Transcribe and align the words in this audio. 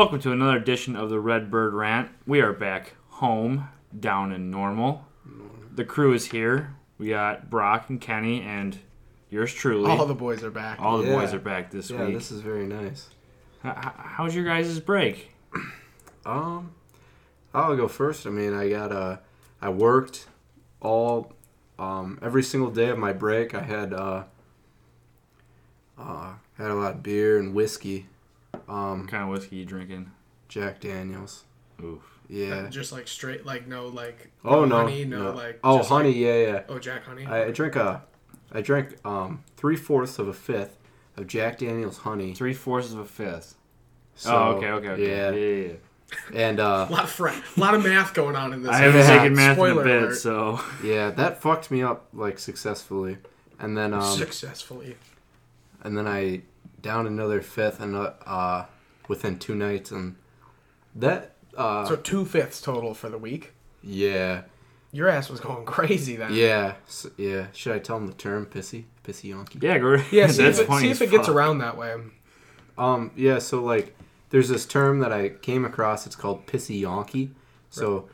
Welcome 0.00 0.20
to 0.20 0.32
another 0.32 0.56
edition 0.56 0.96
of 0.96 1.10
the 1.10 1.20
Red 1.20 1.50
Bird 1.50 1.74
Rant. 1.74 2.08
We 2.26 2.40
are 2.40 2.54
back 2.54 2.94
home, 3.10 3.68
down 4.00 4.32
in 4.32 4.50
normal. 4.50 5.04
The 5.74 5.84
crew 5.84 6.14
is 6.14 6.24
here. 6.24 6.74
We 6.96 7.10
got 7.10 7.50
Brock 7.50 7.90
and 7.90 8.00
Kenny 8.00 8.40
and 8.40 8.78
yours 9.28 9.52
truly. 9.52 9.90
All 9.90 10.06
the 10.06 10.14
boys 10.14 10.42
are 10.42 10.50
back. 10.50 10.80
All 10.80 10.96
the 10.96 11.04
Yeah. 11.10 11.16
boys 11.16 11.34
are 11.34 11.38
back 11.38 11.70
this 11.70 11.90
week. 11.90 11.98
Yeah, 12.00 12.06
week. 12.06 12.14
this 12.14 12.32
is 12.32 12.40
very 12.40 12.66
nice. 12.66 13.10
H- 13.62 13.74
h- 13.76 13.92
how's 13.98 14.34
your 14.34 14.46
guys' 14.46 14.80
break? 14.80 15.34
Um, 16.24 16.70
I'll 17.52 17.76
go 17.76 17.86
first. 17.86 18.26
I 18.26 18.30
mean, 18.30 18.54
I 18.54 18.70
got 18.70 18.92
uh, 18.92 19.18
I 19.60 19.68
worked 19.68 20.28
all, 20.80 21.34
um, 21.78 22.18
every 22.22 22.42
single 22.42 22.70
day 22.70 22.88
of 22.88 22.96
my 22.96 23.12
break. 23.12 23.54
I 23.54 23.60
had 23.64 23.92
uh, 23.92 24.22
uh, 25.98 26.32
had 26.56 26.70
a 26.70 26.74
lot 26.74 26.92
of 26.94 27.02
beer 27.02 27.36
and 27.38 27.52
whiskey. 27.54 28.06
Um, 28.70 29.00
What 29.00 29.08
kind 29.10 29.22
of 29.24 29.28
whiskey 29.30 29.56
you 29.56 29.64
drinking? 29.64 30.10
Jack 30.48 30.80
Daniels. 30.80 31.44
Oof. 31.82 32.02
Yeah. 32.28 32.68
Just 32.70 32.92
like 32.92 33.08
straight, 33.08 33.44
like 33.44 33.66
no, 33.66 33.86
like 33.88 34.30
Oh 34.44 34.64
no. 34.64 34.76
honey, 34.76 35.04
no, 35.04 35.24
no. 35.24 35.30
like 35.32 35.58
oh, 35.64 35.78
just 35.78 35.88
honey. 35.88 36.08
like- 36.10 36.16
yeah, 36.18 36.34
yeah. 36.36 36.62
oh, 36.68 36.78
Jack 36.78 37.04
honey. 37.04 37.26
I, 37.26 37.46
I 37.46 37.50
drank 37.50 37.76
a, 37.76 38.02
I 38.52 38.60
drink 38.60 38.96
um 39.04 39.42
three 39.56 39.76
fourths 39.76 40.18
of 40.18 40.28
a 40.28 40.32
fifth 40.32 40.76
of 41.16 41.26
Jack 41.26 41.58
Daniels 41.58 41.98
honey. 41.98 42.34
Three 42.34 42.54
fourths 42.54 42.92
of 42.92 42.98
a 43.00 43.04
fifth. 43.04 43.56
So, 44.14 44.34
oh, 44.36 44.42
okay, 44.56 44.68
okay, 44.70 44.88
okay. 44.90 45.08
Yeah. 45.08 45.30
yeah, 45.30 45.66
yeah. 45.68 45.74
And 46.48 46.60
uh, 46.60 46.86
a 46.88 46.92
lot 46.92 47.04
of 47.04 47.10
fra- 47.10 47.42
a 47.56 47.60
lot 47.60 47.74
of 47.74 47.82
math 47.82 48.14
going 48.14 48.36
on 48.36 48.52
in 48.52 48.62
this. 48.62 48.70
I 48.70 48.78
haven't 48.78 49.00
Yeah. 49.00 49.18
taken 49.18 49.34
math 49.34 49.58
in 49.58 49.64
a 49.78 49.82
bit, 49.82 50.02
alert. 50.02 50.16
so 50.16 50.60
yeah, 50.84 51.10
that 51.10 51.40
fucked 51.40 51.70
me 51.70 51.82
up 51.82 52.08
like 52.12 52.38
successfully. 52.38 53.18
And 53.58 53.76
then 53.76 53.92
um, 53.94 54.02
successfully. 54.02 54.96
and 55.82 55.96
then 55.96 56.06
I 56.06 56.42
down 56.82 57.06
another 57.06 57.40
fifth 57.40 57.80
and 57.80 57.94
uh, 57.96 58.12
uh 58.26 58.64
within 59.08 59.38
two 59.38 59.54
nights 59.54 59.90
and 59.90 60.16
that 60.94 61.34
uh 61.56 61.84
So 61.86 61.96
two 61.96 62.24
fifths 62.24 62.60
total 62.60 62.94
for 62.94 63.08
the 63.08 63.18
week. 63.18 63.52
yeah 63.82 64.42
Your 64.92 65.08
ass 65.08 65.28
was 65.30 65.40
going 65.40 65.64
crazy 65.64 66.16
then. 66.16 66.32
yeah 66.34 66.74
s 66.86 67.06
yeah 67.16 67.46
should 67.52 67.72
I 67.74 67.78
tell 67.78 67.96
him 67.96 68.06
the 68.06 68.12
term 68.14 68.46
pissy 68.46 68.84
pissy 69.04 69.30
yonky 69.34 69.62
yeah, 69.62 69.78
go. 69.78 69.94
Yeah. 70.10 70.26
See 70.28 70.42
that's 70.44 70.58
if 70.58 70.64
it, 70.64 70.66
funny 70.68 70.82
see 70.86 70.90
if 70.90 71.02
it 71.02 71.10
gets 71.10 71.28
around 71.28 71.58
that 71.58 71.76
way. 71.76 71.94
um 72.78 73.10
yeah 73.16 73.38
so 73.38 73.62
like 73.62 73.96
there's 74.30 74.48
this 74.48 74.64
term 74.66 75.00
that 75.00 75.12
I 75.12 75.30
came 75.30 75.64
across 75.64 76.06
it's 76.06 76.16
called 76.16 76.46
pissy 76.46 76.80
yonky 76.80 77.30
so 77.68 78.08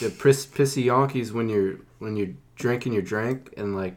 the 0.00 0.10
piss, 0.10 0.46
pissy 0.46 0.84
yonky 0.84 1.16
is 1.20 1.32
when 1.32 1.48
you're 1.48 1.76
when 1.98 2.16
you're 2.16 2.34
drinking 2.56 2.92
your 2.92 3.02
drink 3.02 3.52
and 3.56 3.74
like 3.76 3.96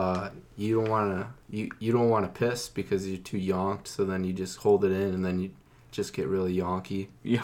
uh 0.00 0.28
you 0.56 0.76
don't 0.76 0.90
want 0.90 1.08
to 1.18 1.26
you 1.56 1.70
you 1.78 1.90
don't 1.92 2.10
want 2.10 2.24
to 2.24 2.38
piss 2.46 2.68
because 2.68 3.08
you're 3.08 3.18
too 3.18 3.38
yonked 3.38 3.86
so 3.88 4.04
then 4.04 4.24
you 4.24 4.32
just 4.32 4.58
hold 4.58 4.84
it 4.84 4.92
in 4.92 5.14
and 5.14 5.24
then 5.24 5.38
you 5.40 5.50
just 5.90 6.12
get 6.12 6.26
really 6.28 6.54
yonky 6.54 7.08
Yeah. 7.22 7.42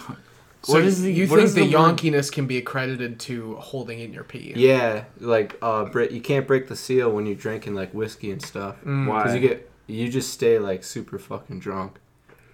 So 0.65 0.75
What 0.75 0.85
is 0.85 1.03
the- 1.03 1.13
you 1.13 1.27
what 1.27 1.37
think 1.39 1.47
is 1.47 1.55
the, 1.55 1.67
the 1.67 1.77
word? 1.77 1.97
yonkiness 1.97 2.31
can 2.31 2.47
be 2.47 2.57
accredited 2.59 3.19
to 3.21 3.57
holding 3.57 3.99
in 3.99 4.13
your 4.13 4.23
pee? 4.23 4.53
Yeah, 4.55 5.05
like 5.19 5.57
uh, 5.61 5.87
Brit, 5.87 6.13
you 6.13 6.21
can't 6.21 6.47
break 6.47 6.69
the 6.69 6.77
seal 6.77 7.11
when 7.11 7.27
you're 7.27 7.35
drinking 7.47 7.75
like 7.75 7.93
whiskey 7.93 8.31
and 8.31 8.41
stuff. 8.41 8.77
Mm. 8.85 9.09
Why? 9.09 9.23
Because 9.25 9.35
you 9.35 9.41
get, 9.49 9.71
you 9.89 10.09
just 10.09 10.31
stay 10.33 10.61
like 10.61 10.85
super 10.85 11.19
fucking 11.19 11.59
drunk. 11.59 11.99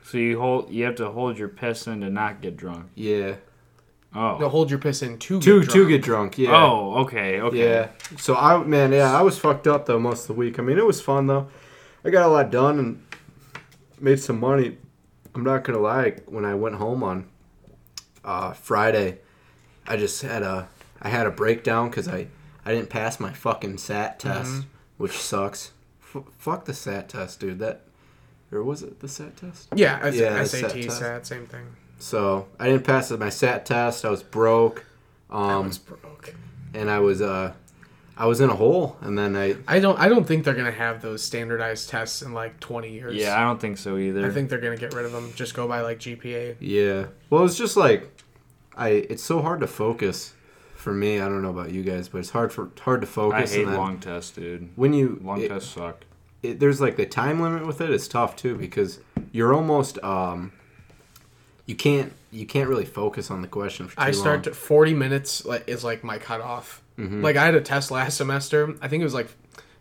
So 0.04 0.16
you 0.16 0.40
hold, 0.40 0.70
you 0.70 0.84
have 0.86 0.94
to 0.96 1.10
hold 1.10 1.36
your 1.38 1.48
piss 1.48 1.86
in 1.86 2.00
to 2.00 2.08
not 2.08 2.40
get 2.40 2.56
drunk. 2.56 2.86
Yeah. 2.94 3.34
Oh. 4.14 4.38
No, 4.38 4.48
hold 4.48 4.70
your 4.70 4.78
piss 4.78 5.02
in 5.02 5.18
to 5.18 5.40
To 5.40 5.60
get 5.60 5.68
to 5.70 5.74
drunk. 5.74 5.88
get 5.90 6.02
drunk. 6.02 6.38
Yeah. 6.38 6.50
Oh, 6.64 6.94
okay, 7.02 7.40
okay. 7.40 7.58
Yeah. 7.58 7.88
So 8.18 8.34
I 8.34 8.56
man, 8.64 8.92
yeah, 8.92 9.16
I 9.16 9.22
was 9.22 9.38
fucked 9.38 9.66
up 9.66 9.86
though 9.86 9.98
most 9.98 10.22
of 10.22 10.26
the 10.28 10.32
week. 10.34 10.58
I 10.58 10.62
mean, 10.62 10.78
it 10.78 10.86
was 10.86 11.00
fun 11.00 11.26
though. 11.26 11.48
I 12.04 12.10
got 12.10 12.24
a 12.26 12.28
lot 12.28 12.50
done 12.50 12.78
and 12.78 13.02
made 14.00 14.18
some 14.20 14.40
money. 14.40 14.78
I'm 15.34 15.44
not 15.44 15.62
gonna 15.64 15.78
lie. 15.78 16.16
When 16.26 16.44
I 16.44 16.54
went 16.54 16.76
home 16.76 17.02
on 17.04 17.26
uh, 18.24 18.52
Friday, 18.54 19.18
I 19.86 19.96
just 19.96 20.22
had 20.22 20.42
a 20.42 20.68
I 21.02 21.10
had 21.10 21.26
a 21.26 21.30
breakdown 21.30 21.90
because 21.90 22.08
I 22.08 22.28
I 22.64 22.72
didn't 22.72 22.88
pass 22.90 23.20
my 23.20 23.32
fucking 23.32 23.76
SAT 23.78 24.18
test, 24.20 24.50
Mhm. 24.50 24.64
which 24.96 25.12
sucks. 25.18 25.72
F- 26.02 26.22
fuck 26.38 26.64
the 26.64 26.72
SAT 26.74 27.08
test, 27.10 27.40
dude. 27.40 27.58
That 27.58 27.82
or 28.50 28.62
was 28.62 28.82
it 28.82 29.00
the 29.00 29.08
SAT 29.08 29.36
test? 29.36 29.68
Yeah, 29.74 29.98
as 30.00 30.16
Yeah, 30.18 30.42
SAT, 30.44 30.70
SAT 30.70 30.82
test. 30.84 30.98
SAT, 30.98 31.26
same 31.26 31.46
thing. 31.46 31.66
So 31.98 32.46
I 32.58 32.68
didn't 32.68 32.84
pass 32.84 33.10
my 33.10 33.28
SAT 33.28 33.66
test. 33.66 34.04
I 34.04 34.10
was 34.10 34.22
broke, 34.22 34.84
I 35.30 35.54
um, 35.54 35.66
was 35.68 35.78
broke. 35.78 36.34
and 36.74 36.88
I 36.90 37.00
was 37.00 37.20
uh, 37.20 37.52
I 38.16 38.26
was 38.26 38.40
in 38.40 38.50
a 38.50 38.54
hole, 38.54 38.96
and 39.00 39.18
then 39.18 39.36
I 39.36 39.56
I 39.66 39.80
don't. 39.80 39.98
I 39.98 40.08
don't 40.08 40.24
think 40.26 40.44
they're 40.44 40.54
gonna 40.54 40.70
have 40.70 41.02
those 41.02 41.22
standardized 41.22 41.88
tests 41.88 42.22
in 42.22 42.32
like 42.32 42.60
20 42.60 42.92
years. 42.92 43.14
Yeah, 43.16 43.36
I 43.36 43.42
don't 43.44 43.60
think 43.60 43.78
so 43.78 43.96
either. 43.96 44.26
I 44.26 44.30
think 44.30 44.48
they're 44.48 44.60
gonna 44.60 44.76
get 44.76 44.94
rid 44.94 45.04
of 45.06 45.12
them. 45.12 45.32
Just 45.34 45.54
go 45.54 45.66
by 45.66 45.80
like 45.80 45.98
GPA. 45.98 46.56
Yeah. 46.60 47.06
Well, 47.30 47.44
it's 47.44 47.56
just 47.58 47.76
like 47.76 48.08
I. 48.76 48.88
It's 48.90 49.22
so 49.22 49.42
hard 49.42 49.60
to 49.60 49.66
focus 49.66 50.34
for 50.76 50.92
me. 50.92 51.20
I 51.20 51.28
don't 51.28 51.42
know 51.42 51.50
about 51.50 51.72
you 51.72 51.82
guys, 51.82 52.08
but 52.08 52.18
it's 52.18 52.30
hard 52.30 52.52
for 52.52 52.70
hard 52.80 53.00
to 53.00 53.06
focus. 53.08 53.36
I 53.36 53.40
focus. 53.40 53.54
hate 53.54 53.66
long 53.68 53.98
tests, 53.98 54.30
dude. 54.30 54.70
when 54.76 54.92
you 54.92 55.20
Long 55.22 55.40
it- 55.40 55.48
tests 55.48 55.70
suck. 55.70 56.04
it, 56.44 56.60
there's 56.60 56.80
like 56.80 56.96
the 56.96 57.06
time 57.06 57.40
limit 57.40 57.66
with 57.66 57.80
it. 57.80 57.90
It's 57.90 58.06
tough 58.08 58.36
too 58.36 58.56
because 58.56 59.00
you're 59.32 59.52
almost 59.52 59.98
um. 60.04 60.52
You 61.68 61.76
can't 61.76 62.12
you 62.32 62.44
can't 62.46 62.68
really 62.68 62.84
focus 62.86 63.30
on 63.30 63.40
the 63.42 63.48
question 63.48 63.86
for 63.88 63.94
too 63.96 64.02
I 64.02 64.10
start 64.10 64.36
long. 64.38 64.42
to 64.44 64.54
40 64.54 64.94
minutes 64.94 65.44
like, 65.44 65.68
is 65.68 65.84
like 65.84 66.02
my 66.02 66.18
cutoff. 66.18 66.82
Mhm. 66.98 67.22
Like 67.22 67.36
I 67.36 67.44
had 67.44 67.54
a 67.54 67.60
test 67.60 67.90
last 67.92 68.16
semester. 68.16 68.74
I 68.82 68.88
think 68.88 69.00
it 69.02 69.04
was 69.04 69.14
like 69.14 69.28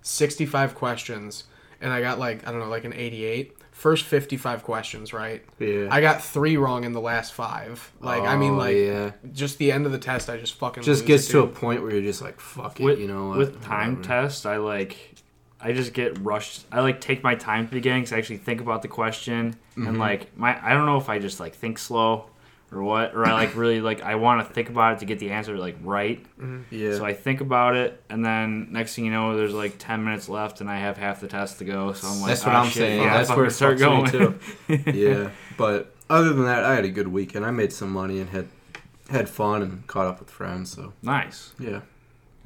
65 0.01 0.75
questions, 0.75 1.45
and 1.81 1.91
I 1.91 2.01
got 2.01 2.19
like 2.19 2.47
I 2.47 2.51
don't 2.51 2.59
know 2.59 2.67
like 2.69 2.85
an 2.85 2.93
88. 2.93 3.53
First 3.71 4.05
55 4.05 4.63
questions, 4.63 5.13
right? 5.13 5.43
yeah. 5.59 5.87
I 5.91 6.01
got 6.01 6.23
three 6.23 6.57
wrong 6.57 6.83
in 6.83 6.93
the 6.93 6.99
last 7.01 7.33
five. 7.33 7.91
Like 8.01 8.23
I 8.23 8.35
mean, 8.35 8.53
Oh, 8.53 8.57
like 8.57 8.75
yeah. 8.75 9.11
just 9.33 9.59
the 9.59 9.71
end 9.71 9.85
of 9.85 9.91
the 9.91 9.99
test, 9.99 10.31
I 10.31 10.37
just 10.37 10.55
fucking 10.55 10.81
Just 10.81 11.01
lose 11.01 11.07
gets 11.07 11.29
it, 11.29 11.33
to 11.33 11.39
a 11.41 11.47
point 11.47 11.83
where 11.83 11.91
you're 11.91 12.01
just 12.01 12.21
like 12.21 12.39
fuck 12.39 12.79
it. 12.79 12.83
With, 12.83 12.99
you 12.99 13.07
know 13.07 13.27
what? 13.29 13.37
with 13.37 13.63
time 13.63 13.97
Whatever. 13.97 14.21
tests, 14.23 14.45
I 14.47 14.57
like, 14.57 15.13
I 15.59 15.73
just 15.73 15.93
get 15.93 16.17
rushed. 16.19 16.65
I 16.71 16.81
like 16.81 17.01
take 17.01 17.23
my 17.23 17.35
time 17.35 17.63
at 17.65 17.69
the 17.71 17.75
beginning 17.77 18.03
because 18.03 18.13
I 18.13 18.17
actually 18.19 18.37
think 18.37 18.61
about 18.61 18.81
the 18.81 18.87
question 18.87 19.55
Mm-hmm. 19.77 19.87
and 19.87 19.99
like 19.99 20.35
my. 20.37 20.57
I 20.67 20.73
don't 20.73 20.85
know 20.87 20.97
if 20.97 21.07
I 21.09 21.19
just 21.19 21.39
like 21.39 21.53
think 21.53 21.77
slow 21.77 22.25
or 22.71 22.81
what, 22.83 23.13
or 23.13 23.25
I 23.27 23.33
like 23.33 23.55
really 23.63 23.79
like 23.79 24.01
I 24.01 24.15
want 24.15 24.45
to 24.47 24.51
think 24.53 24.69
about 24.69 24.93
it 24.93 24.99
to 24.99 25.05
get 25.05 25.19
the 25.19 25.29
answer 25.31 25.55
like 25.57 25.77
right. 25.83 26.25
Yeah. 26.71 26.95
So 26.95 27.05
I 27.05 27.13
think 27.13 27.41
about 27.41 27.75
it, 27.75 28.01
and 28.09 28.25
then 28.25 28.69
next 28.71 28.95
thing 28.95 29.05
you 29.05 29.11
know, 29.11 29.37
there's 29.37 29.53
like 29.53 29.75
ten 29.77 30.03
minutes 30.03 30.29
left, 30.29 30.61
and 30.61 30.69
I 30.69 30.77
have 30.79 30.97
half 30.97 31.21
the 31.21 31.27
test 31.27 31.59
to 31.59 31.65
go. 31.65 31.93
So 31.93 32.07
I'm 32.07 32.21
like, 32.21 32.29
That's 32.29 32.45
what 32.45 32.55
"Oh, 32.55 32.57
I'm 32.57 32.65
shit, 32.69 32.73
saying. 32.77 33.01
yeah, 33.03 33.17
That's 33.17 33.29
where 33.29 33.45
it 33.45 33.51
start 33.51 33.77
going. 33.77 34.09
too. 34.09 34.39
yeah, 34.91 35.29
but 35.57 35.95
other 36.09 36.33
than 36.33 36.45
that, 36.45 36.63
I 36.63 36.73
had 36.75 36.85
a 36.85 36.89
good 36.89 37.07
weekend. 37.09 37.45
I 37.45 37.51
made 37.51 37.71
some 37.71 37.91
money 37.91 38.19
and 38.19 38.29
had 38.31 38.47
had 39.11 39.29
fun 39.29 39.61
and 39.61 39.85
caught 39.87 40.07
up 40.07 40.19
with 40.19 40.29
friends. 40.31 40.71
So 40.71 40.93
nice. 41.03 41.53
yeah, 41.59 41.81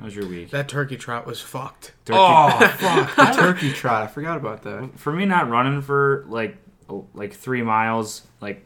How 0.01 0.05
was 0.05 0.15
your 0.15 0.27
week? 0.27 0.49
That 0.49 0.67
turkey 0.67 0.97
trot 0.97 1.25
was 1.25 1.39
fucked. 1.39 1.93
Turkey- 2.03 2.19
Oh 2.19 2.49
fuck! 2.79 3.15
The 3.15 3.25
turkey 3.41 3.71
trot. 3.81 4.03
I 4.03 4.07
forgot 4.07 4.35
about 4.35 4.63
that. 4.63 4.89
for 4.99 5.13
me 5.13 5.25
not 5.25 5.47
running 5.49 5.81
for 5.81 6.25
like 6.27 6.57
like 7.13 7.33
three 7.33 7.61
miles 7.63 8.23
like 8.41 8.65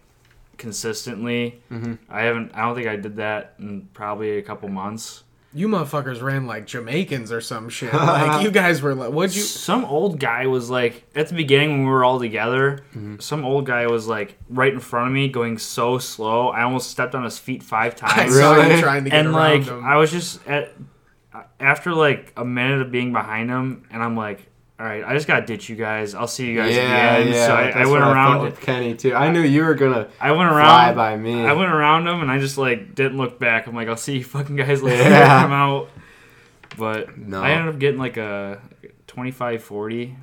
consistently 0.57 1.61
Mhm. 1.71 1.99
i 2.09 2.21
haven't 2.23 2.51
i 2.55 2.61
don't 2.61 2.73
think 2.75 2.87
i 2.87 2.95
did 2.95 3.17
that 3.17 3.53
in 3.59 3.87
probably 3.93 4.37
a 4.37 4.41
couple 4.41 4.67
months 4.69 5.23
You 5.53 5.67
motherfuckers 5.67 6.21
ran 6.21 6.47
like 6.47 6.65
Jamaicans 6.67 7.31
or 7.31 7.39
some 7.39 7.69
shit. 7.69 7.93
Like 7.93 8.43
you 8.43 8.51
guys 8.51 8.81
were 8.81 8.93
like, 8.95 9.11
what'd 9.13 9.35
you? 9.35 9.41
some 9.43 9.85
old 9.85 10.19
guy 10.19 10.47
was 10.47 10.69
like 10.69 11.03
at 11.15 11.27
the 11.29 11.35
beginning 11.35 11.69
when 11.71 11.79
we 11.83 11.89
were 11.91 12.03
all 12.03 12.19
together 12.19 12.79
Mm-hmm. 12.95 13.19
some 13.19 13.45
old 13.45 13.65
guy 13.67 13.85
was 13.87 14.07
like 14.07 14.37
right 14.49 14.73
in 14.73 14.79
front 14.79 15.07
of 15.07 15.13
me 15.13 15.27
going 15.29 15.57
so 15.59 15.97
slow 15.99 16.49
i 16.49 16.63
almost 16.63 16.89
stepped 16.89 17.13
on 17.15 17.23
his 17.23 17.37
feet 17.37 17.61
five 17.61 17.93
I 18.01 18.07
times 18.07 18.33
saw 18.35 18.53
Really? 18.55 18.75
you 18.75 18.81
trying 18.81 19.03
to 19.03 19.09
get 19.11 19.19
and 19.19 19.27
around 19.29 19.35
like 19.59 19.63
him. 19.67 19.83
i 19.85 19.97
was 19.97 20.09
just 20.11 20.45
at 20.47 20.73
after 21.59 21.93
like 21.93 22.33
a 22.37 22.43
minute 22.45 22.81
of 22.81 22.91
being 22.91 23.13
behind 23.13 23.49
him 23.49 23.85
and 23.91 24.03
i'm 24.03 24.15
like 24.17 24.45
all 24.79 24.85
right 24.85 25.03
i 25.05 25.13
just 25.13 25.25
gotta 25.25 25.45
ditch 25.45 25.69
you 25.69 25.75
guys 25.77 26.13
i'll 26.13 26.27
see 26.27 26.47
you 26.47 26.57
guys 26.57 26.75
yeah, 26.75 26.81
at 26.81 27.17
the 27.17 27.23
end 27.25 27.29
yeah. 27.33 27.47
so 27.47 27.53
i, 27.55 27.69
I 27.69 27.77
went 27.85 27.89
what 27.91 28.01
I 28.03 28.11
around 28.11 28.31
thought 28.39 28.43
with 28.43 28.59
Kenny 28.61 28.93
too. 28.95 29.15
I 29.15 29.31
knew 29.31 29.41
you 29.41 29.63
were 29.63 29.73
gonna 29.75 30.09
I 30.19 30.31
went 30.33 30.49
fly 30.51 30.87
around. 30.89 30.95
by 30.95 31.15
me. 31.15 31.45
I 31.45 31.53
went 31.53 31.71
around 31.71 32.07
him 32.07 32.21
and 32.21 32.29
I 32.29 32.39
just 32.39 32.57
like 32.57 32.93
didn't 32.93 33.17
look 33.17 33.39
back. 33.39 33.67
I'm 33.67 33.75
like, 33.75 33.87
I'll 33.87 33.95
see 33.95 34.17
you 34.17 34.23
fucking 34.25 34.57
guys 34.57 34.83
later. 34.83 35.01
Yeah. 35.09 35.43
I'm 35.45 35.51
out. 35.53 35.89
But 36.77 37.17
No. 37.17 37.41
I 37.41 37.51
ended 37.51 37.73
up 37.73 37.79
getting 37.79 37.99
like 37.99 38.17
a 38.17 38.59
25 39.07 39.63
40. 39.63 40.15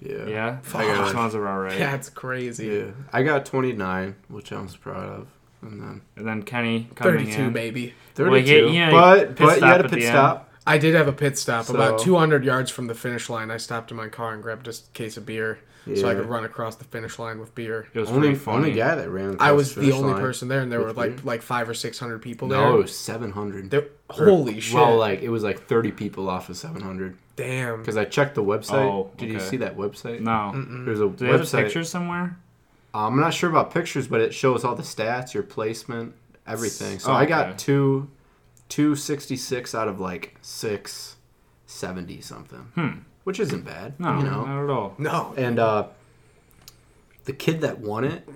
yeah. 0.00 0.26
Yeah. 0.26 0.58
I 0.74 0.82
got- 0.84 1.12
Sounds 1.12 1.34
about 1.34 1.58
right. 1.60 1.78
That's 1.78 2.10
crazy. 2.10 2.66
Yeah. 2.66 2.90
I 3.12 3.22
got 3.22 3.46
29, 3.46 4.16
which 4.28 4.52
I 4.52 4.60
was 4.60 4.76
proud 4.76 5.08
of, 5.20 5.28
and 5.62 5.80
then 5.80 6.00
And 6.16 6.26
then 6.26 6.42
Kenny 6.42 6.88
coming 6.94 7.24
32, 7.24 7.42
in. 7.42 7.52
baby. 7.54 7.94
32. 8.16 8.30
Well, 8.30 8.70
yeah, 8.74 8.88
yeah, 8.88 8.90
but 8.90 9.36
but 9.36 9.60
you 9.60 9.66
had 9.66 9.80
a 9.80 9.84
pit 9.88 9.92
the 9.92 9.96
end. 10.06 10.12
stop. 10.12 10.50
I 10.66 10.78
did 10.78 10.94
have 10.94 11.08
a 11.08 11.12
pit 11.12 11.36
stop 11.38 11.68
about 11.68 11.98
200 12.00 12.44
yards 12.44 12.70
from 12.70 12.86
the 12.86 12.94
finish 12.94 13.28
line. 13.28 13.50
I 13.50 13.58
stopped 13.58 13.90
in 13.90 13.96
my 13.96 14.08
car 14.08 14.32
and 14.32 14.42
grabbed 14.42 14.64
just 14.64 14.88
a 14.88 14.90
case 14.92 15.16
of 15.16 15.26
beer 15.26 15.58
so 15.94 16.08
I 16.08 16.14
could 16.14 16.24
run 16.26 16.44
across 16.44 16.76
the 16.76 16.84
finish 16.84 17.18
line 17.18 17.38
with 17.38 17.54
beer. 17.54 17.86
It 17.92 18.00
was 18.00 18.08
Only 18.08 18.28
pretty 18.28 18.34
funny. 18.36 18.56
only 18.68 18.72
guy 18.72 18.94
that 18.94 19.10
ran. 19.10 19.36
I 19.40 19.52
was 19.52 19.74
the 19.74 19.82
finish 19.82 19.94
only 19.96 20.12
line. 20.12 20.20
person 20.22 20.48
there, 20.48 20.60
and 20.60 20.72
there 20.72 20.80
were 20.80 20.94
like 20.94 21.16
beer. 21.16 21.24
like 21.24 21.42
five 21.42 21.68
or 21.68 21.74
six 21.74 21.98
hundred 21.98 22.22
people 22.22 22.48
No, 22.48 22.68
it 22.68 22.70
there. 22.72 22.80
was 22.80 22.96
700. 22.96 23.70
There- 23.70 23.88
holy 24.08 24.60
shit! 24.60 24.74
Well, 24.74 24.96
like 24.96 25.20
it 25.20 25.28
was 25.28 25.42
like 25.42 25.66
30 25.66 25.92
people 25.92 26.30
off 26.30 26.48
of 26.48 26.56
700. 26.56 27.16
Damn. 27.36 27.80
Because 27.80 27.98
I 27.98 28.06
checked 28.06 28.34
the 28.34 28.42
website. 28.44 28.86
Oh, 28.90 29.10
Did 29.18 29.28
you 29.30 29.40
see 29.40 29.58
that 29.58 29.76
website? 29.76 30.20
No. 30.20 30.52
Mm-mm. 30.54 30.86
There's 30.86 31.00
a 31.00 31.08
Do 31.08 31.16
they 31.16 31.26
have 31.26 31.40
the 31.40 31.44
website. 31.44 31.64
pictures 31.64 31.90
somewhere? 31.90 32.38
Uh, 32.94 33.08
I'm 33.08 33.20
not 33.20 33.34
sure 33.34 33.50
about 33.50 33.74
pictures, 33.74 34.06
but 34.08 34.20
it 34.22 34.32
shows 34.32 34.64
all 34.64 34.76
the 34.76 34.84
stats, 34.84 35.34
your 35.34 35.42
placement, 35.42 36.14
everything. 36.46 36.98
So 37.00 37.10
Oh, 37.10 37.14
I 37.14 37.26
got 37.26 37.58
two, 37.58 38.08
two 38.68 38.96
sixty 38.96 39.36
six 39.36 39.74
out 39.74 39.88
of 39.88 40.00
like 40.00 40.36
six 40.42 41.16
seventy 41.66 42.20
something, 42.20 42.66
Hmm. 42.74 42.98
which 43.24 43.38
isn't 43.40 43.64
bad. 43.64 43.98
No, 43.98 44.18
you 44.18 44.24
know. 44.24 44.44
not 44.44 44.64
at 44.64 44.70
all. 44.70 44.94
No. 44.98 45.34
And 45.36 45.58
uh, 45.58 45.88
the 47.24 47.32
kid 47.32 47.60
that 47.62 47.78
won 47.80 48.04
it 48.04 48.28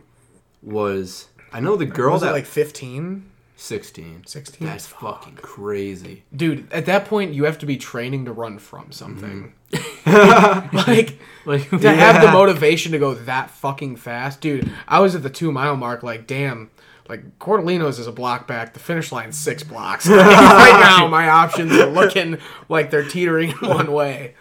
was 0.63 1.29
I 1.53 1.61
know 1.61 1.77
the 1.77 1.87
girl 1.87 2.13
was 2.15 2.23
that 2.23 2.31
it 2.31 2.33
like 2.33 2.47
15? 2.47 3.25
16. 3.57 4.25
16? 4.27 4.67
That's 4.69 4.87
fucking 4.87 5.37
crazy. 5.37 6.23
Dude, 6.35 6.71
at 6.73 6.87
that 6.87 7.07
point, 7.07 7.35
you 7.35 7.45
have 7.45 7.59
to 7.59 7.67
be 7.67 7.77
training 7.77 8.25
to 8.27 8.33
run 8.33 8.59
from 8.59 8.93
something. 8.93 9.53
Mm-hmm. 9.73 10.77
like, 10.77 11.19
Like 11.45 11.69
to 11.71 11.91
have 11.93 12.23
the 12.23 12.31
motivation 12.31 12.93
to 12.93 12.99
go 12.99 13.15
that 13.15 13.51
fucking 13.51 13.97
fast. 13.97 14.41
Dude, 14.41 14.71
I 14.87 15.01
was 15.01 15.15
at 15.17 15.23
the 15.23 15.31
two 15.31 15.51
mile 15.51 15.77
mark, 15.77 16.03
like, 16.03 16.27
damn. 16.27 16.71
Like, 17.09 17.39
Cordelinos 17.39 17.99
is 17.99 18.07
a 18.07 18.13
block 18.13 18.47
back. 18.47 18.75
The 18.75 18.81
finish 18.81 19.11
line's 19.11 19.37
six 19.39 19.63
blocks. 19.63 20.07
right 20.09 20.81
now, 20.81 21.09
my 21.09 21.29
options 21.29 21.73
are 21.73 21.87
looking 21.87 22.39
like 22.69 22.91
they're 22.91 23.09
teetering 23.09 23.51
one 23.63 23.93
way. 23.93 24.35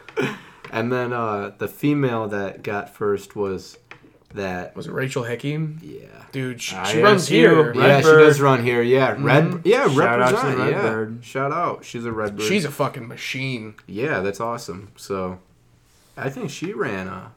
And 0.72 0.92
then 0.92 1.14
uh, 1.14 1.54
the 1.58 1.68
female 1.68 2.28
that 2.28 2.64
got 2.64 2.90
first 2.94 3.36
was 3.36 3.78
that. 4.34 4.76
Was 4.76 4.88
it 4.88 4.92
Rachel 4.92 5.24
Hickey? 5.24 5.58
Yeah. 5.82 6.26
Dude, 6.34 6.62
she, 6.62 6.76
she 6.86 7.02
runs 7.02 7.32
you. 7.32 7.38
here. 7.38 7.64
Red 7.72 7.76
yeah, 7.76 7.98
she 8.02 8.08
does 8.08 8.42
run 8.42 8.64
here. 8.64 8.82
Yeah, 8.82 9.16
red. 9.18 9.62
Yeah, 9.64 9.88
Shout 9.90 10.22
out 10.22 10.30
to 10.30 10.36
represent. 10.36 10.58
the 10.58 10.64
Red 10.64 10.72
yeah, 10.72 10.82
Bird. 10.82 11.20
shout 11.24 11.52
out. 11.54 11.86
She's 11.86 12.06
a 12.06 12.12
red 12.12 12.36
bird. 12.36 12.46
She's 12.46 12.66
a 12.66 12.72
fucking 12.72 13.08
machine. 13.08 13.76
yeah, 13.88 14.20
that's 14.20 14.42
awesome. 14.42 14.92
So, 14.98 15.40
I 16.18 16.30
think 16.30 16.50
she 16.52 16.74
ran 16.74 17.08
a. 17.08 17.32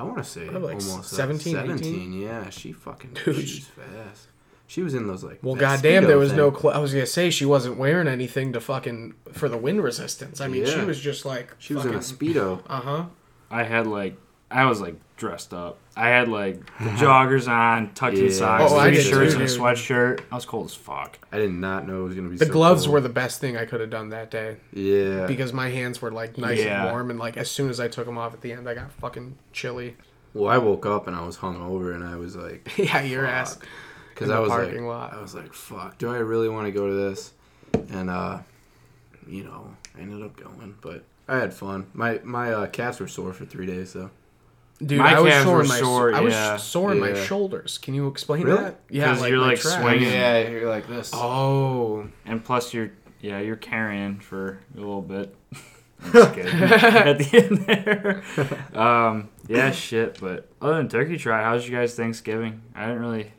I 0.00 0.02
want 0.04 0.18
to 0.18 0.24
say 0.24 0.46
Probably 0.46 0.74
like 0.74 0.82
almost 0.84 1.12
a 1.12 1.14
17, 1.14 1.54
17. 1.54 2.12
Yeah, 2.12 2.48
she 2.50 2.72
fucking. 2.72 3.16
Dude. 3.24 3.36
She's 3.48 3.66
fast. 3.66 4.28
She 4.66 4.82
was 4.82 4.94
in 4.94 5.06
those 5.08 5.24
like. 5.24 5.40
Well, 5.42 5.54
that 5.56 5.60
goddamn, 5.82 6.04
there 6.04 6.16
was 6.18 6.30
thing. 6.30 6.36
no. 6.38 6.52
Cl- 6.56 6.72
I 6.74 6.78
was 6.78 6.92
gonna 6.92 7.04
say 7.06 7.30
she 7.30 7.44
wasn't 7.44 7.76
wearing 7.76 8.06
anything 8.08 8.52
to 8.52 8.60
fucking 8.60 9.14
for 9.32 9.48
the 9.48 9.58
wind 9.58 9.82
resistance. 9.82 10.40
I 10.40 10.46
mean, 10.48 10.64
she 10.64 10.80
was 10.80 11.00
just 11.00 11.24
like 11.24 11.54
She 11.58 11.74
was 11.74 11.84
in 11.84 11.94
a 11.94 12.00
fucking- 12.00 12.34
speedo. 12.34 12.62
Uh 12.68 12.80
huh. 12.80 13.04
I 13.50 13.64
had 13.64 13.86
like 13.86 14.16
I 14.50 14.66
was 14.66 14.80
like 14.80 14.94
dressed 15.20 15.54
up. 15.54 15.78
I 15.96 16.08
had 16.08 16.28
like 16.28 16.56
the 16.78 16.90
joggers 16.90 17.46
on, 17.46 17.92
tucked 17.94 18.16
in 18.16 18.24
Yeah. 18.24 18.30
socks, 18.32 18.72
Oh, 18.72 18.78
I 18.78 18.88
three 18.88 18.96
did 18.96 19.04
shirts, 19.06 19.34
too, 19.34 19.40
and 19.40 19.48
a 19.48 19.52
dude. 19.52 19.60
sweatshirt. 19.60 20.20
I 20.32 20.34
was 20.34 20.46
cold 20.46 20.66
as 20.66 20.74
fuck. 20.74 21.18
I 21.30 21.38
did 21.38 21.52
not 21.52 21.86
know 21.86 22.00
it 22.00 22.04
was 22.08 22.14
gonna 22.16 22.28
be. 22.30 22.36
The 22.36 22.46
so 22.46 22.52
gloves 22.52 22.82
cold. 22.84 22.94
were 22.94 23.00
the 23.02 23.08
best 23.10 23.40
thing 23.40 23.56
I 23.56 23.66
could 23.66 23.80
have 23.80 23.90
done 23.90 24.08
that 24.08 24.30
day 24.30 24.56
Yeah. 24.72 25.26
because 25.26 25.52
my 25.52 25.68
hands 25.68 26.02
were 26.02 26.10
like 26.10 26.36
nice 26.38 26.58
Yeah. 26.58 26.82
and 26.86 26.90
warm, 26.90 27.10
and 27.10 27.18
like 27.18 27.36
as 27.36 27.50
soon 27.50 27.70
as 27.70 27.78
I 27.78 27.86
took 27.88 28.06
them 28.06 28.18
off 28.18 28.34
at 28.34 28.40
the 28.40 28.52
end, 28.52 28.68
I 28.68 28.74
got 28.74 28.90
fucking 28.92 29.36
chilly. 29.52 29.96
Well, 30.34 30.48
I 30.50 30.58
woke 30.58 30.86
up 30.86 31.06
and 31.06 31.14
I 31.14 31.24
was 31.24 31.36
hungover 31.38 31.94
and 31.94 32.02
I 32.04 32.16
was 32.16 32.34
like, 32.36 32.72
yeah, 32.78 33.02
your 33.02 33.26
ass. 33.26 33.58
because 34.14 34.28
In 34.28 34.32
I 34.32 34.36
the 34.36 34.42
was 34.42 34.50
parking 34.50 34.86
like, 34.86 35.10
lot. 35.10 35.12
I 35.14 35.20
was 35.20 35.34
like, 35.34 35.52
fuck, 35.52 35.98
do 35.98 36.10
I 36.10 36.18
really 36.18 36.48
want 36.48 36.66
to 36.66 36.72
go 36.72 36.86
to 36.88 36.94
this? 36.94 37.32
And 37.92 38.08
uh, 38.10 38.38
you 39.26 39.44
know, 39.44 39.74
I 39.96 40.00
ended 40.00 40.22
up 40.22 40.36
going, 40.36 40.76
but 40.80 41.04
I 41.28 41.36
had 41.36 41.52
fun. 41.52 41.86
My 41.94 42.20
my 42.24 42.52
uh, 42.52 42.66
calves 42.68 42.98
were 43.00 43.06
sore 43.08 43.32
for 43.32 43.44
three 43.44 43.66
days 43.66 43.92
though. 43.92 44.10
Dude, 44.84 44.98
My 44.98 45.14
I 45.16 45.20
was 45.20 45.30
calves 45.32 45.44
sore 45.44 45.56
were 45.56 45.62
in 45.62 45.68
my 45.68 45.78
sore, 45.78 46.14
I 46.14 46.20
was 46.20 46.32
yeah. 46.32 46.56
sore 46.56 46.92
in 46.92 47.00
my 47.00 47.12
shoulders. 47.14 47.76
Can 47.78 47.92
you 47.94 48.08
explain 48.08 48.44
Really? 48.44 48.62
that? 48.62 48.80
Yeah, 48.88 49.14
'Cause 49.14 49.28
you're, 49.28 49.38
like, 49.38 49.58
traps. 49.60 49.76
swinging. 49.78 50.10
Yeah, 50.10 50.48
you're 50.48 50.68
like 50.70 50.88
this. 50.88 51.10
Oh, 51.12 52.08
And 52.24 52.42
plus, 52.42 52.72
you're 52.72 52.90
yeah, 53.20 53.40
you're 53.40 53.56
carrying 53.56 54.18
for 54.20 54.60
a 54.74 54.78
little 54.78 55.02
bit. 55.02 55.36
I'm 56.02 56.12
just 56.12 56.34
kidding. 56.34 56.52
At 56.62 57.18
the 57.18 57.36
end 57.36 57.58
there, 57.66 58.80
um, 58.82 59.28
yeah, 59.48 59.70
shit. 59.70 60.18
But 60.18 60.48
other 60.62 60.76
than 60.78 60.88
turkey 60.88 61.18
trot, 61.18 61.44
how's 61.44 61.68
you 61.68 61.76
guys 61.76 61.94
Thanksgiving? 61.94 62.62
I 62.74 62.86
didn't 62.86 63.00
really 63.02 63.32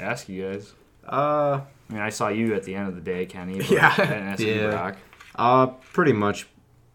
ask 0.00 0.28
you 0.28 0.42
guys. 0.50 0.72
Uh, 1.06 1.60
I 1.88 1.92
mean, 1.92 2.02
I 2.02 2.08
saw 2.08 2.26
you 2.28 2.54
at 2.54 2.64
the 2.64 2.74
end 2.74 2.88
of 2.88 2.96
the 2.96 3.00
day, 3.00 3.26
Kenny. 3.26 3.58
But 3.58 3.70
Yeah. 3.70 3.94
I 3.96 4.04
didn't 4.06 4.26
ask 4.28 4.40
you, 4.42 4.54
Yeah. 4.54 4.70
Brock. 4.70 4.96
uh, 5.36 5.66
pretty 5.92 6.12
much 6.12 6.48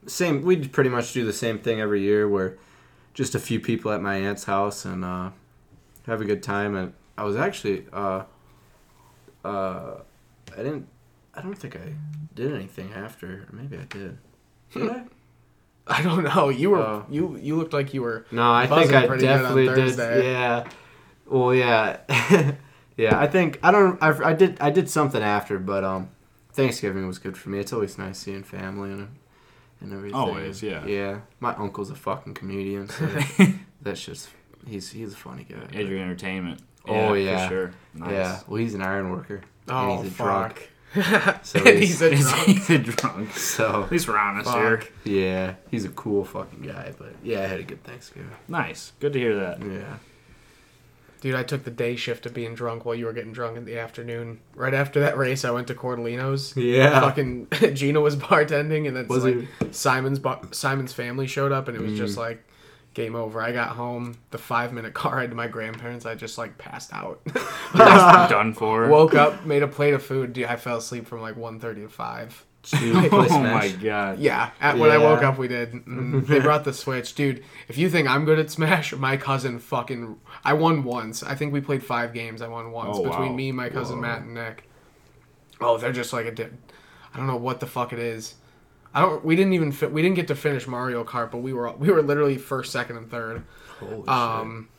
same. 0.06 0.41
We 0.41 0.68
pretty 0.68 0.89
much 0.89 1.13
do 1.13 1.24
the 1.25 1.33
same 1.33 1.59
thing 1.59 1.80
every 1.80 2.01
year, 2.01 2.27
where 2.27 2.57
just 3.15 3.33
a 3.33 3.39
few 3.39 3.59
people 3.59 3.91
at 3.91 4.01
my 4.01 4.15
aunt's 4.17 4.44
house 4.44 4.85
and 4.85 5.03
uh, 5.03 5.31
have 6.06 6.21
a 6.21 6.25
good 6.25 6.44
time. 6.44 6.75
And 6.75 6.94
I 7.17 7.23
was 7.23 7.35
actually 7.35 7.85
uh, 7.91 8.23
uh, 9.44 9.95
I 10.53 10.57
didn't. 10.57 10.88
I 11.33 11.41
don't 11.41 11.56
think 11.57 11.75
I 11.75 11.94
did 12.33 12.53
anything 12.53 12.94
after. 12.94 13.47
Maybe 13.51 13.77
I 13.77 13.85
did. 13.85 14.17
Did 14.71 14.89
I? 14.89 15.03
I 15.88 16.01
don't 16.01 16.23
know. 16.23 16.50
You 16.50 16.71
were 16.71 16.79
Oh. 16.79 17.06
you 17.09 17.38
you 17.38 17.56
looked 17.56 17.73
like 17.73 17.94
you 17.94 18.01
were. 18.01 18.25
No, 18.31 18.51
I 18.51 18.67
think 18.67 18.94
I 18.94 19.07
pretty 19.07 19.21
good 19.25 19.31
on 19.45 19.56
definitely 19.56 19.95
did. 19.95 20.23
Yeah. 20.23 20.67
Well, 21.27 21.53
yeah, 21.56 21.97
yeah. 22.97 23.19
I 23.19 23.27
think 23.27 23.59
I 23.63 23.71
don't. 23.71 24.01
I, 24.01 24.29
I 24.29 24.33
did. 24.33 24.57
I 24.59 24.69
did 24.71 24.89
something 24.89 25.21
after, 25.21 25.57
but 25.59 25.83
um, 25.83 26.09
Thanksgiving 26.53 27.06
was 27.07 27.19
good 27.19 27.38
for 27.38 27.50
me. 27.50 27.59
It's 27.59 27.73
always 27.73 27.97
nice 27.97 28.17
seeing 28.19 28.44
family 28.44 28.91
and 28.91 29.09
and 29.86 29.94
everything. 29.94 30.16
Always, 30.20 30.62
yeah. 30.62 30.86
Yeah. 30.86 31.20
My 31.40 31.56
uncle's 31.56 31.90
a 31.90 31.96
fucking 31.96 32.34
comedian. 32.34 32.90
So 32.90 33.08
that's 33.82 34.04
just 34.04 34.30
he's 34.68 34.92
he's 34.92 35.14
a 35.14 35.18
funny 35.18 35.44
guy. 35.44 35.68
Adrian 35.74 36.04
Entertainment. 36.04 36.62
Oh, 36.88 37.14
yeah. 37.14 37.48
for 37.48 37.54
sure. 37.54 37.72
Nice. 37.96 38.12
Yeah. 38.12 38.40
Well, 38.48 38.58
he's 38.58 38.74
an 38.76 38.82
iron 38.82 39.12
worker. 39.12 39.42
Oh 39.68 39.96
and 39.96 40.04
he's 40.04 40.14
a 40.14 40.16
drunk. 40.24 40.54
fuck. 40.54 40.70
So 41.44 41.60
he's, 41.64 42.00
he's 42.00 42.02
a 42.02 42.16
drunk. 42.16 42.46
he's 42.46 42.70
a 42.70 42.78
drunk. 42.78 43.32
so 43.38 43.84
At 43.84 43.92
least 43.92 44.08
we're 44.08 44.18
honest 44.18 44.50
here. 44.50 44.82
Yeah, 45.04 45.56
he's 45.70 45.84
a 45.84 45.90
cool 45.90 46.24
fucking 46.24 46.62
guy. 46.62 46.94
But 46.98 47.16
yeah, 47.22 47.40
I 47.42 47.48
had 47.48 47.60
a 47.60 47.64
good 47.64 47.84
Thanksgiving. 47.84 48.32
Nice. 48.48 48.94
Good 49.00 49.12
to 49.14 49.20
hear 49.20 49.36
that. 49.36 49.62
Yeah. 49.62 49.98
Dude, 51.25 51.33
I 51.33 51.42
took 51.42 51.63
the 51.63 51.72
day 51.72 51.95
shift 51.95 52.27
of 52.27 52.36
being 52.36 52.54
drunk 52.54 52.86
while 52.86 52.94
you 52.94 53.07
were 53.07 53.12
getting 53.12 53.33
drunk 53.33 53.57
in 53.57 53.66
the 53.66 53.80
afternoon. 53.80 54.42
Right 54.54 54.75
after 54.75 55.00
that 55.00 55.18
race, 55.18 55.44
I 55.44 55.50
went 55.50 55.66
to 55.69 55.74
Cordellino's. 55.74 56.56
Yeah. 56.56 57.00
Fucking 57.00 57.48
Gina 57.74 58.00
was 58.00 58.16
bartending, 58.16 58.88
and 58.88 58.95
then 58.95 59.07
was 59.07 59.25
like? 59.25 59.48
Simon's 59.72 60.19
Simon's 60.51 60.94
family 60.94 61.25
showed 61.25 61.51
up, 61.51 61.67
and 61.67 61.75
it 61.75 61.82
was 61.82 61.94
mm. 61.94 61.98
just 61.98 62.15
like 62.15 62.48
game 62.94 63.15
over. 63.15 63.41
I 63.41 63.53
got 63.53 63.70
home, 63.70 64.20
the 64.29 64.38
five 64.38 64.72
minute 64.72 64.94
car 64.94 65.15
ride 65.15 65.32
to 65.32 65.36
my 65.36 65.48
grandparents, 65.48 66.05
I 66.05 66.13
just 66.13 66.38
like 66.38 66.60
passed 66.60 66.94
out. 66.94 67.20
Done 67.75 68.53
for. 68.53 68.88
Woke 68.88 69.15
up, 69.15 69.48
made 69.48 69.63
a 69.63 69.67
plate 69.67 69.96
of 69.96 70.03
food. 70.03 70.32
Dude, 70.32 70.46
I 70.46 70.58
fell 70.58 70.77
asleep 70.77 71.08
from 71.08 71.22
like 71.22 71.36
1.30 71.36 71.75
to 71.75 71.89
5 71.89 72.46
to 72.72 72.93
oh 73.05 73.10
play 73.10 73.27
oh 73.29 73.39
my 73.39 73.69
god! 73.69 74.19
Yeah, 74.19 74.51
at, 74.60 74.77
when 74.77 74.91
I 74.91 74.98
woke 74.98 75.24
up, 75.24 75.38
we 75.38 75.48
did. 75.48 75.74
Mm, 75.74 76.25
they 76.27 76.39
brought 76.39 76.63
the 76.63 76.74
Switch, 76.74 77.13
dude. 77.15 77.43
If 77.67 77.77
you 77.77 77.89
think 77.89 78.07
I'm 78.07 78.25
good 78.25 78.39
at 78.39 78.50
Smash, 78.50 78.93
my 78.98 79.17
cousin 79.17 79.60
fucking. 79.60 80.17
I 80.43 80.53
won 80.53 80.84
once. 80.84 81.24
I 81.24 81.36
think 81.36 81.53
we 81.53 81.62
played 81.62 81.84
five 81.84 82.13
games. 82.13 82.41
I 82.41 82.48
won 82.48 82.72
once 82.72 82.98
Oh, 82.98 83.03
between 83.03 83.29
wow. 83.31 83.36
me, 83.36 83.51
my 83.51 83.69
cousin 83.69 83.98
Whoa. 83.98 84.01
Matt, 84.03 84.22
and 84.22 84.34
Nick. 84.34 84.69
Oh, 85.62 85.77
they're 85.77 85.93
just 85.93 86.13
like 86.13 86.25
a. 86.25 86.31
Di- 86.31 86.50
I 87.13 87.17
don't 87.17 87.27
know 87.27 87.38
what 87.38 87.60
the 87.60 87.67
fuck 87.67 87.93
it 87.93 88.00
is. 88.00 88.36
I 88.93 89.01
don't. 89.01 89.24
We 89.24 89.36
didn't 89.36 89.53
even. 89.53 89.72
Fi- 89.72 89.88
we 89.88 90.01
didn't 90.01 90.15
get 90.15 90.27
to 90.27 90.36
finish 90.36 90.67
Mario 90.67 91.03
Kart, 91.03 91.31
but 91.31 91.38
we 91.39 91.53
were 91.53 91.72
we 91.74 91.89
were 91.91 92.01
literally 92.01 92.38
first, 92.38 92.72
second, 92.72 92.98
and 92.98 93.10
third. 93.10 93.43
Holy 93.79 94.07
um, 94.07 94.67
shit. 94.69 94.75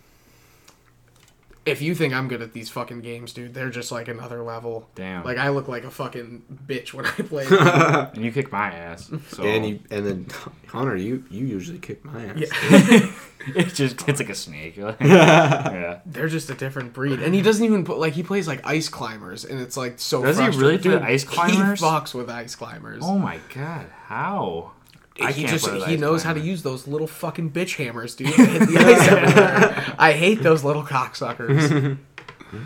If 1.67 1.83
you 1.83 1.95
think 1.97 2.15
I'm 2.15 2.29
good 2.29 2.43
at 2.43 2.53
these 2.53 2.71
fucking 2.71 3.01
games, 3.01 3.33
dude, 3.33 3.53
they're 3.53 3.71
just 3.71 3.91
like 3.91 4.07
another 4.07 4.43
level. 4.43 4.89
Damn. 4.95 5.25
Like 5.25 5.37
I 5.37 5.49
look 5.49 5.67
like 5.67 5.83
a 5.85 5.91
fucking 5.91 6.45
bitch 6.67 6.95
when 6.95 7.07
I 7.07 7.11
play. 7.11 7.47
and 8.15 8.25
you 8.25 8.31
kick 8.31 8.53
my 8.53 8.71
ass. 8.73 9.11
So 9.31 9.43
And 9.43 9.67
you 9.67 9.81
and 9.91 10.07
then 10.07 10.27
Hunter, 10.69 10.97
you 10.97 11.25
you 11.29 11.45
usually 11.45 11.79
kick 11.79 12.05
my 12.05 12.25
ass. 12.27 12.37
yeah. 12.39 13.13
it 13.57 13.75
just 13.75 14.09
it's 14.09 14.21
like 14.21 14.29
a 14.31 14.35
snake. 14.35 14.77
yeah. 14.77 16.01
They're 16.07 16.29
just 16.29 16.49
a 16.51 16.55
different 16.55 16.93
breed, 16.93 17.21
and 17.21 17.35
he 17.35 17.43
doesn't 17.43 17.65
even 17.65 17.85
put 17.85 17.99
like 17.99 18.13
he 18.13 18.23
plays 18.23 18.47
like 18.47 18.65
ice 18.65 18.89
climbers, 18.89 19.45
and 19.45 19.61
it's 19.61 19.77
like 19.77 19.99
so. 19.99 20.23
Does 20.23 20.39
he 20.39 20.47
really 20.47 20.79
do 20.79 20.93
Dude, 20.93 21.03
ice 21.03 21.23
He 21.23 21.29
climbers? 21.29 21.81
fucks 21.81 22.15
with 22.15 22.31
ice 22.31 22.55
climbers. 22.55 23.03
Oh 23.05 23.19
my 23.19 23.41
god. 23.55 23.87
How? 24.05 24.73
I 25.21 25.33
he 25.33 25.47
just 25.47 25.67
he 25.69 25.83
ice 25.83 25.99
knows 26.01 26.23
how 26.23 26.33
to 26.35 26.41
use 26.41 26.63
those 26.63 26.87
little 26.87 27.07
fucking 27.07 27.51
bitch 27.53 27.77
hammers, 27.77 28.15
dude. 28.15 28.29
Hit 28.29 28.61
the 28.69 28.77
ice. 28.79 29.95
I 29.99 30.13
hate 30.13 30.43
those 30.43 30.63
little 30.65 30.83
cocksuckers. 30.83 31.99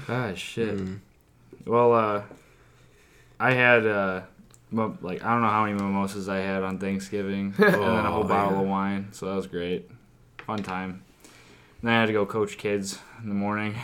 Ah 0.09 0.33
shit. 0.35 0.77
Mm. 0.77 0.99
Well, 1.65 1.93
uh, 1.95 2.23
I 3.41 3.53
had 3.55 3.87
uh, 3.87 4.21
mo- 4.71 4.97
like 5.01 5.25
I 5.25 5.33
don't 5.33 5.41
know 5.43 5.49
how 5.49 5.65
many 5.65 5.75
mimosas 5.75 6.29
I 6.29 6.39
had 6.39 6.63
on 6.63 6.79
Thanksgiving, 6.79 7.55
and 7.59 7.75
then 7.75 7.81
a 8.07 8.11
whole 8.11 8.25
Oh, 8.25 8.29
bottle 8.29 8.53
yeah. 8.59 8.63
of 8.63 8.69
wine. 8.69 9.09
So 9.13 9.27
that 9.27 9.35
was 9.37 9.47
great, 9.47 9.91
fun 10.47 10.63
time. 10.63 11.03
then 11.83 11.93
I 11.95 12.01
had 12.01 12.07
to 12.07 12.13
go 12.13 12.27
coach 12.27 12.59
kids 12.59 12.99
in 13.23 13.29
the 13.31 13.35
morning. 13.35 13.75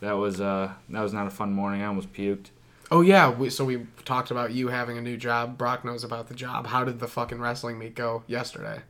That 0.00 0.12
was 0.12 0.40
uh 0.40 0.72
that 0.90 1.00
was 1.02 1.12
not 1.12 1.26
a 1.26 1.30
fun 1.30 1.52
morning. 1.52 1.82
I 1.82 1.86
almost 1.86 2.12
puked. 2.12 2.46
Oh 2.90 3.00
yeah, 3.00 3.30
we, 3.30 3.50
so 3.50 3.64
we 3.64 3.86
talked 4.04 4.30
about 4.30 4.52
you 4.52 4.68
having 4.68 4.98
a 4.98 5.00
new 5.00 5.16
job. 5.16 5.56
Brock 5.58 5.84
knows 5.84 6.04
about 6.04 6.28
the 6.28 6.34
job. 6.34 6.66
How 6.66 6.84
did 6.84 6.98
the 7.00 7.08
fucking 7.08 7.40
wrestling 7.40 7.78
meet 7.78 7.94
go 7.94 8.22
yesterday? 8.26 8.80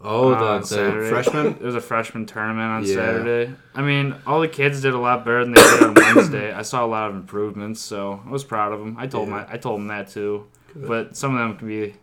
Oh, 0.00 0.32
Uh, 0.32 0.58
the, 0.58 0.82
on 0.90 0.98
the 1.00 1.06
freshman. 1.10 1.54
There 1.56 1.66
was 1.66 1.74
a 1.74 1.80
freshman 1.80 2.26
tournament 2.26 2.60
on 2.70 2.84
Yeah. 2.84 2.94
Saturday. 2.94 3.54
I 3.74 3.82
mean, 3.82 4.14
all 4.26 4.40
the 4.40 4.48
kids 4.48 4.82
did 4.82 4.92
a 4.92 4.98
lot 4.98 5.24
better 5.24 5.42
than 5.44 5.54
they 5.54 5.62
did 5.62 5.82
on 5.82 5.94
Wednesday. 6.14 6.52
I 6.52 6.62
saw 6.62 6.84
a 6.84 6.86
lot 6.86 7.08
of 7.10 7.16
improvements, 7.16 7.80
so 7.80 8.20
I 8.26 8.30
was 8.30 8.44
proud 8.44 8.72
of 8.72 8.80
them. 8.80 8.96
I 8.98 9.06
told 9.06 9.28
Yeah. 9.28 9.34
my 9.34 9.46
I 9.52 9.56
told 9.56 9.80
them 9.80 9.86
that 9.88 10.08
too. 10.08 10.46
But 10.74 11.16
some 11.16 11.34
of 11.34 11.38
them 11.40 11.56
can 11.56 11.68
be 11.68 11.94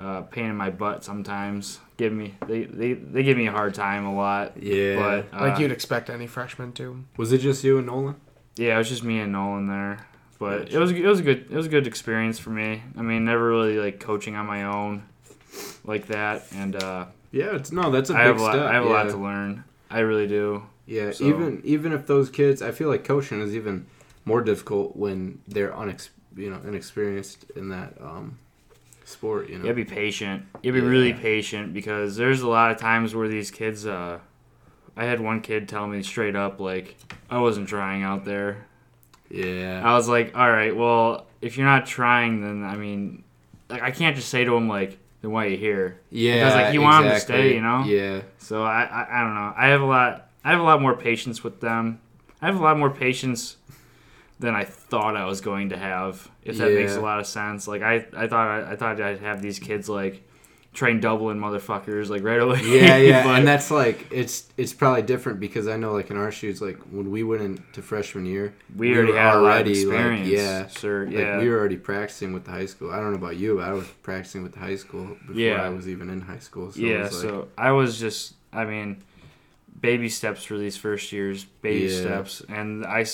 uh, 0.00 0.22
pain 0.22 0.46
in 0.46 0.56
my 0.56 0.70
butt 0.70 1.04
sometimes. 1.04 1.78
Give 1.96 2.12
me 2.12 2.34
they, 2.48 2.64
they 2.64 2.94
they 2.94 3.22
give 3.22 3.36
me 3.36 3.46
a 3.46 3.52
hard 3.52 3.74
time 3.74 4.04
a 4.04 4.12
lot. 4.14 4.60
Yeah. 4.60 4.96
But 5.30 5.38
uh, 5.38 5.42
like 5.48 5.60
you'd 5.60 5.70
expect 5.70 6.10
any 6.10 6.26
freshman 6.26 6.72
to. 6.72 7.04
Was 7.16 7.32
it 7.32 7.38
just 7.38 7.62
you 7.62 7.78
and 7.78 7.86
Nolan? 7.86 8.16
yeah, 8.56 8.74
it 8.74 8.78
was 8.78 8.88
just 8.88 9.04
me 9.04 9.20
and 9.20 9.30
Nolan 9.32 9.68
there. 9.68 10.08
But 10.42 10.72
it 10.72 10.78
was 10.78 10.90
it 10.90 11.04
was 11.04 11.20
a 11.20 11.22
good 11.22 11.46
it 11.50 11.56
was 11.56 11.66
a 11.66 11.68
good 11.68 11.86
experience 11.86 12.38
for 12.38 12.50
me. 12.50 12.82
I 12.96 13.02
mean, 13.02 13.24
never 13.24 13.48
really 13.48 13.78
like 13.78 14.00
coaching 14.00 14.34
on 14.36 14.46
my 14.46 14.64
own 14.64 15.04
like 15.84 16.06
that, 16.08 16.44
and 16.52 16.74
uh, 16.76 17.06
Yeah, 17.30 17.54
it's 17.56 17.70
no, 17.70 17.90
that's 17.90 18.10
a 18.10 18.14
I 18.14 18.18
big 18.18 18.26
have 18.26 18.38
a 18.38 18.42
lot 18.42 18.52
step. 18.54 18.66
I 18.68 18.74
have 18.74 18.84
a 18.84 18.88
lot 18.88 19.08
to 19.10 19.16
learn. 19.16 19.64
I 19.90 20.00
really 20.00 20.26
do. 20.26 20.64
Yeah, 20.86 21.12
So- 21.12 21.24
even 21.24 21.60
even 21.64 21.92
if 21.92 22.06
those 22.06 22.28
kids, 22.28 22.60
I 22.60 22.72
feel 22.72 22.88
like 22.88 23.04
coaching 23.04 23.40
is 23.40 23.54
even 23.54 23.86
more 24.24 24.40
difficult 24.40 24.96
when 24.96 25.40
they're 25.46 25.70
unex, 25.70 26.08
you 26.36 26.50
know, 26.50 26.60
inexperienced 26.66 27.44
in 27.56 27.68
that 27.68 27.94
um, 28.00 28.38
sport. 29.04 29.48
You 29.48 29.58
know. 29.58 29.66
You 29.66 29.74
be 29.74 29.84
patient. 29.84 30.46
You 30.62 30.72
be 30.72 30.80
really 30.80 31.12
patient 31.12 31.72
because 31.72 32.16
there's 32.16 32.40
a 32.40 32.48
lot 32.48 32.70
of 32.70 32.78
times 32.78 33.14
where 33.14 33.28
these 33.28 33.50
kids. 33.50 33.86
Uh, 33.86 34.18
I 34.96 35.04
had 35.04 35.20
one 35.20 35.40
kid 35.40 35.68
tell 35.68 35.86
me 35.86 36.02
straight 36.02 36.36
up 36.36 36.60
like 36.60 36.96
I 37.30 37.38
wasn't 37.38 37.68
trying 37.68 38.02
out 38.02 38.24
there. 38.24 38.66
Yeah. 39.32 39.82
I 39.84 39.94
was 39.94 40.08
like, 40.08 40.36
all 40.36 40.50
right, 40.50 40.76
well, 40.76 41.26
if 41.40 41.56
you're 41.56 41.66
not 41.66 41.86
trying, 41.86 42.42
then 42.42 42.62
I 42.62 42.76
mean, 42.76 43.24
like 43.68 43.82
I 43.82 43.90
can't 43.90 44.14
just 44.14 44.28
say 44.28 44.44
to 44.44 44.54
him 44.54 44.68
like, 44.68 44.98
then 45.22 45.30
why 45.30 45.46
are 45.46 45.48
you 45.48 45.56
here? 45.56 46.00
Yeah. 46.10 46.34
Because 46.34 46.54
like, 46.54 46.74
you 46.74 46.82
want 46.82 47.06
'em 47.06 47.12
to 47.12 47.20
stay, 47.20 47.54
you 47.54 47.60
know? 47.60 47.84
Yeah. 47.84 48.22
So 48.38 48.62
I, 48.62 48.82
I, 48.82 49.20
I 49.20 49.24
don't 49.24 49.34
know. 49.34 49.52
I 49.56 49.68
have 49.68 49.80
a 49.80 49.86
lot. 49.86 50.28
I 50.44 50.50
have 50.50 50.60
a 50.60 50.64
lot 50.64 50.82
more 50.82 50.96
patience 50.96 51.42
with 51.44 51.60
them. 51.60 52.00
I 52.40 52.46
have 52.46 52.58
a 52.58 52.62
lot 52.62 52.76
more 52.76 52.90
patience 52.90 53.56
than 54.40 54.54
I 54.54 54.64
thought 54.64 55.16
I 55.16 55.24
was 55.24 55.40
going 55.40 55.68
to 55.68 55.76
have. 55.76 56.28
If 56.42 56.58
that 56.58 56.72
makes 56.72 56.96
a 56.96 57.00
lot 57.00 57.20
of 57.20 57.26
sense. 57.26 57.68
Like 57.68 57.82
I, 57.82 58.04
I 58.16 58.26
thought 58.26 58.48
I, 58.48 58.72
I 58.72 58.76
thought 58.76 59.00
I'd 59.00 59.20
have 59.20 59.40
these 59.40 59.60
kids 59.60 59.88
like 59.88 60.22
train 60.74 61.00
Dublin 61.00 61.38
motherfuckers 61.38 62.08
like 62.08 62.22
right 62.22 62.40
away. 62.40 62.60
Yeah, 62.64 62.96
yeah, 62.96 63.22
But- 63.24 63.38
and 63.38 63.46
that's 63.46 63.70
like 63.70 64.06
it's 64.10 64.48
it's 64.56 64.72
probably 64.72 65.02
different 65.02 65.38
because 65.38 65.68
I 65.68 65.76
know 65.76 65.92
like 65.92 66.10
in 66.10 66.16
our 66.16 66.32
shoes, 66.32 66.62
like 66.62 66.78
when 66.90 67.10
we 67.10 67.22
went 67.22 67.42
into 67.42 67.82
freshman 67.82 68.24
year, 68.26 68.54
we, 68.76 68.88
we 68.90 68.96
already 68.96 69.12
were 69.12 69.18
had 69.18 69.34
a 69.34 69.36
lot 69.36 69.38
of 69.38 69.44
already, 69.44 69.70
like, 69.84 69.94
experience. 69.94 70.28
yeah, 70.28 70.66
sure, 70.68 71.06
like 71.06 71.14
yeah. 71.14 71.38
we 71.38 71.48
were 71.50 71.58
already 71.58 71.76
practicing 71.76 72.32
with 72.32 72.44
the 72.44 72.50
high 72.52 72.66
school. 72.66 72.90
I 72.90 72.96
don't 72.96 73.10
know 73.10 73.18
about 73.18 73.36
you, 73.36 73.56
but 73.56 73.68
I 73.68 73.72
was 73.72 73.86
practicing 74.02 74.42
with 74.42 74.52
the 74.52 74.60
high 74.60 74.76
school 74.76 75.08
before 75.26 75.34
Yeah. 75.34 75.62
I 75.62 75.68
was 75.68 75.88
even 75.88 76.08
in 76.08 76.20
high 76.22 76.38
school. 76.38 76.72
So 76.72 76.80
yeah, 76.80 77.02
like, 77.02 77.12
so 77.12 77.48
I 77.58 77.72
was 77.72 77.98
just, 78.00 78.34
I 78.52 78.64
mean, 78.64 79.02
baby 79.80 80.08
steps 80.08 80.42
for 80.44 80.56
these 80.56 80.76
first 80.76 81.12
years, 81.12 81.44
baby 81.60 81.92
Yeah. 81.92 82.00
steps, 82.00 82.42
and 82.48 82.86
I 82.86 83.04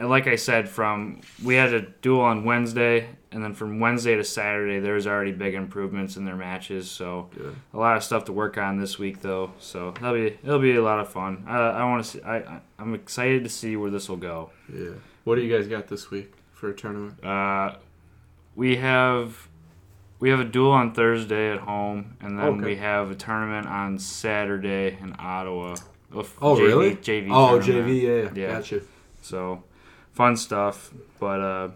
like 0.00 0.26
I 0.26 0.36
said, 0.36 0.68
from 0.70 1.20
we 1.44 1.54
had 1.56 1.74
a 1.74 1.82
duel 1.82 2.20
on 2.22 2.44
Wednesday, 2.44 3.08
and 3.34 3.44
then 3.44 3.52
from 3.52 3.80
Wednesday 3.80 4.14
to 4.16 4.24
Saturday, 4.24 4.78
there's 4.80 5.06
already 5.06 5.32
big 5.32 5.54
improvements 5.54 6.16
in 6.16 6.24
their 6.24 6.36
matches. 6.36 6.90
So 6.90 7.28
yeah. 7.38 7.50
a 7.74 7.78
lot 7.78 7.96
of 7.98 8.04
stuff 8.04 8.24
to 8.26 8.32
work 8.32 8.56
on 8.56 8.78
this 8.80 8.98
week, 8.98 9.20
though. 9.20 9.52
So 9.58 9.90
that'll 10.00 10.14
be 10.14 10.38
it'll 10.42 10.58
be 10.60 10.76
a 10.76 10.82
lot 10.82 11.00
of 11.00 11.08
fun. 11.10 11.44
I, 11.46 11.58
I 11.58 11.84
want 11.84 12.04
to 12.04 12.10
see. 12.10 12.22
I 12.22 12.36
I- 12.38 12.60
I'm 12.78 12.94
excited 12.94 13.44
to 13.44 13.50
see 13.50 13.76
where 13.76 13.90
this 13.90 14.08
will 14.08 14.16
go. 14.16 14.50
yeah. 14.72 14.90
What 15.24 15.36
do 15.36 15.42
you 15.42 15.54
guys 15.56 15.68
got 15.68 15.88
this 15.88 16.10
week 16.10 16.32
for 16.52 16.68
a 16.70 16.74
tournament? 16.74 17.22
Uh, 17.24 17.76
we 18.54 18.76
have 18.76 19.48
we 20.20 20.30
have 20.30 20.40
a 20.40 20.44
duel 20.44 20.70
on 20.72 20.92
Thursday 20.94 21.50
at 21.52 21.60
home, 21.60 22.16
and 22.20 22.38
then 22.38 22.46
Okay. 22.46 22.64
we 22.64 22.76
have 22.76 23.10
a 23.10 23.14
tournament 23.14 23.66
on 23.66 23.98
Saturday 23.98 24.96
in 25.00 25.14
Ottawa. 25.18 25.76
Oh, 26.12 26.22
JV 26.56 26.58
really? 26.60 26.94
JV. 26.96 27.28
Oh, 27.30 27.60
tournament. 27.60 27.88
JV, 27.88 28.02
yeah, 28.02 28.30
Yeah. 28.46 28.52
gotcha. 28.58 28.80
So 29.22 29.62
fun 30.12 30.36
stuff, 30.36 30.92
but 31.18 31.40
uh, 31.40 31.68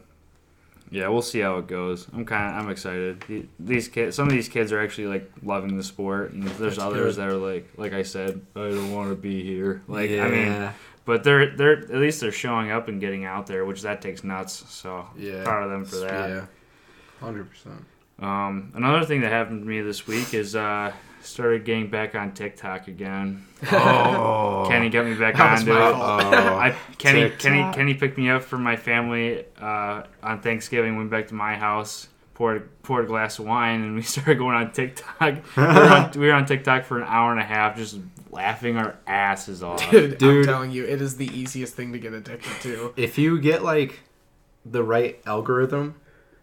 yeah, 0.91 1.09
we'll 1.09 1.23
see 1.23 1.41
how 1.41 1.59
it 1.59 1.67
goes. 1.67 2.07
I'm 2.13 2.25
kind 2.25 2.55
of 2.55 2.65
I'm 2.65 2.71
excited. 2.71 3.49
These 3.59 3.89
kids, 3.89 4.17
some 4.17 4.27
of 4.27 4.33
these 4.33 4.49
kids 4.49 4.73
are 4.73 4.81
actually 4.81 5.09
like 5.09 5.31
loving 5.43 5.77
the 5.77 5.83
sport, 5.83 6.33
and 6.33 6.45
there's 6.45 6.77
That's 6.77 6.79
others 6.79 7.17
good. 7.17 7.23
that 7.23 7.31
are 7.33 7.37
like, 7.37 7.69
like 7.77 7.93
I 7.93 8.03
said, 8.03 8.41
I 8.57 8.61
don't 8.71 8.93
want 8.93 9.11
to 9.11 9.17
be 9.17 9.43
here. 9.43 9.83
Like 9.87 10.11
yeah, 10.11 10.25
I 10.25 10.31
mean, 10.31 10.71
but 11.05 11.25
they're 11.25 11.55
they're 11.57 11.79
at 11.79 11.91
least 11.91 12.21
they're 12.21 12.33
showing 12.33 12.71
up 12.71 12.89
and 12.89 13.01
getting 13.01 13.25
out 13.25 13.47
there, 13.47 13.65
which 13.65 13.83
that 13.83 14.01
takes 14.01 14.25
nuts. 14.25 14.65
So 14.69 15.07
yeah, 15.17 15.45
proud 15.45 15.65
of 15.65 15.71
them 15.71 15.85
for 15.85 15.97
that. 15.97 16.31
Yeah, 16.31 16.47
hundred 17.21 17.51
percent. 17.51 17.85
Um, 18.19 18.73
another 18.75 19.05
thing 19.05 19.21
that 19.21 19.31
happened 19.31 19.63
to 19.63 19.69
me 19.69 19.81
this 19.81 20.07
week 20.07 20.35
is 20.35 20.57
uh, 20.57 20.93
started 21.23 21.65
getting 21.65 21.89
back 21.91 22.15
on 22.15 22.33
TikTok 22.33 22.89
again. 22.89 23.45
Oh, 23.73 24.67
Kenny 24.69 24.89
got 24.89 25.05
me 25.05 25.15
back 25.15 25.37
That 25.37 25.53
was 25.53 25.61
onto 25.61 25.73
my 25.73 25.89
it. 25.89 25.93
fault. 25.93 26.35
I 26.35 26.77
Kenny 26.99 27.23
TikTok. 27.23 27.39
Kenny 27.41 27.73
Kenny 27.75 27.95
picked 27.95 28.19
me 28.19 28.31
up 28.31 28.43
from 28.43 28.63
my 28.63 28.77
family 28.77 29.45
uh, 29.61 30.03
on 30.23 30.41
Thanksgiving. 30.41 30.97
Went 30.97 31.11
back 31.11 31.29
to 31.29 31.35
my 31.35 31.55
house, 31.57 32.09
poured 32.35 32.69
poured 32.83 33.05
a 33.05 33.09
glass 33.09 33.39
of 33.39 33.47
wine, 33.47 33.83
and 33.83 33.95
we 33.97 34.03
started 34.15 34.39
going 34.39 34.57
on 34.57 34.73
TikTok. 34.73 35.21
we, 35.57 35.63
were 35.63 35.69
on, 35.69 36.11
we 36.17 36.27
were 36.29 36.33
on 36.35 36.47
TikTok 36.47 36.85
for 36.85 36.99
an 36.99 37.07
hour 37.09 37.31
and 37.33 37.41
a 37.41 37.45
half, 37.45 37.77
just 37.77 37.99
laughing 38.31 38.77
our 38.77 38.97
asses 39.07 39.63
off. 39.63 39.91
Dude, 39.91 40.13
I'm 40.13 40.19
Dude. 40.19 40.45
telling 40.47 40.71
you, 40.71 40.85
it 40.85 41.01
is 41.03 41.17
the 41.17 41.27
easiest 41.29 41.75
thing 41.75 41.93
to 41.93 41.99
get 41.99 42.13
addicted 42.13 42.53
to. 42.63 42.93
if 42.97 43.19
you 43.19 43.41
get 43.41 43.63
like 43.65 44.01
the 44.65 44.83
right 44.83 45.19
algorithm, 45.27 45.95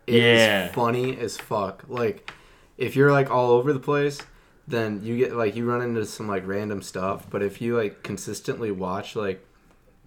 it 0.07 0.15
is 0.15 0.39
Yeah. 0.41 0.67
funny 0.71 1.17
as 1.19 1.37
fuck. 1.37 1.83
Like 1.87 2.33
if 2.77 2.95
you're 2.95 3.11
like 3.11 3.29
all 3.31 3.51
over 3.51 3.71
the 3.71 3.79
place, 3.79 4.19
then 4.67 5.03
you 5.03 5.17
get 5.17 5.35
like 5.35 5.55
you 5.55 5.65
run 5.69 5.81
into 5.81 6.05
some 6.05 6.27
like 6.27 6.45
random 6.47 6.81
stuff. 6.81 7.29
But 7.29 7.43
if 7.43 7.61
you 7.61 7.77
like 7.77 8.03
consistently 8.03 8.71
watch 8.71 9.15
like 9.15 9.44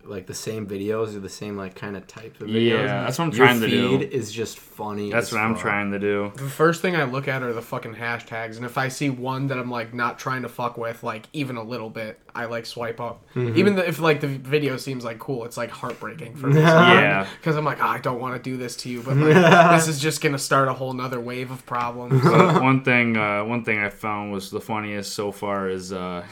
like 0.08 0.26
the 0.26 0.34
same 0.34 0.66
videos 0.66 1.14
or 1.14 1.20
the 1.20 1.28
same 1.28 1.56
like 1.56 1.74
kind 1.74 1.96
of 1.96 2.06
type 2.06 2.40
of 2.40 2.48
videos, 2.48 2.70
Yeah, 2.86 3.04
that's 3.04 3.18
what 3.18 3.26
I'm 3.26 3.30
your 3.32 3.46
trying 3.46 3.60
to 3.60 3.66
feed 3.68 4.00
do. 4.00 4.06
is 4.16 4.32
just 4.32 4.58
funny. 4.58 5.10
That's 5.10 5.28
as 5.28 5.32
what 5.34 5.40
I'm 5.42 5.54
fuck. 5.54 5.62
trying 5.62 5.90
to 5.92 5.98
do. 5.98 6.32
The 6.36 6.48
first 6.48 6.82
thing 6.82 6.96
I 6.96 7.04
look 7.04 7.28
at 7.28 7.42
are 7.42 7.52
the 7.52 7.62
fucking 7.62 7.94
hashtags, 7.94 8.56
and 8.56 8.64
if 8.64 8.78
I 8.78 8.88
see 8.88 9.10
one 9.10 9.48
that 9.48 9.58
I'm 9.58 9.70
like 9.70 9.92
not 9.94 10.18
trying 10.18 10.42
to 10.42 10.48
fuck 10.48 10.76
with, 10.78 11.02
like 11.02 11.26
even 11.32 11.56
a 11.56 11.62
little 11.62 11.90
bit, 11.90 12.18
I 12.34 12.46
like 12.46 12.66
swipe 12.66 13.00
up. 13.00 13.24
Mm-hmm. 13.34 13.58
Even 13.58 13.74
the, 13.76 13.86
if 13.88 13.98
like 13.98 14.20
the 14.20 14.28
video 14.28 14.76
seems 14.76 15.04
like 15.04 15.18
cool, 15.18 15.44
it's 15.44 15.56
like 15.56 15.70
heartbreaking 15.70 16.36
for 16.36 16.46
me. 16.48 16.60
Yeah. 16.60 17.26
because 17.38 17.56
I'm 17.56 17.64
like, 17.64 17.78
oh, 17.80 17.86
I 17.86 17.98
don't 17.98 18.20
want 18.20 18.34
to 18.36 18.50
do 18.50 18.56
this 18.56 18.76
to 18.76 18.88
you, 18.88 19.02
but 19.02 19.16
like, 19.18 19.70
this 19.76 19.88
is 19.88 20.00
just 20.00 20.20
gonna 20.20 20.38
start 20.38 20.68
a 20.68 20.72
whole 20.72 20.92
nother 20.92 21.20
wave 21.20 21.50
of 21.50 21.64
problems. 21.66 22.22
But 22.22 22.62
one 22.62 22.82
thing, 22.82 23.16
uh, 23.16 23.44
one 23.44 23.64
thing 23.64 23.78
I 23.78 23.90
found 23.90 24.32
was 24.32 24.50
the 24.50 24.60
funniest 24.60 25.12
so 25.14 25.32
far 25.32 25.68
is 25.68 25.92
uh, 25.92 26.24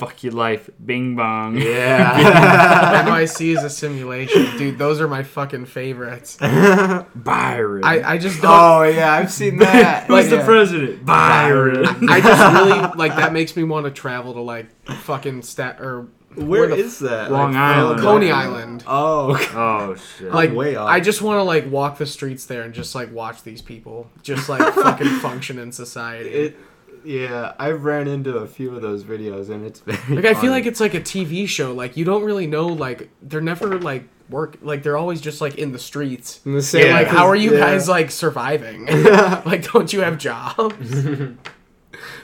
"fuck 0.00 0.22
your 0.24 0.32
life, 0.32 0.68
Bing 0.84 1.14
Bong." 1.16 1.56
Yeah. 1.56 3.04
NYC 3.06 3.56
is 3.56 3.62
a 3.62 3.70
simulation, 3.70 4.56
dude. 4.58 4.78
Those 4.78 5.00
are 5.00 5.06
my 5.08 5.22
fucking 5.22 5.66
favorites. 5.66 6.36
Byron. 7.14 7.84
I, 7.84 8.02
I 8.14 8.18
just 8.18 8.40
don't. 8.42 8.50
oh 8.50 8.82
yeah, 8.82 9.12
I've 9.12 9.30
seen 9.32 9.58
that. 9.58 10.06
Who's 10.06 10.28
the 10.30 10.36
Yeah. 10.36 10.44
president? 10.44 11.04
Byron. 11.06 12.08
I 12.08 12.20
just 12.20 12.54
really 12.54 12.96
like 12.96 13.16
that. 13.16 13.32
Makes 13.32 13.56
me 13.56 13.64
want 13.64 13.86
to 13.86 13.90
travel 13.92 14.34
to 14.34 14.40
like 14.40 14.66
fucking 15.02 15.42
stat 15.42 15.80
or 15.80 16.08
Where 16.34 16.66
the 16.68 16.76
is 16.76 16.98
that? 17.00 17.30
Long 17.30 17.56
Island. 17.56 18.00
Coney 18.00 18.30
Island. 18.30 18.84
Oh, 18.86 19.34
okay. 19.34 19.46
oh 19.54 19.94
shit. 19.96 20.32
Like 20.32 20.52
way 20.54 20.76
off. 20.76 20.88
I 20.88 21.00
just 21.00 21.22
want 21.22 21.38
to 21.38 21.42
like 21.42 21.70
walk 21.70 21.98
the 21.98 22.06
streets 22.06 22.46
there 22.46 22.62
and 22.62 22.72
just 22.74 22.94
like 22.94 23.12
watch 23.12 23.42
these 23.42 23.62
people 23.62 24.08
just 24.22 24.48
like 24.48 24.74
fucking 24.74 25.08
function 25.20 25.58
in 25.58 25.72
society. 25.72 26.30
it. 26.30 26.56
Yeah, 27.04 27.54
I've 27.58 27.84
ran 27.84 28.08
into 28.08 28.38
a 28.38 28.46
few 28.46 28.74
of 28.74 28.82
those 28.82 29.04
videos, 29.04 29.48
and 29.50 29.64
it's 29.64 29.80
very. 29.86 30.16
like 30.16 30.24
I 30.24 30.32
feel 30.32 30.40
funny. 30.42 30.48
like 30.50 30.66
it's 30.66 30.80
like 30.80 30.94
a 30.94 31.00
TV 31.00 31.48
show. 31.48 31.72
Like 31.72 31.96
you 31.96 32.04
don't 32.04 32.22
really 32.24 32.46
know. 32.46 32.66
Like 32.66 33.08
they're 33.22 33.40
never 33.40 33.78
like 33.80 34.04
work. 34.28 34.58
Like 34.62 34.82
they're 34.82 34.96
always 34.96 35.20
just 35.20 35.40
like 35.40 35.56
in 35.56 35.72
the 35.72 35.78
streets. 35.78 36.40
In 36.44 36.52
the 36.54 36.62
same, 36.62 36.86
Yeah. 36.86 36.94
Like 36.94 37.06
how 37.08 37.26
are 37.26 37.36
you 37.36 37.52
yeah. 37.54 37.60
guys 37.60 37.88
like 37.88 38.10
surviving? 38.10 38.86
like 39.44 39.72
don't 39.72 39.92
you 39.92 40.00
have 40.02 40.18
jobs? 40.18 40.90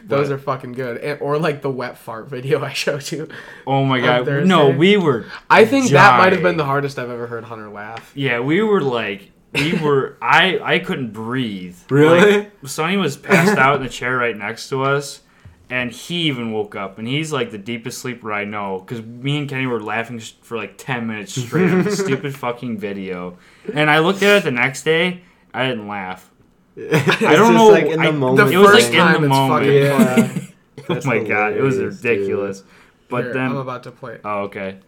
Those 0.05 0.29
What? 0.29 0.35
are 0.35 0.39
fucking 0.39 0.73
good. 0.73 0.99
And, 0.99 1.21
or 1.21 1.39
like 1.39 1.63
the 1.63 1.71
wet 1.71 1.99
fart 1.99 2.29
video 2.29 2.63
I 2.65 2.73
showed 2.73 3.11
you. 3.11 3.29
oh 3.67 3.85
my 3.85 4.01
god. 4.01 4.27
No, 4.47 4.71
we 4.71 4.97
were. 4.97 5.27
I 5.51 5.65
think 5.65 5.91
that 5.91 6.19
might 6.19 6.33
have 6.33 6.43
been 6.43 6.57
the 6.57 6.65
hardest 6.65 6.99
I've 6.99 7.11
ever 7.11 7.27
heard 7.27 7.45
Hunter 7.45 7.69
laugh. 7.69 8.13
Yeah, 8.15 8.41
we 8.41 8.63
were 8.63 8.81
like. 8.81 9.33
We 9.57 9.75
were. 9.83 10.17
I. 10.23 10.59
I 10.63 10.79
couldn't 10.79 11.13
breathe. 11.13 11.77
Really? 11.91 12.39
Like, 12.39 12.53
Sonny 12.65 12.97
was 12.97 13.17
passed 13.17 13.59
out 13.59 13.77
in 13.77 13.83
the 13.83 13.89
chair 13.89 14.17
right 14.17 14.37
next 14.37 14.69
to 14.71 14.83
us. 14.83 15.21
And 15.69 15.91
he 15.91 16.23
even 16.29 16.53
woke 16.53 16.77
up, 16.77 16.99
and 16.99 17.09
he's 17.09 17.33
like 17.33 17.51
the 17.51 17.59
deepest 17.59 17.99
sleeper 17.99 18.33
I 18.33 18.45
know. 18.45 18.79
Because 18.79 19.05
me 19.05 19.37
and 19.37 19.49
Kenny 19.49 19.67
were 19.67 19.83
laughing 19.83 20.21
for 20.21 20.57
like 20.57 20.79
ten 20.79 21.09
minutes 21.09 21.35
straight 21.35 21.69
on 21.71 21.83
this 21.83 21.99
stupid 22.05 22.37
fucking 22.37 22.79
video. 22.79 23.37
And 23.75 23.91
I 23.91 23.99
looked 23.99 24.23
at 24.23 24.37
it 24.39 24.45
the 24.45 24.53
next 24.53 24.85
day. 24.85 25.23
I 25.53 25.67
didn't 25.69 25.89
laugh. 25.89 26.31
I 26.79 27.35
don't 27.35 27.55
know, 27.55 27.69
Like 27.69 27.87
in 27.87 27.99
the 28.01 28.07
I- 28.09 28.11
moment, 28.13 28.49
The 28.49 28.55
It 28.55 28.59
was 28.59 28.71
first 28.71 28.85
like 28.91 28.95
in 28.95 29.01
time 29.01 29.21
the 29.23 29.27
it's 29.27 29.35
moment. 29.35 29.65
fucking 29.65 30.47
Yeah. 30.87 30.87
oh 30.91 31.01
my 31.09 31.19
god, 31.27 31.55
it 31.55 31.63
was 31.63 31.75
hilarious, 31.77 32.01
dude. 32.01 32.11
ridiculous. 32.11 32.63
But 33.09 33.25
Here, 33.25 33.33
then, 33.33 33.47
I'm 33.47 33.57
about 33.57 33.83
to 33.85 33.91
play. 33.91 34.15
it. 34.17 34.21
oh 34.25 34.43
okay. 34.43 34.79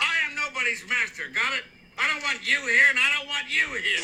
I 0.00 0.28
am 0.28 0.34
nobody's 0.34 0.82
master, 0.88 1.24
got 1.32 1.52
it? 1.52 1.64
I 2.00 2.06
don't 2.08 2.20
don't 2.20 2.22
want 2.22 2.46
you 2.48 2.60
here, 2.66 2.84
and 2.90 2.98
I 2.98 3.10
don't 3.16 3.26
want 3.26 3.46
you 3.48 3.66
here. 3.80 4.02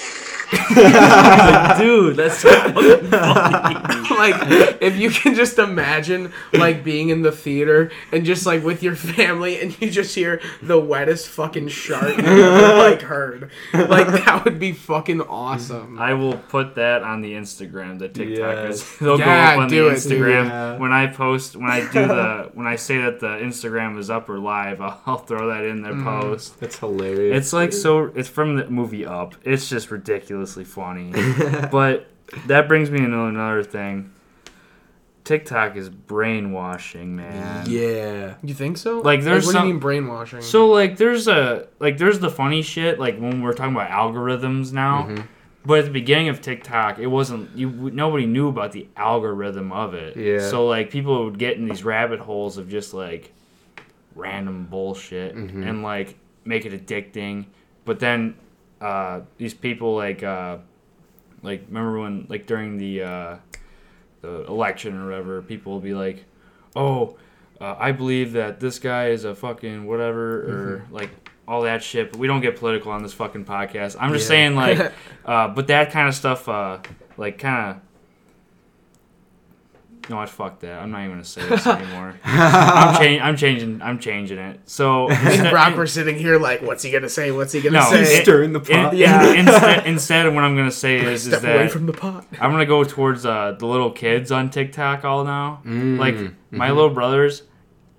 Dude, 1.78 2.16
that's 2.16 2.38
so 2.38 2.48
fucking 2.50 3.06
funny. 3.10 4.16
like 4.16 4.34
if 4.82 4.96
you 4.96 5.10
can 5.10 5.34
just 5.34 5.58
imagine 5.58 6.32
like 6.52 6.82
being 6.84 7.08
in 7.10 7.22
the 7.22 7.32
theater 7.32 7.90
and 8.12 8.24
just 8.24 8.46
like 8.46 8.62
with 8.64 8.82
your 8.82 8.94
family 8.96 9.60
and 9.60 9.78
you 9.80 9.90
just 9.90 10.14
hear 10.14 10.40
the 10.62 10.78
wettest 10.78 11.28
fucking 11.28 11.68
shark 11.68 12.16
you've 12.16 12.26
ever 12.26 12.76
like 12.78 13.02
heard 13.02 13.50
like 13.72 14.06
that 14.08 14.42
would 14.44 14.58
be 14.58 14.72
fucking 14.72 15.20
awesome 15.22 15.98
I 15.98 16.14
will 16.14 16.36
put 16.36 16.74
that 16.76 17.02
on 17.02 17.20
the 17.22 17.32
Instagram. 17.32 17.98
The 17.98 18.08
TikTok 18.08 18.38
Yes. 18.38 18.74
is 18.76 18.98
they'll 18.98 19.18
Yeah, 19.18 19.54
go 19.54 19.60
up 19.60 19.64
on 19.64 19.68
do 19.68 19.84
the 19.84 19.90
it, 19.94 20.02
dude. 20.02 20.12
Instagram 20.22 20.44
Yeah. 20.48 20.76
when 20.78 20.92
I 20.92 21.06
post 21.08 21.56
when 21.56 21.70
I 21.70 21.80
do 21.80 22.06
the 22.06 22.50
when 22.54 22.66
I 22.66 22.76
say 22.76 22.98
that 22.98 23.20
the 23.20 23.28
Instagram 23.28 23.98
is 23.98 24.10
up 24.10 24.28
or 24.28 24.38
live. 24.38 24.80
I'll, 24.80 25.00
I'll 25.06 25.18
throw 25.18 25.48
that 25.48 25.64
in 25.64 25.82
their 25.82 25.92
Mm-hmm. 25.92 26.04
post. 26.20 26.60
That's 26.60 26.78
hilarious. 26.78 27.36
It's 27.44 27.52
like 27.52 27.72
so. 27.72 27.85
So 27.86 28.12
it's 28.14 28.28
from 28.28 28.56
the 28.56 28.68
movie 28.68 29.06
Up. 29.06 29.34
It's 29.44 29.68
just 29.68 29.90
ridiculously 29.90 30.64
funny. 30.64 31.12
but 31.70 32.08
that 32.46 32.68
brings 32.68 32.90
me 32.90 32.98
into 32.98 33.20
another 33.24 33.62
thing. 33.62 34.12
TikTok 35.24 35.74
is 35.76 35.88
brainwashing, 35.90 37.16
man. 37.16 37.68
yeah. 37.68 38.34
you 38.44 38.54
think 38.54 38.76
so 38.78 39.00
Like, 39.00 39.22
there's 39.22 39.44
what 39.46 39.52
some- 39.52 39.62
do 39.62 39.68
you 39.68 39.74
mean 39.74 39.80
brainwashing 39.80 40.40
So 40.42 40.68
like, 40.68 40.96
there's 40.98 41.26
a 41.26 41.66
like 41.80 41.98
there's 41.98 42.20
the 42.20 42.30
funny 42.30 42.62
shit 42.62 43.00
like 43.00 43.18
when 43.18 43.42
we're 43.42 43.52
talking 43.52 43.74
about 43.74 43.90
algorithms 43.90 44.72
now. 44.72 45.04
Mm-hmm. 45.08 45.22
But 45.64 45.80
at 45.80 45.84
the 45.86 45.90
beginning 45.90 46.28
of 46.28 46.40
TikTok, 46.40 47.00
it 47.00 47.08
wasn't 47.08 47.56
you. 47.56 47.68
Nobody 47.68 48.24
knew 48.24 48.46
about 48.46 48.70
the 48.70 48.86
algorithm 48.96 49.72
of 49.72 49.94
it. 49.94 50.16
Yeah. 50.16 50.48
So 50.48 50.64
like 50.68 50.90
people 50.90 51.24
would 51.24 51.40
get 51.40 51.56
in 51.56 51.66
these 51.66 51.82
rabbit 51.82 52.20
holes 52.20 52.56
of 52.56 52.68
just 52.68 52.94
like 52.94 53.32
random 54.14 54.66
bullshit 54.66 55.34
Mm-hmm. 55.34 55.62
and 55.64 55.82
like 55.82 56.16
make 56.44 56.66
it 56.66 56.72
addicting. 56.86 57.46
But 57.86 57.98
then 58.00 58.34
uh, 58.80 59.20
these 59.38 59.54
people 59.54 59.94
like 59.96 60.22
uh, 60.22 60.58
like 61.42 61.64
remember 61.68 62.00
when 62.00 62.26
like 62.28 62.46
during 62.46 62.76
the 62.76 63.02
uh, 63.02 63.36
the 64.20 64.44
election 64.46 64.96
or 64.98 65.06
whatever, 65.06 65.40
people 65.40 65.72
will 65.72 65.80
be 65.80 65.94
like, 65.94 66.24
"Oh, 66.74 67.16
uh, 67.60 67.76
I 67.78 67.92
believe 67.92 68.32
that 68.32 68.60
this 68.60 68.78
guy 68.78 69.08
is 69.08 69.24
a 69.24 69.34
fucking 69.34 69.86
whatever," 69.86 70.40
or 70.42 70.78
Mm-hmm. 70.80 70.94
like 70.94 71.10
all 71.48 71.62
that 71.62 71.82
shit. 71.82 72.10
But 72.10 72.18
we 72.18 72.26
don't 72.26 72.40
get 72.42 72.56
political 72.56 72.90
on 72.92 73.02
this 73.02 73.12
fucking 73.14 73.44
podcast. 73.44 73.96
I'm 74.00 74.12
just 74.12 74.24
Yeah. 74.24 74.28
saying, 74.28 74.56
like, 74.56 74.92
uh, 75.24 75.48
but 75.48 75.68
that 75.68 75.92
kind 75.92 76.08
of 76.08 76.14
stuff, 76.14 76.48
uh, 76.48 76.78
like, 77.16 77.38
kind 77.38 77.70
of. 77.76 77.80
No, 80.08 80.18
I 80.18 80.26
fuck 80.26 80.60
that. 80.60 80.80
I'm 80.80 80.90
not 80.90 81.00
even 81.00 81.10
gonna 81.12 81.24
say 81.24 81.48
this 81.48 81.66
anymore. 81.66 82.14
I'm, 82.24 82.94
cha- 82.94 83.24
I'm 83.24 83.36
changing. 83.36 83.82
I'm 83.82 83.98
changing 83.98 84.38
it. 84.38 84.60
So 84.66 85.08
me 85.08 85.14
and 85.22 85.50
Brock 85.50 85.76
were 85.76 85.86
sitting 85.86 86.16
here 86.16 86.38
like 86.38 86.62
what's 86.62 86.82
he 86.82 86.90
gonna 86.90 87.08
say 87.08 87.30
what's 87.32 87.52
he 87.52 87.60
gonna 87.60 87.78
No, 87.80 87.90
say 87.90 88.02
it- 88.02 88.22
Stirring 88.22 88.52
the 88.52 88.60
in- 88.60 88.64
pot. 88.84 88.96
yeah. 88.96 89.32
Instead, 89.34 89.86
instead, 89.86 90.34
what 90.34 90.44
I'm 90.44 90.56
gonna 90.56 90.70
say 90.70 90.96
is, 90.98 91.26
is 91.26 91.32
step 91.36 91.42
away 91.42 91.64
that 91.64 91.70
from 91.72 91.86
the 91.86 91.92
pot 91.92 92.24
I'm 92.40 92.50
gonna 92.50 92.66
go 92.66 92.84
towards 92.84 93.26
uh, 93.26 93.56
the 93.58 93.66
little 93.66 93.90
kids 93.90 94.30
on 94.30 94.50
TikTok 94.50 95.04
all 95.04 95.24
now. 95.24 95.60
Mm, 95.64 95.98
Like 95.98 96.16
my 96.50 96.70
little 96.70 96.90
brothers, 96.90 97.42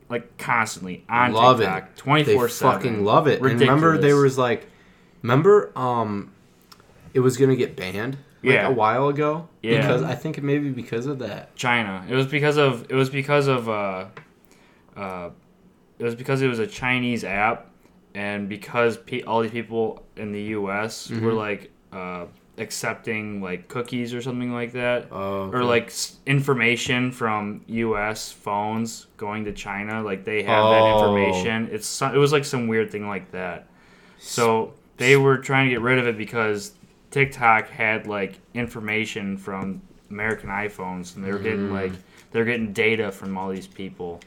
like 0.10 0.38
constantly 0.38 1.04
on 1.10 1.34
Love 1.34 1.58
TikTok, 1.60 1.84
it. 1.84 1.96
twenty 1.98 2.24
They 2.24 2.34
four 2.36 2.48
seven. 2.50 2.74
fucking 2.78 3.04
love 3.04 3.28
it. 3.28 3.42
And 3.42 3.60
remember, 3.60 3.98
there 3.98 4.16
was 4.16 4.38
like, 4.38 4.68
remember, 5.22 5.72
um, 5.78 6.32
it 7.14 7.20
was 7.20 7.36
gonna 7.38 7.56
get 7.56 7.76
banned 7.76 8.18
like 8.48 8.56
Yeah. 8.56 8.68
a 8.68 8.72
while 8.74 9.08
ago. 9.10 9.48
Yeah. 9.62 9.82
Because 9.82 10.04
I 10.04 10.16
think 10.16 10.42
maybe 10.42 10.70
because 10.70 11.06
of 11.06 11.20
that. 11.20 11.56
China. 11.56 12.06
It 12.10 12.16
was 12.16 12.27
because 12.27 12.58
of 12.58 12.86
it 12.89 12.96
was 12.96 13.10
because 13.10 13.48
of 13.48 13.68
uh, 13.70 14.06
uh, 14.96 15.30
it 16.00 16.04
was 16.04 16.16
because 16.16 16.42
it 16.42 16.48
was 16.48 16.60
a 16.60 16.68
Chinese 16.68 17.24
app, 17.24 17.70
and 18.16 18.48
because 18.50 18.98
pe- 18.98 19.24
all 19.24 19.42
these 19.42 19.51
people 19.51 20.04
in 20.16 20.32
the 20.32 20.42
U.S. 20.60 21.08
Mm-hmm. 21.08 21.25
were 21.25 21.34
like 21.34 21.72
uh, 21.92 22.25
accepting 22.58 23.42
like 23.42 23.68
cookies 23.68 24.13
or 24.13 24.22
something 24.22 24.51
like 24.54 24.74
that. 24.74 25.08
Oh, 25.12 25.50
Or 25.51 25.63
like 25.63 25.88
s- 25.88 26.18
information 26.25 27.12
from 27.12 27.62
U.S. 27.68 28.32
phones 28.32 29.08
going 29.17 29.45
to 29.45 29.54
China, 29.54 30.02
like 30.04 30.24
they 30.24 30.43
have 30.43 30.63
that 30.69 30.82
Oh. 30.82 30.93
information. 31.15 31.69
It's 31.71 31.88
so- 31.88 32.13
it 32.13 32.17
was 32.17 32.32
like 32.32 32.45
some 32.45 32.67
weird 32.67 32.91
thing 32.91 33.08
like 33.08 33.32
that. 33.32 33.67
So 34.19 34.74
they 34.98 35.15
were 35.17 35.38
trying 35.38 35.65
to 35.69 35.76
get 35.76 35.82
rid 35.82 36.00
of 36.00 36.08
it 36.08 36.17
because 36.17 36.74
TikTok 37.17 37.69
had 37.69 38.06
like 38.06 38.36
information 38.53 39.38
from 39.38 39.82
American 40.12 40.49
iPhones, 40.49 41.15
and 41.15 41.25
they 41.25 41.32
were 41.32 41.39
Mm. 41.39 41.43
getting 41.43 41.73
like 41.73 41.91
they're 42.32 42.45
getting 42.45 42.73
data 42.73 43.12
from 43.12 43.36
all 43.38 43.49
these 43.49 43.65
people. 43.65 44.19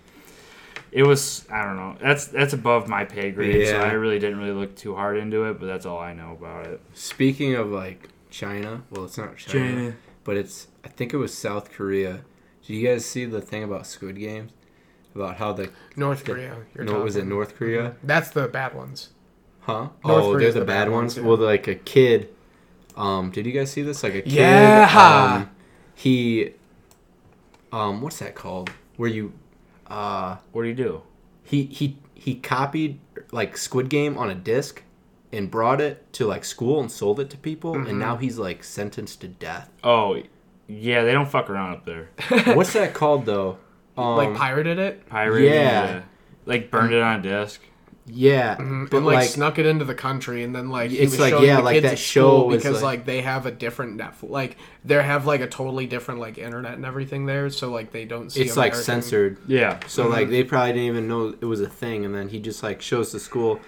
It 0.90 1.05
was 1.05 1.46
I 1.53 1.62
don't 1.64 1.76
know. 1.76 1.96
That's 2.00 2.26
that's 2.26 2.53
above 2.53 2.88
my 2.88 3.05
pay 3.05 3.31
grade, 3.31 3.68
so 3.68 3.79
I 3.79 3.92
really 3.92 4.18
didn't 4.18 4.38
really 4.40 4.50
look 4.59 4.74
too 4.74 4.94
hard 4.96 5.18
into 5.18 5.44
it. 5.44 5.61
But 5.61 5.66
that's 5.66 5.87
all 5.87 6.00
I 6.00 6.12
know 6.14 6.33
about 6.33 6.66
it. 6.66 6.81
Speaking 6.94 7.55
of 7.55 7.68
like 7.70 8.09
China, 8.31 8.83
well, 8.90 9.05
it's 9.05 9.16
not 9.16 9.37
China, 9.37 9.94
but 10.24 10.37
it's 10.37 10.66
I 10.85 10.88
think 10.88 11.14
it 11.14 11.18
was 11.18 11.33
South 11.33 11.70
Korea. 11.70 12.22
Did 12.66 12.74
you 12.74 12.87
guys 12.88 13.05
see 13.05 13.24
the 13.24 13.40
thing 13.40 13.62
about 13.62 13.87
Squid 13.87 14.18
Games? 14.18 14.50
About 15.14 15.37
how 15.37 15.53
the 15.53 15.70
North 15.96 16.24
Korea 16.24 16.57
you're 16.74 16.85
no 16.85 17.03
was 17.03 17.16
it. 17.16 17.24
North 17.26 17.57
Korea? 17.57 17.94
that's 18.03 18.31
the 18.31 18.46
bad 18.48 18.74
ones 18.74 19.11
Huh? 19.61 19.88
North 20.05 20.24
oh, 20.24 20.33
Korea's 20.33 20.40
they're 20.40 20.53
the, 20.55 20.61
the 20.61 20.64
bad, 20.66 20.85
bad 20.87 20.90
ones. 20.92 21.14
ones, 21.14 21.16
yeah. 21.18 21.24
Well, 21.29 21.37
like 21.37 21.66
a 21.68 21.74
kid. 21.74 22.29
Um, 22.96 23.31
did 23.31 23.46
you 23.46 23.53
guys 23.53 23.70
see 23.70 23.83
this? 23.83 24.03
Like 24.03 24.14
a 24.14 24.22
kid. 24.22 24.33
Yeah. 24.33 25.37
Um, 25.42 25.50
he. 25.94 26.53
Um, 27.72 28.00
what's 28.03 28.18
that 28.18 28.35
called? 28.35 28.70
Where 28.96 29.09
you, 29.09 29.33
uh, 29.87 30.37
What 30.53 30.62
do 30.62 30.68
you 30.68 30.74
do? 30.74 31.03
he 31.44 31.64
he 31.64 31.96
he 32.14 32.35
copied 32.37 33.00
like 33.33 33.57
Squid 33.57 33.88
Game 33.88 34.18
on 34.18 34.29
a 34.31 34.35
disc, 34.35 34.83
and 35.33 35.50
brought 35.50 35.81
it 35.81 36.12
to 36.14 36.26
like 36.26 36.44
school 36.44 36.81
and 36.81 36.90
sold 36.90 37.20
it 37.20 37.31
to 37.31 37.37
people, 37.37 37.74
Mm-hmm. 37.74 37.87
and 37.90 37.98
now 37.98 38.16
he's 38.16 38.38
like 38.38 38.62
sentenced 38.64 39.20
to 39.22 39.29
death. 39.29 39.70
Oh, 39.85 40.20
yeah, 40.66 41.05
they 41.05 41.12
don't 41.12 41.29
fuck 41.29 41.48
around 41.48 41.72
up 41.72 41.85
there. 41.87 42.11
what's 42.55 42.72
that 42.74 42.92
called 42.94 43.24
though? 43.24 43.59
Um, 43.96 44.16
like 44.16 44.35
pirated 44.35 44.79
it 44.79 45.07
Pirate, 45.09 45.44
Yeah. 45.44 46.03
like 46.46 46.70
burned 46.70 46.92
it 46.92 47.03
on 47.03 47.20
a 47.20 47.22
disc. 47.22 47.61
Yeah, 48.12 48.57
mm-hmm. 48.57 48.62
and 48.62 48.90
but 48.90 49.03
like, 49.03 49.14
like 49.16 49.29
snuck 49.29 49.59
it 49.59 49.66
into 49.66 49.85
the 49.85 49.94
country 49.94 50.42
and 50.42 50.55
then 50.55 50.68
like 50.70 50.90
he 50.90 50.99
It's 50.99 51.12
was 51.12 51.20
like, 51.20 51.31
showing 51.31 51.44
yeah, 51.46 51.57
the 51.57 51.62
like 51.62 51.75
kids 51.75 51.90
that 51.90 51.99
show 51.99 52.49
because 52.51 52.83
like- 52.83 52.99
like, 52.99 53.05
they 53.07 53.23
have 53.23 53.46
a 53.46 53.51
different 53.51 53.99
Netflix 53.99 54.31
like 54.31 54.57
they 54.85 55.03
have 55.03 55.27
like 55.27 55.40
a 55.40 55.46
totally 55.46 55.87
different 55.87 56.20
like 56.20 56.38
internet 56.38 56.75
and 56.75 56.85
everything 56.85 57.27
there 57.27 57.49
so 57.51 57.70
like 57.70 57.92
they 57.92 58.05
don't 58.05 58.31
see 58.31 58.42
it's 58.42 58.57
like 58.57 58.73
American- 58.73 58.85
censored. 58.85 59.38
Yeah. 59.46 59.79
So 59.87 60.05
mm-hmm. 60.05 60.12
like 60.12 60.31
they 60.31 60.44
probably 60.44 60.73
didn't 60.73 60.87
even 60.88 61.09
know 61.09 61.35
it 61.40 61.44
was 61.44 61.61
a 61.61 61.68
thing, 61.68 62.05
and 62.05 62.14
then 62.14 62.29
he 62.29 62.40
just 62.40 62.62
like 62.62 62.81
shows 62.83 63.12
the 63.12 63.20
school, 63.20 63.61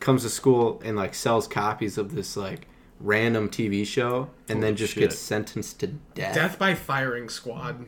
comes 0.00 0.22
to 0.22 0.28
school 0.30 0.80
and 0.84 0.96
like 0.96 1.14
sells 1.14 1.46
copies 1.48 1.98
of 1.98 2.14
this 2.14 2.36
like 2.36 2.66
random 3.00 3.48
TV 3.48 3.86
show, 3.86 4.28
and 4.48 4.62
then 4.62 4.76
just 4.76 4.92
shit. 4.94 5.00
gets 5.02 5.18
sentenced 5.18 5.80
to 5.80 5.86
death. 6.14 6.34
death 6.34 6.58
by 6.58 6.74
firing 6.74 7.28
squad 7.28 7.86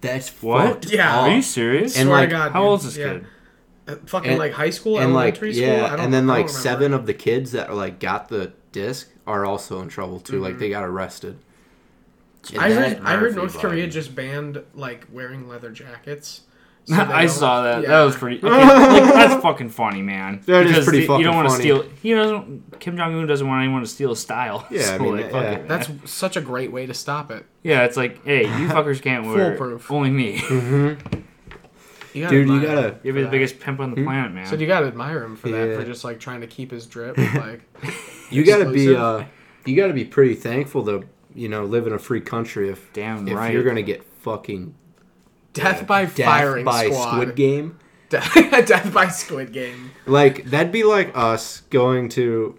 That's 0.00 0.42
What? 0.42 0.90
Yeah. 0.90 1.16
up. 1.18 1.22
Are 1.24 1.34
you 1.34 1.40
serious? 1.42 1.96
And, 1.96 2.08
Swear 2.08 2.18
like, 2.20 2.28
to 2.28 2.34
God, 2.34 2.52
How 2.52 2.60
dude. 2.60 2.68
old 2.68 2.80
is 2.80 2.86
this 2.86 2.96
Yeah. 2.98 3.12
kid? 3.14 3.26
Fucking 4.06 4.30
And- 4.30 4.38
like 4.38 4.52
high 4.52 4.70
school 4.70 4.98
and 4.98 5.12
like 5.12 5.34
elementary 5.34 5.54
school 5.54 5.66
I 5.68 5.72
yeah, 5.72 5.88
don't- 5.90 6.00
and 6.00 6.14
then 6.14 6.30
I 6.30 6.34
don't 6.36 6.42
like 6.46 6.48
seven 6.48 6.92
of 6.94 7.06
the 7.06 7.14
kids 7.14 7.52
that 7.52 7.68
are 7.68 7.74
like 7.74 7.98
got 8.00 8.28
the 8.28 8.52
disc 8.72 9.10
are 9.26 9.44
also 9.44 9.80
in 9.80 9.88
trouble 9.88 10.20
too. 10.20 10.40
Like 10.40 10.52
Mm-hmm. 10.52 10.60
they 10.60 10.70
got 10.70 10.84
arrested. 10.84 11.38
And 12.52 12.60
I 12.60 12.72
heard 12.72 13.00
I 13.02 13.16
heard 13.16 13.34
North 13.36 13.54
vibe. 13.56 13.60
Korea 13.60 13.86
just 13.86 14.14
banned 14.14 14.62
like 14.74 15.06
wearing 15.12 15.48
leather 15.48 15.70
jackets. 15.70 16.42
so 16.86 16.96
I 16.96 17.26
saw 17.26 17.62
that. 17.62 17.82
yeah. 17.82 17.88
That 17.88 18.02
was 18.04 18.14
pretty. 18.16 18.36
Okay, 18.36 18.48
like, 18.48 19.14
that's 19.14 19.42
fucking 19.42 19.70
funny, 19.70 20.02
man. 20.02 20.42
That 20.44 20.66
is 20.66 20.72
Because 20.72 20.84
pretty 20.84 21.00
the- 21.00 21.06
fucking 21.06 21.20
You 21.20 21.24
don't 21.24 21.36
want 21.36 21.48
to 21.48 21.54
steal. 21.54 21.82
He 22.02 22.12
doesn't. 22.12 22.78
Kim 22.80 22.98
Jong 22.98 23.14
Un 23.18 23.26
doesn't 23.26 23.46
want 23.48 23.62
anyone 23.64 23.80
to 23.80 23.88
steal 23.88 24.10
his 24.10 24.18
style. 24.20 24.66
Yeah, 24.70 24.90
I 24.90 24.98
mean, 25.02 25.16
like, 25.16 25.30
fuck 25.30 25.42
yeah. 25.42 25.50
it. 25.52 25.68
That's 25.68 25.88
such 26.04 26.36
a 26.36 26.42
great 26.42 26.70
way 26.72 26.84
to 26.84 26.92
stop 26.92 27.30
it. 27.30 27.46
yeah. 27.62 27.84
It's 27.84 27.96
like, 27.96 28.22
hey, 28.26 28.42
you 28.42 28.68
fuckers 28.68 29.00
can't 29.00 29.24
wear. 29.26 29.56
Foolproof. 29.56 29.90
Only 29.90 30.10
me. 30.10 30.96
You 32.14 32.22
gotta 32.22 32.34
Dude, 32.36 32.48
you 32.48 32.60
gotta 32.62 32.88
him 32.88 33.00
You'd 33.02 33.12
be 33.14 33.20
the 33.20 33.24
that. 33.26 33.30
biggest 33.30 33.60
pimp 33.60 33.80
on 33.80 33.90
the 33.90 33.96
Hmm? 34.00 34.04
planet, 34.06 34.32
man. 34.32 34.46
So 34.46 34.56
you 34.56 34.66
gotta 34.66 34.86
admire 34.86 35.22
him 35.24 35.36
for 35.36 35.48
that 35.50 35.76
for 35.76 35.84
just 35.84 36.04
like 36.04 36.20
trying 36.20 36.40
to 36.42 36.46
keep 36.46 36.70
his 36.70 36.86
drip. 36.86 37.16
Like 37.34 37.60
you 38.30 38.44
gotta 38.44 38.70
be 38.70 38.94
uh 38.94 39.24
you 39.66 39.76
gotta 39.76 39.92
be 39.92 40.04
pretty 40.04 40.34
thankful 40.34 40.84
to 40.86 41.04
you 41.34 41.48
know 41.48 41.64
live 41.64 41.86
in 41.86 41.92
a 41.92 41.98
free 41.98 42.20
country 42.20 42.70
if 42.70 42.92
Damn 42.92 43.26
if 43.28 43.34
right. 43.34 43.52
you're 43.52 43.64
gonna 43.64 43.82
get 43.82 44.04
fucking 44.22 44.74
death 45.52 45.86
by 45.86 46.04
death 46.06 46.16
firing 46.26 46.64
by 46.64 46.86
squad. 46.86 47.10
Squid 47.12 47.36
Game. 47.36 47.78
death 48.10 48.92
by 48.94 49.08
Squid 49.08 49.52
Game. 49.52 49.90
Like 50.06 50.44
that'd 50.44 50.70
be 50.72 50.84
like 50.84 51.10
us 51.16 51.62
going 51.70 52.08
to 52.10 52.56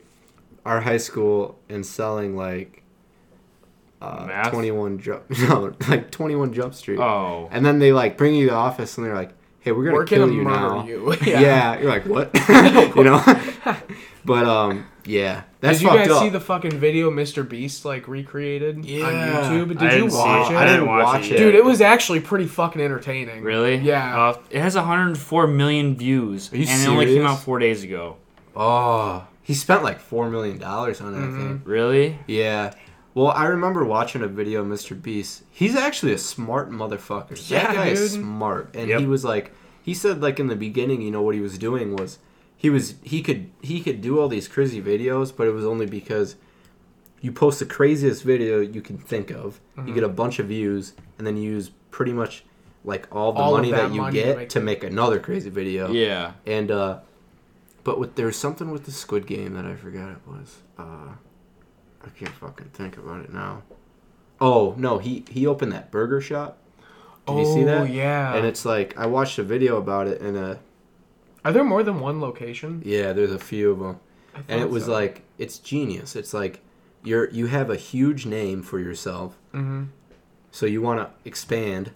our 0.65 0.81
high 0.81 0.97
school 0.97 1.57
and 1.69 1.85
selling 1.85 2.35
like 2.35 2.81
uh, 4.01 4.49
21 4.49 4.99
jump 4.99 5.23
no 5.49 5.73
like 5.87 6.11
21 6.11 6.53
Jump 6.53 6.73
Street. 6.73 6.99
Oh. 6.99 7.47
And 7.51 7.65
then 7.65 7.79
they 7.79 7.93
like 7.93 8.17
bring 8.17 8.35
you 8.35 8.45
to 8.47 8.51
the 8.51 8.57
office 8.57 8.97
and 8.97 9.05
they're 9.07 9.15
like, 9.15 9.31
"Hey, 9.65 9.71
we're 9.73 9.84
gonna 9.84 9.95
We're 9.97 10.06
kill 10.06 10.28
gonna 10.28 10.38
you 10.38 10.43
now." 10.45 10.86
you. 10.86 11.13
Yeah. 11.25 11.41
Yeah. 11.41 11.80
you're 11.80 11.89
like, 11.89 12.06
"What?" 12.06 12.30
you 12.95 13.04
know. 13.04 13.21
but 14.23 14.45
um, 14.45 14.86
yeah, 15.06 15.43
that's 15.60 15.80
Did 15.80 15.86
you 15.86 15.89
guys 15.91 16.10
up. 16.10 16.21
see 16.21 16.30
the 16.30 16.39
fucking 16.39 16.80
video 16.80 17.12
Mr. 17.12 17.47
Beast 17.47 17.84
like 17.86 18.08
recreated 18.08 18.86
Yeah. 18.86 19.06
on 19.08 19.13
YouTube? 19.13 19.67
Did 19.80 19.84
I 19.84 19.95
you 19.97 20.06
watch 20.06 20.51
it. 20.51 20.54
it? 20.54 20.58
I 20.58 20.65
didn't 20.65 20.86
watch, 20.88 21.04
watch 21.06 21.25
it. 21.25 21.34
it. 21.34 21.38
Dude, 21.38 21.56
it 21.56 21.63
was 21.65 21.82
actually 21.82 22.19
pretty 22.21 22.45
fucking 22.45 22.82
entertaining. 22.82 23.43
Really? 23.43 23.75
Yeah. 23.78 24.30
Uh, 24.30 24.39
it 24.49 24.62
has 24.62 24.75
104 24.75 25.47
million 25.47 25.95
views, 25.95 26.51
Are 26.54 26.58
you 26.58 26.65
and 26.69 26.82
it 26.82 26.88
only 26.88 27.06
came 27.08 27.25
out 27.25 27.39
four 27.39 27.60
days 27.60 27.84
ago. 27.84 28.17
oh, 28.56 29.28
He 29.43 29.54
spent 29.54 29.84
like 29.84 29.99
four 29.99 30.30
million 30.30 30.58
dollars 30.58 31.01
on 31.01 31.13
it. 31.13 31.17
Mm-hmm. 31.17 31.39
I 31.43 31.47
think. 31.49 31.62
Really? 31.65 32.17
Yeah. 32.28 32.73
Well, 33.15 33.30
I 33.30 33.45
remember 33.47 33.84
watching 33.86 34.21
a 34.21 34.28
video 34.28 34.62
of 34.62 34.67
Mr. 34.67 35.01
Beast. 35.01 35.43
He's 35.49 35.75
actually 35.75 36.13
a 36.13 36.17
smart 36.17 36.69
motherfucker. 36.69 37.49
Yeah, 37.49 37.63
that 37.67 37.73
guy 37.75 37.88
is 37.88 38.12
smart, 38.12 38.75
and 38.75 38.89
Yep. 38.89 38.99
he 38.99 39.06
was 39.08 39.23
like, 39.25 39.51
he 39.82 39.93
said 39.95 40.21
like 40.21 40.39
in 40.39 40.47
the 40.47 40.56
beginning, 40.56 41.01
you 41.01 41.10
know 41.12 41.21
what 41.23 41.34
he 41.34 41.41
was 41.41 41.58
doing 41.58 41.95
was, 41.95 42.19
he 42.58 42.69
was 42.69 42.95
he 43.04 43.21
could 43.23 43.49
he 43.62 43.80
could 43.82 44.01
do 44.01 44.19
all 44.19 44.28
these 44.28 44.47
crazy 44.47 44.82
videos, 44.82 45.34
but 45.36 45.47
it 45.47 45.51
was 45.51 45.65
only 45.65 45.86
because 45.86 46.36
you 47.21 47.32
post 47.32 47.60
the 47.60 47.65
craziest 47.65 48.21
video 48.23 48.60
you 48.60 48.82
can 48.82 48.97
think 48.97 49.32
of, 49.32 49.60
Mm-hmm. 49.78 49.88
you 49.88 49.93
get 49.93 50.04
a 50.04 50.10
bunch 50.10 50.39
of 50.39 50.47
views, 50.47 50.93
and 51.17 51.25
then 51.25 51.38
you 51.38 51.49
use 51.51 51.71
pretty 51.91 52.12
much 52.13 52.43
like 52.84 53.08
all 53.15 53.32
the 53.34 53.39
All 53.39 53.54
money 53.54 53.71
that 53.71 53.89
that, 53.89 53.93
you 53.95 54.01
money 54.01 54.19
to 54.19 54.23
get 54.25 54.38
make 54.38 54.49
to 54.49 54.60
make 54.60 54.84
another 54.84 55.19
crazy 55.19 55.49
video. 55.49 55.89
Yeah. 55.91 56.34
And 56.45 56.69
uh 56.69 56.99
but 57.86 57.97
with 57.99 58.15
there's 58.15 58.36
something 58.36 58.71
with 58.71 58.84
the 58.86 58.91
Squid 58.91 59.25
Game 59.25 59.54
that 59.54 59.65
I 59.65 59.75
forgot 59.75 60.12
it 60.12 60.17
was. 60.28 60.58
Uh 60.78 61.15
I 62.05 62.09
can't 62.09 62.33
fucking 62.35 62.69
think 62.73 62.97
about 62.97 63.21
it 63.25 63.33
now. 63.33 63.63
Oh 64.39 64.75
no, 64.77 64.97
he 64.99 65.23
he 65.29 65.47
opened 65.47 65.71
that 65.71 65.91
burger 65.91 66.21
shop. 66.21 66.57
Did 67.27 67.37
you 67.39 67.45
see 67.45 67.61
Oh, 67.63 67.65
that? 67.65 67.89
yeah. 67.89 68.35
And 68.35 68.45
it's 68.45 68.65
like 68.65 68.97
I 68.97 69.05
watched 69.07 69.39
a 69.39 69.43
video 69.43 69.77
about 69.77 70.07
it, 70.07 70.21
and 70.21 70.37
uh 70.37 70.55
Are 71.43 71.51
there 71.51 71.63
more 71.63 71.83
than 71.83 71.99
one 71.99 72.21
location? 72.21 72.81
yeah, 72.85 73.13
there's 73.13 73.31
a 73.31 73.39
few 73.39 73.71
of 73.71 73.79
them, 73.79 73.99
and 74.47 74.61
it 74.61 74.69
was 74.69 74.85
so. 74.85 74.91
like 74.91 75.23
it's 75.37 75.57
genius. 75.59 76.15
It's 76.15 76.33
like 76.33 76.59
you're 77.03 77.29
you 77.31 77.47
have 77.47 77.69
a 77.69 77.75
huge 77.75 78.25
name 78.25 78.61
for 78.61 78.79
yourself, 78.79 79.37
Mhm. 79.53 79.87
so 80.51 80.65
you 80.65 80.81
want 80.81 80.99
to 80.99 81.09
expand, 81.27 81.91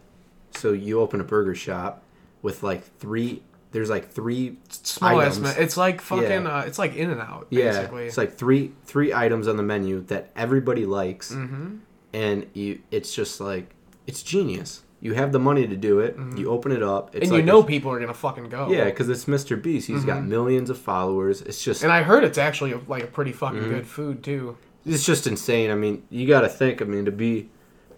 so 0.52 0.72
you 0.72 1.00
open 1.00 1.20
a 1.22 1.24
burger 1.24 1.56
shop 1.56 2.02
with 2.42 2.64
like 2.64 2.84
three. 3.00 3.44
There's 3.72 3.90
like 3.90 4.10
three 4.10 4.58
small 4.70 5.20
items. 5.20 5.38
estimate. 5.38 5.58
It's 5.64 5.78
like 5.78 6.02
fucking. 6.02 6.24
Yeah. 6.44 6.58
Uh, 6.60 6.62
it's 6.64 6.80
like 6.80 6.96
In 6.96 7.10
and 7.12 7.22
Out. 7.22 7.48
Yeah, 7.52 7.88
it's 7.96 8.18
like 8.18 8.36
three 8.38 8.72
three 8.86 9.14
items 9.14 9.48
on 9.48 9.58
the 9.58 9.64
menu 9.64 10.02
that 10.06 10.32
everybody 10.36 10.86
likes, 10.86 11.32
Mm-hmm. 11.32 11.76
and 12.14 12.48
you 12.54 12.80
it's 12.92 13.14
just 13.14 13.40
like 13.40 13.76
it's 14.08 14.24
genius. 14.24 14.84
You 15.02 15.14
have 15.14 15.32
the 15.32 15.40
money 15.40 15.66
to 15.68 15.78
do 15.78 16.00
it. 16.00 16.18
You 16.36 16.50
open 16.50 16.72
it 16.74 16.84
up, 16.84 17.16
it's 17.16 17.18
Mm-hmm. 17.18 17.24
and 17.24 17.32
like 17.32 17.40
you 17.40 17.46
know 17.46 17.64
people 17.64 17.92
are 17.92 18.00
gonna 18.00 18.14
fucking 18.14 18.50
go. 18.50 18.70
yeah, 18.72 18.86
because 18.86 19.08
it's 19.08 19.26
Mr. 19.26 19.62
Beast. 19.62 19.88
He's 19.88 20.04
got 20.04 20.24
millions 20.26 20.70
of 20.70 20.78
followers. 20.78 21.42
It's 21.42 21.64
just 21.64 21.84
And 21.84 21.92
I 21.92 22.02
heard 22.04 22.24
it's 22.24 22.38
actually 22.40 22.74
like 22.88 23.04
a 23.04 23.08
pretty 23.08 23.32
fucking 23.32 23.60
Mm-hmm. 23.62 23.70
good 23.70 23.88
food 23.88 24.24
too. 24.24 24.58
it's 24.86 25.06
just 25.06 25.28
insane. 25.28 25.70
I 25.72 25.76
mean, 25.76 26.04
you 26.10 26.28
got 26.28 26.42
to 26.42 26.50
think. 26.50 26.82
I 26.82 26.86
mean, 26.86 27.06
to 27.06 27.12
be 27.12 27.50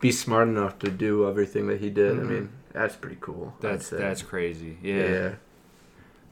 be 0.02 0.12
smart 0.12 0.48
enough 0.50 0.78
to 0.80 0.92
do 0.92 1.28
everything 1.30 1.68
that 1.68 1.80
he 1.80 1.90
did. 1.90 2.20
I 2.20 2.24
mean, 2.24 2.50
that's 2.74 2.96
pretty 2.98 3.18
cool. 3.22 3.54
That's 3.62 3.90
that's 3.90 4.22
crazy. 4.22 4.78
yeah. 4.84 4.96
Yeah. 4.96 5.32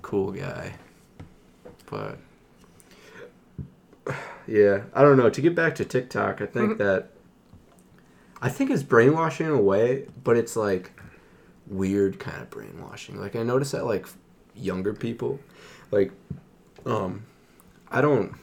Cool 0.01 0.31
guy. 0.31 0.73
But 1.89 2.17
yeah, 4.47 4.83
I 4.93 5.01
don't 5.01 5.17
know. 5.17 5.29
To 5.29 5.41
get 5.41 5.55
back 5.55 5.75
to 5.75 5.85
TikTok, 5.85 6.41
I 6.41 6.45
think 6.45 6.77
that 6.77 7.11
I 8.41 8.49
think 8.49 8.71
it's 8.71 8.83
brainwashing 8.83 9.47
in 9.47 9.53
a 9.53 9.61
way, 9.61 10.07
but 10.23 10.37
it's 10.37 10.55
like 10.55 10.91
weird 11.67 12.19
kind 12.19 12.41
of 12.41 12.49
brainwashing. 12.49 13.19
Like 13.19 13.35
I 13.35 13.43
notice 13.43 13.71
that 13.71 13.85
like 13.85 14.07
younger 14.55 14.93
people, 14.93 15.39
like 15.91 16.11
um, 16.85 17.25
I 17.89 18.01
don't. 18.01 18.33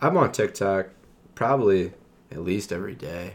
I'm 0.00 0.16
on 0.16 0.32
TikTok 0.32 0.88
probably 1.34 1.92
at 2.30 2.38
least 2.38 2.72
every 2.72 2.94
day. 2.94 3.34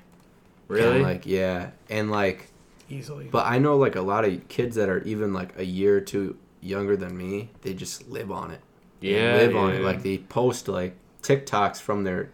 Really? 0.68 0.98
And, 0.98 1.04
like 1.04 1.26
yeah, 1.26 1.72
and 1.90 2.12
like 2.12 2.52
Easily. 2.90 3.26
but 3.26 3.46
I 3.46 3.58
know 3.58 3.78
like 3.78 3.96
a 3.96 4.02
lot 4.02 4.26
of 4.26 4.48
kids 4.48 4.76
that 4.76 4.90
are 4.90 5.02
even 5.04 5.34
like 5.34 5.58
a 5.58 5.66
year 5.66 5.98
or 5.98 6.02
two 6.02 6.38
younger 6.62 6.96
than 6.98 7.18
me. 7.18 7.50
They 7.62 7.74
just 7.74 8.08
live 8.10 8.32
on 8.32 8.52
it. 8.52 8.62
Yeah, 9.02 9.14
They 9.38 9.42
yeah. 9.44 9.48
live 9.48 9.56
on 9.56 9.74
it. 9.74 9.82
Like 9.82 10.04
they 10.04 10.18
post 10.18 10.68
like 10.68 10.96
TikToks 11.24 11.82
from 11.82 12.04
their 12.04 12.30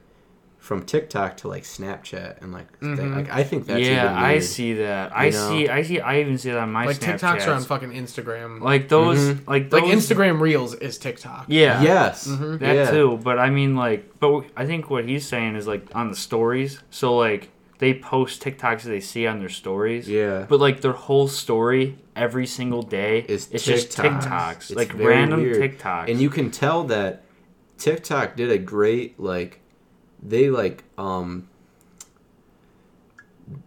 from 0.59 0.85
TikTok 0.85 1.35
to 1.35 1.49
like 1.49 1.63
Snapchat 1.63 2.41
and 2.41 2.53
like 2.53 2.79
thing. 2.79 2.95
Mhm. 2.95 3.15
like 3.17 3.29
I 3.29 3.43
think 3.43 3.65
that's 3.65 3.81
yeah, 3.81 4.05
even 4.05 4.23
I 4.23 4.39
see 4.39 4.73
that. 4.75 5.11
I 5.13 5.25
You 5.25 5.31
know? 5.33 5.49
see. 5.49 5.67
I 5.67 5.81
see. 5.83 5.99
I 5.99 6.19
even 6.21 6.37
see 6.37 6.51
that 6.51 6.57
on 6.59 6.71
my 6.71 6.85
like 6.85 6.99
Snapchats. 6.99 7.19
TikToks 7.19 7.47
are 7.47 7.53
on 7.53 7.63
fucking 7.63 7.91
Instagram. 7.91 8.61
Like, 8.61 8.63
like 8.83 8.87
those. 8.89 9.19
Mhm. 9.19 9.45
Like 9.47 9.69
those, 9.69 9.81
Instagram 9.81 10.39
Reels 10.39 10.73
is 10.75 10.97
TikTok. 10.97 11.45
Yeah. 11.49 11.81
Yes. 11.81 12.27
Mhm. 12.29 12.59
That 12.59 12.75
yeah. 12.75 12.91
too, 12.91 13.19
but 13.21 13.39
I 13.39 13.49
mean, 13.49 13.75
like, 13.75 14.09
but 14.21 14.45
I 14.55 14.65
think 14.65 14.89
what 14.89 15.03
he's 15.03 15.27
saying 15.27 15.57
is 15.57 15.67
like 15.67 15.85
on 15.93 16.09
the 16.09 16.15
stories. 16.15 16.81
So 16.91 17.17
like 17.17 17.49
they 17.83 17.93
post 17.93 18.41
TikToks 18.41 18.83
that 18.83 18.89
they 18.89 19.01
see 19.01 19.27
on 19.27 19.39
their 19.39 19.49
stories. 19.49 20.07
Yeah. 20.07 20.45
But 20.47 20.61
like 20.61 20.79
their 20.79 20.93
whole 20.93 21.27
story 21.27 21.97
every 22.15 22.47
single 22.47 22.81
day 22.81 23.25
Is 23.27 23.49
it's 23.51 23.65
just 23.65 23.89
TikToks. 23.89 24.21
TikToks, 24.21 24.55
It's 24.55 24.75
like 24.75 24.93
random 24.93 25.41
weird. 25.41 25.77
TikToks. 25.77 26.09
And 26.09 26.21
you 26.21 26.29
can 26.29 26.49
tell 26.49 26.85
that 26.85 27.23
TikTok 27.77 28.37
did 28.37 28.49
a 28.49 28.57
great 28.57 29.19
like 29.19 29.59
they 30.21 30.49
like 30.49 30.85
um 30.97 31.49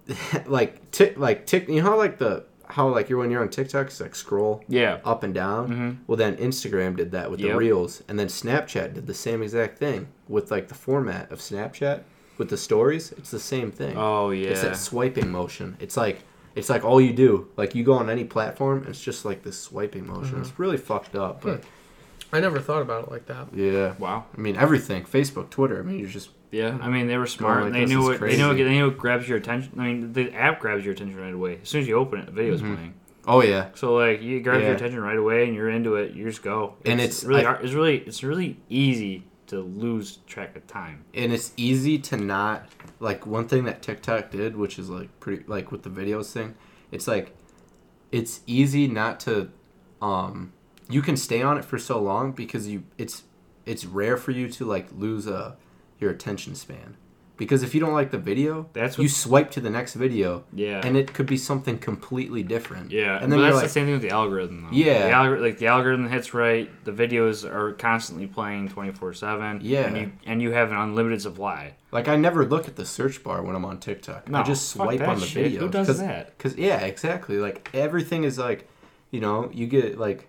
like 0.46 0.90
tick 0.92 1.18
like 1.18 1.44
tick 1.44 1.68
you 1.68 1.83
know 1.83 1.90
how 1.90 1.98
like 1.98 2.16
the 2.16 2.46
how 2.68 2.88
like 2.88 3.11
you're 3.11 3.18
when 3.18 3.31
you're 3.31 3.42
on 3.42 3.50
TikTok 3.50 3.88
it's 3.88 4.00
like 4.00 4.14
scroll 4.14 4.64
yeah, 4.66 4.98
up 5.05 5.24
and 5.24 5.35
down. 5.35 5.68
Mhm. 5.68 5.96
Well, 6.07 6.16
then 6.16 6.37
Instagram 6.37 6.96
did 6.96 7.11
that 7.12 7.31
with 7.31 7.40
the 7.40 7.52
reels, 7.55 8.02
and 8.09 8.18
then 8.18 8.29
Snapchat 8.29 8.94
did 8.94 9.07
the 9.07 9.14
same 9.14 9.42
exact 9.42 9.76
thing 9.79 10.09
with 10.26 10.50
like 10.50 10.68
the 10.68 10.74
format 10.74 11.31
of 11.31 11.38
Snapchat 11.38 12.00
with 12.38 12.49
the 12.51 12.57
stories. 12.57 13.12
It's 13.12 13.31
the 13.31 13.40
same 13.40 13.70
thing. 13.70 13.96
oh 13.96 14.31
yeah, 14.31 14.51
It's 14.51 14.62
that 14.62 14.77
swiping 14.77 15.31
motion. 15.31 15.77
It's 15.81 15.96
like 15.96 16.20
it's 16.55 16.68
like 16.70 16.85
all 16.85 17.01
you 17.01 17.12
do. 17.12 17.49
Like 17.57 17.75
you 17.75 17.85
go 17.85 17.92
on 17.94 18.09
any 18.11 18.25
platform, 18.25 18.85
it's 18.88 19.01
just 19.01 19.25
like 19.25 19.42
this 19.42 19.59
swiping 19.61 20.07
motion. 20.07 20.35
Mm-hmm. 20.35 20.42
It's 20.42 20.59
really 20.59 20.77
fucked 20.79 21.14
up, 21.14 21.42
but 21.42 21.62
I 22.33 22.40
never 22.40 22.59
thought 22.61 22.83
about 22.83 23.05
it 23.05 23.11
like 23.11 23.27
that. 23.27 23.49
yeah. 23.55 23.94
wow. 23.99 24.25
I 24.37 24.40
mean 24.40 24.57
everything. 24.57 25.05
Facebook, 25.05 25.51
Twitter. 25.51 25.79
I 25.79 25.83
mean 25.83 25.99
you're 25.99 26.09
just 26.09 26.31
Yeah, 26.51 26.79
I 26.81 26.88
mean 26.88 27.07
they 27.09 27.16
were 27.18 27.27
smart. 27.27 27.64
like, 27.64 27.72
they 27.72 27.85
knew 27.85 28.01
is 28.03 28.20
what 28.20 28.20
they 28.20 28.37
knew. 28.37 28.49
What, 28.49 28.57
they 28.57 28.64
knew 28.64 28.87
what 28.88 28.99
grabs 28.99 29.29
your 29.29 29.38
attention. 29.38 29.72
I 29.79 29.85
mean, 29.88 30.12
the 30.12 30.33
app 30.35 30.61
grabs 30.61 30.85
your 30.85 30.94
attention 30.94 31.18
right 31.20 31.35
away 31.35 31.59
as 31.62 31.68
soon 31.68 31.83
as 31.83 31.88
you 31.88 31.96
open 31.96 32.20
it. 32.20 32.27
The 32.27 32.33
video's 32.33 32.61
playing. 32.61 32.94
oh 33.29 33.42
yeah. 33.42 33.68
So 33.75 33.94
like 33.94 34.22
you 34.22 34.40
grab 34.40 34.61
your 34.62 34.72
attention 34.72 35.01
right 35.01 35.16
away 35.18 35.44
and 35.46 35.55
you're 35.55 35.68
into 35.70 35.96
it. 35.96 36.14
You 36.14 36.25
just 36.25 36.42
go. 36.42 36.75
And 36.85 37.01
it's- 37.01 37.22
really 37.25 37.44
I- 37.44 37.57
it's 37.61 37.75
really 37.75 37.99
it's 37.99 38.22
really 38.22 38.59
easy 38.70 39.25
to 39.49 39.61
lose 39.61 40.19
track 40.27 40.57
of 40.57 40.67
time. 40.67 41.05
and 41.15 41.33
it's 41.33 41.53
easy 41.57 41.99
to 41.99 42.17
not 42.17 42.69
like 43.01 43.27
one 43.27 43.47
thing 43.49 43.65
that 43.65 43.83
TikTok 43.83 44.31
did, 44.31 44.57
which 44.57 44.79
is 44.79 44.89
like 44.89 45.09
pretty 45.21 45.45
like 45.47 45.71
with 45.73 45.83
the 45.83 45.91
videos 45.91 46.33
thing. 46.33 46.55
It's 46.91 47.07
like 47.07 47.35
it's 48.13 48.41
easy 48.47 48.87
not 48.87 49.21
to 49.21 49.51
um 50.01 50.53
you 50.89 51.03
can 51.03 51.17
stay 51.17 51.43
on 51.43 51.59
it 51.59 51.65
for 51.65 51.79
so 51.79 52.01
long 52.01 52.33
because 52.33 52.69
you 52.69 52.85
it's 52.99 53.25
it's 53.65 53.85
rare 53.85 54.17
for 54.17 54.31
you 54.31 54.49
to 54.49 54.65
like 54.65 54.87
lose 54.93 55.27
a 55.27 55.57
your 55.99 56.11
attention 56.11 56.55
span. 56.55 56.97
Because 57.37 57.62
if 57.62 57.75
you 57.75 57.81
don't 57.81 57.92
like 57.92 58.11
the 58.11 58.18
video, 58.18 58.66
That's 58.72 58.96
what, 58.96 59.03
you 59.03 59.09
swipe 59.11 59.51
to 59.53 59.61
the 59.61 59.68
next 59.68 59.92
video 59.94 60.44
Yeah. 60.55 60.81
and 60.83 60.96
it 60.96 61.12
could 61.12 61.27
be 61.27 61.37
something 61.37 61.77
completely 61.79 62.42
different. 62.42 62.90
Yeah, 62.92 63.18
And 63.22 63.31
then 63.31 63.40
that's 63.42 63.57
like 63.57 63.64
the 63.64 63.68
same 63.68 63.85
thing 63.85 63.92
with 63.92 64.03
the 64.03 64.11
algorithm, 64.11 64.62
though. 64.62 64.68
Yeah. 64.77 65.07
the 65.09 65.12
algor- 65.12 65.40
like 65.42 65.59
the 65.59 65.66
algorithm 65.66 66.09
hits 66.09 66.33
right. 66.33 66.70
The 66.85 66.92
videos 66.92 67.44
are 67.44 67.72
constantly 67.75 68.27
playing 68.27 68.70
twenty 68.70 68.92
four 68.92 69.12
seven. 69.12 69.61
Yeah. 69.62 69.83
and 69.87 69.96
you 69.99 70.12
and 70.25 70.40
you 70.40 70.53
have 70.53 70.70
an 70.72 70.79
unlimited 70.79 71.20
supply. 71.20 71.75
like 71.92 72.09
I 72.09 72.16
never 72.16 72.44
look 72.46 72.68
at 72.68 72.77
the 72.77 72.85
search 72.87 73.22
bar 73.22 73.42
when 73.42 73.55
I'm 73.55 73.64
on 73.64 73.79
TikTok. 73.81 74.25
I 74.27 74.31
No, 74.31 74.42
just 74.42 74.75
fuck 74.77 74.87
swipe 74.87 75.07
on 75.09 75.20
the 75.20 75.27
shit. 75.27 75.53
videos. 75.53 75.59
Who 75.59 75.68
does 75.68 75.87
'cause- 75.88 75.99
that? 76.01 76.38
Cause 76.38 76.57
yeah, 76.57 76.79
exactly. 76.81 77.37
Like 77.38 77.68
everything 77.75 78.25
is 78.25 78.38
like, 78.38 78.68
you 79.11 79.20
know, 79.20 79.51
you 79.53 79.66
get 79.66 79.99
like, 79.99 80.29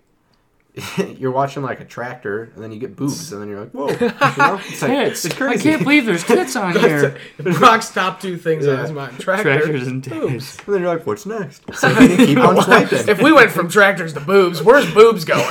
you're 1.18 1.32
watching 1.32 1.63
like 1.63 1.80
a 1.80 1.86
tractor, 1.86 2.44
and 2.56 2.63
then 2.63 2.72
you 2.72 2.80
get 2.80 2.96
boobs, 2.96 3.32
and 3.32 3.42
then 3.42 3.50
you're 3.50 3.60
like, 3.62 3.72
whoa, 3.72 3.90
you 3.90 4.00
know? 4.38 4.60
It's 4.68 4.82
like, 4.82 4.92
Tits. 4.92 5.26
it's 5.26 5.42
I 5.42 5.58
can't 5.58 5.82
believe 5.84 6.06
there's 6.06 6.24
tits 6.26 6.56
on 6.56 6.78
here. 6.78 7.18
Rock's 7.40 7.90
top 7.92 8.22
two 8.22 8.38
things 8.38 8.68
on 8.68 8.76
Yeah. 8.76 8.82
his 8.84 8.92
mind: 8.92 9.20
tractor, 9.20 9.44
Tractors 9.60 9.88
and 9.88 10.08
boobs. 10.08 10.58
And 10.66 10.76
then 10.76 10.82
you're 10.84 10.96
like, 10.96 11.06
what's 11.08 11.26
next? 11.26 11.63
So 11.76 11.88
you 12.00 12.18
keep 12.18 12.38
on 12.40 12.62
swiping. 12.62 13.08
if 13.10 13.22
we 13.22 13.32
went 13.32 13.52
from 13.52 13.70
tractors 13.70 14.13
to 14.13 14.20
boobs, 14.20 14.62
where's 14.62 14.92
boobs 14.94 15.26
going? 15.26 15.44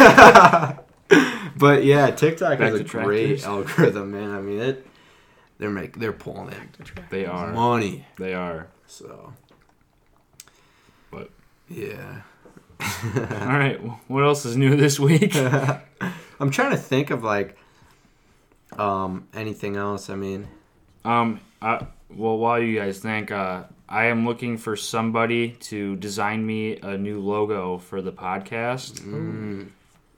But 1.58 1.84
yeah, 1.84 2.10
TikTok 2.10 2.58
Back 2.58 2.72
is 2.74 2.80
a 2.80 2.84
to 2.84 2.90
great 2.90 3.40
tractors. 3.40 3.44
algorithm, 3.44 4.10
man. 4.12 4.30
I 4.32 4.40
mean, 4.40 4.60
it. 4.60 4.86
They're 5.58 5.70
make 5.70 5.98
they're 5.98 6.12
pulling 6.12 6.48
it 6.52 6.58
They 7.10 7.24
are. 7.24 7.50
money. 7.52 8.04
They 8.18 8.34
are. 8.34 8.68
So. 8.86 9.32
But- 11.10 11.30
Yeah. 11.68 12.20
All 12.80 12.86
right. 13.58 13.78
What 14.08 14.22
else 14.24 14.44
is 14.44 14.56
new 14.56 14.76
this 14.76 14.98
week? 15.00 15.34
I'm 16.40 16.50
trying 16.50 16.72
to 16.72 16.76
think 16.76 17.10
of 17.10 17.22
like, 17.24 17.56
um, 18.78 19.26
anything 19.34 19.76
else. 19.76 20.10
I 20.10 20.14
mean, 20.16 20.48
Um. 21.04 21.40
I, 21.62 21.86
well, 22.10 22.36
while 22.36 22.60
you 22.60 22.78
guys 22.78 22.98
think, 22.98 23.30
uh, 23.30 23.64
I 23.88 24.06
am 24.06 24.26
looking 24.26 24.58
for 24.58 24.76
somebody 24.76 25.52
to 25.62 25.96
design 25.96 26.44
me 26.44 26.78
a 26.78 26.98
new 26.98 27.18
logo 27.20 27.78
for 27.78 28.02
the 28.02 28.12
podcast 28.12 29.00
mm, 29.00 29.68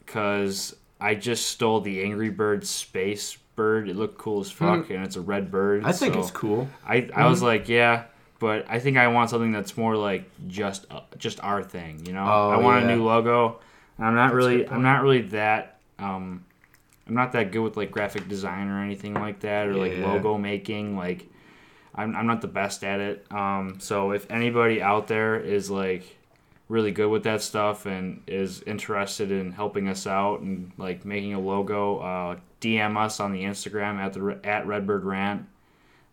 because 0.05 0.75
I 1.01 1.14
just 1.14 1.47
stole 1.47 1.81
the 1.81 2.03
Angry 2.03 2.31
Bird 2.31 2.66
space 2.66 3.37
bird. 3.55 3.88
It 3.88 3.97
looked 3.97 4.18
cool 4.18 4.40
as 4.40 4.51
fuck, 4.51 4.90
and 4.90 5.05
it's 5.05 5.16
a 5.16 5.21
red 5.21 5.51
bird. 5.51 5.85
I 5.85 5.92
think 5.92 6.14
so 6.14 6.21
it's 6.21 6.31
cool. 6.33 6.68
I 6.87 7.09
I 7.14 7.29
was 7.29 7.40
like, 7.40 7.68
yeah, 7.68 8.05
but 8.38 8.66
I 8.68 8.79
think 8.79 8.96
I 8.96 9.09
want 9.09 9.31
something 9.31 9.53
that's 9.53 9.77
more 9.77 9.96
like 9.96 10.31
just 10.48 10.87
uh, 10.90 11.01
just 11.18 11.40
our 11.42 11.62
thing. 11.62 12.05
You 12.07 12.12
know, 12.12 12.24
Oh, 12.24 12.51
I 12.51 12.57
want 12.59 12.85
yeah. 12.85 12.90
a 12.92 12.96
new 12.96 13.05
logo. 13.05 13.59
And 13.96 14.07
I'm 14.07 14.14
not 14.14 14.33
really 14.33 14.68
I'm 14.68 14.83
not 14.83 15.03
really 15.03 15.22
that 15.22 15.79
um 15.98 16.44
I'm 17.07 17.14
not 17.14 17.33
that 17.33 17.53
good 17.53 17.61
with 17.61 17.77
like 17.77 17.90
graphic 17.90 18.29
design 18.29 18.68
or 18.68 18.83
anything 18.83 19.14
like 19.14 19.40
that, 19.40 19.66
or 19.66 19.74
like 19.74 19.92
logo 19.98 20.37
making. 20.37 20.94
Like, 20.96 21.27
I'm 21.94 22.14
I'm 22.14 22.27
not 22.27 22.42
the 22.42 22.48
best 22.48 22.85
at 22.85 23.01
it. 23.01 23.27
Um, 23.33 23.77
so 23.81 24.11
if 24.12 24.31
anybody 24.31 24.83
out 24.83 25.09
there 25.09 25.40
is 25.40 25.70
like 25.70 26.16
really 26.68 26.90
good 26.90 27.09
with 27.09 27.22
that 27.22 27.40
stuff 27.40 27.87
and 27.87 28.22
is 28.27 28.61
interested 28.62 29.31
in 29.33 29.53
helping 29.53 29.88
us 29.88 30.07
out 30.07 30.40
and 30.40 30.70
like 30.77 31.07
making 31.07 31.33
a 31.33 31.40
logo, 31.40 31.98
uh, 32.01 32.37
DM 32.61 32.98
us 33.03 33.20
on 33.20 33.33
the 33.33 33.42
Instagram 33.44 33.96
at 33.96 34.12
the 34.12 34.38
at 34.44 34.66
Redbird 34.66 35.05
Rant. 35.05 35.46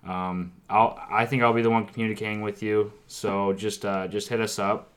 Um, 0.05 0.51
I'll 0.69 0.99
I 1.09 1.25
think 1.25 1.41
I'll 1.43 1.53
be 1.53 1.61
the 1.61 1.69
one 1.69 1.85
communicating 1.85 2.41
with 2.41 2.61
you. 2.61 2.91
So 3.07 3.53
just 3.53 3.85
uh, 3.85 4.07
just 4.07 4.27
hit 4.29 4.39
us 4.39 4.59
up 4.59 4.89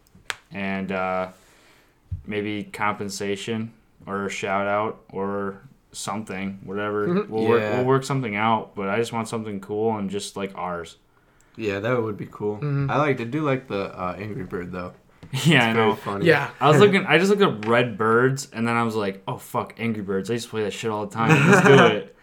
and 0.53 0.93
uh, 0.93 1.29
maybe 2.27 2.65
compensation 2.65 3.73
or 4.07 4.27
a 4.27 4.31
shout 4.31 4.67
out 4.67 5.01
or 5.13 5.63
something, 5.93 6.61
whatever. 6.65 7.25
We'll 7.29 7.49
work 7.49 7.63
we'll 7.75 7.85
work 7.85 8.05
something 8.05 8.37
out. 8.37 8.75
But 8.75 8.89
I 8.89 8.99
just 8.99 9.13
want 9.13 9.29
something 9.29 9.61
cool 9.61 9.97
and 9.97 10.11
just 10.11 10.37
like 10.37 10.53
ours. 10.55 10.97
Yeah, 11.57 11.81
that 11.81 12.01
would 12.01 12.17
be 12.17 12.29
cool. 12.31 12.61
I 12.63 12.99
like 12.99 13.17
to 13.17 13.25
do 13.25 13.43
like 13.43 13.67
the 13.67 13.87
uh, 13.99 14.15
Angry 14.19 14.45
Bird 14.45 14.73
though. 14.73 14.93
yeah, 15.45 15.67
I 15.69 15.73
know. 15.73 15.95
funny. 15.95 16.27
Yeah. 16.27 16.51
I 16.61 16.69
was 16.71 16.79
looking. 16.81 17.05
I 17.05 17.19
just 17.19 17.29
looked 17.31 17.43
up 17.43 17.67
Red 17.67 17.99
Birds, 17.99 18.49
and 18.53 18.67
then 18.67 18.77
I 18.77 18.83
was 18.83 18.95
like, 18.95 19.23
"Oh 19.29 19.37
fuck, 19.37 19.75
Angry 19.79 20.03
Birds! 20.03 20.31
I 20.31 20.35
used 20.35 20.47
to 20.47 20.51
play 20.51 20.63
that 20.63 20.73
shit 20.73 20.91
all 20.91 21.05
the 21.07 21.15
time. 21.15 21.51
Let's 21.51 21.67
do 21.67 21.85
it." 21.97 22.17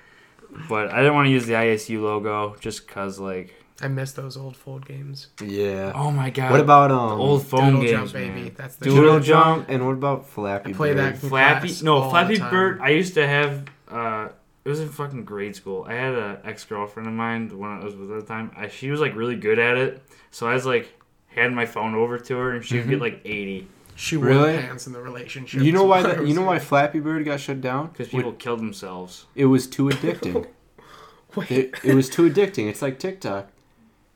But 0.70 0.92
I 0.92 0.98
didn't 0.98 1.14
want 1.16 1.28
to 1.28 1.32
use 1.32 1.46
the 1.46 1.54
ISU 1.54 2.02
logo 2.02 2.56
just 2.60 2.88
cause, 2.88 3.20
like, 3.20 3.54
I 3.82 3.88
miss 3.90 4.14
those 4.14 4.38
old 4.38 4.56
fold 4.56 4.86
games. 4.86 5.28
Yeah. 5.44 5.92
oh 5.94 6.10
my 6.10 6.30
god, 6.30 6.52
What 6.52 6.62
about 6.62 6.92
um 6.92 7.20
old 7.20 7.46
phone 7.46 7.74
Doodle 7.74 7.82
games, 7.82 8.12
Jump, 8.12 8.14
man. 8.26 8.36
baby. 8.36 8.50
That's 8.56 8.76
the 8.78 8.86
Doodle 8.86 9.18
shit. 9.18 9.28
Jump 9.28 9.66
and 9.70 9.86
what 9.86 9.94
about 9.94 10.30
Flappy 10.30 10.70
I 10.70 10.74
play 10.74 10.94
Bird? 10.94 10.98
that 11.16 11.18
Flappy? 11.18 11.68
class 11.68 11.82
No, 11.82 11.96
all 11.96 12.04
the 12.04 12.10
Flappy 12.10 12.38
time. 12.38 12.52
Bird. 12.52 12.80
I 12.82 12.90
used 12.92 13.14
to 13.16 13.28
have. 13.28 13.66
uh 13.90 14.30
It 14.64 14.70
was 14.70 14.80
in 14.80 14.88
fucking 14.90 15.26
grade 15.26 15.56
school. 15.58 15.86
I 15.90 15.94
had 15.94 16.14
an 16.14 16.38
ex 16.46 16.64
girlfriend 16.64 17.08
of 17.10 17.14
mine, 17.14 17.50
the 17.50 17.58
one 17.58 17.82
I 17.82 17.84
was 17.84 17.96
with 17.96 18.10
at 18.12 18.22
the 18.22 18.26
time. 18.26 18.52
I, 18.56 18.70
she 18.70 18.90
was 18.92 19.02
like 19.02 19.14
really 19.14 19.36
good 19.36 19.60
at 19.60 19.76
it, 19.78 20.02
so 20.32 20.48
I 20.48 20.54
was 20.54 20.66
like 20.66 20.88
handing 21.28 21.56
my 21.56 21.66
phone 21.66 21.96
over 21.96 22.18
to 22.18 22.38
her, 22.38 22.52
and 22.54 22.64
she 22.64 22.78
would 22.78 22.88
get 22.90 23.02
like 23.02 23.20
eighty 23.26 23.68
She 23.96 24.18
wore 24.18 24.28
Really? 24.28 24.56
the 24.58 24.62
pants 24.62 24.88
in 24.88 24.94
the 24.94 25.02
relationship. 25.02 25.62
You 25.62 25.72
know 25.72 25.86
why 25.86 26.02
that, 26.04 26.28
you 26.28 26.34
know 26.36 26.42
why. 26.44 26.60
Flappy 26.60 27.00
Bird 27.00 27.24
got 27.26 27.40
shut 27.40 27.62
down? 27.62 27.88
because 27.88 28.10
people 28.10 28.34
killed 28.34 28.60
themselves. 28.60 29.26
It 29.36 29.46
was 29.46 29.68
too 29.68 29.86
addicting. 29.90 30.48
Wait, 31.36 31.52
it, 31.52 31.76
it 31.84 31.96
was 31.96 32.10
too 32.10 32.30
addicting. 32.30 32.68
It's 32.70 32.82
like 32.82 33.00
TikTok. 33.00 33.50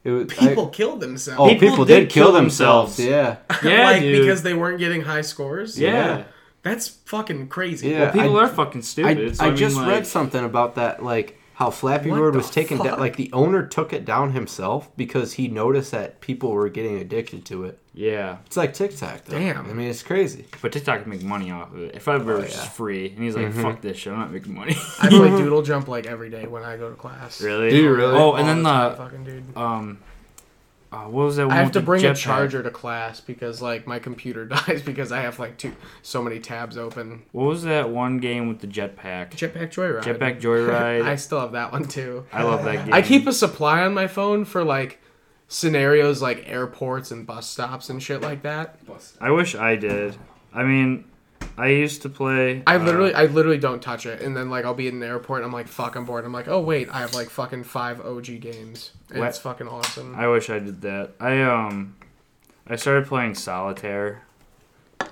It 0.03 0.11
was 0.11 0.27
people 0.27 0.67
I, 0.67 0.69
killed 0.69 1.01
themselves. 1.01 1.39
oh, 1.41 1.49
People 1.53 1.69
people, 1.69 1.85
did 1.85 1.99
did, 2.01 2.09
kill 2.09 2.27
kill 2.27 2.33
themselves. 2.33 2.95
themselves. 2.97 3.43
Yeah. 3.63 3.69
Yeah, 3.69 3.83
like 3.91 4.01
dude. 4.01 4.21
because 4.21 4.43
they 4.43 4.53
weren't 4.53 4.79
getting 4.79 5.01
high 5.01 5.21
scores. 5.21 5.77
Yeah. 5.79 6.23
That's 6.61 6.87
fucking 6.89 7.47
crazy. 7.47 7.89
Yeah. 7.89 8.03
Well, 8.03 8.11
people 8.13 8.37
I- 8.37 8.43
are 8.43 8.47
fucking 8.47 8.81
stupid. 8.81 9.17
I, 9.29 9.31
so 9.33 9.43
I 9.45 9.47
mean, 9.47 9.57
just 9.57 9.75
like, 9.77 9.87
read 9.87 10.07
something 10.07 10.43
about 10.43 10.75
that, 10.75 11.03
like 11.03 11.38
how 11.59 11.69
Flappy 11.69 12.09
What 12.09 12.19
Bird 12.19 12.35
was 12.37 12.49
taken 12.49 12.77
down. 12.77 12.99
Like 12.99 13.17
the 13.17 13.29
owner 13.33 13.65
took 13.67 13.91
it 13.91 14.05
down 14.05 14.31
himself 14.31 14.95
because 14.95 15.33
he 15.33 15.49
noticed 15.49 15.91
that 15.91 16.21
people 16.21 16.51
were 16.51 16.69
getting 16.69 16.95
addicted 16.97 17.43
to 17.47 17.65
it. 17.65 17.77
Yeah, 17.93 18.37
It's 18.45 18.55
like 18.55 18.73
TikTok, 18.73 19.25
though. 19.25 19.37
Damn. 19.37 19.69
I 19.69 19.73
mean, 19.73 19.89
it's 19.89 20.01
crazy. 20.01 20.45
but 20.61 20.71
TikTok 20.71 21.01
can 21.01 21.09
make 21.09 21.21
money 21.21 21.51
off 21.51 21.73
of 21.73 21.81
it. 21.81 21.95
If 21.95 22.07
I 22.07 22.15
ever 22.15 22.35
Oh, 22.37 22.39
was 22.41 22.55
yeah. 22.55 22.63
free, 22.63 23.09
and 23.13 23.21
he's 23.21 23.35
like, 23.35 23.51
"Fuck 23.51 23.81
this 23.81 23.97
shit, 23.97 24.13
I'm 24.13 24.19
not 24.19 24.31
making 24.31 24.53
money." 24.55 24.77
I 25.01 25.09
play 25.09 25.27
Doodle 25.37 25.63
Jump 25.63 25.89
like 25.89 26.05
every 26.05 26.29
day 26.29 26.47
when 26.47 26.63
I 26.63 26.77
go 26.77 26.89
to 26.89 26.95
class. 26.95 27.41
really? 27.41 27.71
Do 27.71 27.75
you 27.75 27.93
really? 27.93 28.15
Oh, 28.15 28.31
All 28.31 28.35
and 28.37 28.47
then 28.47 28.63
time, 28.63 28.91
the 28.91 28.97
fucking 28.97 29.23
dude. 29.25 29.57
um, 29.57 29.99
uh, 30.91 31.03
what 31.03 31.25
was 31.25 31.35
that? 31.35 31.47
One 31.47 31.55
I 31.55 31.59
have 31.59 31.71
to 31.73 31.81
bring 31.81 32.03
a 32.03 32.09
jetpack? 32.09 32.17
charger 32.17 32.63
to 32.63 32.71
class 32.71 33.21
because 33.21 33.61
like 33.61 33.85
my 33.85 33.99
computer 33.99 34.45
dies 34.47 34.81
because 34.81 35.11
I 35.11 35.21
have 35.21 35.37
like 35.37 35.57
two 35.57 35.75
so 36.01 36.23
many 36.23 36.39
tabs 36.39 36.77
open. 36.77 37.23
What 37.31 37.45
was 37.45 37.63
that 37.63 37.89
one 37.89 38.17
game 38.17 38.47
with 38.47 38.59
the 38.59 38.67
jetpack? 38.67 39.31
Jetpack 39.31 39.71
Joyride. 39.71 40.01
Jetpack 40.01 40.41
Joyride. 40.41 41.03
I 41.03 41.11
I, 41.11 41.15
still 41.15 41.41
have 41.41 41.51
that 41.51 41.71
one 41.71 41.85
too. 41.87 42.25
I 42.33 42.43
love 42.43 42.63
that 42.65 42.85
game. 42.85 42.93
I 42.93 43.03
keep 43.03 43.27
a 43.27 43.33
supply 43.33 43.83
on 43.83 43.93
my 43.93 44.07
phone 44.07 44.45
for 44.45 44.63
like 44.63 44.99
scenarios 45.47 46.21
like 46.21 46.43
airports 46.47 47.11
and 47.11 47.25
bus 47.25 47.47
stops 47.47 47.89
and 47.89 48.01
shit 48.01 48.21
like 48.21 48.41
that. 48.41 48.79
I 49.21 49.29
wish 49.29 49.53
I 49.55 49.75
did. 49.75 50.15
I 50.53 50.63
mean, 50.63 51.05
I 51.57 51.67
used 51.67 52.03
to 52.03 52.09
play. 52.09 52.63
I 52.65 52.75
uh, 52.75 52.79
literally, 52.83 53.13
I 53.13 53.25
literally 53.25 53.57
don't 53.57 53.81
touch 53.81 54.05
it, 54.05 54.21
and 54.21 54.35
then 54.35 54.49
like 54.49 54.63
I'll 54.65 54.73
be 54.73 54.87
in 54.87 54.95
an 54.95 55.03
airport, 55.03 55.39
and 55.41 55.45
I'm 55.47 55.51
like, 55.53 55.67
fuck, 55.67 55.95
I'm 55.95 56.05
bored. 56.05 56.23
I'm 56.25 56.31
like, 56.31 56.47
oh 56.47 56.61
wait, 56.61 56.89
I 56.89 56.99
have 56.99 57.13
like 57.13 57.29
fucking 57.29 57.65
five 57.65 57.99
OG 57.99 58.39
games, 58.39 58.91
and 59.09 59.19
What? 59.19 59.27
it's 59.29 59.39
fucking 59.39 59.67
awesome. 59.67 60.15
I 60.15 60.27
wish 60.27 60.49
I 60.49 60.59
did 60.59 60.81
that. 60.81 61.11
I 61.19 61.41
um, 61.41 61.95
I 62.67 62.75
started 62.77 63.07
playing 63.07 63.35
solitaire. 63.35 64.23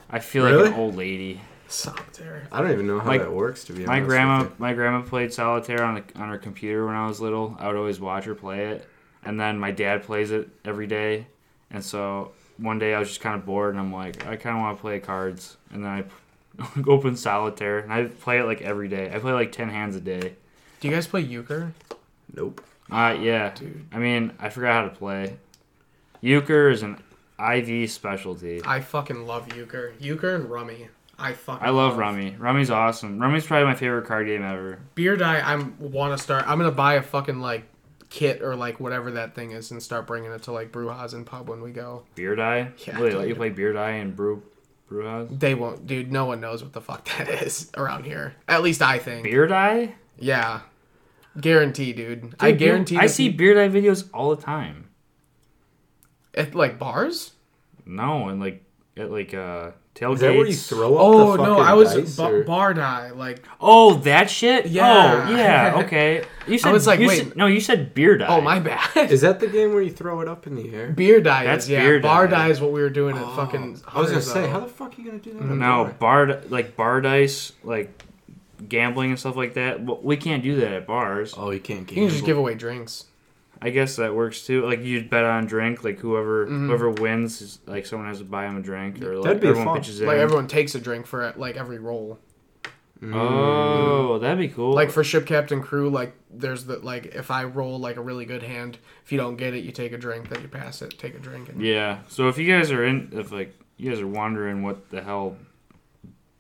I 0.10 0.20
feel 0.20 0.50
like 0.50 0.68
an 0.68 0.80
old 0.80 0.96
lady. 0.96 1.42
Solitaire. 1.70 2.48
I 2.50 2.62
don't 2.62 2.72
even 2.72 2.88
know 2.88 3.00
how 3.00 3.08
My- 3.08 3.18
that 3.18 3.32
works, 3.34 3.66
to 3.66 3.74
be 3.74 3.86
honest. 3.86 3.88
My 3.90 4.00
grandma, 4.00 4.48
my 4.58 4.74
grandma 4.74 5.02
played 5.02 5.34
solitaire 5.34 5.84
on 5.84 5.98
a, 5.98 6.04
on 6.22 6.30
her 6.30 6.38
computer 6.38 6.86
when 6.86 6.96
I 6.96 7.08
was 7.08 7.20
little. 7.20 7.58
I 7.60 7.68
would 7.68 7.76
always 7.76 8.00
watch 8.00 8.24
her 8.24 8.36
play 8.36 8.68
it, 8.68 8.88
and 9.26 9.38
then 9.38 9.60
my 9.60 9.72
dad 9.72 10.04
plays 10.04 10.32
it 10.32 10.48
every 10.64 10.88
day. 10.88 11.28
And 11.70 11.84
so 11.84 12.32
one 12.58 12.80
day 12.80 12.94
I 12.94 13.00
was 13.00 13.10
just 13.10 13.22
kind 13.22 13.36
of 13.36 13.46
bored, 13.46 13.72
and 13.72 13.80
I'm 13.80 13.94
like, 13.94 14.26
I 14.26 14.36
kind 14.36 14.56
of 14.58 14.62
want 14.62 14.78
to 14.78 14.82
play 14.82 15.00
cards. 15.00 15.58
And 15.72 15.84
then 15.84 15.92
I 15.92 16.82
open 16.88 17.16
solitaire, 17.16 17.80
and 17.80 17.92
I 17.92 18.06
play 18.06 18.40
it 18.40 18.44
like 18.44 18.62
every 18.62 18.88
day. 18.88 19.12
I 19.14 19.20
play 19.20 19.34
like 19.34 19.52
ten 19.52 19.70
hands 19.70 19.96
a 19.96 20.02
day. 20.02 20.34
Do 20.80 20.88
you 20.88 20.94
guys 20.94 21.08
play 21.08 21.22
euchre? 21.22 21.74
Nope. 22.34 22.64
Uh, 22.92 23.18
yeah. 23.20 23.54
Dude. 23.54 23.86
I 23.92 24.00
mean, 24.00 24.34
I 24.40 24.50
forgot 24.50 24.84
how 24.84 24.90
to 24.90 24.96
play. 24.96 25.38
Euchre 26.22 26.70
is 26.70 26.84
an 26.84 27.02
IV 27.40 27.90
specialty. 27.92 28.62
I 28.66 28.82
fucking 28.82 29.26
love 29.26 29.56
euchre. 29.56 29.94
Euchre 30.00 30.36
and 30.36 30.50
rummy. 30.50 30.88
I 31.20 31.34
fucking. 31.34 31.66
I 31.66 31.72
love 31.72 31.98
Rummy. 31.98 32.36
Rummy's 32.38 32.70
awesome. 32.70 33.20
Rummy's 33.20 33.46
probably 33.46 33.66
my 33.66 33.76
favorite 33.76 34.06
card 34.06 34.28
game 34.28 34.44
ever. 34.44 34.80
Beer 34.94 35.18
die. 35.18 35.40
I'm 35.40 35.76
want 35.80 36.16
to 36.16 36.24
start. 36.24 36.48
I'm 36.48 36.60
gonna 36.60 36.72
buy 36.72 36.96
a 36.96 37.02
fucking 37.02 37.40
like 37.40 37.64
kit 38.10 38.42
or 38.42 38.56
like 38.56 38.80
whatever 38.80 39.12
that 39.12 39.36
thing 39.36 39.52
is 39.52 39.72
and 39.72 39.82
start 39.84 40.08
bringing 40.08 40.32
it 40.32 40.44
to 40.44 40.52
like 40.52 40.72
Brewhaus 40.72 41.14
and 41.14 41.26
pub 41.26 41.50
when 41.50 41.62
we 41.62 41.72
go. 41.72 42.04
Beer 42.16 42.36
die? 42.36 42.72
Yeah, 42.86 43.00
Will 43.00 43.10
they 43.10 43.16
let 43.16 43.28
you 43.28 43.36
play 43.36 43.50
beer 43.50 43.74
die 43.74 43.92
and 43.92 44.16
brew 44.16 44.44
brew 44.88 45.06
house? 45.06 45.28
They 45.32 45.54
won't, 45.56 45.86
dude. 45.88 46.12
No 46.12 46.26
one 46.26 46.40
knows 46.40 46.64
what 46.64 46.74
the 46.74 46.82
fuck 46.82 47.08
that 47.18 47.30
is 47.30 47.70
around 47.76 48.06
here. 48.06 48.36
At 48.48 48.64
least 48.64 48.82
I 48.82 49.00
think. 49.00 49.24
Beer 49.24 49.46
die? 49.48 49.96
Yeah, 50.20 50.62
guarantee, 51.40 51.94
dude. 51.94 52.34
I 52.40 52.52
Dude, 52.52 52.60
guarantee. 52.60 52.98
I 52.98 53.08
see 53.08 53.30
beer 53.30 53.54
die 53.54 53.70
videos 53.70 54.10
all 54.14 54.36
the 54.36 54.42
time. 54.42 54.90
at 56.34 56.56
like 56.56 56.80
bars. 56.80 57.34
No, 57.86 58.30
and 58.30 58.40
like 58.40 58.64
at 58.96 59.12
like 59.12 59.34
uh 59.34 59.72
tailgates. 60.00 60.14
Is 60.16 60.20
that 60.22 60.36
where 60.36 60.46
you 60.48 60.54
throw 60.56 60.96
up 60.96 61.02
Oh 61.02 61.32
the 61.38 61.44
no, 61.44 61.50
fucking 61.56 61.66
I 61.66 61.74
was 61.74 61.94
dice, 61.94 62.16
ba- 62.16 62.24
or- 62.32 62.44
bar 62.44 62.74
die. 62.74 63.12
Like 63.12 63.44
Oh, 63.60 63.96
that 63.96 64.30
shit. 64.30 64.68
Yeah. 64.68 65.26
Oh, 65.28 65.32
yeah. 65.36 65.82
Okay. 65.86 66.24
You 66.48 66.58
said. 66.58 66.70
I 66.70 66.72
was 66.74 66.86
like, 66.88 67.00
you 67.00 67.08
wait. 67.08 67.18
said- 67.28 67.36
no, 67.36 67.46
you 67.48 67.60
said 67.60 67.94
beer 67.94 68.18
die. 68.18 68.28
oh 68.28 68.42
my 68.42 68.60
bad. 68.60 68.96
Is 69.12 69.22
that 69.22 69.40
the 69.40 69.48
game 69.48 69.74
where 69.74 69.82
you 69.82 69.92
throw 69.92 70.22
it 70.22 70.28
up 70.28 70.48
in 70.48 70.56
the 70.56 70.74
air? 70.74 70.92
Beer 70.92 71.20
die 71.22 71.44
That's 71.44 71.66
is 71.66 71.72
yeah. 71.72 71.82
beer 71.82 72.00
bar 72.00 72.28
die. 72.28 72.46
die 72.46 72.50
is 72.52 72.62
what 72.62 72.72
we 72.72 72.82
were 72.82 72.90
doing 72.90 73.18
at 73.18 73.24
oh, 73.24 73.36
fucking. 73.36 73.62
I 73.64 73.70
was 73.72 73.82
gonna 73.82 73.92
Hunters, 74.06 74.32
say, 74.32 74.42
though. 74.42 74.50
how 74.50 74.58
uh, 74.58 74.60
the 74.62 74.68
fuck 74.68 74.98
are 74.98 75.02
you 75.02 75.08
gonna 75.10 75.22
do 75.24 75.34
that? 75.34 75.42
on 75.42 75.60
No, 75.60 75.94
bar? 76.00 76.26
bar 76.28 76.42
like 76.50 76.76
bar 76.78 77.02
dice, 77.02 77.54
like 77.64 78.04
gambling 78.70 79.12
and 79.12 79.20
stuff 79.20 79.36
like 79.36 79.54
that. 79.56 80.04
We 80.04 80.18
can't 80.18 80.42
do 80.44 80.56
that 80.62 80.72
at 80.72 80.88
bars. 80.88 81.34
Oh, 81.38 81.52
you 81.52 81.60
can't. 81.60 81.90
You 81.92 81.96
can 82.08 82.10
just 82.10 82.26
give 82.26 82.38
away 82.38 82.54
drinks. 82.56 83.06
I 83.62 83.70
guess 83.72 83.96
that 83.96 84.14
works 84.14 84.46
too. 84.46 84.66
Like 84.66 84.82
you 84.84 85.04
bet 85.04 85.24
on 85.24 85.46
drink, 85.48 85.84
like 85.84 86.00
whoever 86.00 86.46
Mm-hmm. 86.46 86.68
whoever 86.68 86.90
wins, 86.92 87.42
is, 87.42 87.60
like 87.66 87.86
someone 87.86 88.08
has 88.08 88.20
to 88.20 88.26
buy 88.26 88.44
them 88.44 88.58
a 88.58 88.62
drink, 88.62 89.02
or 89.04 89.16
like 89.16 89.24
That'd 89.24 89.42
be 89.42 89.48
everyone 89.48 89.68
fun. 89.74 89.78
pitches 89.82 90.00
in. 90.02 90.08
Like 90.08 90.18
everyone 90.18 90.48
takes 90.48 90.76
a 90.76 90.80
drink 90.80 91.08
for 91.08 91.34
like 91.38 91.56
every 91.58 91.80
roll. 91.80 92.20
Oh, 93.04 94.18
that'd 94.20 94.40
be 94.40 94.48
cool. 94.48 94.74
Like 94.74 94.90
for 94.92 95.04
ship 95.04 95.26
captain 95.28 95.62
crew, 95.62 95.90
like 95.90 96.16
there's 96.32 96.66
the 96.66 96.78
like 96.80 97.08
if 97.08 97.30
I 97.32 97.44
roll 97.44 97.80
like 97.80 97.96
a 97.98 98.02
really 98.02 98.26
good 98.26 98.44
hand, 98.44 98.78
if 99.06 99.12
you 99.12 99.18
don't 99.18 99.36
get 99.36 99.54
it, 99.54 99.64
you 99.64 99.72
take 99.72 99.92
a 99.92 99.98
drink. 99.98 100.30
Then 100.30 100.42
you 100.42 100.48
pass 100.48 100.82
it, 100.82 100.98
take 100.98 101.16
a 101.16 101.20
drink. 101.20 101.50
And 101.50 101.62
yeah. 101.62 102.00
So 102.08 102.28
if 102.28 102.38
you 102.38 102.52
guys 102.52 102.72
are 102.72 102.84
in, 102.86 103.10
if 103.14 103.32
like 103.32 103.54
you 103.78 103.90
guys 103.92 104.00
are 104.00 104.08
wondering 104.08 104.64
what 104.64 104.90
the 104.90 105.02
hell 105.02 105.38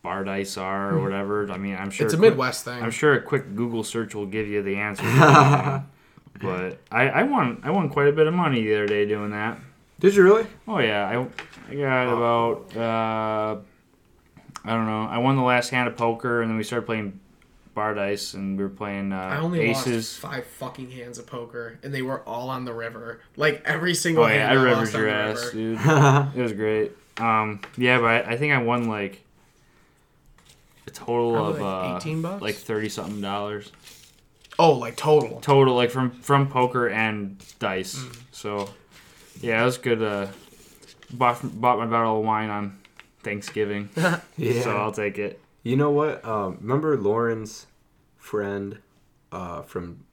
bar 0.01 0.23
dice 0.23 0.58
are 0.58 0.95
or 0.95 1.03
whatever, 1.03 1.51
I 1.51 1.58
mean, 1.58 1.75
I'm 1.75 1.89
sure 1.91 2.06
Hmm. 2.06 2.08
it's 2.08 2.13
a 2.13 2.17
quick- 2.17 2.32
Midwest 2.32 2.65
thing. 2.65 2.82
I'm 2.82 2.91
sure 2.91 3.13
a 3.13 3.21
quick 3.21 3.56
Google 3.56 3.84
search 3.84 4.15
will 4.15 4.25
give 4.25 4.47
you 4.47 4.62
the 4.63 4.77
answer. 4.77 5.03
but 6.41 6.80
I, 6.91 7.10
I 7.10 7.23
won 7.23 7.62
I 7.63 7.71
won 7.71 7.89
quite 7.89 8.08
a 8.08 8.12
bit 8.12 8.28
of 8.28 8.34
money 8.34 8.63
the 8.63 8.76
other 8.76 8.88
day 8.88 9.06
doing 9.06 9.32
that. 9.32 9.60
Did 10.00 10.15
you 10.15 10.23
really? 10.23 10.45
Oh 10.67 10.80
yeah, 10.80 11.06
I, 11.08 11.71
I 11.71 11.76
got 11.76 12.13
about 12.13 12.76
uh, 12.78 13.58
I 14.63 14.69
don't 14.73 14.86
know. 14.86 15.08
I 15.10 15.17
won 15.17 15.36
the 15.36 15.43
last 15.43 15.69
hand 15.69 15.88
of 15.88 15.97
poker, 15.97 16.41
and 16.41 16.50
then 16.52 16.58
we 16.58 16.63
started 16.63 16.86
playing 16.86 17.19
bar 17.73 17.93
dice, 17.93 18.34
and 18.34 18.58
we 18.58 18.63
were 18.63 18.69
playing 18.69 19.13
uh, 19.13 19.17
I 19.17 19.38
only 19.38 19.62
aces. 19.62 20.21
lost 20.23 20.34
five 20.34 20.45
fucking 20.45 20.91
hands 20.91 21.17
of 21.19 21.28
poker, 21.28 21.80
and 21.84 21.93
they 21.93 22.02
were 22.02 22.21
all 22.21 22.50
on 22.50 22.65
the 22.65 22.73
river. 22.73 23.21
Like 23.36 23.62
every 23.65 23.93
single 23.95 24.23
Oh 24.23 24.28
yeah, 24.28 24.47
hand 24.47 24.60
I 24.60 24.62
I, 24.62 24.63
rivered 24.63 24.93
your 24.93 25.10
ass, 25.10 25.52
dude. 25.52 25.80
it 26.36 26.41
was 26.41 26.54
great. 26.54 26.91
Um, 27.17 27.62
yeah, 27.78 28.00
but 28.00 28.28
I, 28.28 28.38
think 28.38 28.54
I 28.54 28.62
won 28.62 28.88
like 28.88 29.23
a 30.86 30.91
total 30.91 31.34
Probably 31.34 31.56
of 31.56 31.62
like 31.62 31.93
uh, 31.93 31.97
18 31.97 32.21
bucks? 32.21 32.41
like 32.41 32.56
thirty 32.56 32.89
something 32.89 33.21
dollars 33.21 33.71
Oh, 34.60 34.72
like 34.74 34.96
total. 34.96 35.39
total, 35.41 35.76
like 35.76 35.91
from 35.91 36.12
from 36.12 36.48
poker 36.48 36.88
and 36.89 37.38
dice. 37.60 37.96
Mm. 37.96 38.17
So 38.32 38.70
yeah, 39.41 39.62
it 39.62 39.65
was 39.65 39.78
good. 39.78 40.02
Uh, 40.02 40.28
bought 41.12 41.39
bought 41.62 41.78
my 41.80 41.86
bottle 41.86 42.20
of 42.20 42.26
wine 42.26 42.50
on 42.50 42.78
Thanksgiving, 43.24 43.89
Yeah. 44.38 44.62
so 44.63 44.76
I'll 44.78 44.91
take 44.91 45.17
it. 45.17 45.39
You 45.63 45.76
know 45.76 45.91
what? 45.91 46.24
Um, 46.26 46.58
remember 46.62 46.98
Lauren's 46.98 47.67
friend 48.17 48.80
uh, 49.32 49.62
from 49.62 50.04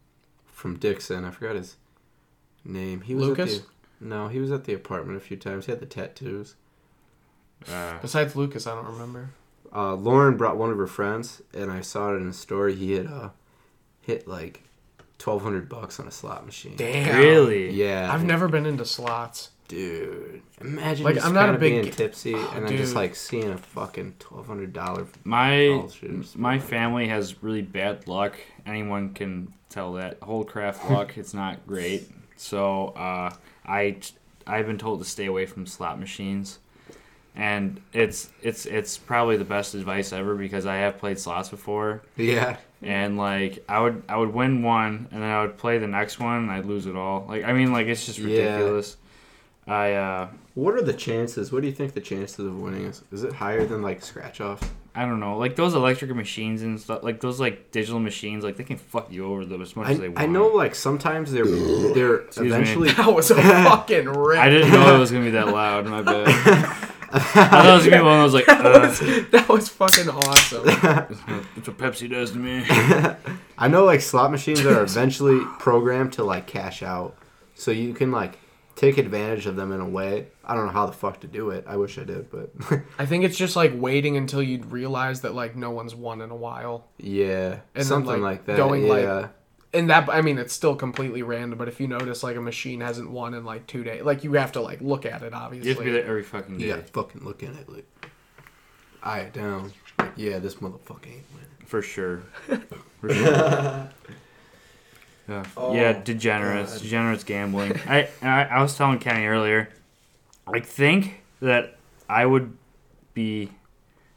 from 0.47 0.77
Dixon. 0.79 1.25
I 1.25 1.31
forgot 1.31 1.57
his 1.57 1.77
name. 2.65 3.03
He 3.03 3.15
was 3.15 3.29
Lucas? 3.29 3.59
At 3.59 3.63
the, 4.01 4.05
no, 4.07 4.29
he 4.29 4.41
was 4.41 4.51
at 4.53 4.65
the 4.65 4.75
apartment 4.75 5.17
a 5.17 5.21
few 5.21 5.37
times. 5.37 5.67
He 5.67 5.73
had 5.73 5.81
the 5.81 5.87
tattoos. 5.87 6.55
Uh, 7.71 7.99
Besides 8.03 8.37
Lucas, 8.37 8.67
I 8.67 8.75
don't 8.75 8.87
remember. 8.93 9.31
Uh, 9.75 9.95
Lauren 9.95 10.37
brought 10.37 10.57
one 10.59 10.71
of 10.71 10.77
her 10.77 10.87
friends, 10.87 11.41
and 11.55 11.71
I 11.73 11.81
saw 11.81 12.13
it 12.13 12.17
in 12.19 12.29
a 12.29 12.33
story. 12.33 12.75
He 12.75 12.93
had 12.93 13.07
uh, 13.07 13.31
hit 14.07 14.27
like 14.29 14.63
twelve 15.19 15.43
hundred 15.43 15.69
bucks 15.69 15.99
on 16.01 16.07
a 16.09 16.11
slot 16.11 16.45
machine. 16.47 16.77
Damn. 16.77 17.17
really? 17.17 17.71
Yeah, 17.71 18.13
I've 18.13 18.25
never 18.25 18.49
been 18.49 18.67
into 18.67 18.85
slots. 18.85 19.51
dude. 19.69 20.43
Imagine 20.61 21.05
Like, 21.05 21.15
just 21.17 21.27
I'm 21.27 21.33
not 21.35 21.49
a 21.55 21.59
big 21.59 21.73
being 21.73 21.85
ga- 21.85 21.91
tipsy 21.91 22.35
Oh, 22.35 22.53
and 22.55 22.69
then 22.69 22.77
just 22.77 22.95
like 22.95 23.15
seeing 23.15 23.51
a 23.51 23.59
fucking 23.59 24.15
twelve 24.19 24.47
hundred 24.47 24.73
dollar. 24.73 25.07
My 25.25 25.83
my 26.37 26.59
family 26.59 27.09
has 27.09 27.43
really 27.43 27.63
bad 27.63 28.07
luck. 28.09 28.37
Anyone 28.67 29.15
can 29.15 29.53
tell 29.71 29.95
that. 29.95 30.21
Holdcraft 30.21 30.89
luck, 30.95 31.17
it's 31.17 31.35
not 31.35 31.67
great. 31.67 32.11
So 32.37 32.89
uh, 32.89 33.31
I 33.67 33.97
I've 34.47 34.67
been 34.67 34.79
told 34.79 35.03
to 35.03 35.09
stay 35.09 35.27
away 35.27 35.47
from 35.47 35.67
slot 35.67 35.99
machines, 35.99 36.59
and 37.35 37.81
it's 37.93 38.31
it's 38.43 38.67
it's 38.67 38.97
probably 38.97 39.37
the 39.37 39.45
best 39.45 39.75
advice 39.75 40.13
ever 40.13 40.35
because 40.35 40.67
I 40.67 40.77
have 40.77 40.99
played 40.99 41.19
slots 41.19 41.49
before, 41.49 42.03
Yeah, 42.17 42.57
and 42.83 43.17
like 43.19 43.65
I 43.69 43.81
would 43.81 44.03
I 44.09 44.17
would 44.17 44.33
win 44.33 44.63
one, 44.63 45.09
and 45.11 45.23
then 45.23 45.31
I 45.31 45.43
would 45.43 45.57
play 45.59 45.79
the 45.79 45.89
next 45.89 46.19
one, 46.21 46.39
and 46.45 46.51
I'd 46.51 46.67
lose 46.67 46.87
it 46.87 46.97
all. 46.97 47.27
Like 47.29 47.45
I 47.45 47.53
mean, 47.53 47.73
like 47.73 47.87
it's 47.89 48.07
just 48.07 48.19
ridiculous. 48.19 48.47
Yeah. 48.47 48.53
ridiculous. 48.57 48.97
I 49.67 49.93
uh 49.95 50.29
What 50.55 50.75
are 50.75 50.83
the 50.83 50.93
chances? 50.93 51.51
What 51.51 51.63
do 51.63 51.69
you 51.69 51.73
think 51.75 51.95
the 51.95 52.01
chances 52.01 52.45
of 52.47 52.59
winning 52.59 52.85
is? 52.85 53.03
Is 53.11 53.25
it 53.25 53.33
higher 53.33 53.65
than 53.65 53.81
like 53.83 54.03
scratch 54.03 54.41
off? 54.41 54.61
I 54.97 55.07
don't 55.07 55.19
know, 55.19 55.39
like 55.39 55.57
those 55.57 55.75
electric 55.75 56.15
machines 56.15 56.63
and 56.63 56.79
stuff, 56.81 57.03
like 57.03 57.19
those 57.21 57.41
like 57.41 57.73
digital 57.73 57.99
machines, 57.99 58.45
like 58.45 58.57
they 58.57 58.63
can 58.63 58.77
fuck 58.77 59.11
you 59.11 59.27
over 59.27 59.45
though 59.45 59.61
as 59.61 59.75
much 59.75 59.89
as 59.89 59.99
they 59.99 60.09
want. 60.09 60.21
I 60.21 60.27
know 60.27 60.47
like 60.49 60.75
sometimes 60.77 61.33
they're 61.33 61.47
they're 61.47 62.19
me. 62.19 62.47
eventually 62.49 62.91
That 62.93 63.13
was 63.13 63.31
a 63.33 63.35
fucking 63.43 64.05
rip. 64.07 64.39
I 64.39 64.51
didn't 64.51 64.71
know 64.71 64.95
it 64.95 64.99
was 64.99 65.11
gonna 65.11 65.25
be 65.25 65.31
that 65.33 65.49
loud. 65.49 65.87
My 65.87 66.03
bad. 66.03 66.77
I 67.15 67.19
thought 67.19 67.67
it 67.67 67.75
was 67.75 67.85
gonna 67.85 67.99
be 67.99 68.03
one 68.03 68.21
of 68.21 68.33
those 68.33 68.35
like 68.35 68.47
that, 68.47 68.67
uh, 68.67 68.81
was, 68.81 69.31
that 69.31 69.49
was 69.49 69.69
fucking 69.69 70.09
awesome. 70.09 70.65
that's 70.67 71.69
what 71.69 71.79
Pepsi 71.79 72.11
does 72.11 72.33
to 72.33 72.39
me. 72.39 72.65
I 73.59 73.69
know 73.69 73.85
like 73.85 74.01
slot 74.01 74.33
machines 74.33 74.65
are 74.67 74.83
eventually 74.83 75.41
programmed 75.59 76.15
to 76.15 76.25
like 76.25 76.47
cash 76.47 76.83
out, 76.83 77.17
so 77.55 77.71
you 77.71 77.95
can 77.95 78.11
like 78.11 78.39
take 78.75 78.99
advantage 78.99 79.47
of 79.47 79.55
them 79.55 79.71
in 79.71 79.81
a 79.81 79.89
way. 79.89 80.27
I 80.45 80.55
don't 80.55 80.67
know 80.67 80.73
how 80.73 80.87
the 80.87 80.93
fuck 80.93 81.21
to 81.21 81.29
do 81.29 81.51
it. 81.51 81.65
I 81.69 81.77
wish 81.77 81.99
I 81.99 82.05
did, 82.05 82.31
but 82.31 82.51
I 82.99 83.07
think 83.07 83.25
it's 83.25 83.39
just 83.39 83.55
like 83.55 83.73
waiting 83.75 84.17
until 84.17 84.43
you'd 84.43 84.67
realize 84.67 85.21
that 85.21 85.35
like 85.35 85.55
no 85.55 85.71
one's 85.71 85.95
won 85.95 86.21
in 86.21 86.31
a 86.31 86.37
while. 86.37 86.89
yeah, 86.99 87.61
then, 87.75 87.85
something 87.85 88.21
like, 88.21 88.39
like, 88.39 88.47
that. 88.47 88.57
going, 88.57 88.89
like, 88.89 89.05
yeah, 89.05 89.29
And 89.75 89.91
that 89.91 90.09
I 90.09 90.21
mean 90.23 90.39
it's 90.39 90.53
still 90.55 90.77
completely 90.77 91.23
random, 91.23 91.59
but 91.59 91.69
if 91.69 91.81
you 91.81 91.89
notice 91.89 92.23
like 92.23 92.37
a 92.37 92.41
machine 92.41 92.81
hasn't 92.81 93.11
won 93.11 93.35
in 93.35 93.45
like 93.45 93.67
two 93.67 93.83
days, 93.83 94.03
like 94.03 94.23
you 94.25 94.35
have 94.35 94.53
to 94.53 94.61
like 94.61 94.81
look 94.81 95.05
at 95.05 95.23
it 95.23 95.35
obviously. 95.35 95.69
You 95.71 95.75
have 95.75 95.79
to 95.79 95.85
be 95.85 95.93
there 95.93 96.07
every 96.07 96.23
fucking 96.23 96.55
you 96.61 96.67
day 96.67 96.69
gotta 96.69 96.83
fucking 96.85 97.25
look 97.25 97.43
at 97.43 97.51
it 97.57 97.69
like 97.69 97.87
eye 99.03 99.21
it 99.21 99.33
down. 99.33 99.73
Like, 99.99 100.13
yeah, 100.17 100.39
this 100.39 100.57
motherfucker 100.57 101.07
ain't 101.07 101.25
winning. 101.35 101.67
for 101.67 101.83
sure. 101.83 102.23
For 103.01 103.13
sure. 103.13 103.91
Yeah, 105.27 105.43
yeah, 105.57 105.95
oh, 105.97 106.03
degenerates, 106.03 106.75
God. 106.75 106.83
degenerates 106.83 107.25
gambling. 107.25 107.81
I, 107.89 108.09
I 108.21 108.45
I 108.45 108.63
was 108.63 108.77
telling 108.77 108.99
Kenny 108.99 109.25
earlier. 109.25 109.71
I 110.47 110.61
think 110.61 111.23
that 111.41 111.79
I 112.11 112.27
would 112.27 112.55
be, 113.15 113.51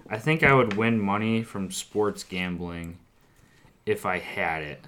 I 0.10 0.17
think 0.17 0.43
I 0.43 0.54
would 0.54 0.74
win 0.76 1.00
money 1.00 1.43
from 1.43 1.72
sports 1.72 2.24
gambling 2.24 2.98
if 3.86 4.06
I 4.06 4.20
had 4.20 4.63
it. 4.63 4.84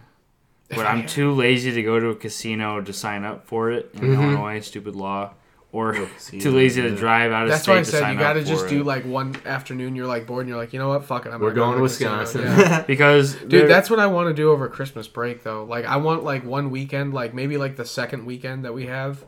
But 0.70 0.86
I'm 0.86 1.06
too 1.18 1.32
lazy 1.32 1.72
to 1.72 1.84
go 1.84 2.00
to 2.00 2.08
a 2.10 2.16
casino 2.16 2.82
to 2.82 2.94
sign 2.94 3.24
up 3.24 3.48
for 3.48 3.72
it 3.72 3.92
in 3.96 4.14
Illinois. 4.14 4.60
Stupid 4.62 4.96
law. 4.96 5.34
Or 5.72 5.94
too 6.40 6.50
lazy 6.52 6.82
to 6.82 6.96
drive 6.96 7.32
out 7.32 7.44
of 7.44 7.50
That's 7.50 7.62
state 7.62 7.72
why 7.74 7.78
I 7.78 7.84
to 7.84 7.86
said 7.86 8.00
sign 8.00 8.14
you 8.16 8.20
gotta 8.20 8.40
up 8.40 8.46
just 8.48 8.68
do 8.70 8.82
it. 8.82 8.86
like 8.88 9.06
one 9.06 9.36
afternoon. 9.46 9.96
You're 9.96 10.08
like 10.08 10.26
bored, 10.26 10.42
and 10.42 10.50
you're 10.50 10.58
like, 10.58 10.74
you 10.74 10.80
know 10.80 10.90
what? 10.90 11.06
Fuck 11.06 11.28
it, 11.28 11.32
I'm 11.32 11.40
We're 11.40 11.52
gonna 11.54 11.74
go 11.74 11.78
to. 11.78 11.82
Wisconsin. 11.84 12.42
Yeah. 12.42 12.82
because 12.88 13.36
Dude, 13.36 13.52
there- 13.52 13.68
that's 13.68 13.88
what 13.88 14.00
I 14.00 14.08
want 14.08 14.30
to 14.30 14.34
do 14.34 14.50
over 14.52 14.68
Christmas 14.68 15.08
break 15.08 15.44
though. 15.44 15.66
Like 15.66 15.86
I 15.86 15.98
want 15.98 16.24
like 16.24 16.44
one 16.44 16.72
weekend, 16.72 17.14
like 17.14 17.36
maybe 17.36 17.58
like 17.58 17.76
the 17.76 17.86
second 17.86 18.26
weekend 18.26 18.66
that 18.66 18.74
we 18.74 18.88
have 18.88 19.24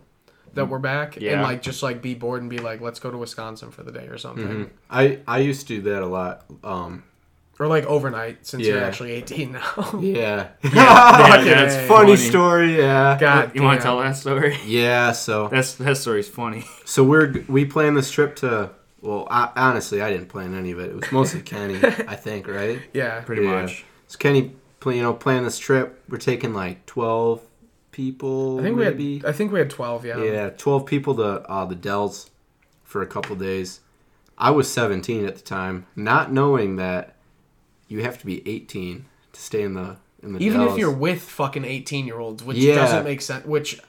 that 0.55 0.65
we're 0.65 0.79
back 0.79 1.15
and 1.15 1.43
like 1.43 1.61
just 1.61 1.81
like 1.83 2.01
be 2.01 2.13
bored 2.15 2.41
and 2.41 2.49
be 2.49 2.57
like 2.57 2.81
let's 2.81 2.99
go 2.99 3.11
to 3.11 3.17
Wisconsin 3.19 3.69
for 3.69 3.83
the 3.83 3.91
day 3.91 4.07
or 4.07 4.17
something. 4.17 4.47
Mhm. 4.65 4.69
I 4.89 5.19
I 5.27 5.37
used 5.39 5.67
to 5.67 5.75
do 5.75 5.81
that 5.91 6.01
a 6.01 6.07
lot. 6.07 6.45
Um, 6.63 7.03
Or 7.61 7.67
like 7.67 7.85
overnight 7.85 8.43
since 8.47 8.65
you're 8.65 8.79
Yeah. 8.79 8.87
actually 8.87 9.11
18 9.11 9.51
now. 9.51 9.61
yeah, 10.01 10.47
Yeah, 10.63 11.27
Fucking 11.27 11.45
that's 11.45 11.75
A. 11.75 11.87
funny 11.87 12.15
funny. 12.15 12.17
story. 12.17 12.77
Yeah, 12.79 13.17
God, 13.19 13.51
you 13.53 13.61
want 13.61 13.73
damn. 13.75 13.79
to 13.81 13.83
tell 13.83 13.99
that 13.99 14.15
story? 14.17 14.57
yeah. 14.65 15.11
So 15.11 15.47
That's 15.51 15.75
that 15.75 15.97
story's 15.97 16.27
funny. 16.27 16.65
So 16.85 17.03
we're 17.03 17.43
we 17.47 17.65
planned 17.65 17.95
this 17.95 18.09
trip 18.09 18.35
to. 18.37 18.71
Well, 19.01 19.27
I, 19.29 19.51
honestly, 19.55 20.01
I 20.01 20.09
didn't 20.11 20.29
plan 20.29 20.55
any 20.55 20.71
of 20.71 20.79
it. 20.79 20.89
It 20.89 20.95
was 20.95 21.11
mostly 21.11 21.41
Kenny, 21.41 21.75
I 22.07 22.15
think, 22.15 22.47
right? 22.47 22.79
Yeah. 22.93 23.21
Pretty 23.21 23.43
Yeah. 23.43 23.61
much. 23.61 23.85
So 24.07 24.17
Kenny, 24.17 24.53
pla- 24.79 24.93
you 24.93 25.03
know, 25.03 25.13
planned 25.13 25.45
this 25.45 25.59
trip. 25.59 26.01
We're 26.09 26.17
taking 26.17 26.53
like 26.55 26.85
twelve 26.87 27.41
people. 27.91 28.59
I 28.59 28.63
think 28.63 28.77
we 28.77 28.83
maybe. 28.85 29.17
had 29.19 29.25
I 29.27 29.31
think 29.33 29.51
we 29.51 29.59
had 29.59 29.69
12, 29.69 30.05
yeah. 30.05 30.17
yeah, 30.23 30.49
twelve 30.49 30.85
people 30.87 31.13
to 31.15 31.23
uh, 31.47 31.65
the 31.65 31.75
Dells 31.75 32.31
for 32.83 33.01
a 33.03 33.07
couple 33.07 33.35
days. 33.35 33.81
I 34.37 34.49
was 34.51 34.67
seventeen 34.71 35.25
at 35.25 35.35
the 35.35 35.41
time, 35.43 35.85
not 35.95 36.31
knowing 36.33 36.77
that 36.77 37.15
you 37.91 38.03
have 38.03 38.17
to 38.19 38.25
be 38.25 38.47
eighteen 38.47 39.05
to 39.33 39.39
stay 39.41 39.61
in 39.63 39.73
the 39.73 39.97
in 40.23 40.33
the. 40.33 40.39
Even 40.43 40.59
Dells. 40.61 40.73
if 40.73 40.79
you're 40.79 40.91
with 40.91 41.21
fucking 41.21 41.65
18 41.65 42.05
year 42.05 42.19
olds, 42.19 42.43
which 42.43 42.57
Yeah. 42.57 42.75
doesn't 42.75 43.03
make 43.03 43.21
sense. 43.21 43.45
Which 43.45 43.79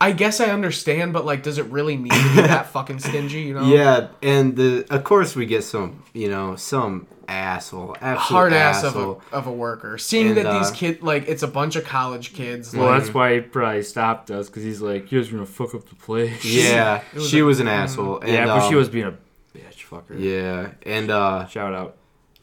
I 0.00 0.12
guess 0.12 0.40
I 0.40 0.46
understand, 0.46 1.12
but 1.12 1.24
like, 1.24 1.42
does 1.42 1.58
it 1.58 1.66
really 1.66 1.96
need 1.96 2.12
to 2.12 2.34
be 2.34 2.42
that 2.42 2.66
fucking 2.72 2.98
stingy? 2.98 3.42
You 3.42 3.54
know? 3.54 3.66
Yeah, 3.72 4.08
and 4.22 4.54
the 4.56 4.84
of 4.90 5.04
course 5.04 5.34
we 5.34 5.46
get 5.46 5.64
some, 5.64 6.02
you 6.12 6.28
know, 6.28 6.54
some 6.56 7.06
asshole, 7.28 7.96
Hard 8.00 8.52
ass 8.52 8.84
of 8.84 8.90
asshole. 8.96 9.22
a, 9.32 9.34
of 9.36 9.46
a 9.46 9.52
worker. 9.52 9.96
Seeing 9.98 10.28
And, 10.28 10.36
that 10.38 10.58
these 10.58 10.70
uh, 10.70 10.74
kids, 10.74 11.02
like, 11.02 11.26
it's 11.28 11.42
a 11.42 11.48
bunch 11.48 11.74
of 11.76 11.84
college 11.84 12.34
kids. 12.34 12.74
Well, 12.74 12.86
like, 12.90 13.00
that's 13.02 13.14
why 13.14 13.34
he 13.34 13.40
probably 13.40 13.82
stopped 13.82 14.30
us 14.30 14.48
because 14.48 14.62
he's 14.64 14.80
like, 14.82 15.10
you 15.10 15.20
guys 15.20 15.28
are 15.30 15.32
gonna 15.32 15.46
fuck 15.46 15.74
up 15.74 15.88
the 15.88 15.94
place. 15.96 16.44
Yeah, 16.44 17.02
was 17.14 17.28
she 17.28 17.38
a- 17.40 17.44
was 17.44 17.60
an 17.60 17.68
asshole. 17.68 18.18
And, 18.20 18.28
yeah, 18.32 18.46
but 18.46 18.60
she 18.68 18.74
um, 18.74 18.76
was 18.76 18.88
being 18.88 19.06
a 19.06 19.12
bitch 19.56 19.86
fucker. 19.88 20.18
Yeah, 20.20 20.72
and 20.84 21.10
uh, 21.10 21.46
Shout 21.46 21.72
out. 21.74 21.96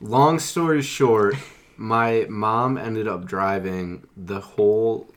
Long 0.04 0.38
story 0.39 0.82
short, 0.82 1.36
my 1.78 2.26
mom 2.30 2.78
ended 2.78 3.08
up 3.08 3.26
driving 3.26 4.04
the 4.18 4.39
whole 4.42 5.08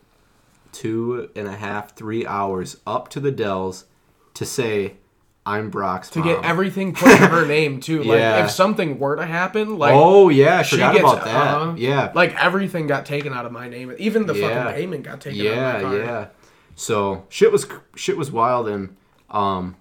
two 0.72 1.31
and 1.35 1.46
a 1.49 1.53
half, 1.57 1.96
three 1.96 2.27
hours 2.27 2.79
up 2.87 3.09
to 3.09 3.20
the 3.20 3.31
Dells 3.33 3.85
to 4.35 4.44
say, 4.44 4.94
"I'm 5.44 5.70
Brock's 5.70 6.11
to 6.11 6.18
mom." 6.20 6.29
get 6.29 6.44
everything 6.44 6.94
put 6.94 7.11
in 7.11 7.29
her 7.31 7.46
name 7.57 7.81
too. 7.81 8.03
Like, 8.03 8.18
Yeah. 8.18 8.44
if 8.44 8.51
something 8.51 8.99
were 8.99 9.16
to 9.16 9.25
happen, 9.27 9.79
like, 9.79 9.94
oh 9.94 10.29
yeah, 10.29 10.59
I 10.59 10.62
she 10.62 10.77
forgot 10.77 10.94
gets- 10.94 11.05
about 11.12 11.25
that. 11.25 11.35
uh-huh. 11.35 11.75
yeah, 11.79 12.12
like 12.14 12.35
everything 12.42 12.87
got 12.87 13.07
taken 13.07 13.33
out 13.33 13.46
of 13.46 13.53
my 13.53 13.68
name. 13.68 13.94
Even 13.99 14.27
the 14.27 14.35
Yeah. 14.35 14.64
fucking 14.64 14.75
payment 14.81 15.03
got 15.05 15.20
taken 15.20 15.40
out 15.40 15.44
yeah, 15.44 15.77
of 15.77 15.83
my 15.83 15.88
card. 15.90 16.05
yeah. 16.05 16.27
So 16.75 17.25
shit 17.31 17.51
was 17.53 17.66
shit 17.94 18.16
was 18.18 18.31
wild, 18.31 18.68
and 18.68 18.96
um, 19.31 19.77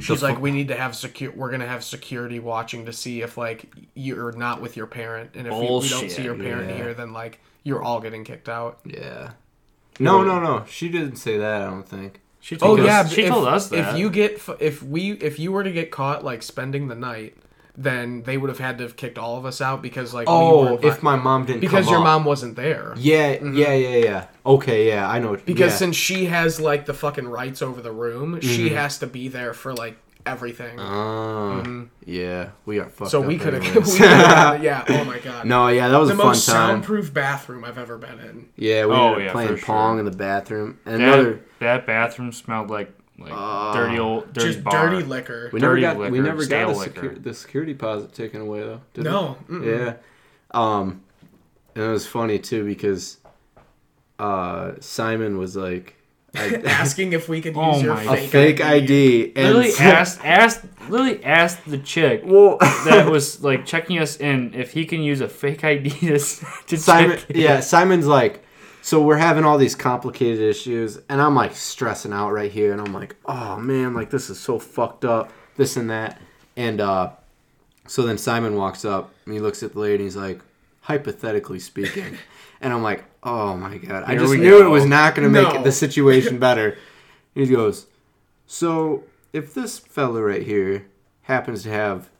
She's 0.00 0.20
The 0.20 0.26
like, 0.26 0.36
fu- 0.36 0.42
we 0.42 0.50
need 0.50 0.68
to 0.68 0.76
have 0.76 0.96
secure. 0.96 1.32
We're 1.32 1.50
gonna 1.50 1.66
have 1.66 1.84
security 1.84 2.40
watching 2.40 2.86
to 2.86 2.92
see 2.92 3.22
if 3.22 3.36
like 3.36 3.66
you're 3.94 4.32
not 4.32 4.60
with 4.60 4.76
your 4.76 4.86
parent, 4.86 5.30
and 5.34 5.46
if 5.46 5.52
we, 5.54 5.60
we 5.60 5.88
don't 5.88 6.10
see 6.10 6.22
your 6.24 6.34
parent 6.34 6.70
yeah. 6.70 6.76
here, 6.76 6.94
then 6.94 7.12
like 7.12 7.40
you're 7.62 7.82
all 7.82 8.00
getting 8.00 8.24
kicked 8.24 8.48
out. 8.48 8.80
yeah. 8.84 9.32
No, 10.00 10.24
no, 10.24 10.40
no. 10.40 10.64
She 10.68 10.88
didn't 10.88 11.16
say 11.16 11.36
that. 11.38 11.62
I 11.62 11.66
don't 11.66 11.86
think. 11.86 12.20
She 12.40 12.56
Oh 12.56 12.76
told 12.76 12.80
us, 12.80 12.86
yeah, 12.86 13.06
she 13.06 13.22
if, 13.22 13.28
told 13.28 13.46
us 13.46 13.68
that. 13.68 13.94
if 13.94 13.98
you 14.00 14.10
get 14.10 14.40
if 14.58 14.82
we 14.82 15.12
if 15.12 15.38
you 15.38 15.52
were 15.52 15.62
to 15.62 15.70
get 15.70 15.90
caught 15.90 16.24
like 16.24 16.42
spending 16.42 16.88
the 16.88 16.94
night, 16.96 17.36
then 17.76 18.22
they 18.24 18.36
would 18.36 18.50
have 18.50 18.58
had 18.58 18.76
to 18.78 18.84
have 18.84 18.96
kicked 18.96 19.16
all 19.16 19.38
of 19.38 19.46
us 19.46 19.60
out 19.60 19.80
because 19.82 20.12
like 20.12 20.26
Oh, 20.28 20.64
weren't 20.74 20.84
if 20.84 21.02
my 21.02 21.16
mom 21.16 21.46
didn't 21.46 21.60
because 21.60 21.86
come 21.86 21.92
your 21.92 22.00
up. 22.00 22.04
mom 22.04 22.24
wasn't 22.24 22.54
there. 22.56 22.92
Yeah, 22.96 23.42
yeah, 23.42 23.72
yeah, 23.72 23.96
yeah. 23.96 24.26
Okay, 24.44 24.88
yeah, 24.88 25.08
I 25.08 25.18
know. 25.18 25.36
Because 25.36 25.72
yeah. 25.72 25.76
since 25.76 25.96
she 25.96 26.26
has 26.26 26.60
like 26.60 26.84
the 26.86 26.94
fucking 26.94 27.26
rights 27.28 27.62
over 27.62 27.80
the 27.80 27.92
room, 27.92 28.40
she 28.40 28.66
Mm-hmm. 28.66 28.74
has 28.76 28.98
to 28.98 29.06
be 29.06 29.28
there 29.28 29.54
for 29.54 29.72
like 29.72 29.96
everything. 30.26 30.78
Uh, 30.78 31.84
yeah, 32.04 32.50
we 32.66 32.78
are 32.78 32.88
fucked 32.88 33.10
so 33.10 33.20
up 33.22 33.26
we 33.26 33.38
could 33.38 33.54
have, 33.54 33.64
yeah. 34.62 34.84
Oh 34.88 35.04
my 35.04 35.18
god. 35.18 35.46
no, 35.46 35.68
yeah, 35.68 35.88
that 35.88 35.96
was 35.98 36.08
the 36.10 36.14
a 36.14 36.18
fun 36.18 36.26
most 36.26 36.46
time. 36.46 36.54
soundproof 36.54 37.12
bathroom 37.14 37.64
I've 37.64 37.78
ever 37.78 37.96
been 37.98 38.18
in. 38.20 38.48
Yeah, 38.56 38.86
we 38.86 38.92
Oh, 38.94 39.12
were 39.12 39.22
yeah, 39.22 39.32
playing 39.32 39.58
pong 39.58 39.94
sure. 39.94 39.98
in 40.00 40.04
the 40.04 40.16
bathroom. 40.16 40.78
And 40.84 41.00
that, 41.02 41.14
another, 41.14 41.40
that 41.60 41.86
bathroom 41.86 42.32
smelled 42.32 42.70
like 42.70 42.92
like 43.18 43.32
Uh, 43.34 43.72
dirty 43.74 43.98
old 43.98 44.32
dirty 44.32 44.52
Just 44.52 44.64
bar. 44.64 44.88
dirty 44.90 45.04
liquor. 45.04 45.50
we 45.52 45.60
never 45.60 45.74
dirty 45.74 45.82
got 45.82 46.10
we 46.10 46.20
never 46.20 46.38
got 46.38 46.44
stale 46.44 46.74
the, 46.78 46.86
secu- 46.90 47.22
the 47.22 47.34
security 47.34 47.72
deposit 47.72 48.12
taken 48.14 48.40
away 48.40 48.60
though. 48.60 48.80
did 48.94 49.04
No. 49.04 49.36
we? 49.48 49.70
Yeah. 49.70 49.94
Um, 50.52 51.02
and 51.74 51.84
it 51.84 51.88
was 51.88 52.06
funny 52.06 52.38
too 52.38 52.64
because 52.64 53.18
uh 54.18 54.72
Simon 54.80 55.38
was 55.38 55.56
like 55.56 55.96
I, 56.34 56.54
Asking 56.64 57.12
if 57.12 57.28
we 57.28 57.42
could 57.42 57.54
use 57.54 57.62
Oh 57.62 57.80
your 57.82 57.94
my- 57.94 58.16
fake, 58.16 58.30
fake 58.30 58.60
ID, 58.64 59.32
and 59.36 59.46
Literally 59.48 59.70
so- 59.72 59.84
asked 59.98 60.24
asked 60.24 60.64
literally 60.88 61.22
asked 61.24 61.64
the 61.66 61.76
chick 61.78 62.22
Well, 62.24 62.56
that 62.86 63.08
was 63.10 63.42
like 63.44 63.66
checking 63.66 63.98
us 63.98 64.16
in 64.18 64.54
if 64.54 64.72
he 64.72 64.86
can 64.86 65.02
use 65.02 65.20
a 65.20 65.28
fake 65.28 65.62
ID 65.62 65.90
to, 65.90 66.18
to 66.18 66.76
Simon, 66.78 67.18
check 67.18 67.26
yeah, 67.34 67.60
Simon's 67.60 68.06
like, 68.06 68.42
so 68.82 69.00
we're 69.00 69.16
having 69.16 69.44
all 69.44 69.56
these 69.58 69.74
complicated 69.74 70.40
issues, 70.40 70.98
and 71.08 71.22
I'm 71.22 71.34
like 71.34 71.54
stressing 71.56 72.12
out 72.12 72.32
right 72.32 72.50
here, 72.50 72.72
and 72.72 72.80
I'm 72.80 72.92
like, 72.92 73.16
oh 73.24 73.56
man, 73.56 73.94
like 73.94 74.10
this 74.10 74.28
is 74.28 74.38
so 74.38 74.58
fucked 74.58 75.04
up, 75.04 75.32
this 75.56 75.76
and 75.76 75.88
that, 75.90 76.20
and 76.56 76.80
uh, 76.80 77.10
so 77.86 78.02
then 78.02 78.18
Simon 78.18 78.56
walks 78.56 78.84
up 78.84 79.10
and 79.24 79.34
he 79.34 79.40
looks 79.40 79.62
at 79.62 79.72
the 79.72 79.78
lady, 79.78 79.94
and 79.94 80.02
he's 80.04 80.16
like, 80.16 80.40
hypothetically 80.82 81.58
speaking, 81.60 82.18
and 82.60 82.72
I'm 82.72 82.82
like, 82.82 83.04
oh 83.22 83.56
my 83.56 83.78
god, 83.78 84.04
I 84.06 84.16
just 84.16 84.34
knew 84.34 84.58
go. 84.58 84.66
it 84.66 84.70
was 84.70 84.84
not 84.84 85.14
gonna 85.14 85.28
make 85.30 85.54
No. 85.54 85.62
the 85.62 85.72
situation 85.72 86.38
better. 86.40 86.76
he 87.34 87.46
goes, 87.46 87.86
so 88.46 89.04
if 89.32 89.54
this 89.54 89.78
fella 89.78 90.20
right 90.22 90.42
here 90.42 90.86
happens 91.22 91.62
to 91.62 91.70
have 91.70 92.10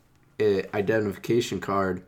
a 0.40 0.64
identification 0.76 1.60
card 1.60 2.04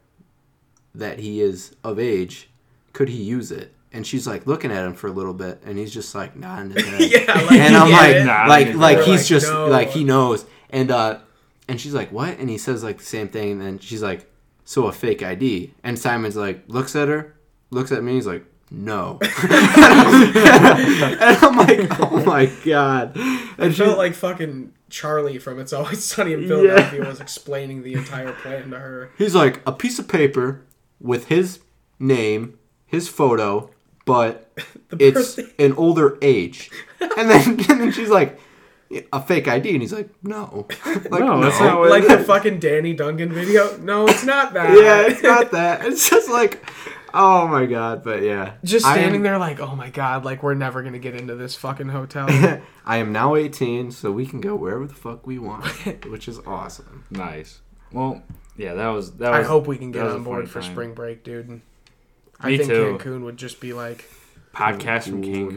that 0.95 1.19
he 1.19 1.41
is 1.41 1.75
of 1.83 1.99
age, 1.99 2.49
could 2.93 3.09
he 3.09 3.21
use 3.21 3.51
it? 3.51 3.73
And 3.95 4.07
she's 4.07 4.27
like 4.27 4.47
looking 4.47 4.71
at 4.73 4.85
him 4.85 4.93
for 4.95 5.07
a 5.07 5.13
little 5.13 5.33
bit, 5.33 5.63
and 5.65 5.79
he's 5.79 5.95
just 5.95 6.15
like 6.15 6.37
nodding 6.37 6.73
his 6.73 6.85
head. 6.89 7.01
yeah, 7.11 7.33
like, 7.33 7.53
and 7.53 7.77
I'm 7.77 7.91
like, 8.03 8.17
it. 8.17 8.25
Nah, 8.25 8.45
like, 8.47 8.75
like 8.75 8.99
he's 9.07 9.21
head. 9.21 9.27
just 9.29 9.47
No. 9.51 9.69
like 9.69 9.91
he 9.91 10.05
knows. 10.05 10.45
And 10.71 10.91
uh, 10.91 11.21
and 11.69 11.81
she's 11.81 11.95
like, 11.95 12.11
what? 12.13 12.39
And 12.39 12.51
he 12.51 12.59
says 12.59 12.83
like 12.85 12.99
the 12.99 13.05
same 13.05 13.29
thing. 13.29 13.53
And 13.53 13.61
then 13.63 13.79
she's 13.79 14.03
like, 14.03 14.29
so 14.65 14.87
a 14.89 14.93
fake 14.93 15.23
ID. 15.23 15.73
And 15.83 15.99
Simon's 15.99 16.37
like, 16.37 16.65
looks 16.69 16.97
at 16.97 17.07
her, 17.09 17.37
looks 17.71 17.93
at 17.93 18.03
me. 18.03 18.15
He's 18.15 18.27
like, 18.27 18.45
no. 18.71 19.19
and 19.23 19.53
I'm 21.43 21.57
like, 21.57 22.01
oh 22.01 22.23
my 22.27 22.47
god. 22.65 23.13
And 23.59 23.73
she, 23.75 23.79
felt 23.83 23.99
like 23.99 24.15
fucking 24.15 24.73
Charlie 24.91 25.39
from 25.39 25.59
It's 25.61 25.73
Always 25.73 26.03
Sunny 26.05 26.33
in 26.33 26.47
Philadelphia 26.49 27.05
was 27.05 27.21
explaining 27.21 27.83
the 27.83 27.95
entire 27.95 28.33
plan 28.33 28.71
to 28.71 28.79
her. 28.79 29.11
He's 29.19 29.35
like 29.35 29.61
a 29.67 29.73
piece 29.73 29.99
of 29.99 30.09
paper 30.09 30.63
with 31.01 31.29
his 31.29 31.61
name, 31.99 32.59
his 32.87 33.09
photo, 33.09 33.71
but 34.05 34.51
The 34.91 34.97
it's 35.09 35.37
birthday- 35.37 35.65
an 35.67 35.73
older 35.75 36.19
age. 36.23 36.71
And 37.01 37.29
then 37.31 37.49
and 37.71 37.81
then 37.81 37.93
she's 37.93 38.09
like 38.11 38.39
a 39.13 39.21
fake 39.21 39.49
ID, 39.49 39.71
and 39.73 39.81
he's 39.83 39.93
like, 39.93 40.09
no, 40.23 40.67
like, 40.87 41.11
No, 41.11 41.41
that's 41.41 41.59
not 41.59 41.81
like 41.89 42.07
the 42.07 42.19
fucking 42.23 42.61
Danny 42.61 42.93
Duncan 42.95 43.33
video. 43.33 43.77
No, 43.79 44.07
it's 44.07 44.25
not 44.25 44.53
that. 44.55 44.71
yeah, 44.79 45.03
it's 45.11 45.23
not 45.23 45.51
that. 45.51 45.85
It's 45.85 46.09
just 46.09 46.31
like, 46.31 46.65
oh 47.13 47.49
my 47.49 47.67
god. 47.67 48.05
But 48.05 48.23
yeah, 48.23 48.53
Just 48.63 48.85
standing 48.87 49.17
am- 49.17 49.23
there 49.23 49.39
like, 49.39 49.59
oh 49.59 49.75
my 49.75 49.91
god, 49.91 50.25
like 50.25 50.43
we're 50.45 50.55
never 50.55 50.83
gonna 50.83 51.01
get 51.01 51.17
into 51.17 51.35
this 51.35 51.57
fucking 51.57 51.89
hotel. 51.89 52.27
I 52.87 52.99
am 52.99 53.11
now 53.13 53.35
18, 53.35 53.91
so 53.91 54.13
we 54.13 54.27
can 54.27 54.41
go 54.41 54.55
wherever 54.55 54.87
the 54.87 54.95
fuck 54.95 55.27
we 55.27 55.39
want, 55.41 55.65
which 56.07 56.29
is 56.29 56.39
awesome. 56.47 57.05
Nice. 57.11 57.61
Well, 57.91 58.23
yeah, 58.57 58.75
that 58.75 58.89
was 58.89 59.13
that 59.17 59.31
Was, 59.33 59.41
I 59.45 59.49
hope 59.49 59.67
we 59.67 59.77
can 59.79 59.91
get 59.91 60.07
on 60.07 60.23
board 60.23 60.49
for 60.49 60.61
time. 60.61 60.71
spring 60.71 60.95
break, 60.95 61.25
dude. 61.25 61.63
Me 62.45 62.55
I 62.55 62.57
think 62.59 62.69
too. 62.71 62.99
Cancun 63.01 63.23
would 63.25 63.37
just 63.37 63.61
be 63.61 63.73
like, 63.73 64.05
podcast 64.55 65.05
from 65.09 65.23
Cancun. 65.23 65.57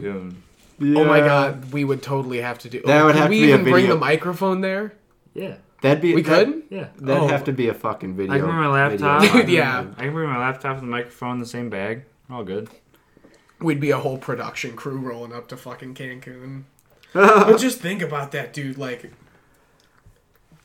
Cancun. 0.80 0.96
oh 0.96 1.04
my 1.04 1.20
god, 1.20 1.72
we 1.72 1.84
would 1.84 2.02
totally 2.02 2.40
have 2.40 2.58
to 2.60 2.68
do. 2.68 2.82
That 2.84 3.02
oh, 3.02 3.06
would 3.06 3.12
could 3.14 3.20
have 3.22 3.30
we 3.30 3.40
to 3.40 3.46
be 3.46 3.50
a 3.50 3.54
even 3.54 3.64
bring 3.64 3.74
video. 3.84 3.94
the 3.94 4.00
microphone 4.00 4.60
there? 4.60 4.92
Yeah, 5.34 5.56
That'd 5.82 6.00
be 6.02 6.14
We 6.14 6.22
that, 6.22 6.46
could. 6.46 6.62
yeah. 6.70 6.88
That'd 6.98 7.22
Oh. 7.22 7.28
have 7.28 7.44
to 7.44 7.52
be 7.52 7.68
a 7.68 7.74
fucking 7.74 8.16
video. 8.16 8.32
I 8.34 8.38
can 8.38 8.46
bring 8.46 8.56
my 8.58 8.66
laptop. 8.68 9.22
video. 9.22 9.40
Dude, 9.42 9.50
yeah. 9.50 9.86
I 9.96 10.02
can 10.04 10.12
bring 10.12 10.28
my 10.28 10.38
laptop 10.38 10.78
and 10.78 10.82
the 10.86 10.90
microphone 10.90 11.32
in 11.34 11.38
the 11.38 11.46
same 11.46 11.70
bag. 11.70 12.02
All 12.30 12.42
good. 12.44 12.68
We'd 13.60 13.80
be 13.80 13.90
a 13.90 13.98
whole 13.98 14.18
production 14.18 14.74
crew 14.76 14.98
rolling 14.98 15.32
up 15.32 15.48
to 15.48 15.56
fucking 15.56 15.94
Cancun. 15.94 16.64
but 17.12 17.56
just 17.58 17.78
think 17.80 18.02
about 18.02 18.32
that, 18.32 18.52
dude. 18.52 18.76
Like, 18.78 19.12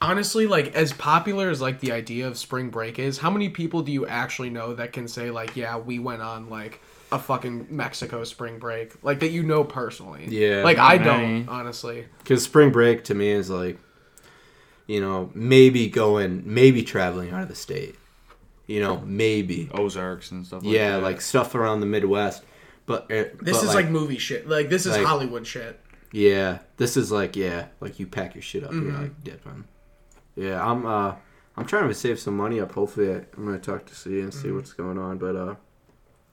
honestly, 0.04 0.46
like 0.48 0.76
as 0.76 0.94
popular 0.94 1.50
as 1.50 1.62
like 1.62 1.80
the 1.80 1.92
idea 1.92 2.28
of 2.28 2.38
spring 2.38 2.70
break 2.70 3.00
is, 3.00 3.18
how 3.18 3.30
many 3.32 3.50
people 3.50 3.82
do 3.82 3.92
you 3.92 4.06
actually 4.08 4.50
know 4.50 4.74
that 4.76 4.94
can 4.94 5.08
say 5.08 5.32
like, 5.32 5.56
yeah, 5.56 5.78
we 5.78 6.00
went 6.00 6.22
on 6.22 6.50
like 6.50 6.82
a 7.12 7.20
fucking 7.20 7.68
Mexico 7.70 8.24
spring 8.24 8.60
break, 8.60 8.94
like 9.04 9.20
that 9.22 9.30
you 9.32 9.44
know 9.44 9.64
personally? 9.64 10.26
Yeah, 10.28 10.64
like 10.64 10.78
I 10.78 10.98
many. 10.98 11.06
don't 11.44 11.50
honestly. 11.50 12.06
Because 12.20 12.44
spring 12.44 12.72
break 12.72 13.04
to 13.06 13.14
me 13.16 13.30
is 13.32 13.50
like, 13.50 13.78
you 14.88 15.00
know, 15.02 15.32
maybe 15.34 15.88
going, 15.88 16.44
maybe 16.46 16.84
traveling 16.84 17.32
out 17.32 17.42
of 17.44 17.48
the 17.48 17.56
state. 17.56 17.96
You 18.68 18.80
know, 18.80 19.02
maybe. 19.06 19.70
Ozarks 19.74 20.32
and 20.32 20.46
stuff. 20.46 20.64
Like 20.64 20.74
yeah, 20.74 20.92
that. 20.92 21.04
like 21.04 21.20
stuff 21.22 21.54
around 21.56 21.82
the 21.82 21.86
Midwest. 21.86 22.44
But 22.86 23.04
uh, 23.04 23.26
This 23.42 23.58
but, 23.58 23.64
is 23.64 23.76
like, 23.76 23.90
movie 23.90 24.18
shit. 24.18 24.48
Like 24.48 24.70
this 24.70 24.86
is 24.86 24.96
like- 24.98 25.06
Hollywood 25.06 25.46
shit. 25.48 25.80
yeah, 26.12 26.60
this 26.78 26.96
is 26.98 27.12
like 27.12 27.36
yeah, 27.36 27.68
like 27.82 28.00
you 28.00 28.08
pack 28.08 28.36
your 28.36 28.42
shit 28.42 28.64
up, 28.64 28.72
Mm-hmm. 28.72 28.90
you're 28.90 29.00
like 29.02 29.24
dipping. 29.24 29.66
Yeah, 30.36 30.64
I'm 30.66 30.86
uh, 30.86 31.16
I'm 31.58 31.66
trying 31.66 31.88
to 31.88 31.94
save 31.94 32.20
some 32.20 32.36
money 32.38 32.60
up. 32.60 32.72
Hopefully, 32.74 33.10
I, 33.12 33.16
I'm 33.38 33.46
gonna 33.46 33.60
talk 33.60 33.86
to 33.86 33.96
C 33.96 34.20
and 34.20 34.32
Mm-hmm. 34.32 34.42
see 34.42 34.52
what's 34.52 34.74
going 34.74 34.98
on. 34.98 35.18
But 35.18 35.36
uh, 35.36 35.56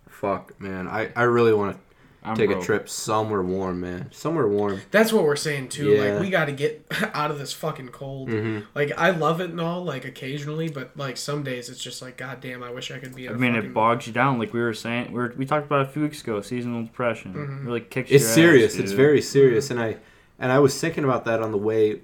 fuck, 0.09 0.59
man, 0.61 0.89
I 0.89 1.11
I 1.17 1.23
really 1.23 1.53
want 1.53 1.77
to 1.77 1.81
I'm 2.23 2.37
take 2.37 2.51
a 2.51 2.61
trip 2.61 2.87
somewhere 2.89 3.43
warm, 3.43 3.81
man. 3.81 4.09
Somewhere 4.13 4.47
warm. 4.47 4.81
That's 4.91 5.11
what 5.13 5.25
we're 5.25 5.37
saying 5.37 5.69
too. 5.71 5.91
Yeah. 5.93 6.13
Like 6.13 6.21
we 6.21 6.29
got 6.31 6.47
to 6.47 6.53
get 6.53 6.87
out 7.15 7.31
of 7.31 7.39
this 7.39 7.53
fucking 7.55 7.89
cold. 7.89 8.29
Mm-hmm. 8.29 8.67
Like 8.75 8.93
I 8.99 9.11
love 9.11 9.41
it 9.41 9.49
and 9.51 9.61
all, 9.61 9.83
like 9.85 10.05
occasionally, 10.05 10.69
but 10.69 10.95
like 10.99 11.17
some 11.17 11.43
days 11.43 11.69
it's 11.71 11.83
just 11.83 12.03
like, 12.03 12.19
god 12.19 12.41
damn, 12.43 12.63
I 12.63 12.71
wish 12.71 12.91
I 12.91 12.99
could 12.99 13.15
be. 13.15 13.25
In 13.27 13.33
I 13.33 13.37
a 13.37 13.39
mean, 13.39 13.55
fucking... 13.55 13.71
it 13.71 13.75
bogs 13.75 14.07
you 14.07 14.13
down. 14.13 14.39
Like 14.39 14.53
we 14.53 14.61
were 14.61 14.75
saying, 14.75 15.13
we 15.13 15.19
were, 15.19 15.35
we 15.37 15.47
talked 15.47 15.65
about 15.67 15.81
a 15.83 15.89
few 15.89 16.03
weeks 16.03 16.23
ago. 16.23 16.41
Seasonal 16.43 16.83
depression 16.85 17.33
Mm-hmm. 17.33 17.67
really 17.67 17.81
kicks. 17.81 18.11
It's 18.11 18.23
your 18.25 18.31
ass, 18.31 18.35
serious. 18.35 18.77
it's 18.77 18.93
very 18.93 19.23
serious, 19.23 19.71
and 19.71 19.81
I 19.81 19.97
and 20.39 20.53
I 20.53 20.59
was 20.59 20.79
thinking 20.79 21.05
about 21.05 21.25
that 21.27 21.41
on 21.43 21.53
the 21.53 21.59
way 21.59 22.01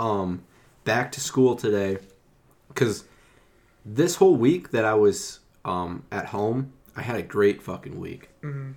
um 0.00 0.42
back 0.86 1.12
to 1.12 1.20
school 1.20 1.54
today 1.54 1.98
because 2.68 3.04
this 3.84 4.16
whole 4.16 4.36
week 4.36 4.70
that 4.70 4.86
I 4.86 4.94
was 4.94 5.40
um 5.66 6.04
at 6.10 6.26
home, 6.26 6.72
I 6.96 7.02
had 7.02 7.16
a 7.16 7.22
great 7.22 7.62
fucking 7.62 8.00
week. 8.00 8.30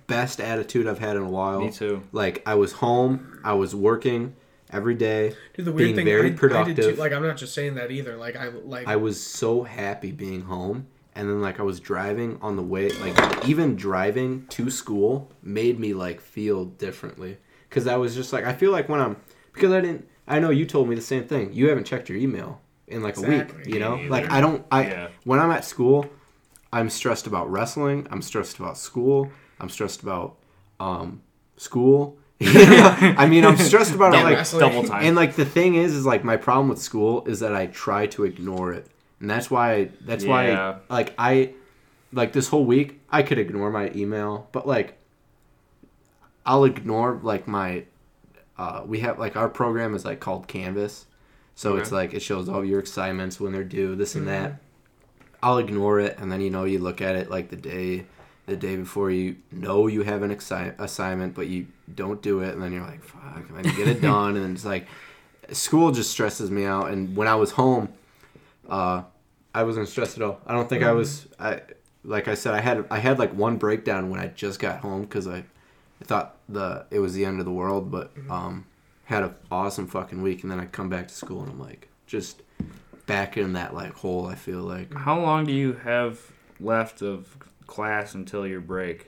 Best 0.08 0.40
attitude 0.40 0.86
I've 0.88 0.98
had 0.98 1.16
in 1.16 1.22
a 1.22 1.30
while. 1.30 1.60
Me 1.60 1.70
too. 1.70 2.02
Like 2.12 2.42
I 2.44 2.56
was 2.56 2.72
home, 2.72 3.40
I 3.42 3.54
was 3.54 3.74
working 3.74 4.34
every 4.72 4.94
day, 4.94 5.34
Dude, 5.54 5.66
the 5.66 5.72
weird 5.72 5.86
being 5.86 5.96
thing, 5.96 6.04
very 6.04 6.22
I, 6.22 6.24
I 6.26 6.28
did 6.30 6.38
productive. 6.38 6.76
too. 6.76 7.00
Like 7.00 7.12
I'm 7.12 7.22
not 7.22 7.36
just 7.36 7.54
saying 7.54 7.76
that 7.76 7.90
either. 7.90 8.16
Like 8.16 8.36
I 8.36 8.48
like. 8.48 8.86
I 8.86 8.96
was 8.96 9.24
so 9.24 9.62
happy 9.62 10.12
being 10.12 10.42
home. 10.42 10.86
And 11.16 11.28
then 11.28 11.40
like 11.40 11.58
I 11.58 11.64
was 11.64 11.80
driving 11.80 12.38
on 12.40 12.54
the 12.56 12.62
way, 12.62 12.88
like 12.90 13.48
even 13.48 13.74
driving 13.74 14.46
to 14.50 14.70
school 14.70 15.30
made 15.42 15.78
me 15.78 15.92
like 15.92 16.20
feel 16.20 16.66
differently. 16.66 17.38
Cause 17.68 17.86
I 17.86 17.96
was 17.96 18.14
just 18.14 18.32
like 18.32 18.44
I 18.44 18.52
feel 18.52 18.70
like 18.72 18.88
when 18.88 19.00
I'm 19.00 19.16
because 19.52 19.72
I 19.72 19.80
didn't 19.80 20.08
I 20.30 20.38
know 20.38 20.50
you 20.50 20.64
told 20.64 20.88
me 20.88 20.94
the 20.94 21.02
same 21.02 21.24
thing. 21.24 21.52
You 21.52 21.68
haven't 21.68 21.84
checked 21.84 22.08
your 22.08 22.16
email 22.16 22.60
in 22.86 23.02
like 23.02 23.16
a 23.18 23.20
week, 23.20 23.42
Exactly. 23.42 23.72
you 23.72 23.78
know? 23.80 23.96
Me 23.98 24.08
Like. 24.08 24.30
I 24.30 24.40
don't 24.40 24.64
I 24.70 24.80
Yeah. 24.84 25.08
when 25.24 25.38
I'm 25.40 25.50
at 25.50 25.64
school, 25.64 26.08
I'm 26.72 26.88
stressed 26.88 27.26
about 27.26 27.50
wrestling, 27.50 28.06
I'm 28.12 28.22
stressed 28.22 28.58
about 28.58 28.78
school, 28.78 29.30
I'm 29.60 29.68
stressed 29.68 30.02
about 30.02 30.36
um 30.78 31.20
school. 31.56 32.16
I 32.42 33.26
mean, 33.28 33.44
I'm 33.44 33.58
stressed 33.58 33.94
about 33.94 34.14
it 34.14 34.22
like 34.22 34.36
wrestling. 34.36 34.60
Double 34.60 34.82
time. 34.88 35.02
and 35.04 35.14
like 35.16 35.34
the 35.36 35.44
thing 35.44 35.74
is, 35.74 35.92
is 35.94 36.06
like 36.06 36.24
my 36.24 36.36
problem 36.38 36.68
with 36.70 36.78
school 36.80 37.24
is 37.26 37.40
that 37.40 37.54
I 37.54 37.66
try 37.66 38.06
to 38.14 38.24
ignore 38.24 38.72
it, 38.72 38.86
and 39.20 39.28
that's 39.28 39.50
why 39.50 39.90
that's 40.08 40.24
Yeah. 40.24 40.30
why 40.30 40.76
like 40.88 41.12
I 41.18 41.52
like 42.12 42.32
this 42.32 42.48
whole 42.48 42.64
week 42.64 42.88
I 43.10 43.22
could 43.22 43.38
ignore 43.38 43.70
my 43.70 43.90
email, 43.94 44.48
but 44.52 44.66
like 44.66 44.96
I'll 46.46 46.64
ignore 46.64 47.20
like 47.22 47.46
my 47.46 47.84
uh, 48.60 48.82
we 48.84 49.00
have 49.00 49.18
like 49.18 49.36
our 49.36 49.48
program 49.48 49.94
is 49.94 50.04
like 50.04 50.20
called 50.20 50.46
Canvas, 50.46 51.06
so 51.54 51.76
it's 51.76 51.90
like 51.90 52.12
it 52.12 52.20
shows 52.20 52.46
all 52.46 52.62
your 52.62 52.80
assignments 52.80 53.40
when 53.40 53.52
they're 53.52 53.64
due, 53.64 53.96
this 53.96 54.14
and 54.14 54.28
that. 54.28 54.60
I'll 55.42 55.56
ignore 55.56 55.98
it, 55.98 56.18
and 56.18 56.30
then 56.30 56.42
you 56.42 56.50
know 56.50 56.64
you 56.64 56.78
look 56.78 57.00
at 57.00 57.16
it 57.16 57.30
like 57.30 57.48
the 57.48 57.56
day 57.56 58.04
the 58.44 58.56
day 58.56 58.76
before 58.76 59.10
you 59.10 59.36
know 59.50 59.86
you 59.86 60.02
have 60.02 60.22
an 60.22 60.34
assi- 60.34 60.78
assignment, 60.78 61.34
but 61.34 61.46
you 61.46 61.68
don't 61.94 62.20
do 62.20 62.40
it, 62.40 62.52
and 62.52 62.62
then 62.62 62.70
you're 62.70 62.82
like, 62.82 63.02
fuck, 63.02 63.48
and 63.48 63.56
then 63.56 63.64
you 63.64 63.72
get 63.78 63.88
it 63.88 64.02
done, 64.02 64.36
and 64.36 64.54
it's 64.54 64.66
like 64.66 64.86
school 65.52 65.90
just 65.90 66.10
stresses 66.10 66.50
me 66.50 66.66
out. 66.66 66.90
And 66.90 67.16
when 67.16 67.28
I 67.28 67.36
was 67.36 67.52
home, 67.52 67.88
uh, 68.68 69.04
I 69.54 69.62
wasn't 69.62 69.88
stressed 69.88 70.18
at 70.18 70.22
all. 70.22 70.38
I 70.46 70.52
don't 70.52 70.68
think 70.68 70.82
I 70.82 70.92
was. 70.92 71.26
I 71.38 71.62
like 72.04 72.28
I 72.28 72.34
said, 72.34 72.52
I 72.52 72.60
had 72.60 72.84
I 72.90 72.98
had 72.98 73.18
like 73.18 73.32
one 73.32 73.56
breakdown 73.56 74.10
when 74.10 74.20
I 74.20 74.26
just 74.26 74.60
got 74.60 74.80
home 74.80 75.00
because 75.00 75.26
I, 75.26 75.44
I 76.00 76.04
thought 76.04 76.36
the 76.48 76.86
it 76.90 76.98
was 77.00 77.14
the 77.14 77.24
end 77.24 77.38
of 77.38 77.44
the 77.44 77.52
world, 77.52 77.90
but 77.90 78.12
um, 78.28 78.66
had 79.04 79.22
an 79.22 79.34
awesome 79.50 79.86
fucking 79.86 80.22
week, 80.22 80.42
and 80.42 80.50
then 80.50 80.60
I 80.60 80.66
come 80.66 80.88
back 80.88 81.08
to 81.08 81.14
school 81.14 81.42
and 81.42 81.50
I'm 81.50 81.60
like 81.60 81.88
just 82.06 82.42
back 83.06 83.36
in 83.36 83.52
that 83.54 83.74
like 83.74 83.92
hole. 83.94 84.26
I 84.26 84.34
feel 84.34 84.60
like 84.62 84.94
How 84.94 85.20
long 85.20 85.44
do 85.44 85.52
you 85.52 85.74
have 85.74 86.20
left 86.58 87.02
of 87.02 87.36
class 87.66 88.14
until 88.14 88.46
your 88.46 88.60
break? 88.60 89.06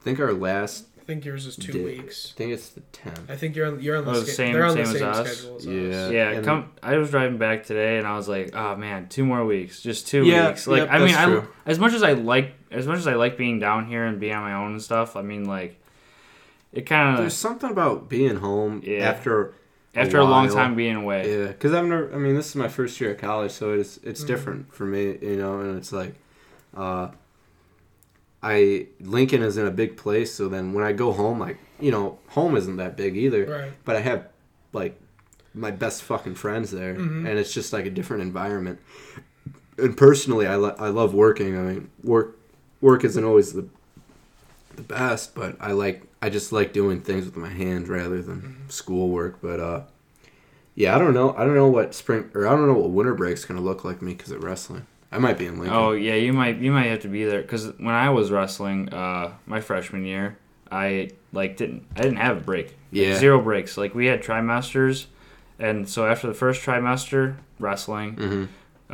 I 0.00 0.04
think 0.04 0.20
our 0.20 0.32
last 0.32 0.86
think 1.06 1.24
yours 1.24 1.46
is 1.46 1.56
two 1.56 1.72
day- 1.72 1.84
weeks. 1.84 2.32
I 2.34 2.38
think 2.38 2.52
it's 2.52 2.68
the 2.70 2.80
tenth. 2.92 3.30
I 3.30 3.36
think 3.36 3.56
you're 3.56 3.66
on 3.66 3.80
you're 3.80 3.96
on 3.96 4.04
the, 4.04 4.10
Oh, 4.12 4.24
sch- 4.24 4.28
same- 4.28 4.52
they're 4.52 4.64
on 4.64 4.70
same 4.74 4.84
the 4.84 4.90
as 4.90 4.98
same 4.98 5.08
us? 5.08 5.44
as 5.58 5.66
Yeah. 5.66 5.80
us. 6.06 6.12
Yeah, 6.12 6.30
and 6.30 6.44
come. 6.44 6.70
I 6.82 6.96
was 6.98 7.10
driving 7.10 7.38
back 7.38 7.64
today, 7.64 7.98
and 7.98 8.06
I 8.06 8.16
was 8.16 8.28
like, 8.28 8.50
"Oh 8.54 8.76
man, 8.76 9.08
two 9.08 9.24
more 9.24 9.44
weeks, 9.44 9.80
just 9.82 10.06
two 10.08 10.24
Yeah, 10.24 10.48
weeks." 10.48 10.66
Like, 10.66 10.82
yep, 10.82 10.88
I 10.92 10.98
mean, 10.98 11.14
I 11.14 11.42
as 11.66 11.78
much 11.78 11.92
as 11.92 12.02
I 12.02 12.12
like, 12.12 12.52
as 12.70 12.86
much 12.86 12.98
as 12.98 13.06
I 13.06 13.14
like 13.14 13.36
being 13.36 13.58
down 13.58 13.86
here 13.86 14.04
and 14.04 14.18
being 14.20 14.34
on 14.34 14.42
my 14.42 14.54
own 14.54 14.72
and 14.72 14.82
stuff. 14.82 15.16
I 15.16 15.22
mean, 15.22 15.44
like, 15.44 15.80
it 16.72 16.82
kind 16.86 17.14
of 17.14 17.20
There's 17.20 17.34
something 17.34 17.70
about 17.70 18.08
being 18.08 18.36
home 18.36 18.80
Yeah. 18.84 18.98
after 19.08 19.52
after 19.96 20.18
a, 20.18 20.24
long 20.24 20.48
time 20.48 20.74
being 20.74 20.96
away. 20.96 21.30
Yeah, 21.38 21.46
because 21.48 21.72
I've 21.72 21.84
never. 21.86 22.12
I 22.12 22.16
mean, 22.18 22.34
this 22.34 22.48
is 22.48 22.56
my 22.56 22.66
first 22.68 23.00
year 23.00 23.10
at 23.10 23.18
college, 23.18 23.52
so 23.52 23.72
it's 23.72 23.98
it's 24.02 24.24
Mhm. 24.24 24.26
different 24.26 24.74
for 24.74 24.84
me, 24.84 25.16
you 25.22 25.36
know. 25.36 25.60
And 25.60 25.76
it's 25.78 25.92
like, 25.92 26.14
uh, 26.76 27.08
I 28.46 28.86
Lincoln 29.00 29.42
is 29.42 29.56
in 29.56 29.66
a 29.66 29.70
big 29.70 29.96
place, 29.96 30.32
so 30.34 30.48
then 30.48 30.74
when 30.74 30.84
I 30.84 30.92
go 30.92 31.12
home, 31.12 31.40
like 31.40 31.56
you 31.80 31.90
know, 31.90 32.18
home 32.28 32.56
isn't 32.56 32.76
that 32.76 32.96
big 32.96 33.16
either, 33.16 33.46
Right. 33.46 33.72
but 33.84 33.96
I 33.96 34.00
have 34.00 34.28
like 34.72 35.00
my 35.54 35.70
best 35.70 36.02
fucking 36.02 36.34
friends 36.34 36.70
there, 36.70 36.94
Mhm. 36.94 37.26
and 37.26 37.38
it's 37.38 37.52
just 37.54 37.72
like 37.72 37.86
a 37.86 37.90
different 37.90 38.22
environment. 38.22 38.78
And 39.78 39.96
personally, 39.96 40.46
I 40.46 40.56
lo- 40.56 40.76
I 40.78 40.88
love 40.88 41.14
working. 41.14 41.56
I 41.56 41.62
mean, 41.62 41.88
work 42.02 42.36
work 42.80 43.02
isn't 43.04 43.24
always 43.24 43.52
the 43.54 43.64
the 44.76 44.82
best, 44.82 45.34
but 45.34 45.56
I 45.60 45.72
like 45.72 46.02
I 46.20 46.28
just 46.30 46.52
like 46.52 46.72
doing 46.72 47.00
things 47.00 47.24
with 47.24 47.36
my 47.36 47.48
hands 47.50 47.88
rather 47.88 48.20
than 48.22 48.40
Mhm. 48.68 48.72
schoolwork. 48.72 49.40
But 49.40 49.60
uh, 49.60 49.80
yeah, 50.74 50.94
I 50.94 50.98
don't 50.98 51.14
know. 51.14 51.34
I 51.38 51.44
don't 51.44 51.54
know 51.54 51.68
what 51.68 51.94
spring 51.94 52.30
or 52.34 52.46
I 52.46 52.50
don't 52.50 52.66
know 52.66 52.74
what 52.74 52.90
winter 52.90 53.14
break's 53.14 53.44
gonna 53.44 53.60
look 53.60 53.84
like 53.84 54.02
me 54.02 54.12
because 54.14 54.32
of 54.32 54.42
wrestling. 54.44 54.86
I 55.14 55.18
might 55.18 55.38
be 55.38 55.46
in 55.46 55.58
Lincoln. 55.58 55.76
Oh 55.76 55.92
yeah, 55.92 56.14
you 56.16 56.32
might 56.32 56.58
you 56.58 56.72
might 56.72 56.86
have 56.86 57.00
to 57.00 57.08
be 57.08 57.24
there 57.24 57.40
because 57.40 57.68
when 57.78 57.94
I 57.94 58.10
was 58.10 58.30
wrestling, 58.30 58.92
uh, 58.92 59.32
my 59.46 59.60
freshman 59.60 60.04
year, 60.04 60.36
I 60.70 61.10
like 61.32 61.56
didn't 61.56 61.86
I 61.96 62.02
didn't 62.02 62.16
have 62.18 62.36
a 62.38 62.40
break. 62.40 62.66
Like, 62.66 62.76
Yeah. 62.90 63.16
zero 63.18 63.40
breaks. 63.40 63.76
Like 63.78 63.94
we 63.94 64.06
had 64.06 64.22
trimesters, 64.22 65.06
and 65.58 65.88
so 65.88 66.06
after 66.06 66.26
the 66.26 66.34
first 66.34 66.62
trimester 66.62 67.36
wrestling, 67.60 68.16
Mm-hmm. 68.16 68.44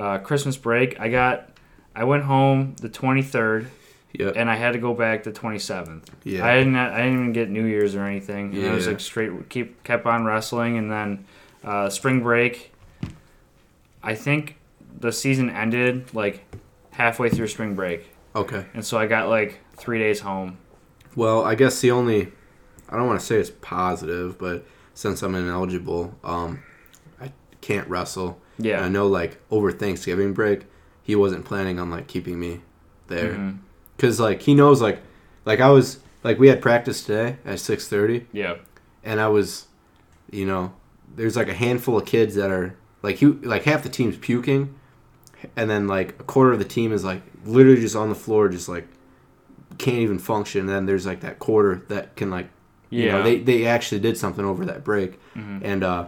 uh, 0.00 0.18
Christmas 0.18 0.56
break, 0.58 1.00
I 1.00 1.08
got 1.08 1.48
I 1.96 2.04
went 2.04 2.24
home 2.24 2.76
the 2.80 2.88
twenty 2.90 3.22
third, 3.22 3.68
Yep. 4.12 4.34
and 4.36 4.50
I 4.50 4.56
had 4.56 4.72
to 4.74 4.78
go 4.78 4.92
back 4.94 5.22
the 5.24 5.32
twenty 5.32 5.58
seventh. 5.58 6.10
Yeah. 6.22 6.44
I 6.46 6.58
didn't 6.58 6.76
I 6.76 6.98
didn't 6.98 7.14
even 7.14 7.32
get 7.32 7.48
New 7.48 7.64
Year's 7.64 7.94
or 7.94 8.04
anything. 8.04 8.54
And 8.54 8.66
I 8.68 8.74
was 8.74 8.84
Yeah. 8.84 8.92
like 8.92 9.00
straight 9.00 9.48
keep 9.48 9.82
kept 9.84 10.04
on 10.06 10.24
wrestling, 10.26 10.76
and 10.76 10.90
then 10.92 11.24
uh, 11.64 11.88
spring 11.88 12.22
break. 12.22 12.72
I 14.02 14.14
think 14.14 14.56
the 14.98 15.12
season 15.12 15.50
ended 15.50 16.12
like 16.14 16.44
halfway 16.92 17.28
through 17.30 17.48
spring 17.48 17.74
break, 17.74 18.08
okay. 18.34 18.66
and 18.74 18.84
so 18.84 18.98
I 18.98 19.06
got 19.06 19.28
like 19.28 19.60
three 19.76 19.98
days 19.98 20.20
home. 20.20 20.58
Well, 21.16 21.44
I 21.44 21.54
guess 21.54 21.80
the 21.80 21.90
only 21.90 22.32
I 22.88 22.96
don't 22.96 23.06
want 23.06 23.20
to 23.20 23.26
say 23.26 23.36
it's 23.36 23.50
positive, 23.60 24.38
but 24.38 24.64
since 24.94 25.22
I'm 25.22 25.34
ineligible, 25.34 26.14
um, 26.24 26.62
I 27.20 27.32
can't 27.60 27.88
wrestle. 27.88 28.40
And 28.58 28.68
I 28.84 28.88
know 28.88 29.06
like 29.06 29.40
over 29.50 29.72
Thanksgiving 29.72 30.34
break, 30.34 30.66
he 31.02 31.16
wasn't 31.16 31.44
planning 31.46 31.78
on 31.78 31.90
like 31.90 32.06
keeping 32.08 32.38
me 32.38 32.60
there. 33.06 33.32
Mhm. 33.34 33.58
Cause 33.96 34.20
like 34.20 34.42
he 34.42 34.54
knows 34.54 34.82
like 34.82 35.00
like 35.46 35.60
I 35.60 35.70
was 35.70 36.00
like 36.24 36.38
we 36.38 36.48
had 36.48 36.60
practice 36.60 37.02
today 37.02 37.36
at 37.46 37.58
six 37.60 37.88
thirty, 37.88 38.26
Yeah. 38.32 38.56
and 39.02 39.18
I 39.20 39.28
was, 39.28 39.66
you 40.30 40.44
know, 40.44 40.72
there's 41.16 41.36
like 41.36 41.48
a 41.48 41.54
handful 41.54 41.96
of 41.96 42.04
kids 42.04 42.34
that 42.34 42.50
are 42.50 42.76
like 43.02 43.16
he 43.16 43.26
like 43.26 43.62
half 43.64 43.82
the 43.82 43.88
team's 43.88 44.16
puking, 44.18 44.74
and 45.56 45.68
then 45.70 45.86
like 45.86 46.10
a 46.20 46.24
quarter 46.24 46.52
of 46.52 46.58
the 46.58 46.64
team 46.64 46.92
is 46.92 47.04
like 47.04 47.22
literally 47.44 47.80
just 47.80 47.96
on 47.96 48.08
the 48.08 48.14
floor, 48.14 48.48
just 48.48 48.68
like 48.68 48.86
can't 49.78 49.98
even 49.98 50.18
function. 50.18 50.60
And 50.60 50.68
then 50.68 50.86
there's 50.86 51.06
like 51.06 51.20
that 51.20 51.38
quarter 51.38 51.82
that 51.88 52.16
can 52.16 52.30
like 52.30 52.48
you 52.90 53.04
Yeah. 53.04 53.12
know, 53.18 53.22
they 53.22 53.38
they 53.38 53.66
actually 53.66 54.00
did 54.00 54.16
something 54.18 54.44
over 54.44 54.64
that 54.66 54.82
break, 54.84 55.18
Mhm. 55.36 55.60
and 55.62 55.84
uh, 55.84 56.06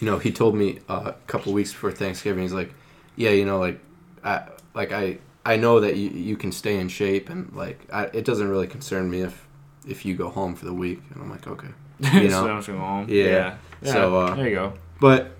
you 0.00 0.06
know 0.06 0.18
he 0.18 0.30
told 0.30 0.54
me 0.54 0.78
uh, 0.88 1.02
a 1.06 1.12
couple 1.26 1.52
weeks 1.52 1.72
before 1.72 1.90
Thanksgiving, 1.92 2.42
he's 2.42 2.52
like, 2.52 2.72
yeah, 3.16 3.30
you 3.30 3.44
know, 3.44 3.58
like 3.58 3.80
I 4.24 4.42
like 4.74 4.92
I 4.92 5.18
I 5.44 5.56
know 5.56 5.80
that 5.80 5.96
you 5.96 6.10
you 6.10 6.36
can 6.36 6.52
stay 6.52 6.78
in 6.78 6.88
shape, 6.88 7.28
and 7.28 7.52
like 7.54 7.80
I, 7.92 8.04
it 8.12 8.24
doesn't 8.24 8.48
really 8.48 8.66
concern 8.68 9.10
me 9.10 9.22
if 9.22 9.46
if 9.86 10.04
you 10.04 10.14
go 10.14 10.28
home 10.28 10.54
for 10.54 10.64
the 10.66 10.72
week, 10.74 11.00
and 11.12 11.22
I'm 11.22 11.30
like 11.30 11.46
okay, 11.46 11.68
you 12.22 12.30
so 12.30 12.48
I'm 12.48 12.58
just 12.58 12.68
going 12.68 12.78
home. 12.80 13.06
Yeah. 13.08 13.24
Yeah. 13.24 13.54
Yeah, 13.82 13.92
So, 13.92 14.16
uh, 14.16 14.34
there 14.34 14.48
you 14.48 14.54
go. 14.54 14.72
but. 15.00 15.34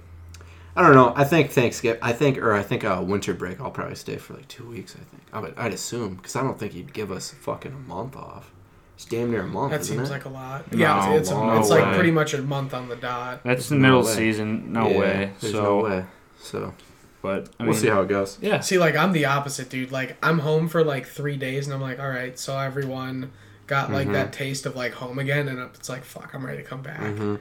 I 0.78 0.82
don't 0.82 0.94
know. 0.94 1.12
I 1.16 1.24
think 1.24 1.50
Thanksgiving. 1.50 1.98
I 2.02 2.12
think, 2.12 2.38
or 2.38 2.54
I 2.54 2.62
think 2.62 2.84
uh, 2.84 3.02
winter 3.04 3.34
break. 3.34 3.60
I'll 3.60 3.70
probably 3.70 3.96
stay 3.96 4.16
for 4.16 4.34
like 4.34 4.46
two 4.46 4.64
weeks. 4.68 4.94
I 4.94 5.02
think. 5.02 5.22
I 5.32 5.40
would, 5.40 5.54
I'd 5.58 5.72
assume 5.74 6.14
because 6.14 6.36
I 6.36 6.42
don't 6.42 6.58
think 6.58 6.72
he'd 6.72 6.92
give 6.92 7.10
us 7.10 7.32
fucking 7.32 7.72
a 7.72 7.88
month 7.88 8.16
off. 8.16 8.52
It's 8.94 9.04
damn 9.04 9.30
near 9.30 9.42
a 9.42 9.46
month. 9.46 9.72
That 9.72 9.80
isn't 9.80 9.96
seems 9.96 10.08
it? 10.08 10.12
like 10.12 10.24
a 10.24 10.28
lot. 10.28 10.72
No, 10.72 10.78
yeah, 10.78 11.10
it's, 11.14 11.22
it's, 11.22 11.30
no 11.30 11.50
a, 11.50 11.58
it's 11.60 11.68
like 11.70 11.94
pretty 11.94 12.10
much 12.12 12.32
a 12.34 12.42
month 12.42 12.74
on 12.74 12.88
the 12.88 12.96
dot. 12.96 13.42
That's 13.44 13.68
the 13.68 13.74
no 13.76 13.80
middle 13.80 14.02
way. 14.04 14.12
season. 14.14 14.72
No 14.72 14.88
Yeah, 14.88 14.98
way. 14.98 15.32
There's 15.40 15.52
so, 15.52 15.62
no 15.62 15.78
way. 15.84 16.04
So 16.40 16.74
but 17.22 17.48
I 17.58 17.64
we'll 17.64 17.74
see 17.74 17.88
how 17.88 18.02
it 18.02 18.08
goes. 18.08 18.38
Yeah. 18.40 18.60
See, 18.60 18.78
like 18.78 18.94
I'm 18.96 19.10
the 19.12 19.24
opposite, 19.24 19.68
dude. 19.70 19.90
Like 19.90 20.16
I'm 20.22 20.38
home 20.38 20.68
for 20.68 20.84
like 20.84 21.06
three 21.06 21.36
days, 21.36 21.66
and 21.66 21.74
I'm 21.74 21.80
like, 21.80 21.98
all 21.98 22.08
right, 22.08 22.38
so 22.38 22.56
everyone 22.56 23.32
got 23.66 23.90
like 23.90 24.06
Mhm. 24.08 24.12
that 24.12 24.32
taste 24.32 24.64
of 24.66 24.76
like 24.76 24.92
home 24.92 25.18
again, 25.18 25.48
and 25.48 25.58
it's 25.58 25.88
like, 25.88 26.04
fuck, 26.04 26.32
I'm 26.34 26.46
ready 26.46 26.62
to 26.62 26.68
come 26.68 26.82
back. 26.82 27.00
hmm 27.00 27.36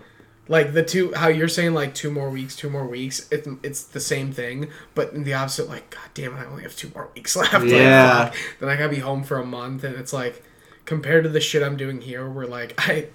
Like 0.49 0.73
the 0.73 0.83
two, 0.83 1.13
how 1.13 1.27
you're 1.27 1.47
saying 1.47 1.73
like 1.73 1.93
two 1.93 2.09
more 2.11 2.29
weeks, 2.29 2.55
two 2.55 2.69
more 2.69 2.87
weeks. 2.87 3.27
It, 3.31 3.47
it's 3.63 3.83
the 3.83 3.99
same 3.99 4.31
thing, 4.31 4.69
but 4.95 5.13
in 5.13 5.23
the 5.23 5.33
opposite. 5.33 5.67
Like, 5.67 5.89
god 5.89 6.09
damn 6.13 6.35
it, 6.35 6.39
I 6.39 6.45
only 6.45 6.63
have 6.63 6.75
two 6.75 6.91
more 6.95 7.09
weeks 7.15 7.35
left. 7.35 7.53
Like, 7.53 7.63
Yeah. 7.71 8.25
fuck. 8.25 8.35
Then 8.59 8.69
I 8.69 8.75
gotta 8.77 8.89
be 8.89 8.99
home 8.99 9.23
for 9.23 9.37
a 9.39 9.45
month, 9.45 9.83
and 9.83 9.95
it's 9.95 10.13
like 10.13 10.41
compared 10.85 11.23
to 11.25 11.29
the 11.29 11.41
shit 11.41 11.61
I'm 11.63 11.75
doing 11.77 11.99
here, 12.01 12.29
where 12.29 12.47
like 12.47 12.73
I, 12.89 13.07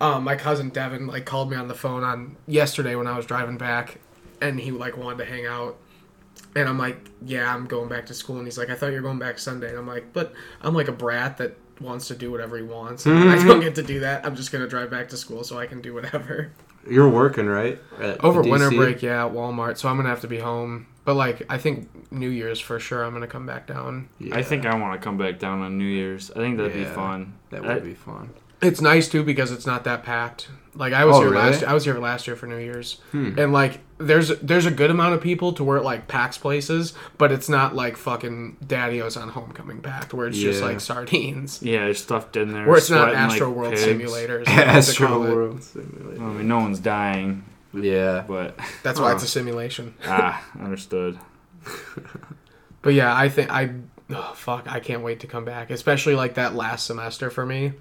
um, 0.00 0.24
my 0.24 0.36
cousin 0.36 0.68
Devin 0.70 1.06
like 1.06 1.24
called 1.24 1.50
me 1.50 1.56
on 1.56 1.68
the 1.68 1.74
phone 1.74 2.04
on 2.04 2.36
yesterday 2.46 2.94
when 2.94 3.06
I 3.06 3.16
was 3.16 3.26
driving 3.26 3.58
back, 3.58 3.98
and 4.40 4.58
he 4.60 4.70
like 4.70 4.96
wanted 4.96 5.18
to 5.18 5.24
hang 5.24 5.46
out. 5.46 5.76
And 6.56 6.68
I'm 6.68 6.78
like, 6.78 7.08
yeah, 7.24 7.54
I'm 7.54 7.66
going 7.66 7.88
back 7.88 8.06
to 8.06 8.14
school. 8.14 8.38
And 8.38 8.46
he's 8.46 8.58
like, 8.58 8.70
I 8.70 8.74
thought 8.74 8.88
you 8.88 8.94
were 8.96 9.02
going 9.02 9.20
back 9.20 9.38
Sunday. 9.38 9.68
And 9.68 9.78
I'm 9.78 9.86
like, 9.86 10.12
but 10.12 10.32
I'm 10.62 10.74
like 10.74 10.88
a 10.88 10.92
brat 10.92 11.36
that 11.38 11.56
wants 11.80 12.08
to 12.08 12.14
do 12.14 12.30
whatever 12.30 12.56
he 12.56 12.62
wants. 12.62 13.06
And 13.06 13.30
I 13.30 13.36
don't 13.36 13.46
mm-hmm. 13.46 13.60
get 13.60 13.74
to 13.76 13.82
do 13.82 14.00
that. 14.00 14.24
I'm 14.26 14.36
just 14.36 14.52
going 14.52 14.62
to 14.62 14.68
drive 14.68 14.90
back 14.90 15.08
to 15.10 15.16
school 15.16 15.44
so 15.44 15.58
I 15.58 15.66
can 15.66 15.80
do 15.80 15.94
whatever. 15.94 16.52
You're 16.88 17.10
working 17.10 17.46
right 17.46 17.78
At 17.98 18.24
Over 18.24 18.42
winter 18.42 18.70
break, 18.70 19.02
yeah, 19.02 19.26
at 19.26 19.32
Walmart. 19.32 19.76
So 19.76 19.88
I'm 19.88 19.96
going 19.96 20.04
to 20.04 20.10
have 20.10 20.22
to 20.22 20.28
be 20.28 20.38
home. 20.38 20.86
But 21.04 21.14
like, 21.14 21.42
I 21.48 21.58
think 21.58 22.12
New 22.12 22.28
Year's 22.28 22.60
for 22.60 22.78
sure, 22.78 23.04
I'm 23.04 23.10
going 23.10 23.22
to 23.22 23.28
come 23.28 23.46
back 23.46 23.66
down. 23.66 24.08
Yeah, 24.18 24.36
I 24.36 24.42
think 24.42 24.64
I 24.66 24.74
want 24.74 25.00
to 25.00 25.04
come 25.04 25.18
back 25.18 25.38
down 25.38 25.60
on 25.60 25.78
New 25.78 25.84
Year's. 25.84 26.30
I 26.30 26.34
think 26.34 26.56
that'd 26.56 26.72
be 26.72 26.80
Yeah. 26.80 26.94
fun. 26.94 27.34
that 27.50 27.64
I- 27.64 27.74
would 27.74 27.84
be 27.84 27.94
fun. 27.94 28.30
It's 28.62 28.80
nice 28.80 29.08
too 29.08 29.24
because 29.24 29.50
it's 29.50 29.66
not 29.66 29.84
that 29.84 30.04
packed. 30.04 30.48
Like 30.74 30.92
I 30.92 31.04
was 31.04 31.16
Oh, 31.16 31.20
here 31.22 31.30
really? 31.30 31.50
last. 31.50 31.64
I 31.64 31.74
was 31.74 31.84
here 31.84 31.98
last 31.98 32.26
year 32.28 32.36
for 32.36 32.46
New 32.46 32.56
Year's, 32.58 33.00
Hmm. 33.10 33.36
and 33.38 33.52
like 33.52 33.80
there's 33.98 34.28
there's 34.38 34.66
a 34.66 34.70
good 34.70 34.90
amount 34.90 35.14
of 35.14 35.20
people 35.20 35.52
to 35.54 35.64
where 35.64 35.76
it 35.78 35.82
like 35.82 36.06
packs 36.06 36.38
places, 36.38 36.94
but 37.18 37.32
it's 37.32 37.48
not 37.48 37.74
like 37.74 37.96
fucking 37.96 38.56
Daddy-O's 38.66 39.16
on 39.16 39.30
homecoming 39.30 39.80
packed 39.80 40.14
where 40.14 40.28
it's 40.28 40.38
just 40.38 40.62
like 40.62 40.80
sardines. 40.80 41.60
Yeah, 41.62 41.86
it's 41.86 42.00
stuffed 42.00 42.36
in 42.36 42.52
there. 42.52 42.66
Where 42.66 42.76
it's 42.78 42.88
not 42.88 43.12
Astro 43.14 43.48
like 43.48 43.56
World 43.56 43.74
pigs. 43.74 43.84
simulators. 43.84 44.46
Astro. 44.48 45.18
World 45.20 45.62
Simulator. 45.64 46.22
I 46.22 46.26
mean, 46.28 46.46
no 46.48 46.58
one's 46.60 46.78
dying, 46.78 47.44
Yeah. 47.74 48.24
but 48.28 48.56
That's 48.84 49.00
why 49.00 49.08
Huh. 49.08 49.14
it's 49.16 49.24
a 49.24 49.28
simulation. 49.28 49.94
ah, 50.06 50.40
understood. 50.60 51.18
But 52.82 52.94
yeah, 52.94 53.14
I 53.14 53.28
think 53.28 53.50
I 53.50 53.70
oh, 54.10 54.32
fuck, 54.34 54.70
I 54.70 54.80
can't 54.80 55.02
wait 55.02 55.20
to 55.20 55.26
come 55.26 55.44
back, 55.44 55.70
especially 55.70 56.14
like 56.14 56.34
that 56.34 56.54
last 56.54 56.86
semester 56.86 57.28
for 57.30 57.44
me. 57.44 57.72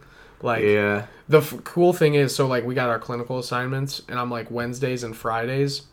Like 0.42 0.64
Yeah. 0.64 1.06
the 1.28 1.40
f- 1.40 1.64
cool 1.64 1.94
thing 1.94 2.16
is, 2.16 2.36
so 2.36 2.48
like 2.48 2.66
we 2.66 2.76
got 2.76 2.90
our 2.90 3.00
clinical 3.00 3.40
assignments, 3.40 4.02
and 4.08 4.20
I'm 4.20 4.32
like 4.32 4.50
Wednesdays 4.52 5.04
and 5.04 5.16
Fridays, 5.16 5.84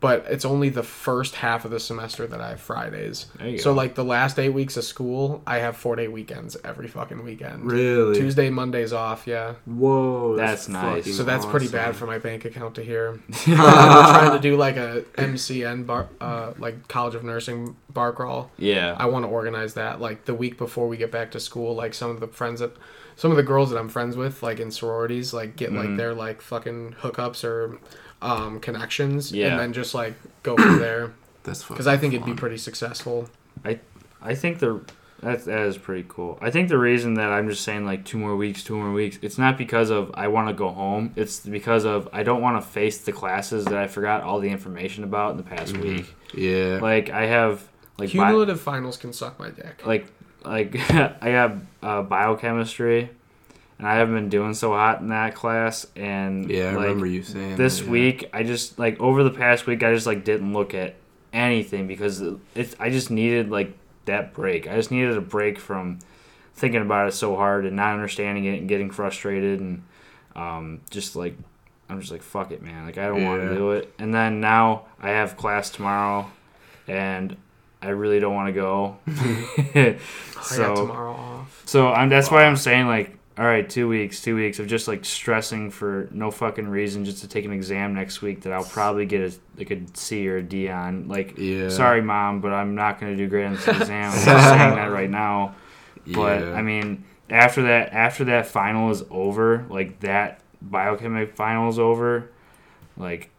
but 0.00 0.26
it's 0.28 0.44
only 0.44 0.68
the 0.68 0.82
first 0.82 1.36
half 1.36 1.64
of 1.64 1.70
the 1.70 1.78
semester 1.78 2.26
that 2.26 2.40
I 2.40 2.48
have 2.50 2.60
Fridays. 2.60 3.26
So 3.58 3.70
go. 3.70 3.72
like 3.72 3.94
the 3.94 4.02
last 4.02 4.36
eight 4.40 4.48
weeks 4.48 4.76
of 4.76 4.82
school, 4.82 5.40
I 5.46 5.58
have 5.58 5.76
four 5.76 5.94
day 5.94 6.08
weekends 6.08 6.56
every 6.64 6.88
fucking 6.88 7.22
weekend. 7.22 7.70
Really. 7.70 8.16
Tuesday, 8.18 8.50
Mondays 8.50 8.92
off, 8.92 9.28
yeah. 9.28 9.54
Whoa. 9.64 10.34
That's 10.34 10.68
nice. 10.68 11.16
So 11.16 11.22
that's 11.22 11.46
pretty 11.46 11.68
bad 11.68 11.94
for 11.94 12.06
my 12.06 12.18
bank 12.18 12.44
account 12.44 12.74
to 12.74 12.82
hear. 12.82 13.20
I'm 13.46 13.54
trying 13.56 14.32
to 14.32 14.40
do 14.40 14.56
like 14.56 14.76
a 14.76 15.04
MCN 15.16 15.86
bar, 15.86 16.08
uh, 16.20 16.54
like 16.58 16.88
College 16.88 17.14
of 17.14 17.22
Nursing 17.22 17.76
bar 17.92 18.12
crawl. 18.12 18.50
Yeah. 18.58 18.96
I 18.98 19.06
want 19.06 19.24
to 19.24 19.28
organize 19.28 19.74
that 19.74 20.00
like 20.00 20.24
the 20.24 20.34
week 20.34 20.58
before 20.58 20.88
we 20.88 20.96
get 20.96 21.12
back 21.12 21.30
to 21.30 21.38
school. 21.40 21.76
Like 21.76 21.94
some 21.94 22.10
of 22.10 22.18
the 22.18 22.26
friends 22.26 22.58
that, 22.58 22.72
some 23.22 23.30
of 23.30 23.36
the 23.36 23.42
girls 23.44 23.70
that 23.70 23.78
I'm 23.78 23.88
friends 23.88 24.16
with, 24.16 24.42
like 24.42 24.58
in 24.58 24.72
sororities, 24.72 25.32
like 25.32 25.54
get 25.54 25.72
like 25.72 25.90
Mhm. 25.90 25.96
their 25.96 26.12
like 26.12 26.42
fucking 26.42 26.96
hookups 27.02 27.44
or 27.44 27.78
um, 28.20 28.58
connections, 28.58 29.30
Yeah. 29.30 29.48
and 29.50 29.60
then 29.60 29.72
just 29.72 29.94
like 29.94 30.14
go 30.42 30.56
from 30.56 30.80
there. 30.80 31.12
That's 31.44 31.62
Because 31.64 31.86
I 31.86 31.96
think 31.96 32.14
it'd 32.14 32.26
be 32.26 32.34
pretty 32.34 32.58
successful. 32.58 33.28
I 33.64 33.78
I 34.20 34.34
think 34.34 34.58
the 34.58 34.80
that 35.20 35.44
that 35.44 35.60
is 35.66 35.78
pretty 35.78 36.04
cool. 36.08 36.36
I 36.42 36.50
think 36.50 36.68
the 36.68 36.78
reason 36.78 37.14
that 37.14 37.30
I'm 37.30 37.48
just 37.48 37.62
saying 37.62 37.86
like 37.86 38.04
two 38.04 38.18
more 38.18 38.34
weeks, 38.36 38.64
two 38.64 38.76
more 38.76 38.90
weeks, 38.90 39.20
it's 39.22 39.38
not 39.38 39.56
because 39.56 39.90
of 39.90 40.10
I 40.14 40.26
want 40.26 40.48
to 40.48 40.54
go 40.54 40.70
home. 40.70 41.12
It's 41.14 41.38
because 41.40 41.84
of 41.84 42.08
I 42.12 42.24
don't 42.24 42.42
want 42.42 42.60
to 42.60 42.68
face 42.68 42.98
the 42.98 43.12
classes 43.12 43.64
that 43.66 43.76
I 43.76 43.86
forgot 43.86 44.22
all 44.24 44.40
the 44.40 44.50
information 44.50 45.04
about 45.04 45.30
in 45.32 45.36
the 45.36 45.44
past 45.54 45.74
Mhm. 45.74 45.82
week. 45.82 46.06
Yeah. 46.34 46.80
Like 46.82 47.10
I 47.10 47.26
have 47.26 47.68
like 47.98 48.08
bi- 48.08 48.12
Cumulative 48.12 48.60
finals 48.60 48.96
can 48.96 49.12
suck 49.12 49.38
my 49.38 49.50
dick. 49.50 49.86
like 49.86 50.06
like 50.44 50.76
I 50.90 51.32
got 51.32 51.54
uh, 51.82 52.02
biochemistry, 52.02 53.10
and 53.78 53.86
I 53.86 53.96
haven't 53.96 54.14
been 54.14 54.28
doing 54.28 54.54
so 54.54 54.72
hot 54.72 55.00
in 55.00 55.08
that 55.08 55.34
class. 55.34 55.86
And 55.96 56.50
yeah, 56.50 56.70
I 56.70 56.74
like, 56.74 56.82
remember 56.84 57.06
you 57.06 57.22
saying 57.22 57.56
this 57.56 57.78
that, 57.78 57.84
yeah. 57.84 57.90
week 57.90 58.30
I 58.32 58.42
just 58.42 58.78
like 58.78 59.00
over 59.00 59.22
the 59.22 59.30
past 59.30 59.66
week 59.66 59.82
I 59.82 59.94
just 59.94 60.06
like 60.06 60.24
didn't 60.24 60.52
look 60.52 60.74
at 60.74 60.94
anything 61.32 61.86
because 61.86 62.22
it's 62.54 62.76
I 62.78 62.90
just 62.90 63.10
needed 63.10 63.50
like 63.50 63.76
that 64.04 64.34
break. 64.34 64.68
I 64.68 64.76
just 64.76 64.90
needed 64.90 65.16
a 65.16 65.20
break 65.20 65.58
from 65.58 65.98
thinking 66.54 66.82
about 66.82 67.08
it 67.08 67.12
so 67.12 67.36
hard 67.36 67.66
and 67.66 67.76
not 67.76 67.94
understanding 67.94 68.44
it 68.44 68.58
and 68.58 68.68
getting 68.68 68.90
frustrated 68.90 69.60
and 69.60 69.82
um, 70.36 70.80
just 70.90 71.16
like 71.16 71.36
I'm 71.88 72.00
just 72.00 72.12
like 72.12 72.22
fuck 72.22 72.52
it, 72.52 72.62
man. 72.62 72.86
Like 72.86 72.98
I 72.98 73.06
don't 73.06 73.24
want 73.24 73.42
to 73.42 73.54
do 73.54 73.72
it. 73.72 73.92
And 73.98 74.14
then 74.14 74.40
now 74.40 74.86
I 75.00 75.10
have 75.10 75.36
class 75.36 75.70
tomorrow, 75.70 76.30
and 76.86 77.36
I 77.82 77.88
really 77.90 78.20
don't 78.20 78.34
want 78.34 78.48
to 78.48 78.52
go. 78.52 78.96
I 79.06 79.96
got 80.34 80.42
so 80.42 80.74
tomorrow 80.76 81.12
off. 81.12 81.62
so 81.66 81.88
I'm 81.88 82.08
that's 82.08 82.30
why 82.30 82.44
I'm 82.44 82.56
saying 82.56 82.86
like. 82.86 83.18
All 83.38 83.46
right, 83.46 83.68
two 83.68 83.88
weeks, 83.88 84.20
two 84.20 84.36
weeks 84.36 84.58
of 84.58 84.66
just 84.66 84.86
like 84.86 85.06
stressing 85.06 85.70
for 85.70 86.06
no 86.12 86.30
fucking 86.30 86.68
reason, 86.68 87.06
just 87.06 87.22
to 87.22 87.28
take 87.28 87.46
an 87.46 87.52
exam 87.52 87.94
next 87.94 88.20
week 88.20 88.42
that 88.42 88.52
I'll 88.52 88.62
probably 88.62 89.06
get 89.06 89.22
a 89.22 89.34
like 89.56 89.70
a 89.70 89.80
C 89.94 90.28
or 90.28 90.36
a 90.36 90.42
D 90.42 90.68
on. 90.68 91.08
Like, 91.08 91.38
Yeah. 91.38 91.70
sorry, 91.70 92.02
mom, 92.02 92.42
but 92.42 92.52
I'm 92.52 92.74
not 92.74 93.00
gonna 93.00 93.16
do 93.16 93.26
great 93.28 93.46
on 93.46 93.54
this 93.54 93.66
exam. 93.66 94.12
I'm 94.12 94.12
just 94.12 94.24
saying 94.26 94.74
that 94.76 94.90
right 94.92 95.08
now. 95.10 95.54
But 96.08 96.42
Yeah. 96.42 96.52
I 96.52 96.60
mean, 96.62 97.04
after 97.30 97.62
that, 97.62 97.94
after 97.94 98.24
that 98.24 98.48
final 98.48 98.90
is 98.90 99.02
over, 99.10 99.64
like 99.70 100.00
that 100.00 100.40
biochemic 100.68 101.34
final 101.34 101.70
is 101.70 101.78
over, 101.78 102.30
like 102.98 103.30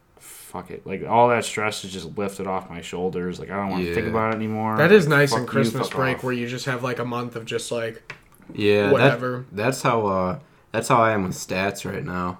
fuck 0.54 0.70
it, 0.70 0.86
like 0.86 1.04
all 1.06 1.28
that 1.28 1.44
stress 1.44 1.84
is 1.84 1.92
just 1.92 2.16
lifted 2.16 2.46
off 2.46 2.70
my 2.70 2.80
shoulders. 2.80 3.38
Like 3.40 3.50
I 3.50 3.56
don't 3.56 3.70
want 3.70 3.84
to 3.84 3.94
think 3.94 4.06
about 4.06 4.32
it 4.32 4.36
anymore. 4.36 4.76
That 4.78 4.92
is 4.92 5.06
Like, 5.08 5.18
nice 5.18 5.34
in 5.34 5.46
Christmas 5.46 5.88
fuck 5.88 5.96
break 5.96 6.16
off. 6.18 6.24
where 6.24 6.32
you 6.32 6.46
just 6.48 6.66
have 6.66 6.82
like 6.82 6.98
a 7.00 7.04
month 7.04 7.34
of 7.36 7.44
just 7.44 7.70
like 7.72 8.14
yeah, 8.54 8.84
that- 8.84 8.92
whatever. 8.92 9.44
that's 9.52 9.82
how 9.82 10.06
uh, 10.06 10.38
that's 10.72 10.88
how 10.88 11.02
I 11.02 11.10
am 11.12 11.24
with 11.24 11.32
stats 11.34 11.84
right 11.90 12.04
now. 12.04 12.38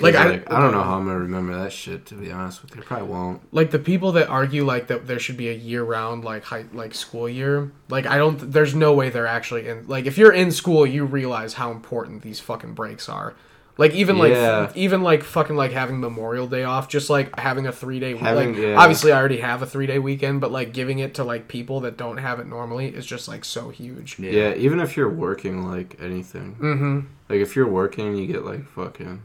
Like, 0.00 0.14
Like, 0.14 0.26
I- 0.48 0.56
I, 0.56 0.60
don't 0.60 0.72
know 0.72 0.82
how 0.82 0.96
I'm 0.98 1.06
gonna 1.06 1.20
remember 1.20 1.56
that 1.62 1.72
shit. 1.72 2.04
To 2.06 2.14
be 2.16 2.32
honest 2.32 2.62
with 2.62 2.74
you, 2.74 2.82
I 2.82 2.84
probably 2.84 3.08
won't. 3.08 3.40
like 3.54 3.70
the 3.70 3.78
people 3.78 4.10
that 4.12 4.28
argue 4.28 4.64
like 4.64 4.88
that 4.88 5.06
there 5.06 5.20
should 5.20 5.36
be 5.36 5.48
a 5.50 5.54
year 5.54 5.84
round 5.84 6.24
like 6.24 6.42
high, 6.44 6.64
like 6.72 6.94
school 6.94 7.28
year 7.28 7.70
like 7.88 8.04
i 8.06 8.16
don't 8.18 8.50
there's 8.52 8.74
no 8.74 8.92
way 8.92 9.08
they're 9.10 9.26
actually 9.28 9.68
in 9.68 9.86
like 9.86 10.06
if 10.06 10.18
you're 10.18 10.32
in 10.32 10.50
school 10.50 10.84
you 10.84 11.04
realize 11.04 11.54
how 11.54 11.70
important 11.70 12.22
these 12.22 12.40
fucking 12.40 12.74
breaks 12.74 13.08
are 13.08 13.34
like 13.76 13.92
even 13.94 14.18
like 14.18 14.30
Yeah. 14.32 14.70
even 14.74 15.02
like 15.02 15.22
fucking 15.24 15.56
like 15.56 15.72
having 15.72 15.98
memorial 16.00 16.46
day 16.46 16.62
off 16.64 16.88
just 16.88 17.10
like 17.10 17.36
having 17.38 17.66
a 17.66 17.72
three 17.72 17.98
day 17.98 18.16
Having- 18.16 18.54
like 18.54 18.62
yeah. 18.62 18.76
obviously 18.76 19.10
i 19.12 19.18
already 19.18 19.38
have 19.38 19.62
a 19.62 19.66
three 19.66 19.86
day 19.86 19.98
weekend 19.98 20.40
but 20.40 20.52
like 20.52 20.72
giving 20.72 21.00
it 21.00 21.14
to 21.14 21.24
like 21.24 21.48
people 21.48 21.80
that 21.80 21.96
don't 21.96 22.18
have 22.18 22.38
it 22.38 22.46
normally 22.46 22.88
is 22.88 23.04
just 23.04 23.26
like 23.26 23.44
so 23.44 23.70
huge 23.70 24.18
Yeah. 24.18 24.30
Yeah. 24.30 24.54
even 24.54 24.78
if 24.80 24.96
you're 24.96 25.10
working 25.10 25.66
like 25.68 25.96
anything, 26.00 26.56
mm-hmm 26.60 27.00
like 27.28 27.40
if 27.40 27.56
you're 27.56 27.66
working, 27.68 28.16
you 28.16 28.26
get 28.26 28.44
like 28.44 28.66
fucking, 28.66 29.22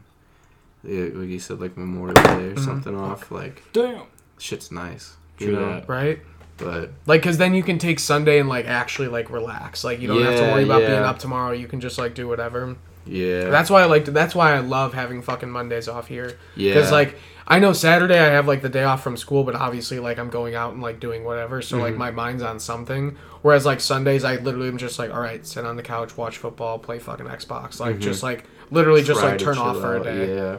like 0.82 1.28
you 1.28 1.38
said, 1.38 1.60
like 1.60 1.76
Memorial 1.76 2.14
Day 2.14 2.22
or 2.22 2.54
Mm-hmm. 2.54 2.64
something 2.64 2.96
off. 2.96 3.30
Like 3.30 3.62
Damn. 3.74 4.04
shit's 4.38 4.72
nice, 4.72 5.16
True 5.36 5.48
you 5.48 5.52
know. 5.52 5.68
that. 5.74 5.88
right 5.88 6.18
But 6.60 6.90
like 7.06 7.22
because 7.22 7.38
then 7.38 7.54
you 7.54 7.62
can 7.62 7.78
take 7.78 7.98
sunday 7.98 8.38
and 8.38 8.48
like 8.48 8.66
actually 8.66 9.08
like 9.08 9.30
relax 9.30 9.82
like 9.82 10.00
you 10.00 10.08
don't 10.08 10.22
have 10.22 10.36
to 10.36 10.42
Yeah, 10.42 10.52
worry 10.54 10.64
about 10.64 10.80
being 10.80 10.92
up 10.92 11.18
tomorrow 11.18 11.52
you 11.52 11.66
can 11.66 11.80
just 11.80 11.98
like 11.98 12.14
do 12.14 12.28
whatever 12.28 12.76
yeah, 13.06 13.48
That's 13.48 13.70
why 13.70 13.80
I 13.82 13.86
like. 13.86 14.04
That's 14.04 14.34
why 14.34 14.52
I 14.52 14.58
love 14.58 14.92
having 14.92 15.22
fucking 15.22 15.50
Mondays 15.50 15.88
off 15.88 16.06
here. 16.06 16.38
yeah, 16.54 16.74
Because 16.74 16.92
like 16.92 17.16
I 17.48 17.58
know 17.58 17.72
Saturday 17.72 18.18
I 18.18 18.26
have 18.26 18.46
like 18.46 18.60
the 18.60 18.68
day 18.68 18.84
off 18.84 19.02
from 19.02 19.16
school, 19.16 19.42
but 19.42 19.54
obviously 19.56 19.98
like 19.98 20.18
I'm 20.18 20.28
going 20.28 20.54
out 20.54 20.74
and 20.74 20.82
like 20.82 21.00
doing 21.00 21.24
whatever, 21.24 21.62
so 21.62 21.76
Mm-hmm. 21.76 21.84
like 21.84 21.96
my 21.96 22.10
mind's 22.10 22.42
on 22.42 22.60
something. 22.60 23.16
Whereas 23.40 23.64
like 23.64 23.80
Sundays 23.80 24.22
I 24.22 24.36
literally 24.36 24.68
am 24.68 24.76
just 24.76 24.98
like, 24.98 25.10
all 25.12 25.18
right, 25.20 25.44
sit 25.46 25.64
on 25.64 25.76
the 25.76 25.82
couch, 25.82 26.16
watch 26.18 26.36
football, 26.36 26.78
play 26.78 26.98
fucking 26.98 27.26
Xbox, 27.26 27.80
like 27.80 27.98
just 28.00 28.22
like 28.22 28.44
literally 28.70 29.02
just 29.02 29.18
try 29.18 29.30
like 29.30 29.38
to 29.38 29.44
turn 29.44 29.56
off 29.58 29.76
chill 29.76 29.80
for 29.80 29.96
a 29.96 30.00
out, 30.00 30.04
day. 30.04 30.36
Yeah, 30.36 30.58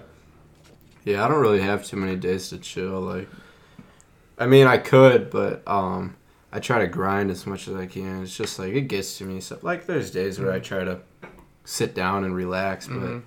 yeah. 1.06 1.24
I 1.24 1.28
don't 1.28 1.40
really 1.42 1.62
have 1.62 1.86
too 1.86 1.98
many 1.98 2.16
days 2.16 2.50
to 2.50 2.58
chill. 2.58 3.00
Like, 3.02 3.30
I 4.42 4.48
mean, 4.48 4.68
I 4.68 4.78
could, 4.78 5.30
but 5.30 5.62
um, 5.68 6.16
I 6.52 6.60
try 6.60 6.80
to 6.80 6.88
grind 6.88 7.32
as 7.32 7.46
much 7.48 7.68
as 7.68 7.76
I 7.76 7.86
can. 7.86 8.24
It's 8.24 8.36
just 8.36 8.58
like 8.60 8.74
it 8.74 8.82
gets 8.90 9.18
to 9.20 9.24
me. 9.26 9.40
So 9.40 9.58
like, 9.62 9.86
there's 9.86 10.12
days 10.12 10.40
where 10.40 10.52
I 10.52 10.56
Mm-hmm. 10.56 10.64
try 10.64 10.84
to 10.84 11.00
sit 11.64 11.94
down 11.96 12.24
and 12.24 12.36
relax, 12.36 12.88
but 12.88 13.22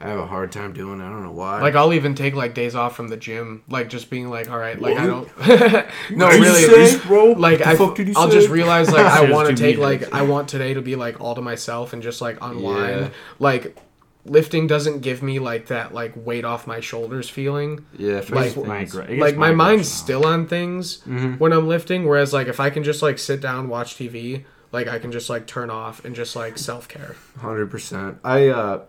I 0.00 0.08
have 0.08 0.18
a 0.20 0.26
hard 0.26 0.52
time 0.52 0.72
doing 0.72 1.00
it. 1.00 1.04
I 1.04 1.08
don't 1.10 1.22
know 1.24 1.32
why. 1.32 1.60
Like 1.60 1.74
I'll 1.74 1.92
even 1.94 2.14
take 2.14 2.34
like 2.34 2.54
days 2.54 2.74
off 2.74 2.94
from 2.94 3.08
the 3.08 3.16
gym, 3.16 3.62
like 3.68 3.88
just 3.88 4.08
being 4.10 4.30
like, 4.30 4.48
all 4.50 4.58
right, 4.58 4.80
like 4.80 4.96
I 4.96 5.06
don't. 5.06 5.28
no, 6.16 6.26
What 6.26 6.40
really, 6.40 6.86
say, 6.86 6.98
bro? 7.06 7.32
like 7.32 7.60
I, 7.62 7.74
fuck 7.76 7.96
did 7.96 8.08
you 8.08 8.14
I'll 8.16 8.28
say? 8.30 8.36
just 8.38 8.48
realize 8.50 8.90
like 8.90 9.04
I 9.20 9.30
want 9.30 9.48
to 9.48 9.54
to 9.56 9.60
take 9.60 9.78
like 9.78 10.12
I 10.12 10.22
want 10.22 10.48
today 10.48 10.74
to 10.74 10.82
be 10.82 10.96
like 10.96 11.20
all 11.20 11.34
to 11.34 11.42
myself 11.42 11.92
and 11.92 12.02
just 12.02 12.20
like 12.20 12.38
unwind. 12.40 13.00
Yeah. 13.00 13.08
Like 13.38 13.76
lifting 14.26 14.66
doesn't 14.66 15.00
give 15.00 15.22
me 15.22 15.38
like 15.38 15.66
that 15.68 15.94
like 15.94 16.12
weight 16.16 16.44
off 16.44 16.66
my 16.66 16.80
shoulders 16.80 17.28
feeling. 17.30 17.84
yeah, 17.98 18.22
like- 18.30 18.56
My 18.56 18.78
things. 18.84 18.92
gra- 18.92 19.04
it 19.04 19.08
gets 19.10 19.20
Like 19.20 19.36
my 19.36 19.52
mind's 19.52 19.88
aggression 19.88 20.04
still 20.04 20.26
on 20.26 20.46
things 20.46 20.98
Mm-hmm. 20.98 21.34
when 21.34 21.52
I'm 21.52 21.66
lifting, 21.68 22.04
whereas 22.06 22.32
like 22.32 22.48
if 22.48 22.60
I 22.60 22.70
can 22.70 22.82
just 22.84 23.02
like 23.02 23.18
sit 23.18 23.40
down 23.40 23.68
watch 23.68 23.94
TV, 23.96 24.44
like 24.72 24.88
I 24.88 24.98
can 24.98 25.12
just 25.12 25.30
like 25.30 25.46
turn 25.46 25.70
off 25.70 26.04
and 26.04 26.14
just 26.14 26.34
like 26.36 26.58
self 26.58 26.88
care. 26.88 27.14
Hundred 27.40 27.70
percent. 27.70 28.18
I 28.24 28.48
uh, 28.48 28.82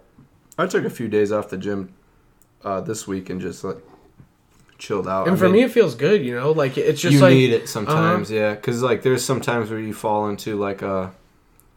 I 0.57 0.65
took 0.67 0.85
a 0.85 0.89
few 0.89 1.07
days 1.07 1.31
off 1.31 1.49
the 1.49 1.57
gym 1.57 1.93
uh, 2.63 2.81
this 2.81 3.07
week 3.07 3.29
and 3.29 3.39
just 3.39 3.63
like 3.63 3.77
chilled 4.79 5.07
out. 5.07 5.27
And 5.27 5.35
I 5.35 5.39
for 5.39 5.45
mean, 5.45 5.53
me, 5.53 5.61
it 5.63 5.71
feels 5.71 5.95
good. 5.95 6.23
You 6.25 6.35
know, 6.35 6.51
like 6.51 6.77
it's 6.77 7.01
just 7.01 7.13
you 7.13 7.19
like 7.19 7.27
uh-huh. 7.31 7.35
need 7.35 7.51
it 7.53 7.69
sometimes, 7.69 8.29
yeah. 8.31 8.55
Because 8.55 8.81
like 8.81 9.03
there's 9.03 9.23
sometimes 9.23 9.69
where 9.69 9.79
you 9.79 9.93
fall 9.93 10.29
into 10.29 10.55
like 10.57 10.81
uh 10.83 11.09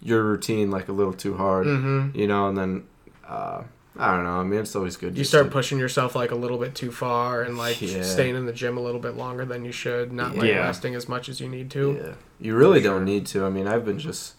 your 0.03 0.23
routine 0.25 0.71
like 0.71 0.89
a 0.89 0.93
little 0.93 1.13
too 1.13 1.37
hard, 1.37 1.67
Mhm. 1.67 2.15
you 2.17 2.27
know, 2.27 2.49
and 2.49 2.57
then 2.57 2.85
uh, 3.31 3.63
I 3.99 4.15
don't 4.15 4.25
know. 4.25 4.41
I 4.41 4.45
mean, 4.45 4.61
it's 4.61 4.75
always 4.77 4.97
good. 4.97 5.19
you 5.19 5.25
start 5.25 5.47
to- 5.47 5.51
pushing 5.51 5.79
yourself 5.79 6.15
like 6.15 6.31
a 6.31 6.35
little 6.35 6.59
bit 6.59 6.75
too 6.75 6.91
far 6.93 7.43
and 7.43 7.59
like 7.59 7.81
Yeah. 7.83 8.03
staying 8.03 8.37
in 8.37 8.47
the 8.47 8.53
gym 8.53 8.77
a 8.77 8.81
little 8.81 9.01
bit 9.01 9.17
longer 9.17 9.45
than 9.45 9.65
you 9.65 9.73
should, 9.73 10.13
not 10.13 10.37
like 10.37 10.49
Yeah. 10.49 10.59
resting 10.67 10.95
as 10.95 11.09
much 11.09 11.29
as 11.29 11.41
you 11.41 11.49
need 11.49 11.71
to. 11.73 11.99
Yeah, 12.01 12.15
you 12.41 12.55
really 12.57 12.81
don't 12.81 13.05
need 13.05 13.27
to. 13.27 13.45
I 13.45 13.51
mean, 13.51 13.67
I've 13.67 13.85
been 13.85 13.99
just. 13.99 14.35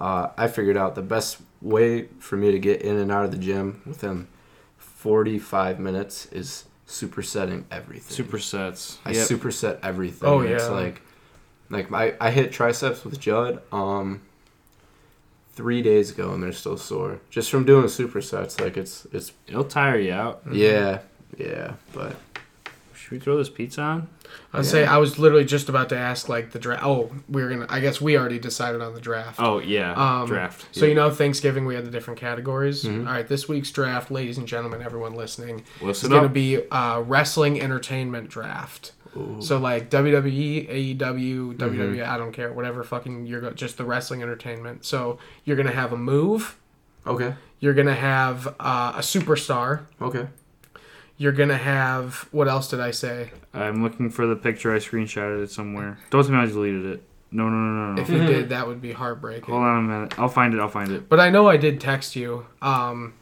Uh, 0.00 0.28
I 0.36 0.48
figured 0.48 0.76
out 0.76 0.94
the 0.94 1.02
best 1.02 1.38
way 1.60 2.08
for 2.18 2.36
me 2.36 2.50
to 2.52 2.58
get 2.58 2.82
in 2.82 2.96
and 2.96 3.12
out 3.12 3.24
of 3.24 3.30
the 3.30 3.36
gym 3.38 3.82
within 3.86 4.26
45 4.78 5.78
minutes 5.78 6.26
is 6.32 6.64
supersetting 6.88 7.64
everything. 7.70 8.24
Supersets. 8.26 8.96
I 9.04 9.12
Yep. 9.12 9.28
superset 9.28 9.78
everything. 9.82 10.28
Oh, 10.28 10.40
It's 10.40 10.64
yeah. 10.64 10.70
like 10.70 11.02
like 11.70 11.90
I, 11.92 12.14
I 12.20 12.30
hit 12.30 12.52
triceps 12.52 13.04
with 13.04 13.18
Judd 13.18 13.62
um 13.72 14.20
three 15.54 15.82
days 15.82 16.10
ago 16.10 16.32
and 16.32 16.42
they're 16.42 16.52
still 16.52 16.76
sore. 16.76 17.20
Just 17.30 17.50
from 17.50 17.64
doing 17.64 17.84
supersets. 17.86 18.60
Like 18.60 18.76
it's 18.76 19.06
it's 19.12 19.32
It'll 19.46 19.64
tire 19.64 19.98
you 19.98 20.12
out. 20.12 20.42
yeah. 20.50 21.00
Yeah. 21.36 21.74
But 21.94 22.16
Should 22.94 23.10
we 23.12 23.18
throw 23.18 23.36
this 23.36 23.48
pizza 23.48 23.80
on? 23.82 24.08
I'd 24.54 24.64
say 24.66 24.84
I 24.86 24.96
was 24.98 25.18
literally 25.18 25.44
just 25.44 25.68
about 25.68 25.88
to 25.90 25.96
ask 25.96 26.28
like 26.28 26.52
the 26.52 26.58
draft. 26.58 26.82
Oh, 26.84 27.10
we 27.28 27.42
are 27.42 27.48
gonna. 27.50 27.66
I 27.68 27.80
guess 27.80 28.00
we 28.00 28.16
already 28.18 28.38
decided 28.38 28.80
on 28.80 28.94
the 28.94 29.00
draft. 29.00 29.38
Oh 29.40 29.58
yeah, 29.58 29.92
Um, 29.94 30.26
draft. 30.26 30.66
So 30.72 30.86
you 30.86 30.94
know, 30.94 31.10
Thanksgiving 31.10 31.64
we 31.66 31.74
had 31.74 31.84
the 31.86 31.90
different 31.90 32.18
categories. 32.20 32.84
Mhm. 32.84 33.06
All 33.06 33.12
right, 33.12 33.26
this 33.26 33.48
week's 33.48 33.70
draft, 33.70 34.10
ladies 34.10 34.38
and 34.38 34.46
gentlemen, 34.48 34.80
everyone 34.82 35.14
listening, 35.14 35.64
Listen 35.80 35.80
is 35.80 35.86
Listen 35.86 36.10
going 36.10 36.22
to 36.22 36.28
be 36.28 36.66
uh, 36.70 37.00
wrestling 37.00 37.60
entertainment 37.60 38.28
draft. 38.30 38.92
Ooh, 39.16 39.36
So 39.40 39.58
like 39.58 39.90
WWE, 39.90 40.96
AEW, 40.98 41.56
Mm-hmm. 41.56 41.62
WWE, 41.62 42.06
I 42.06 42.16
don't 42.18 42.32
care, 42.32 42.52
whatever 42.52 42.82
fucking 42.84 43.26
you're 43.26 43.40
go- 43.40 43.50
just 43.52 43.76
the 43.76 43.84
wrestling 43.84 44.22
entertainment. 44.22 44.84
So 44.84 45.18
you're 45.44 45.56
gonna 45.56 45.72
have 45.72 45.92
a 45.92 45.96
move. 45.98 46.58
okay. 47.06 47.34
You're 47.60 47.74
gonna 47.74 47.94
have 47.94 48.48
uh, 48.58 48.94
a 48.96 49.00
superstar. 49.00 49.82
Okay. 50.00 50.26
You're 51.16 51.32
gonna 51.32 51.56
have 51.58 52.26
what 52.32 52.48
else 52.48 52.68
did 52.68 52.80
I 52.80 52.90
say? 52.90 53.30
I'm 53.54 53.82
looking 53.82 54.10
for 54.10 54.26
the 54.26 54.34
picture. 54.34 54.74
I 54.74 54.78
screenshotted 54.78 55.44
it 55.44 55.50
somewhere. 55.50 55.98
Don't 56.10 56.24
tell 56.24 56.32
me 56.32 56.38
I 56.38 56.46
deleted 56.46 56.84
it. 56.86 57.02
No, 57.30 57.48
no, 57.48 57.56
no, 57.56 57.86
no, 57.86 57.92
no. 57.94 58.02
If 58.02 58.08
you 58.10 58.18
did, 58.26 58.48
that 58.48 58.66
would 58.66 58.82
be 58.82 58.92
heartbreaking. 58.92 59.44
Hold 59.44 59.62
on 59.62 59.78
a 59.78 59.82
minute. 59.88 60.18
I'll 60.18 60.28
find 60.28 60.52
it. 60.54 60.60
I'll 60.60 60.68
find 60.68 60.90
it. 60.90 61.08
But 61.08 61.20
I 61.20 61.30
know 61.30 61.48
I 61.48 61.56
did 61.56 61.80
text 61.80 62.16
you. 62.16 62.46
Um, 62.60 63.14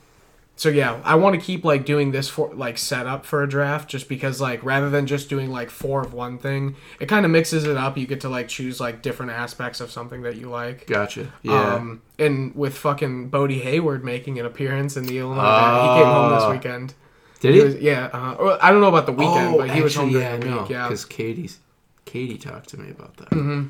so 0.61 0.69
yeah, 0.69 1.01
I 1.05 1.15
want 1.15 1.35
to 1.37 1.41
keep 1.41 1.65
like 1.65 1.87
doing 1.87 2.11
this 2.11 2.29
for 2.29 2.53
like 2.53 2.77
setup 2.77 3.25
for 3.25 3.43
a 3.43 3.49
draft, 3.49 3.89
just 3.89 4.11
because 4.11 4.43
like 4.43 4.63
rather 4.63 4.91
than 4.91 5.07
just 5.07 5.31
doing 5.31 5.51
like 5.51 5.71
four 5.71 6.03
of 6.03 6.13
one 6.13 6.37
thing, 6.37 6.77
it 7.01 7.07
kind 7.07 7.25
of 7.25 7.31
mixes 7.31 7.65
it 7.65 7.79
up. 7.79 7.97
You 7.97 8.07
get 8.07 8.21
to 8.21 8.29
like 8.29 8.49
choose 8.49 8.79
like 8.79 9.01
different 9.01 9.33
aspects 9.33 9.81
of 9.81 9.91
something 9.91 10.21
that 10.21 10.37
you 10.37 10.51
like. 10.51 10.87
Gotcha. 10.87 11.33
Yeah. 11.43 11.77
Um, 11.77 12.03
and 12.19 12.55
with 12.55 12.77
fucking 12.77 13.31
Bodhi 13.31 13.61
Hayward 13.61 14.05
making 14.05 14.39
an 14.39 14.45
appearance 14.45 14.99
in 14.99 15.07
the 15.07 15.17
Illinois, 15.19 15.41
bat, 15.41 15.81
he 15.97 16.03
came 16.03 16.13
home 16.13 16.33
this 16.35 16.43
Oh. 16.43 16.51
weekend. 16.51 16.95
Did 17.41 17.55
He 17.55 17.59
he? 17.61 17.65
was, 17.65 17.75
yeah, 17.77 18.11
uh, 18.13 18.59
I 18.61 18.71
don't 18.71 18.83
know 18.83 18.89
about 18.89 19.07
the 19.07 19.13
weekend, 19.13 19.57
but 19.57 19.71
he 19.71 19.81
was 19.81 19.95
home 19.95 20.09
actually, 20.09 20.21
during 20.21 20.35
yeah, 20.43 20.45
the 20.45 20.51
no, 20.57 20.61
week. 20.61 20.69
Yeah. 20.73 20.89
Because 20.89 21.07
Katie's 21.07 21.59
Katie 22.05 22.37
talked 22.37 22.69
to 22.69 22.77
me 22.79 22.91
about 22.91 23.17
that. 23.17 23.31
Mm-hmm. 23.31 23.69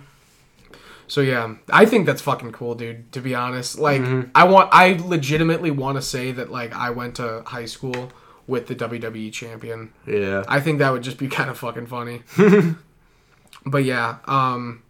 So 1.10 1.22
yeah, 1.22 1.56
I 1.72 1.86
think 1.86 2.06
that's 2.06 2.22
fucking 2.22 2.52
cool, 2.52 2.76
dude. 2.76 3.10
To 3.12 3.20
be 3.20 3.34
honest, 3.34 3.78
like 3.80 4.00
Mm-hmm. 4.00 4.30
I 4.32 4.44
want, 4.44 4.68
I 4.72 4.92
legitimately 5.04 5.72
want 5.72 5.96
to 5.98 6.02
say 6.02 6.30
that 6.30 6.52
like 6.52 6.72
I 6.72 6.90
went 6.90 7.16
to 7.16 7.42
high 7.44 7.64
school 7.66 8.12
with 8.46 8.68
the 8.68 8.76
WWE 8.76 9.32
champion. 9.32 9.92
Yeah. 10.06 10.44
I 10.46 10.60
think 10.60 10.78
that 10.78 10.90
would 10.92 11.02
just 11.02 11.18
be 11.18 11.26
kind 11.38 11.50
of 11.50 11.58
fucking 11.58 11.86
funny. 11.86 12.22
but 13.66 13.82
yeah, 13.82 14.18
um, 14.26 14.82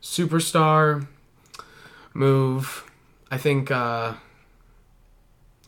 superstar 0.00 1.06
move. 2.14 2.84
I 3.30 3.36
think. 3.36 3.70
uh 3.70 4.14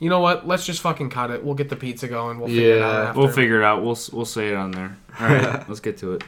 You 0.00 0.08
know 0.08 0.20
what? 0.20 0.46
Let's 0.46 0.64
just 0.64 0.80
fucking 0.80 1.10
cut 1.10 1.30
it. 1.30 1.44
We'll 1.44 1.54
get 1.54 1.68
the 1.68 1.76
pizza 1.76 2.08
going. 2.08 2.38
We'll 2.38 2.48
figure 2.48 2.76
it 2.76 2.82
out 2.82 2.92
Yeah, 2.94 3.08
after. 3.10 3.20
We'll 3.20 3.28
figure 3.32 3.60
it 3.60 3.64
out. 3.64 3.82
We'll 3.82 3.98
we'll 4.12 4.24
say 4.24 4.48
it 4.48 4.54
on 4.56 4.70
there. 4.70 4.96
All 5.20 5.26
right, 5.28 5.68
let's 5.68 5.80
get 5.80 5.98
to 5.98 6.14
it. 6.14 6.24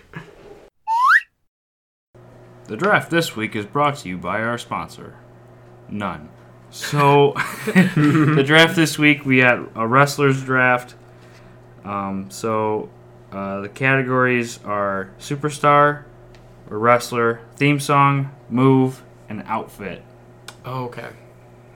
The 2.71 2.77
draft 2.77 3.11
this 3.11 3.35
week 3.35 3.57
is 3.57 3.67
brought 3.67 3.97
to 3.97 4.09
you 4.09 4.17
by 4.17 4.41
our 4.43 4.57
sponsor, 4.57 5.17
None. 5.89 6.29
So, 6.71 7.33
the 7.67 8.45
draft 8.47 8.77
this 8.77 8.97
week 8.97 9.27
we 9.27 9.39
had 9.39 9.67
a 9.75 9.89
wrestlers 9.89 10.45
draft. 10.45 10.95
Um, 11.85 12.31
so 12.31 12.89
uh, 13.33 13.63
the 13.63 13.69
categories 13.69 14.61
are 14.65 15.11
superstar, 15.19 16.05
or 16.71 16.79
wrestler, 16.79 17.41
theme 17.57 17.81
song, 17.81 18.31
move, 18.49 19.03
and 19.29 19.43
outfit. 19.49 20.05
Oh, 20.65 20.85
okay. 20.85 21.09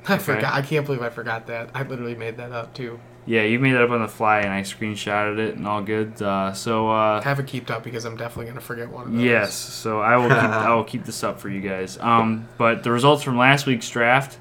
I 0.07 0.19
forgot. 0.19 0.55
I 0.55 0.63
can't 0.63 0.87
believe 0.87 1.03
I 1.03 1.11
forgot 1.11 1.49
that. 1.49 1.71
I 1.75 1.83
literally 1.83 2.15
made 2.15 2.37
that 2.37 2.53
up 2.53 2.73
too. 2.73 3.01
Yeah, 3.27 3.43
you 3.43 3.59
made 3.59 3.73
that 3.73 3.83
up 3.83 3.91
on 3.91 4.03
the 4.03 4.09
fly, 4.09 4.41
and 4.41 4.51
I 4.53 4.61
screenshotted 4.61 5.39
it 5.39 5.55
and 5.57 5.67
all 5.67 5.81
good. 5.83 6.21
Uh, 6.21 6.53
so 6.53 6.91
uh, 6.91 7.21
I 7.21 7.25
have 7.25 7.41
it 7.41 7.47
kept 7.47 7.71
up 7.71 7.83
because 7.83 8.05
I'm 8.05 8.17
definitely 8.17 8.47
gonna 8.51 8.61
forget 8.61 8.91
one 8.91 9.07
of 9.07 9.13
those. 9.13 9.23
Yes, 9.23 9.55
so 9.55 10.01
I 10.01 10.17
will 10.17 10.29
keep, 10.29 10.37
I 10.39 10.75
will 10.75 10.85
keep 10.85 11.05
this 11.05 11.25
up 11.25 11.41
for 11.41 11.49
you 11.49 11.61
guys. 11.63 11.97
Um, 11.99 12.49
but 12.59 12.83
the 12.83 12.91
results 12.93 13.23
from 13.23 13.39
last 13.39 13.65
week's 13.67 13.89
draft, 13.89 14.39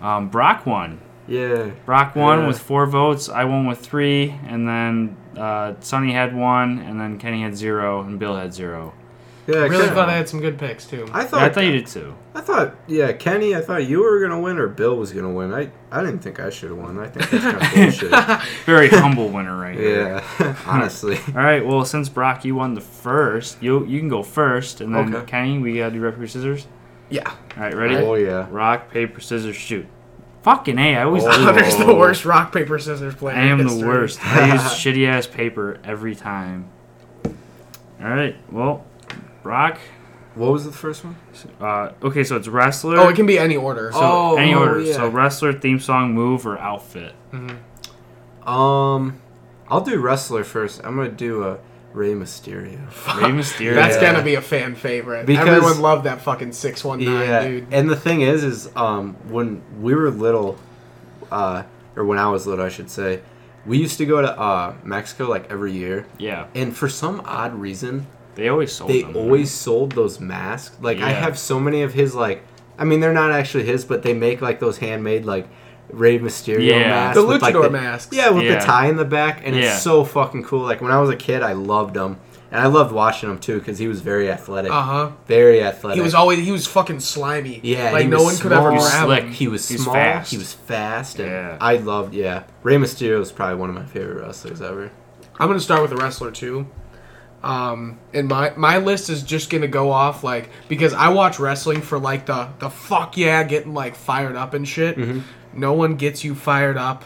um, 0.00 0.28
Brock 0.30 0.64
won. 0.64 1.00
Yeah. 1.28 1.70
Brock 1.84 2.16
won 2.16 2.40
Yeah. 2.40 2.46
with 2.48 2.58
four 2.58 2.86
votes. 2.86 3.28
I 3.28 3.44
won 3.44 3.66
with 3.66 3.78
three, 3.80 4.34
and 4.46 4.66
then 4.66 5.16
uh, 5.36 5.74
Sonny 5.80 6.12
had 6.12 6.34
one, 6.34 6.78
and 6.78 6.98
then 7.00 7.18
Kenny 7.18 7.42
had 7.42 7.54
zero, 7.56 8.00
and 8.00 8.18
Bill 8.18 8.34
had 8.36 8.52
zero. 8.54 8.94
Yeah. 9.52 9.58
I 9.58 9.66
really 9.66 9.84
Ken- 9.86 9.94
thought 9.94 10.08
I 10.08 10.16
had 10.16 10.28
some 10.28 10.40
good 10.40 10.58
picks 10.58 10.86
too. 10.86 11.06
I 11.12 11.20
Yeah, 11.20 11.26
thought. 11.26 11.42
I 11.42 11.48
thought 11.50 11.64
you 11.64 11.72
did 11.72 11.86
too. 11.86 12.14
I 12.34 12.40
thought. 12.40 12.74
Yeah, 12.86 13.12
Kenny. 13.12 13.54
I 13.54 13.60
thought 13.60 13.86
you 13.86 14.00
were 14.02 14.20
gonna 14.20 14.40
win 14.40 14.58
or 14.58 14.68
Bill 14.68 14.96
was 14.96 15.12
gonna 15.12 15.30
win. 15.30 15.52
I. 15.52 15.70
I 15.90 16.00
didn't 16.02 16.20
think 16.20 16.40
I 16.40 16.48
should 16.50 16.70
have 16.70 16.78
won. 16.78 16.98
I 16.98 17.08
think 17.08 17.28
that's 17.30 17.44
kind 17.44 17.56
of 17.62 17.74
bullshit. 17.74 18.40
Very 18.64 18.88
humble 18.88 19.28
winner 19.28 19.56
right 19.56 19.76
here. 19.78 20.22
Yeah. 20.40 20.56
Honestly. 20.66 21.16
All 21.28 21.34
right. 21.42 21.64
Well, 21.64 21.84
since 21.84 22.08
Brock, 22.08 22.44
you 22.44 22.54
won 22.54 22.74
the 22.74 22.80
first, 22.80 23.62
you 23.62 23.84
you 23.86 23.98
can 23.98 24.08
go 24.08 24.22
first, 24.22 24.80
and 24.80 24.94
then 24.94 25.14
Okay. 25.14 25.26
Kenny, 25.26 25.58
we 25.58 25.76
gotta 25.78 25.92
do 25.94 26.00
rock 26.00 26.14
paper 26.14 26.26
scissors. 26.28 26.66
yeah. 27.10 27.28
All 27.56 27.62
right, 27.64 27.74
ready? 27.76 27.96
Oh 27.96 28.14
yeah. 28.14 28.46
Rock 28.50 28.90
paper 28.90 29.20
scissors 29.20 29.56
shoot. 29.56 29.86
Fucking 30.42 30.76
a! 30.78 30.96
I 30.96 31.04
always 31.04 31.22
Oh. 31.24 31.30
do 31.36 31.44
Hunter's 31.44 31.76
the 31.76 31.94
worst 31.94 32.24
rock 32.24 32.52
paper 32.52 32.76
scissors 32.78 33.14
player. 33.14 33.36
I 33.36 33.42
am 33.42 33.60
in 33.60 33.66
the 33.66 33.72
history. 33.74 33.88
worst. 33.88 34.24
I 34.26 34.52
use 34.54 34.62
shitty 34.62 35.06
ass 35.06 35.26
paper 35.26 35.78
every 35.84 36.16
time. 36.16 36.68
All 37.24 38.08
right. 38.10 38.34
Well, 38.50 38.84
Brock. 39.42 39.78
What 40.34 40.50
was 40.52 40.64
the 40.64 40.72
first 40.72 41.04
one? 41.04 41.16
Uh, 41.60 41.92
okay, 42.02 42.24
so 42.24 42.36
it's 42.36 42.48
wrestler. 42.48 42.96
Oh, 42.98 43.08
it 43.10 43.16
can 43.16 43.26
be 43.26 43.38
any 43.38 43.56
order. 43.56 43.90
So 43.92 43.98
Oh, 44.00 44.36
any 44.36 44.54
oh, 44.54 44.60
order. 44.60 44.80
yeah. 44.80 44.94
So 44.94 45.08
wrestler, 45.08 45.52
theme 45.52 45.78
song, 45.78 46.14
move, 46.14 46.46
or 46.46 46.58
outfit. 46.58 47.14
Um, 48.46 49.20
I'll 49.68 49.80
do 49.82 49.98
wrestler 50.00 50.44
first. 50.44 50.80
I'm 50.84 50.96
gonna 50.96 51.10
do 51.10 51.44
a 51.44 51.58
Rey 51.92 52.14
Mysterio. 52.14 52.78
Rey 53.20 53.30
Mysterio. 53.30 53.74
that's 53.74 53.96
Yeah. 53.96 54.12
gonna 54.12 54.24
be 54.24 54.34
a 54.34 54.40
fan 54.40 54.74
favorite. 54.74 55.26
Because- 55.26 55.48
Everyone 55.48 55.80
loved 55.80 56.04
that 56.04 56.22
fucking 56.22 56.52
six 56.52 56.82
one 56.84 57.04
nine 57.04 57.28
Yeah, 57.28 57.42
dude. 57.48 57.66
and 57.70 57.88
the 57.90 57.96
thing 57.96 58.22
is, 58.22 58.42
is 58.42 58.70
um, 58.74 59.14
when 59.28 59.62
we 59.80 59.94
were 59.94 60.10
little, 60.10 60.58
uh, 61.30 61.64
or 61.94 62.04
when 62.04 62.18
I 62.18 62.28
was 62.30 62.46
little, 62.46 62.64
I 62.64 62.70
should 62.70 62.90
say, 62.90 63.20
we 63.66 63.78
used 63.78 63.98
to 63.98 64.06
go 64.06 64.20
to 64.22 64.40
uh, 64.40 64.74
Mexico 64.82 65.28
like 65.28 65.50
every 65.50 65.72
year, 65.72 66.06
Yeah, 66.18 66.46
and 66.54 66.74
for 66.76 66.88
some 66.88 67.22
odd 67.26 67.54
reason, 67.54 68.06
they 68.34 68.48
always 68.48 68.72
sold 68.72 68.90
they 68.90 69.02
them. 69.02 69.16
always 69.16 69.50
sold 69.50 69.92
those 69.92 70.20
masks. 70.20 70.76
Like 70.80 70.98
I 70.98 71.10
have 71.10 71.38
so 71.38 71.58
many 71.60 71.82
of 71.82 71.92
his 71.94 72.14
like, 72.14 72.42
I 72.78 72.84
mean, 72.84 73.00
they're 73.00 73.12
not 73.12 73.30
actually 73.32 73.64
his, 73.64 73.84
but 73.84 74.02
they 74.02 74.14
make 74.14 74.40
like 74.40 74.60
those 74.60 74.78
handmade 74.78 75.24
like 75.24 75.48
Rey 75.90 76.18
Mysterio 76.18 76.64
Yeah. 76.64 76.88
masks, 76.88 77.20
The 77.20 77.26
with, 77.26 77.42
like, 77.42 77.54
luchador 77.54 77.62
the- 77.64 77.70
masks. 77.70 78.16
Yeah, 78.16 78.30
with 78.30 78.44
Yeah. 78.44 78.58
the 78.60 78.64
tie 78.64 78.86
in 78.86 78.96
the 78.96 79.04
back, 79.04 79.42
and 79.44 79.54
Yeah. 79.54 79.74
it's 79.74 79.82
so 79.82 80.04
fucking 80.04 80.44
cool. 80.44 80.62
Like 80.62 80.80
when 80.80 80.90
I 80.92 80.98
was 81.00 81.10
a 81.10 81.16
kid, 81.16 81.42
I 81.42 81.52
loved 81.52 81.92
them, 81.94 82.16
and 82.50 82.60
I 82.62 82.66
loved 82.68 82.92
watching 82.92 83.28
him 83.28 83.36
too 83.38 83.58
because 83.58 83.78
he 83.78 83.88
was 83.88 84.00
very 84.00 84.30
athletic, 84.30 84.72
Uh 84.72 84.80
huh. 84.82 85.08
very 85.26 85.62
athletic. 85.62 85.96
He 85.96 86.02
was 86.02 86.14
always 86.14 86.38
he 86.38 86.50
was 86.52 86.66
fucking 86.66 87.00
slimy. 87.00 87.60
Yeah, 87.62 87.90
like 87.90 88.04
he 88.04 88.08
no 88.08 88.18
was 88.18 88.24
one 88.24 88.34
could 88.36 88.52
small. 88.52 88.58
ever 88.60 88.70
He 88.70 88.76
was 88.78 88.90
grab 88.90 89.08
him. 89.24 89.32
He 89.32 89.48
was 89.48 89.68
He's 89.68 89.82
small. 89.82 89.94
fast. 89.94 90.30
He 90.30 90.38
was 90.38 90.52
fast, 90.54 91.18
and 91.20 91.30
Yeah. 91.30 91.56
I 91.60 91.76
loved. 91.76 92.14
Yeah, 92.14 92.44
Rey 92.62 92.76
Mysterio 92.76 93.20
is 93.20 93.30
probably 93.30 93.56
one 93.56 93.68
of 93.68 93.74
my 93.74 93.84
favorite 93.84 94.22
wrestlers 94.22 94.62
ever. 94.62 94.90
I'm 95.38 95.48
gonna 95.48 95.60
start 95.60 95.82
with 95.82 95.92
a 95.92 95.96
wrestler 95.96 96.30
too. 96.30 96.66
Um, 97.42 97.98
and 98.14 98.28
my 98.28 98.52
my 98.56 98.78
list 98.78 99.10
is 99.10 99.22
just 99.22 99.50
gonna 99.50 99.66
go 99.68 99.90
off 99.90 100.22
like 100.22 100.48
because 100.68 100.94
I 100.94 101.08
watch 101.08 101.40
wrestling 101.40 101.80
for 101.82 101.98
like 101.98 102.26
the 102.26 102.48
the 102.60 102.70
fuck 102.70 103.16
yeah, 103.16 103.42
getting 103.42 103.74
like 103.74 103.96
fired 103.96 104.36
up 104.36 104.54
and 104.54 104.66
shit. 104.66 104.96
Mm-hmm. 104.96 105.20
No 105.58 105.72
one 105.72 105.96
gets 105.96 106.22
you 106.24 106.34
fired 106.34 106.76
up 106.76 107.04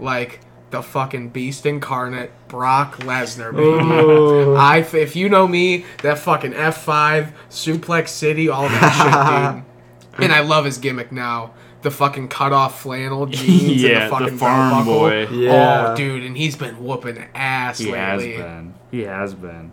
like 0.00 0.40
the 0.70 0.82
fucking 0.82 1.28
beast 1.30 1.64
incarnate 1.64 2.30
Brock 2.48 2.96
Lesnar, 2.98 3.54
baby. 3.54 4.56
I 4.56 4.78
if 4.78 5.14
you 5.14 5.28
know 5.28 5.46
me, 5.46 5.84
that 6.02 6.18
fucking 6.18 6.52
F5 6.52 7.32
Suplex 7.50 8.08
City, 8.08 8.48
all 8.48 8.68
that 8.68 9.54
shit, 9.54 9.62
dude. 9.62 9.64
And 10.18 10.32
I 10.32 10.40
love 10.40 10.64
his 10.64 10.78
gimmick 10.78 11.12
now. 11.12 11.52
The 11.82 11.90
fucking 11.90 12.28
cut 12.28 12.50
off 12.52 12.80
flannel 12.80 13.26
jeans 13.26 13.82
Yeah, 13.82 13.88
and 13.88 13.96
the 13.96 14.04
the 14.04 14.10
fucking 14.10 14.38
farm 14.38 14.70
belt 14.70 14.86
boy. 14.86 15.28
Yeah. 15.28 15.88
Oh, 15.90 15.94
dude, 15.94 16.22
and 16.24 16.34
he's 16.36 16.56
been 16.56 16.82
whooping 16.82 17.22
ass 17.34 17.78
He 17.78 17.90
has 17.90 18.22
been. 18.22 18.74
He 18.90 19.02
has 19.02 19.34
been. 19.34 19.72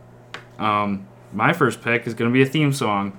Um, 0.63 1.07
my 1.31 1.51
first 1.53 1.81
pick 1.81 2.07
is 2.07 2.13
gonna 2.13 2.31
be 2.31 2.41
a 2.41 2.45
theme 2.45 2.73
song. 2.73 3.17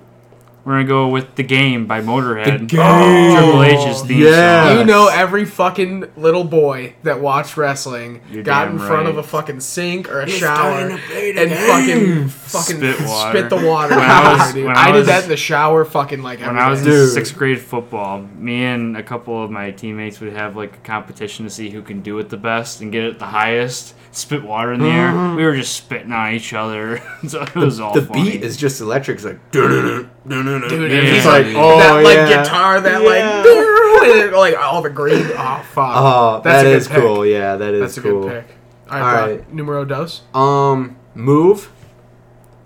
We're 0.65 0.73
gonna 0.73 0.85
go 0.87 1.07
with 1.09 1.35
"The 1.35 1.43
Game" 1.43 1.85
by 1.85 2.01
Motorhead. 2.01 2.59
The 2.61 2.65
Game. 2.65 2.79
Oh! 2.83 3.35
Triple 3.35 3.63
H's 3.63 4.01
theme 4.01 4.23
yeah. 4.23 4.67
song. 4.69 4.79
You 4.79 4.85
know, 4.85 5.07
every 5.09 5.45
fucking 5.45 6.05
little 6.17 6.43
boy 6.43 6.95
that 7.03 7.21
watched 7.21 7.55
wrestling 7.55 8.21
You're 8.31 8.41
got 8.41 8.65
damn 8.65 8.71
in 8.73 8.77
front 8.79 8.91
right. 9.03 9.05
of 9.05 9.17
a 9.19 9.23
fucking 9.23 9.59
sink 9.59 10.09
or 10.09 10.21
a 10.21 10.25
He's 10.25 10.37
shower 10.39 10.71
starting 10.89 10.97
to 10.97 11.03
play 11.03 11.31
the 11.33 11.41
and 11.41 11.49
game. 11.51 11.67
fucking 11.67 12.29
fucking 12.29 12.77
Spit 12.77 13.07
water. 13.07 13.37
spit 13.37 13.49
the 13.51 13.67
water. 13.67 13.95
When 13.95 14.09
I 14.09 14.13
out 14.25 14.37
was- 14.39 14.53
there, 14.55 14.65
when 14.65 14.75
I, 14.75 14.89
I 14.89 14.91
did 14.91 15.05
that 15.05 15.23
in 15.25 15.29
the 15.29 15.37
shower, 15.37 15.85
fucking 15.85 16.23
like 16.23 16.39
When 16.39 16.49
every 16.49 16.61
I 16.61 16.69
was 16.71 16.81
day. 16.81 16.89
in 16.89 16.95
Dude. 16.95 17.09
sixth 17.13 17.35
grade 17.37 17.61
football, 17.61 18.21
me 18.37 18.63
and 18.65 18.97
a 18.97 19.03
couple 19.03 19.43
of 19.43 19.51
my 19.51 19.69
teammates 19.69 20.19
would 20.19 20.33
have 20.33 20.55
like 20.57 20.73
a 20.73 20.79
competition 20.79 21.45
to 21.45 21.51
see 21.51 21.69
who 21.69 21.83
can 21.83 22.01
do 22.01 22.17
it 22.17 22.29
the 22.29 22.37
best 22.37 22.81
and 22.81 22.91
get 22.91 23.03
it 23.03 23.19
the 23.19 23.25
highest. 23.25 23.93
Spit 24.11 24.43
water 24.43 24.73
in 24.73 24.79
the 24.79 24.87
air. 24.87 25.09
Uh-huh. 25.09 25.35
We 25.35 25.43
were 25.43 25.55
just 25.55 25.75
spitting 25.75 26.11
on 26.13 26.33
each 26.33 26.53
other. 26.53 27.03
so 27.27 27.41
it 27.43 27.53
was 27.55 27.79
all 27.81 27.93
the 27.93 28.01
funny. 28.01 28.31
beat 28.31 28.43
is 28.43 28.55
just 28.57 28.79
electric. 28.81 29.17
It's 29.17 29.25
like 29.25 29.39
dude, 29.51 30.09
dude, 30.27 30.91
Yeah. 30.91 30.97
and 30.97 31.07
he's 31.07 31.17
It's 31.17 31.25
like, 31.25 31.45
like, 31.47 31.55
oh, 31.57 31.77
that 31.79 32.03
like 32.03 32.15
yeah. 32.15 32.43
guitar, 32.43 32.81
that 32.81 33.01
Yeah. 33.01 34.31
like, 34.31 34.53
like 34.53 34.63
all 34.63 34.81
the 34.81 34.89
green. 34.89 35.25
Oh 35.37 35.63
fuck, 35.71 35.93
Oh, 35.95 36.41
That's 36.43 36.63
that 36.63 36.65
a 36.65 36.69
good 36.69 36.77
is 36.77 36.87
pick. 36.87 36.97
cool. 37.01 37.25
Yeah, 37.25 37.55
that 37.57 37.73
is 37.73 37.81
that's 37.81 37.97
a 37.97 38.01
cool. 38.01 38.21
good 38.23 38.45
pick. 38.47 38.55
All 38.89 38.99
right, 38.99 39.03
All 39.05 39.11
Brock, 39.27 39.29
right. 39.39 39.53
numero 39.53 39.85
dos. 39.85 40.21
Um, 40.33 40.95
move 41.15 41.71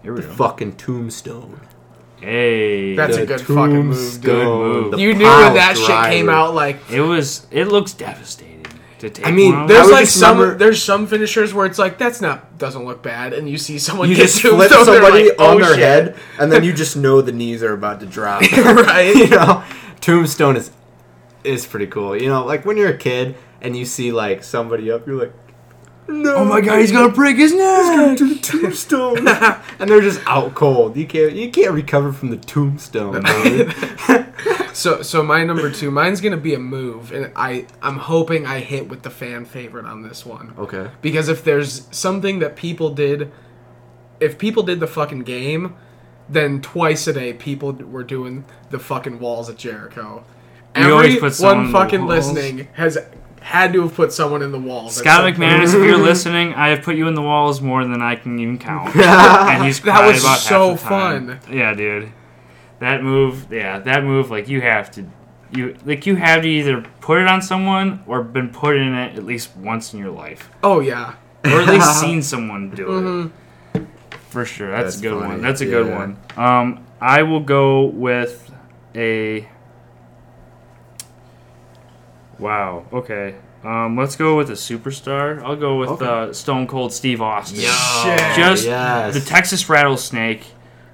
Here 0.03 0.13
we 0.13 0.21
the 0.21 0.27
go. 0.27 0.33
fucking 0.33 0.73
tombstone. 0.77 1.61
Hey, 2.19 2.95
That's 2.95 3.15
a 3.15 3.25
good 3.25 3.39
fucking 3.39 3.85
move, 3.87 4.13
dude. 4.15 4.21
Good 4.23 4.43
move. 4.45 4.91
the 4.91 4.97
You 4.99 5.13
knew 5.13 5.23
when 5.25 5.53
that 5.53 5.77
shit 5.77 6.11
came 6.11 6.27
out, 6.27 6.53
like 6.53 6.77
it 6.91 6.99
was. 7.01 7.47
It 7.49 7.65
looks 7.69 7.93
devastating 7.93 8.48
to 8.99 9.09
take. 9.09 9.25
I 9.27 9.31
mean, 9.31 9.55
one 9.55 9.67
There's 9.67 9.87
I 9.87 9.91
like 9.91 10.07
some 10.07 10.37
remember- 10.39 10.57
there's 10.57 10.81
some 10.83 11.07
finishers 11.07 11.53
where 11.53 11.65
it's 11.65 11.79
like 11.79 11.97
that's 11.97 12.21
not 12.21 12.57
doesn't 12.57 12.85
look 12.85 13.01
bad, 13.01 13.33
and 13.33 13.49
you 13.49 13.57
see 13.57 13.79
someone 13.79 14.09
You 14.09 14.15
get 14.15 14.23
just 14.23 14.41
flip 14.41 14.69
tombstone, 14.69 14.85
somebody 14.85 15.29
like, 15.29 15.39
on 15.39 15.55
oh, 15.55 15.59
their 15.59 15.69
shit. 15.75 15.79
head, 15.79 16.15
and 16.39 16.51
then 16.51 16.63
you 16.63 16.73
just 16.83 16.95
know 16.95 17.21
the 17.21 17.31
knees 17.31 17.63
are 17.63 17.73
about 17.73 17.99
to 18.01 18.05
drop. 18.05 18.41
right? 18.51 19.15
you 19.15 19.27
know, 19.29 19.63
tombstone 20.01 20.55
is 20.57 20.71
is 21.43 21.65
pretty 21.65 21.87
cool. 21.87 22.15
You 22.21 22.29
know, 22.29 22.45
like 22.45 22.65
when 22.65 22.77
you're 22.77 22.89
a 22.89 22.97
kid 22.97 23.35
and 23.61 23.75
you 23.75 23.85
see 23.85 24.11
like 24.11 24.43
somebody 24.43 24.91
up, 24.91 25.07
you're 25.07 25.19
like, 25.19 25.33
no, 26.09 26.35
Oh 26.35 26.45
my 26.45 26.61
god, 26.61 26.79
he's 26.79 26.91
gonna 26.91 27.13
break 27.13 27.37
his 27.37 27.53
neck. 27.53 28.17
to 28.17 28.33
the 28.33 28.39
tombstone, 28.41 29.27
and 29.79 29.89
they're 29.89 30.01
just 30.01 30.21
out 30.25 30.55
cold. 30.55 30.97
You 30.97 31.05
can't 31.07 31.33
you 31.33 31.49
can't 31.51 31.71
recover 31.71 32.11
from 32.11 32.29
the 32.29 32.37
tombstone. 32.37 33.23
dude. 33.43 33.73
So 34.71 35.01
so 35.01 35.21
my 35.23 35.43
number 35.43 35.69
two, 35.69 35.91
mine's 35.91 36.21
gonna 36.21 36.37
be 36.37 36.53
a 36.53 36.59
move, 36.59 37.11
and 37.11 37.31
I 37.35 37.65
I'm 37.81 37.97
hoping 37.97 38.45
I 38.45 38.59
hit 38.59 38.87
with 38.87 39.01
the 39.01 39.09
fan 39.09 39.43
favorite 39.43 39.85
on 39.85 40.03
this 40.03 40.25
one 40.25 40.53
okay. 40.57 40.89
because 41.01 41.27
if 41.27 41.43
there's 41.43 41.87
something 41.91 42.39
that 42.39 42.55
people 42.55 42.89
did, 42.91 43.29
if 44.21 44.37
people 44.37 44.63
did 44.63 44.79
the 44.79 44.87
fucking 44.87 45.23
game, 45.23 45.75
then 46.29 46.61
twice 46.61 47.07
a 47.07 47.13
day 47.13 47.33
people 47.33 47.73
were 47.73 48.03
doing 48.05 48.45
the 48.69 48.79
fucking 48.79 49.19
walls 49.19 49.49
at 49.49 49.57
Jericho. 49.57 50.23
You 50.77 50.93
always 50.93 51.19
put 51.19 51.33
someone 51.33 51.65
Everyone 51.65 51.65
in 51.65 51.71
the 51.73 51.77
fucking 51.77 52.05
walls. 52.05 52.33
listening 52.33 52.67
has 52.73 52.97
had 53.41 53.73
to 53.73 53.81
have 53.83 53.93
put 53.95 54.11
someone 54.13 54.41
in 54.41 54.51
the 54.51 54.59
walls. 54.59 54.95
Scott 54.97 55.15
some 55.15 55.23
point. 55.23 55.37
McManus, 55.37 55.67
if 55.75 55.83
you're 55.85 55.97
listening, 56.11 56.53
I 56.53 56.69
have 56.69 56.81
put 56.83 56.95
you 56.95 57.07
in 57.07 57.15
the 57.15 57.21
walls 57.21 57.61
more 57.61 57.83
than 57.85 58.01
I 58.01 58.15
can 58.15 58.37
even 58.39 58.57
count. 58.57 58.95
and 58.95 59.63
he's 59.65 59.81
That 59.81 60.05
was 60.07 60.21
about 60.23 60.37
so 60.39 60.71
half 60.71 60.83
the 60.83 60.89
time. 60.89 61.27
fun. 61.39 61.55
Yeah, 61.55 61.73
dude. 61.73 62.11
That 62.79 63.03
move, 63.03 63.51
yeah, 63.51 63.79
that 63.79 64.03
move, 64.03 64.29
like 64.31 64.47
you 64.47 64.61
have 64.61 64.89
to, 64.91 65.05
you 65.51 65.75
like 65.85 66.05
you 66.05 66.15
have 66.15 66.43
to 66.43 66.47
either 66.49 66.81
put 67.01 67.19
it 67.19 67.27
on 67.27 67.41
someone 67.41 68.03
or 68.07 68.23
been 68.23 68.49
put 68.49 68.77
in 68.77 68.93
it 68.93 69.17
at 69.17 69.25
least 69.25 69.55
once 69.57 69.93
in 69.93 69.99
your 69.99 70.11
life, 70.11 70.49
Oh 70.63 70.79
yeah. 70.79 71.15
or 71.43 71.61
at 71.61 71.67
least 71.67 71.99
seen 71.99 72.21
someone 72.21 72.69
do 72.69 72.85
Mm-hmm. 72.85 73.77
it. 73.79 73.87
For 74.29 74.45
sure, 74.45 74.69
that's, 74.69 74.95
That's 74.95 74.97
a 74.97 75.01
good 75.01 75.19
funny, 75.19 75.27
one. 75.33 75.41
That's 75.41 75.61
a 75.61 75.65
good 75.65 75.89
one. 75.91 76.17
Um, 76.37 76.85
I 77.01 77.23
will 77.23 77.39
go 77.39 77.85
with 77.85 78.49
a. 78.95 79.47
Wow. 82.39 82.85
Okay. 82.93 83.35
Um, 83.63 83.97
let's 83.97 84.15
go 84.15 84.37
with 84.37 84.49
a 84.49 84.53
superstar. 84.53 85.41
I'll 85.43 85.55
go 85.57 85.77
with 85.77 85.89
Okay. 85.89 86.05
uh, 86.05 86.33
Stone 86.33 86.67
Cold 86.67 86.93
Steve 86.93 87.21
Austin. 87.21 87.57
Shit. 87.59 88.35
Just 88.37 88.65
yes. 88.65 89.13
the 89.13 89.19
Texas 89.19 89.67
Rattlesnake. 89.67 90.43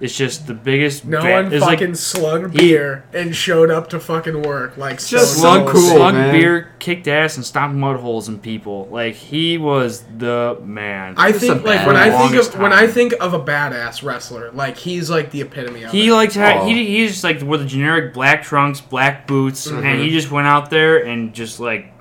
It's 0.02 0.16
just 0.16 0.46
the 0.46 0.54
biggest. 0.54 1.06
No 1.06 1.22
ba- 1.22 1.32
one 1.32 1.54
it's 1.54 1.62
like 1.64 1.80
fucking 1.80 1.96
slugged 1.96 2.52
he- 2.52 2.58
beer 2.70 3.06
and 3.14 3.34
showed 3.34 3.72
up 3.72 3.90
to 3.92 4.00
fucking 4.00 4.42
work 4.42 4.76
like 4.78 4.98
Just 5.00 5.36
so 5.36 5.40
slug 5.42 5.68
cool, 5.70 5.82
slug 5.96 6.14
man. 6.16 6.34
beer, 6.34 6.72
kicked 6.80 7.08
ass, 7.08 7.38
and 7.38 7.46
stomped 7.46 7.78
mud 7.78 8.00
holes 8.02 8.28
in 8.28 8.40
people. 8.40 8.90
Like 8.92 9.16
he 9.16 9.58
was 9.58 10.04
the 10.18 10.58
man. 10.64 11.14
I 11.18 11.32
Just 11.32 11.46
think 11.46 11.64
like 11.64 11.88
when 11.88 11.96
I 11.96 12.10
think 12.10 12.20
longest 12.20 12.54
of 12.56 12.60
when 12.60 12.74
I 12.74 12.88
think 12.88 13.14
of 13.22 13.34
a 13.34 13.40
badass 13.40 14.04
wrestler, 14.04 14.52
like 14.52 14.76
he's 14.78 15.10
like 15.10 15.32
the 15.32 15.42
epitome 15.42 15.84
of 15.84 15.92
He 15.92 16.10
it. 16.10 16.12
liked 16.14 16.34
to 16.34 16.60
Oh. 16.60 16.66
he 16.68 16.86
he's 16.86 17.12
just 17.12 17.24
like 17.24 17.42
wore 17.42 17.58
the 17.58 17.66
generic 17.66 18.14
black 18.14 18.44
trunks, 18.44 18.82
black 18.82 19.28
boots, 19.28 19.66
Mm-hmm. 19.72 19.86
and 19.86 20.02
he 20.02 20.10
just 20.10 20.30
went 20.30 20.48
out 20.48 20.70
there 20.70 21.06
and 21.06 21.34
just 21.34 21.62
like 21.62 21.92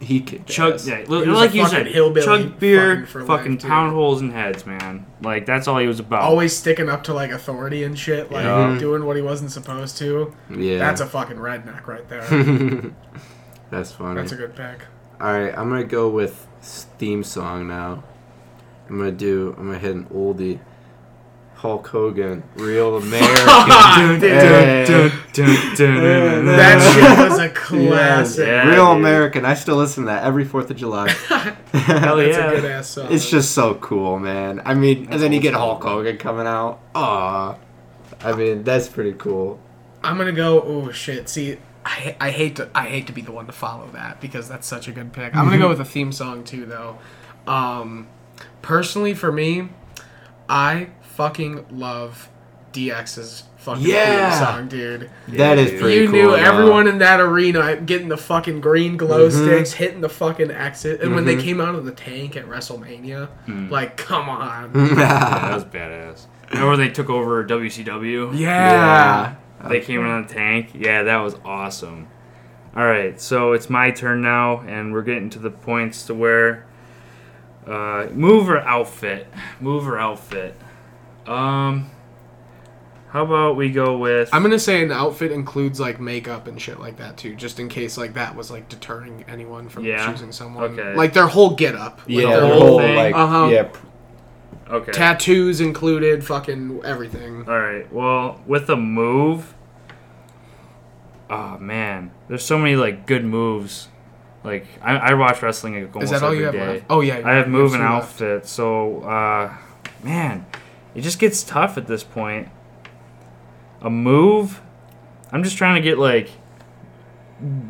He 0.00 0.20
kicked 0.20 0.46
chug, 0.48 0.74
ass. 0.74 0.86
yeah, 0.86 0.98
He 1.02 1.06
was 1.08 1.26
like 1.26 1.50
a 1.50 1.56
you 1.56 1.62
fucking 1.64 1.76
said, 1.78 1.86
hillbilly 1.88 2.24
chug 2.24 2.58
beer, 2.60 2.90
fucking 2.94 3.06
for 3.06 3.24
fucking 3.24 3.52
life, 3.52 3.60
dude. 3.62 3.68
pound 3.68 3.92
holes 3.92 4.20
in 4.22 4.30
heads, 4.30 4.64
man. 4.64 5.06
Like 5.22 5.44
that's 5.44 5.66
all 5.66 5.78
he 5.78 5.88
was 5.88 5.98
about. 5.98 6.22
always 6.22 6.56
sticking 6.56 6.88
up 6.88 7.02
to 7.04 7.14
like 7.14 7.32
authority 7.32 7.82
and 7.82 7.98
shit, 7.98 8.30
like 8.30 8.44
Yeah. 8.44 8.76
doing 8.78 9.04
what 9.04 9.16
he 9.16 9.22
wasn't 9.22 9.50
supposed 9.50 9.98
to. 9.98 10.32
Yeah. 10.50 10.78
That's 10.78 11.00
a 11.00 11.06
fucking 11.06 11.38
redneck 11.38 11.86
right 11.88 12.08
there. 12.08 12.92
That's 13.70 13.90
funny. 13.92 14.20
That's 14.20 14.32
a 14.32 14.36
good 14.36 14.54
pick. 14.54 14.86
All 15.20 15.32
right, 15.32 15.52
I'm 15.58 15.68
gonna 15.68 15.82
go 15.84 16.08
with 16.08 16.46
s- 16.60 16.86
theme 16.98 17.24
song 17.24 17.66
now. 17.66 18.04
I'm 18.88 18.98
gonna 18.98 19.10
do. 19.12 19.54
I'm 19.58 19.66
gonna 19.66 19.78
hit 19.78 19.94
an 19.96 20.04
oldie. 20.14 20.60
Hulk 21.56 21.88
Hogan, 21.88 22.44
Real 22.54 22.96
American. 22.98 24.20
Dude, 24.20 24.30
Hey. 24.30 24.84
That 25.36 26.94
shit 26.94 27.28
was 27.30 27.37
a 27.37 27.37
classic. 27.58 28.46
Yeah, 28.46 28.68
Real 28.68 28.94
dude. 28.94 29.00
American. 29.00 29.44
I 29.44 29.54
still 29.54 29.76
listen 29.76 30.04
to 30.04 30.10
that 30.10 30.24
every 30.24 30.44
Fourth 30.44 30.70
of 30.70 30.76
July. 30.76 31.08
Hell 31.10 32.16
That's 32.16 32.36
yeah. 32.36 32.50
a 32.50 32.60
good 32.60 32.64
ass 32.64 32.88
song. 32.88 33.12
It's 33.12 33.28
just 33.28 33.52
so 33.52 33.74
cool, 33.74 34.18
man. 34.18 34.62
I 34.64 34.74
mean, 34.74 35.04
That's 35.04 35.14
and 35.14 35.22
then 35.22 35.32
you 35.32 35.40
get. 35.40 35.54
Hulk 35.54 35.82
Hogan 35.82 36.16
coming 36.18 36.46
out. 36.46 36.80
Aw. 36.94 37.56
I 38.20 38.32
mean, 38.32 38.64
that's 38.64 38.88
pretty 38.88 39.12
cool. 39.12 39.60
I'm 40.02 40.16
gonna 40.16 40.32
go. 40.32 40.62
Oh 40.62 40.90
shit! 40.92 41.28
See, 41.28 41.58
I, 41.84 42.16
I 42.20 42.30
hate 42.30 42.56
to 42.56 42.68
I 42.74 42.86
hate 42.88 43.06
to 43.08 43.12
be 43.12 43.22
the 43.22 43.32
one 43.32 43.46
to 43.46 43.52
follow 43.52 43.88
that 43.92 44.20
because 44.20 44.48
that's 44.48 44.66
such 44.66 44.88
a 44.88 44.92
good 44.92 45.12
pick. 45.12 45.34
I'm 45.34 45.44
gonna 45.46 45.58
go 45.58 45.68
with 45.68 45.80
a 45.80 45.84
theme 45.84 46.12
song 46.12 46.44
too, 46.44 46.66
though. 46.66 46.98
Um, 47.46 48.08
personally, 48.62 49.14
for 49.14 49.32
me, 49.32 49.70
I 50.48 50.90
fucking 51.02 51.66
love 51.70 52.28
DX's 52.72 53.44
fucking 53.74 53.84
Yeah. 53.86 54.30
theme 54.30 54.46
song, 54.46 54.68
dude. 54.68 55.10
that 55.28 55.58
is 55.58 55.70
dude. 55.72 55.80
pretty 55.80 55.96
you 55.96 56.04
cool. 56.06 56.12
knew 56.12 56.26
though. 56.30 56.34
everyone 56.36 56.86
in 56.88 56.98
that 56.98 57.20
arena 57.20 57.76
getting 57.76 58.08
the 58.08 58.16
fucking 58.16 58.60
green 58.60 58.96
glow 58.96 59.28
Mhm. 59.28 59.32
sticks, 59.32 59.72
hitting 59.74 60.00
the 60.00 60.08
fucking 60.08 60.50
exit, 60.50 61.00
and 61.02 61.14
when 61.14 61.24
they 61.24 61.36
Mhm. 61.36 61.40
came 61.42 61.60
out 61.60 61.74
of 61.74 61.84
the 61.84 61.92
tank 61.92 62.36
at 62.36 62.48
WrestleMania, 62.48 63.28
Mm. 63.46 63.70
like, 63.70 63.96
come 63.96 64.28
on, 64.28 64.70
Yeah, 64.74 64.94
that 64.96 65.54
was 65.54 65.64
badass. 65.64 66.26
Remember 66.50 66.70
when 66.70 66.78
they 66.80 66.88
took 66.88 67.10
over 67.10 67.42
WCW? 67.44 68.30
yeah. 68.32 69.32
They 69.68 69.80
came 69.80 70.04
out 70.06 70.20
of 70.20 70.28
the 70.28 70.34
tank. 70.34 70.68
Yeah, 70.74 71.02
that 71.02 71.16
was 71.18 71.36
awesome. 71.44 72.06
All 72.76 72.84
right, 72.86 73.20
so 73.20 73.52
it's 73.52 73.68
my 73.68 73.90
turn 73.90 74.20
now, 74.22 74.62
and 74.68 74.92
we're 74.92 75.02
getting 75.02 75.30
to 75.30 75.38
the 75.40 75.50
points 75.50 76.04
to 76.06 76.14
where 76.14 76.64
uh, 77.66 78.06
move 78.14 78.48
or 78.48 78.58
outfit, 78.60 79.26
move 79.60 79.86
or 79.86 79.98
outfit. 79.98 80.54
Um, 81.26 81.90
how 83.10 83.24
about 83.24 83.56
we 83.56 83.70
go 83.70 83.96
with? 83.96 84.28
I'm 84.34 84.42
gonna 84.42 84.58
say 84.58 84.82
an 84.82 84.92
outfit 84.92 85.32
includes 85.32 85.80
like 85.80 85.98
makeup 86.00 86.46
and 86.46 86.60
shit 86.60 86.78
like 86.78 86.98
that 86.98 87.16
too, 87.16 87.34
just 87.34 87.58
in 87.58 87.68
case 87.68 87.96
like 87.96 88.14
that 88.14 88.36
was 88.36 88.50
like 88.50 88.68
deterring 88.68 89.24
anyone 89.28 89.68
from 89.68 89.84
Yeah. 89.84 90.10
choosing 90.10 90.30
someone. 90.32 90.64
Okay. 90.78 90.94
Like 90.94 91.12
their 91.14 91.26
whole 91.26 91.54
get 91.54 91.74
up. 91.74 92.00
Yeah, 92.06 92.34
the 92.34 92.40
the 92.40 92.46
whole 92.48 92.60
whole 92.60 92.78
thing? 92.80 92.96
like 92.96 93.14
Uh-huh. 93.14 93.48
yeah. 93.50 93.62
p- 93.64 93.78
okay. 94.70 94.92
tattoos 94.92 95.60
included, 95.60 96.22
fucking 96.24 96.80
everything. 96.84 97.48
All 97.48 97.58
right. 97.58 97.90
Well, 97.92 98.40
with 98.46 98.68
a 98.68 98.76
move, 98.76 99.54
oh 101.30 101.58
man, 101.58 102.10
there's 102.28 102.44
so 102.44 102.58
many 102.58 102.76
like 102.76 103.06
good 103.06 103.24
moves. 103.24 103.88
Like 104.44 104.66
I, 104.82 104.96
I 104.96 105.14
watch 105.14 105.42
wrestling 105.42 105.74
like, 105.80 105.94
almost 105.94 106.12
Is 106.12 106.20
that 106.20 106.24
all 106.24 106.30
every 106.32 106.40
you 106.40 106.44
have 106.44 106.54
day. 106.54 106.66
left? 106.74 106.84
Oh 106.90 107.00
yeah, 107.00 107.22
I 107.24 107.32
have 107.34 107.48
move 107.48 107.72
and 107.74 107.82
two 107.82 107.88
left. 107.88 108.04
outfit. 108.12 108.46
So, 108.46 109.00
uh, 109.02 109.52
man, 110.02 110.46
it 110.94 111.00
just 111.00 111.18
gets 111.18 111.42
tough 111.42 111.76
at 111.76 111.86
this 111.86 112.04
point. 112.04 112.48
A 113.80 113.90
move, 113.90 114.60
I'm 115.32 115.42
just 115.44 115.56
trying 115.56 115.76
to 115.76 115.80
get 115.80 115.98
like, 115.98 116.30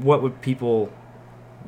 what 0.00 0.22
would 0.22 0.40
people 0.40 0.90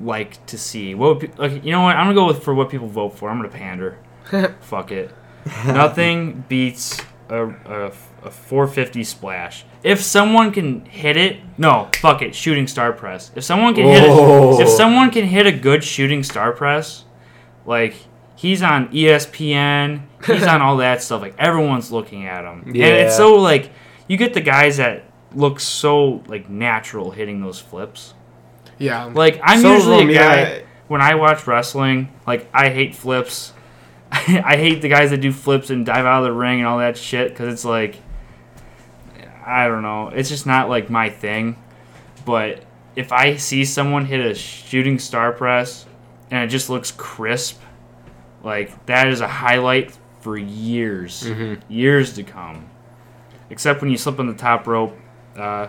like 0.01 0.45
to 0.47 0.57
see? 0.57 0.95
What 0.95 1.21
would 1.21 1.37
pe- 1.37 1.37
like? 1.39 1.65
You 1.65 1.73
know 1.73 1.83
what? 1.83 1.97
I'm 1.97 2.07
gonna 2.07 2.15
go 2.15 2.27
with 2.27 2.43
for 2.43 2.55
what 2.55 2.71
people 2.71 2.89
vote 2.89 3.11
for. 3.19 3.29
I'm 3.29 3.37
gonna 3.37 3.49
pander. 3.51 3.99
Fuck 4.61 4.93
it. 4.93 5.15
Nothing 5.67 6.45
beats 6.49 7.01
a, 7.29 7.47
a, 7.49 7.87
a 8.25 8.31
450 8.31 9.05
splash. 9.05 9.65
If 9.83 10.01
someone 10.03 10.53
can 10.53 10.85
hit 10.85 11.17
it, 11.17 11.39
no, 11.57 11.89
fuck 12.01 12.21
it, 12.21 12.35
shooting 12.35 12.67
star 12.67 12.93
press. 12.93 13.31
If 13.35 13.45
someone 13.45 13.75
can 13.75 13.87
hit 13.87 14.05
Oh. 14.07 14.59
it, 14.59 14.63
if 14.65 14.69
someone 14.69 15.11
can 15.11 15.25
hit 15.25 15.47
a 15.47 15.53
good 15.53 15.83
shooting 15.83 16.23
star 16.23 16.53
press, 16.53 17.05
like 17.65 17.95
he's 18.37 18.63
on 18.63 18.89
ESPN, 18.89 20.03
he's 20.27 20.43
on 20.47 20.61
all 20.61 20.77
that 20.79 21.03
stuff. 21.03 21.23
Like 21.23 21.35
everyone's 21.39 21.91
looking 21.91 22.27
at 22.27 22.45
him, 22.45 22.63
and 22.67 22.77
it's 22.77 23.17
so 23.17 23.37
like 23.37 23.71
you 24.11 24.17
get 24.17 24.35
the 24.35 24.41
guys 24.41 24.79
that 24.79 25.05
look 25.35 25.61
so 25.61 26.23
like 26.27 26.51
natural 26.51 27.13
hitting 27.13 27.41
those 27.41 27.61
flips. 27.61 28.15
Yeah. 28.79 29.05
Like 29.05 29.39
I'm 29.43 29.61
Some 29.61 29.71
of 29.73 29.77
usually 29.79 29.99
them, 29.99 30.11
a 30.11 30.15
guy 30.15 30.41
yeah. 30.41 30.59
when 30.89 31.01
I 31.01 31.15
watch 31.15 31.47
wrestling. 31.47 32.09
Like 32.27 32.49
I 32.53 32.71
hate 32.71 32.97
flips. 32.97 33.53
I 34.11 34.57
hate 34.57 34.83
the 34.83 34.89
guys 34.89 35.11
that 35.11 35.19
do 35.19 35.31
flips 35.33 35.71
and 35.71 35.87
dive 35.87 36.05
out 36.07 36.19
of 36.19 36.25
the 36.25 36.33
ring 36.33 36.59
and 36.59 36.67
all 36.67 36.79
that 36.79 36.97
shit 36.97 37.29
because 37.31 37.53
it's 37.53 37.65
like 37.65 38.01
I 39.47 39.69
don't 39.69 39.83
know. 39.83 40.09
It's 40.09 40.29
just 40.29 40.47
not 40.47 40.69
like 40.69 40.91
my 40.91 41.09
thing. 41.11 41.57
But 42.25 42.65
if 42.97 43.13
I 43.13 43.37
see 43.37 43.65
someone 43.65 44.07
hit 44.07 44.21
a 44.21 44.35
shooting 44.35 44.99
star 44.99 45.33
press 45.33 45.87
and 46.31 46.43
it 46.43 46.49
just 46.49 46.69
looks 46.69 46.91
crisp, 46.91 47.61
like 48.43 48.87
that 48.87 49.07
is 49.09 49.21
a 49.21 49.29
highlight 49.29 49.97
for 50.21 50.37
years, 50.37 51.23
Mhm. 51.23 51.61
years 51.69 52.15
to 52.15 52.23
come. 52.25 52.70
Except 53.51 53.81
when 53.83 53.91
you 53.91 53.97
slip 53.97 54.19
on 54.19 54.27
the 54.27 54.35
top 54.35 54.67
rope 54.67 54.97
uh, 55.37 55.69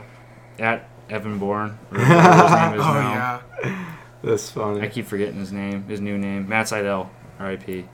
at 0.60 0.88
Evan 1.10 1.40
Bourne. 1.40 1.78
Or 1.92 1.98
his 2.00 2.08
name 2.08 2.16
is 2.16 2.82
oh 2.86 2.94
now. 2.94 3.42
yeah. 3.64 3.96
That's 4.24 4.50
funny. 4.52 4.82
I 4.82 4.88
keep 4.88 5.08
forgetting 5.08 5.40
his 5.40 5.52
name, 5.52 5.84
his 5.84 6.00
new 6.00 6.18
name, 6.18 6.48
Matt 6.48 6.68
Sydal, 6.68 7.10
R.I.P. 7.40 7.86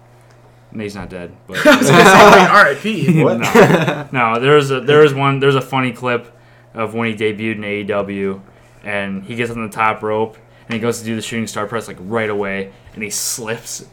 And 0.71 0.81
he's 0.81 0.95
not 0.95 1.09
dead, 1.09 1.35
but 1.47 1.57
R.I.P. 1.65 3.23
What? 3.23 3.39
no, 3.39 4.09
no. 4.11 4.39
There 4.39 4.55
was 4.55 4.69
a 4.69 4.81
there 4.81 4.99
was 4.99 5.13
one 5.13 5.39
there's 5.39 5.55
a 5.55 5.61
funny 5.61 5.93
clip 5.93 6.37
of 6.73 6.93
when 6.93 7.07
he 7.09 7.15
debuted 7.15 7.55
in 7.55 7.61
AEW, 7.61 8.41
and 8.83 9.23
he 9.23 9.35
gets 9.35 9.49
on 9.49 9.63
the 9.63 9.69
top 9.73 10.03
rope 10.03 10.37
and 10.65 10.73
he 10.73 10.79
goes 10.81 10.99
to 10.99 11.05
do 11.05 11.15
the 11.15 11.21
shooting 11.21 11.47
star 11.47 11.65
press 11.67 11.87
like 11.87 11.95
right 12.01 12.29
away, 12.29 12.73
and 12.93 13.01
he 13.01 13.09
slips, 13.09 13.87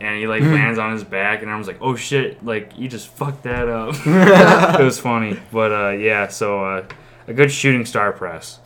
and 0.00 0.18
he 0.18 0.26
like 0.26 0.42
lands 0.42 0.78
on 0.78 0.92
his 0.92 1.04
back, 1.04 1.42
and 1.42 1.50
I 1.50 1.56
was 1.56 1.66
like, 1.66 1.78
oh 1.80 1.96
shit, 1.96 2.44
like 2.44 2.78
you 2.78 2.88
just 2.88 3.08
fucked 3.08 3.42
that 3.44 3.68
up. 3.68 3.94
it 4.80 4.84
was 4.84 4.98
funny, 4.98 5.38
but 5.52 5.72
uh, 5.72 5.90
yeah, 5.90 6.28
so 6.28 6.64
uh, 6.64 6.84
a 7.26 7.32
good 7.34 7.50
shooting 7.50 7.84
star 7.86 8.12
press. 8.12 8.60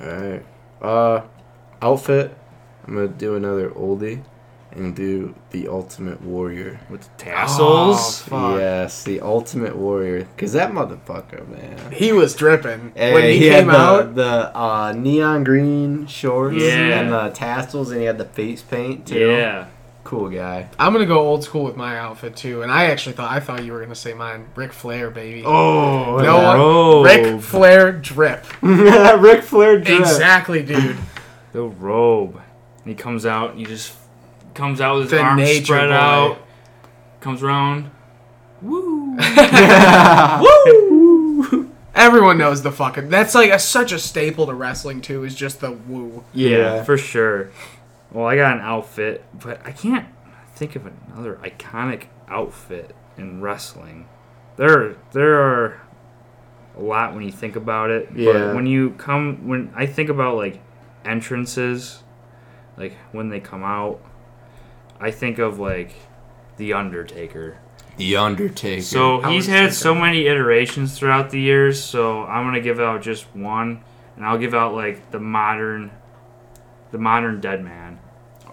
Alright. 0.00 0.44
Uh 0.82 1.22
outfit. 1.80 2.36
I'm 2.86 2.94
gonna 2.94 3.08
do 3.08 3.34
another 3.36 3.70
oldie 3.70 4.22
and 4.72 4.94
do 4.96 5.34
the 5.52 5.68
Ultimate 5.68 6.20
Warrior. 6.20 6.80
with 6.90 7.08
tassels. 7.16 8.22
Fuck. 8.22 8.58
Yes, 8.58 9.04
the 9.04 9.20
Ultimate 9.20 9.76
Warrior. 9.76 10.26
Cause 10.36 10.52
that 10.54 10.72
motherfucker, 10.72 11.46
man. 11.48 11.92
He 11.92 12.12
was 12.12 12.34
dripping 12.34 12.92
Hey, 12.96 13.14
when 13.14 13.22
he, 13.24 13.34
he 13.34 13.48
came 13.50 13.68
had 13.68 13.74
the, 13.74 13.78
out. 13.78 14.14
the 14.16 14.58
uh, 14.58 14.92
neon 14.96 15.44
green 15.44 16.06
shorts 16.08 16.56
Yeah. 16.58 17.00
and 17.00 17.12
the 17.12 17.28
tassels, 17.30 17.90
and 17.92 18.00
he 18.00 18.06
had 18.06 18.18
the 18.18 18.24
face 18.24 18.62
paint 18.62 19.06
too. 19.06 19.30
yeah. 19.30 19.66
Cool 20.04 20.28
guy. 20.28 20.68
I'm 20.78 20.92
gonna 20.92 21.06
go 21.06 21.18
old 21.18 21.42
school 21.44 21.64
with 21.64 21.76
my 21.76 21.98
outfit 21.98 22.36
too, 22.36 22.62
and 22.62 22.70
I 22.70 22.84
actually 22.86 23.14
thought 23.16 23.32
I 23.32 23.40
thought 23.40 23.64
you 23.64 23.72
were 23.72 23.80
gonna 23.80 23.94
say 23.94 24.12
mine, 24.14 24.46
Ric 24.54 24.72
Flair, 24.72 25.10
baby. 25.10 25.42
Oh, 25.44 26.18
no 26.18 26.36
one, 26.36 26.56
robe. 26.58 27.06
Ric 27.06 27.40
Flair 27.42 27.92
drip. 27.92 28.44
Ric 28.62 29.42
Flair 29.42 29.80
drip. 29.80 30.00
Exactly, 30.00 30.62
dude. 30.62 30.96
the 31.52 31.62
robe. 31.62 32.36
And 32.36 32.90
he 32.90 32.94
comes 32.94 33.24
out 33.26 33.50
and 33.50 33.58
he 33.58 33.64
just 33.64 33.94
comes 34.54 34.80
out 34.80 34.94
with 34.96 35.04
his 35.04 35.12
The 35.12 35.20
arms 35.20 35.50
spread 35.64 35.88
boy. 35.88 35.94
out. 35.94 36.38
Comes 37.20 37.42
around. 37.42 37.90
Woo. 38.62 39.16
woo. 40.40 41.70
Everyone 41.94 42.38
knows 42.38 42.62
the 42.62 42.72
fucking. 42.72 43.08
That's 43.08 43.34
like 43.34 43.50
a, 43.50 43.58
such 43.58 43.92
a 43.92 43.98
staple 43.98 44.46
to 44.46 44.54
wrestling 44.54 45.00
too. 45.00 45.24
Is 45.24 45.34
just 45.34 45.60
the 45.60 45.70
woo. 45.72 46.24
Yeah, 46.34 46.48
Yeah. 46.58 46.82
for 46.84 46.98
sure. 46.98 47.50
Well, 48.14 48.26
I 48.26 48.36
got 48.36 48.54
an 48.56 48.62
outfit, 48.62 49.24
but 49.34 49.60
I 49.66 49.72
can't 49.72 50.06
think 50.54 50.76
of 50.76 50.86
another 50.86 51.34
iconic 51.42 52.04
outfit 52.28 52.94
in 53.18 53.40
wrestling. 53.40 54.08
There, 54.56 54.94
there 55.10 55.34
are 55.42 55.82
a 56.78 56.80
lot 56.80 57.12
when 57.12 57.24
you 57.24 57.32
think 57.32 57.56
about 57.56 57.90
it. 57.90 58.08
Yeah. 58.14 58.32
But 58.32 58.54
when 58.54 58.66
you 58.66 58.90
come, 58.90 59.48
when 59.48 59.72
I 59.74 59.86
think 59.86 60.10
about 60.10 60.36
like 60.36 60.62
entrances, 61.04 62.04
like 62.76 62.96
when 63.10 63.30
they 63.30 63.40
come 63.40 63.64
out, 63.64 64.00
I 65.00 65.10
think 65.10 65.40
of 65.40 65.58
like 65.58 65.92
the 66.56 66.72
Undertaker. 66.72 67.58
The 67.96 68.16
Undertaker. 68.16 68.82
So 68.82 69.22
he's 69.22 69.48
had 69.48 69.74
so 69.74 69.92
many 69.92 70.28
iterations 70.28 70.96
throughout 70.96 71.30
the 71.30 71.40
years. 71.40 71.82
So 71.82 72.22
I'm 72.22 72.46
gonna 72.46 72.60
give 72.60 72.78
out 72.78 73.02
just 73.02 73.34
one, 73.34 73.82
and 74.14 74.24
I'll 74.24 74.38
give 74.38 74.54
out 74.54 74.72
like 74.72 75.10
the 75.10 75.18
modern, 75.18 75.90
the 76.92 76.98
modern 76.98 77.40
Dead 77.40 77.64
Man 77.64 77.98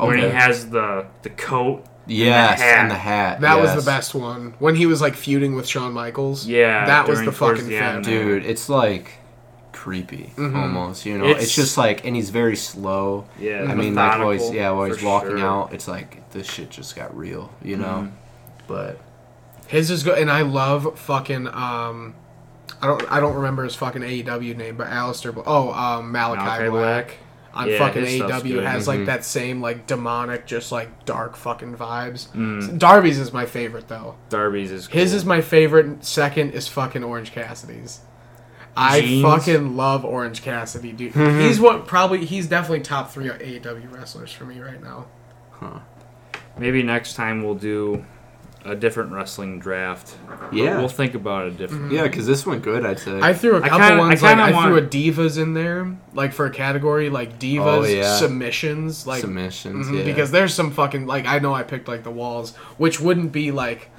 when 0.08 0.18
he 0.18 0.26
Okay. 0.26 0.36
has 0.36 0.70
the 0.70 1.06
the 1.24 1.30
coat. 1.30 1.84
yes, 2.08 2.60
hat. 2.60 2.80
and 2.80 2.91
the 2.91 2.95
hat. 2.95 3.41
That 3.41 3.60
was 3.60 3.70
yes. 3.74 3.84
the 3.84 3.89
best 3.89 4.14
one 4.16 4.54
when 4.60 4.76
he 4.76 4.86
was 4.86 5.02
like 5.02 5.16
feuding 5.16 5.56
with 5.56 5.68
Shawn 5.68 5.93
Michaels. 5.93 6.45
Yeah, 6.47 6.86
that 6.86 7.08
was 7.08 7.20
during- 7.20 7.30
the 7.32 7.36
towards 7.38 7.60
fucking 7.62 7.70
the 7.70 7.78
end, 7.84 8.06
fat 8.06 8.12
dude. 8.12 8.45
It's 8.45 8.68
like 8.70 9.12
creepy 9.72 10.32
Mhm. 10.36 10.56
almost. 10.56 11.06
You 11.06 11.18
know, 11.18 11.26
It's- 11.26 11.43
it's, 11.45 11.56
just 11.56 11.78
like, 11.78 12.06
and 12.06 12.16
he's 12.16 12.30
very 12.30 12.56
slow. 12.56 13.26
Yeah, 13.39 13.66
I 13.70 13.74
mean, 13.76 13.95
like 13.95 14.20
while 14.20 14.30
he's 14.32 14.41
methodical, 14.41 14.54
yeah, 14.56 14.70
while 14.72 14.86
he's 14.86 14.97
for 14.97 15.06
walking 15.06 15.38
sure. 15.38 15.47
out, 15.47 15.74
it's 15.74 15.88
like 15.88 16.30
this 16.32 16.47
shit 16.47 16.70
just 16.70 16.95
got 16.95 17.16
real. 17.18 17.52
You 17.64 17.78
know, 17.78 18.08
Mhm. 18.08 18.12
but 18.68 18.99
His 19.68 19.89
is 19.89 20.04
good, 20.04 20.18
and 20.18 20.30
I 20.30 20.41
love 20.41 20.99
fucking. 20.99 21.47
Um, 21.47 22.14
I 22.82 22.88
don't. 22.88 23.04
I 23.10 23.20
don't 23.22 23.36
remember 23.36 23.64
his 23.64 23.74
fucking 23.76 24.02
AEW 24.04 24.54
name, 24.54 24.76
but 24.76 24.89
Aleister. 24.89 25.34
Bla- 25.34 25.43
Oh, 25.45 25.72
um, 25.72 26.12
Malachi, 26.12 26.41
Malachi 26.43 26.70
Black. 26.70 27.06
Black. 27.08 27.18
On 27.54 27.68
Yeah, 27.68 27.78
fucking 27.80 28.06
AEW 28.06 28.62
has 28.64 28.86
Mhm. 28.86 28.88
like 28.88 29.06
that 29.08 29.26
same 29.26 29.62
like 29.62 29.86
demonic, 29.86 30.45
just 30.45 30.72
like 30.72 31.04
dark 31.06 31.36
fucking 31.36 31.76
vibes. 31.76 32.30
Mm, 32.34 32.78
Darby's 32.80 33.20
is 33.20 33.34
my 33.34 33.45
favorite 33.45 33.88
though. 33.89 34.16
Darby's 34.30 34.72
is 34.72 34.88
cool. 34.88 34.99
His 34.99 35.14
is 35.14 35.26
my 35.26 35.41
favorite. 35.41 36.06
Second 36.06 36.52
is 36.52 36.68
fucking 36.70 37.04
Orange 37.04 37.34
Cassidy's. 37.34 37.99
I 38.78 39.22
fucking 39.22 39.76
love 39.76 40.06
Orange 40.06 40.41
Cassidy, 40.43 40.93
dude. 40.93 41.14
he's 41.14 41.60
what 41.60 41.88
probably 41.88 42.24
he's 42.26 42.47
definitely 42.47 42.80
top 42.80 43.12
three 43.12 43.28
AEW 43.30 43.89
wrestlers 43.93 44.32
for 44.32 44.45
me 44.45 44.60
right 44.62 44.82
now. 44.82 45.08
Huh. 45.52 45.80
Maybe 46.58 46.84
next 46.84 47.16
time 47.16 47.43
we'll 47.43 47.56
do 47.56 48.06
a 48.64 48.76
different 48.76 49.12
wrestling 49.12 49.59
draft. 49.59 50.16
Yeah. 50.51 50.78
we'll 50.78 50.88
think 50.88 51.16
about 51.16 51.47
it 51.47 51.57
different. 51.57 51.91
yeah, 51.91 52.03
because 52.03 52.28
this 52.28 52.45
went 52.45 52.62
good. 52.62 52.86
I'd 52.86 52.99
say. 52.99 53.20
I 53.20 53.34
threw 53.34 53.55
a 53.55 53.62
couple 53.62 53.80
kinda- 53.80 53.95
I 53.95 53.97
ones 53.97 54.22
like 54.22 54.38
kinda 54.38 54.57
I 54.57 54.64
threw 54.66 54.78
a 54.78 54.82
divas 54.82 55.41
in 55.41 55.53
there, 55.53 55.95
like 56.14 56.32
for 56.34 56.45
a 56.45 56.51
category 56.51 57.09
like 57.09 57.39
divas 57.39 57.59
Oh, 57.66 57.84
yeah. 57.84 58.16
submissions, 58.18 59.07
like 59.07 59.22
submissions. 59.22 59.88
mhm, 59.88 59.97
yeah. 59.99 60.03
because 60.03 60.32
there's 60.32 60.53
some 60.53 60.72
fucking 60.72 61.07
like 61.07 61.26
I 61.26 61.39
know 61.39 61.53
I 61.53 61.64
picked 61.64 61.88
like 61.88 62.03
the 62.03 62.12
walls, 62.12 62.55
which 62.78 62.99
wouldn't 62.99 63.32
be 63.32 63.51
like. 63.51 63.89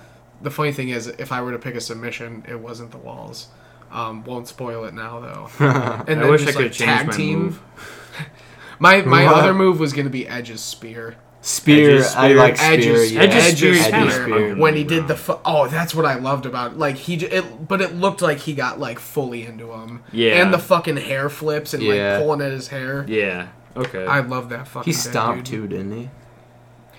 The 0.42 0.50
funny 0.50 0.72
thing 0.72 0.88
is, 0.88 1.06
if 1.06 1.30
I 1.30 1.40
were 1.40 1.52
to 1.52 1.58
pick 1.58 1.76
a 1.76 1.80
submission, 1.80 2.44
it 2.48 2.58
wasn't 2.58 2.90
the 2.90 2.98
walls. 2.98 3.46
Um, 3.92 4.24
won't 4.24 4.48
spoil 4.48 4.84
it 4.86 4.94
now 4.94 5.20
though. 5.20 5.48
And 6.08 6.18
I 6.20 6.22
then 6.22 6.30
wish 6.30 6.42
I 6.42 6.46
could 6.52 6.54
like, 6.56 6.72
change 6.72 6.78
tag 6.90 7.06
my 7.08 7.12
team. 7.12 7.38
move. 7.42 7.62
My 8.78 9.02
my 9.02 9.24
What? 9.26 9.34
other 9.36 9.54
move 9.54 9.78
was 9.78 9.92
gonna 9.92 10.10
be 10.10 10.26
Edge's 10.26 10.60
spear. 10.60 11.16
Spear, 11.42 11.96
Edge's 11.96 12.14
I 12.14 12.32
like 12.32 12.56
spear. 12.56 12.70
Edge's, 12.72 13.12
yeah. 13.12 13.20
Edge's 13.22 13.44
Edge's, 13.44 13.56
spear 13.58 13.72
is 13.72 13.84
spear, 14.14 14.22
spear. 14.22 14.56
when 14.56 14.74
he 14.76 14.84
did 14.84 15.08
the 15.08 15.16
fu- 15.16 15.38
oh 15.44 15.66
that's 15.68 15.94
what 15.94 16.06
I 16.06 16.14
loved 16.14 16.46
about 16.46 16.72
it. 16.72 16.78
like 16.78 16.96
he 16.96 17.16
j- 17.18 17.26
it 17.28 17.68
but 17.68 17.80
it 17.80 17.94
looked 17.96 18.22
like 18.22 18.38
he 18.38 18.54
got 18.54 18.78
like 18.80 18.98
fully 18.98 19.44
into 19.44 19.72
him 19.72 20.02
Yeah. 20.12 20.40
and 20.42 20.54
the 20.54 20.58
fucking 20.58 20.96
hair 20.98 21.28
flips 21.28 21.74
and 21.74 21.82
Yeah. 21.82 22.12
like 22.16 22.22
pulling 22.22 22.40
at 22.42 22.52
his 22.52 22.68
hair 22.68 23.04
Yeah. 23.08 23.48
Okay. 23.76 24.06
I 24.06 24.20
love 24.20 24.50
that 24.50 24.68
fucking 24.68 24.88
He 24.90 24.92
stomped 24.92 25.46
dude. 25.50 25.70
too, 25.70 25.76
didn't 25.76 25.92
he? 25.98 26.10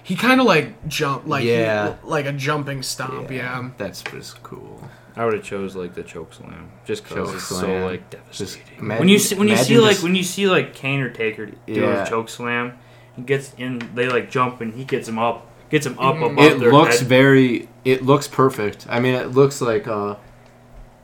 he 0.04 0.16
kind 0.16 0.42
of 0.42 0.46
like 0.46 0.88
jumped 0.90 1.26
like 1.28 1.46
Yeah. 1.46 1.96
he, 2.04 2.08
like 2.10 2.26
a 2.26 2.34
jumping 2.34 2.84
stomp 2.84 3.32
yeah, 3.32 3.70
That's 3.78 4.02
just 4.04 4.44
cool. 4.44 4.84
I 5.16 5.24
would 5.26 5.36
have 5.36 5.44
chose 5.44 5.76
like 5.76 5.94
the 5.94 6.04
choke 6.04 6.34
slam, 6.34 6.72
just 6.86 7.04
because 7.04 7.28
Choke 7.28 7.36
it's 7.36 7.46
so 7.46 7.56
slam. 7.60 7.84
like 7.84 8.10
Just 8.32 8.56
devastating. 8.58 8.80
imagine- 8.80 9.00
when 9.00 9.08
you 9.10 9.20
see 9.20 9.36
when 9.36 9.48
you 9.48 9.56
see 9.56 9.76
imagine 9.76 9.88
like 9.96 10.04
when 10.04 10.16
you 10.16 10.24
see 10.24 10.48
like 10.50 10.74
Kane 10.74 11.00
or 11.02 11.10
Taker 11.12 11.46
do 11.46 11.54
Yeah. 11.68 12.04
a 12.04 12.10
choke 12.10 12.28
slam, 12.30 12.74
he 13.16 13.22
gets 13.22 13.54
in. 13.58 13.80
They 13.96 14.08
like 14.08 14.30
jump 14.32 14.62
and 14.62 14.74
he 14.74 14.84
gets 14.86 15.08
him 15.08 15.20
up, 15.20 15.48
gets 15.70 15.86
him 15.86 15.98
up 16.00 16.16
Mhm. 16.16 16.32
above 16.32 16.46
It 16.46 16.60
their 16.60 16.72
looks 16.72 17.00
head. 17.00 17.08
very. 17.08 17.68
It 17.86 18.04
looks 18.04 18.28
perfect. 18.28 18.86
I 18.90 19.00
mean, 19.00 19.16
it 19.16 19.32
looks 19.32 19.62
like. 19.62 19.88
uh 19.88 20.16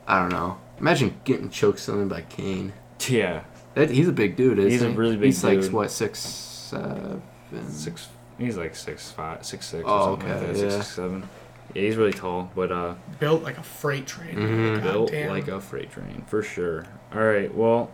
I 0.08 0.18
don't 0.20 0.30
know. 0.32 0.58
Imagine 0.80 1.14
getting 1.24 1.50
choked 1.50 1.78
something 1.78 2.08
by 2.08 2.22
Kane. 2.22 2.72
yeah, 3.06 3.42
That, 3.74 3.90
he's 3.90 4.08
a 4.08 4.12
big 4.12 4.34
dude. 4.34 4.58
Isn't 4.58 4.70
He's 4.70 4.82
a 4.82 4.90
really 4.90 5.14
big 5.16 5.26
He's 5.26 5.44
like 5.44 5.62
what 5.66 5.90
six, 5.90 6.18
seven. 6.18 7.22
six. 7.68 8.08
He's 8.38 8.56
like 8.56 8.74
six 8.74 9.10
five, 9.12 9.44
six 9.44 9.66
six 9.66 9.84
Oh, 9.86 9.92
or 9.92 10.02
something 10.20 10.28
like 10.28 10.38
okay, 10.38 10.52
that. 10.52 10.58
Yeah. 10.58 10.70
six, 10.70 10.86
seven. 10.88 11.28
Yeah, 11.74 11.82
he's 11.82 11.96
really 11.96 12.12
tall, 12.12 12.50
but 12.56 12.72
uh, 12.72 12.94
built 13.20 13.42
like 13.44 13.58
a 13.58 13.62
freight 13.62 14.06
train 14.06 14.34
Mhm. 14.36 14.82
Built 14.82 15.10
damn. 15.12 15.30
like 15.30 15.46
a 15.46 15.60
freight 15.60 15.92
train 15.92 16.24
for 16.26 16.42
sure. 16.42 16.86
All 17.14 17.20
right, 17.22 17.54
well, 17.54 17.90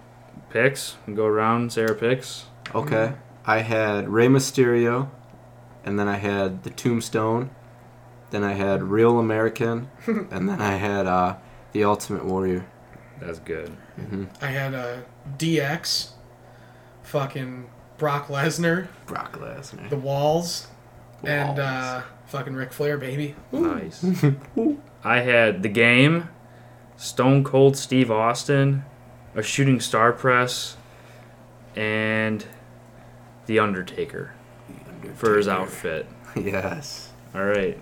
picks. 0.49 0.97
We 1.07 1.13
go 1.13 1.27
around. 1.27 1.73
Sarah 1.73 1.95
picks. 1.95 2.47
Okay. 2.75 3.13
I 3.47 3.59
had 3.61 4.09
Rey 4.09 4.27
Mysterio, 4.27 5.09
and 5.85 5.99
then 5.99 6.09
I 6.09 6.17
had 6.17 6.65
the 6.65 6.71
Tombstone, 6.71 7.51
then 8.31 8.43
I 8.43 8.55
had 8.55 8.83
Real 8.83 9.19
American, 9.19 9.89
and 10.07 10.49
then 10.49 10.61
I 10.61 10.73
had 10.77 11.07
uh, 11.07 11.37
the 11.73 11.85
Ultimate 11.85 12.25
Warrior. 12.25 12.67
That's 13.21 13.39
good. 13.39 13.69
hmm 13.97 14.25
I 14.43 14.49
had 14.49 14.75
a 14.75 15.05
DX 15.39 16.11
fucking 17.03 17.71
Brock 17.99 18.27
Lesnar 18.27 18.89
Brock 19.07 19.39
Lesnar. 19.39 19.89
the 19.89 19.97
walls, 19.97 20.67
and 21.25 21.59
uh 21.59 22.03
fucking 22.27 22.55
Ric 22.55 22.73
Flair 22.73 22.99
baby 22.99 23.35
Nice. 23.53 24.05
I 25.05 25.21
had 25.21 25.63
the 25.63 25.69
game, 25.71 26.29
Stone 26.97 27.45
Cold 27.45 27.77
Steve 27.77 28.11
Austin, 28.11 28.85
a 29.35 29.43
shooting 29.43 29.81
star 29.81 30.13
press, 30.13 30.77
and 31.75 32.45
the 33.47 33.59
Undertaker 33.61 34.35
for 35.15 35.37
his 35.37 35.49
outfit. 35.49 36.07
Yes. 36.37 37.11
All 37.35 37.45
right. 37.45 37.79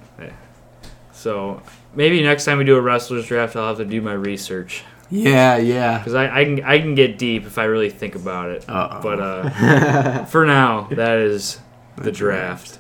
So 1.13 1.61
maybe 1.95 2.23
next 2.23 2.45
time 2.45 2.59
we 2.59 2.65
do 2.65 2.77
a 2.77 2.81
wrestlers 2.81 3.27
draft, 3.27 3.57
I'll 3.57 3.69
have 3.69 3.79
to 3.79 3.85
do 3.85 4.01
my 4.01 4.13
research 4.13 4.85
Yeah, 5.11 5.57
yeah. 5.57 5.99
because 5.99 6.15
I, 6.15 6.41
I 6.41 6.45
can 6.45 6.63
I 6.65 6.79
can 6.79 6.95
get 6.95 7.19
deep 7.19 7.47
if 7.47 7.59
I 7.59 7.65
really 7.65 7.91
think 7.91 8.15
about 8.15 8.51
it. 8.51 8.65
Uh-oh. 8.69 9.01
But 9.03 9.19
uh, 9.21 10.25
for 10.27 10.47
now, 10.47 10.83
that 10.93 11.19
is 11.19 11.59
the 11.97 12.13
draft. 12.13 12.79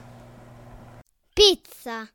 Pizza. 1.34 2.10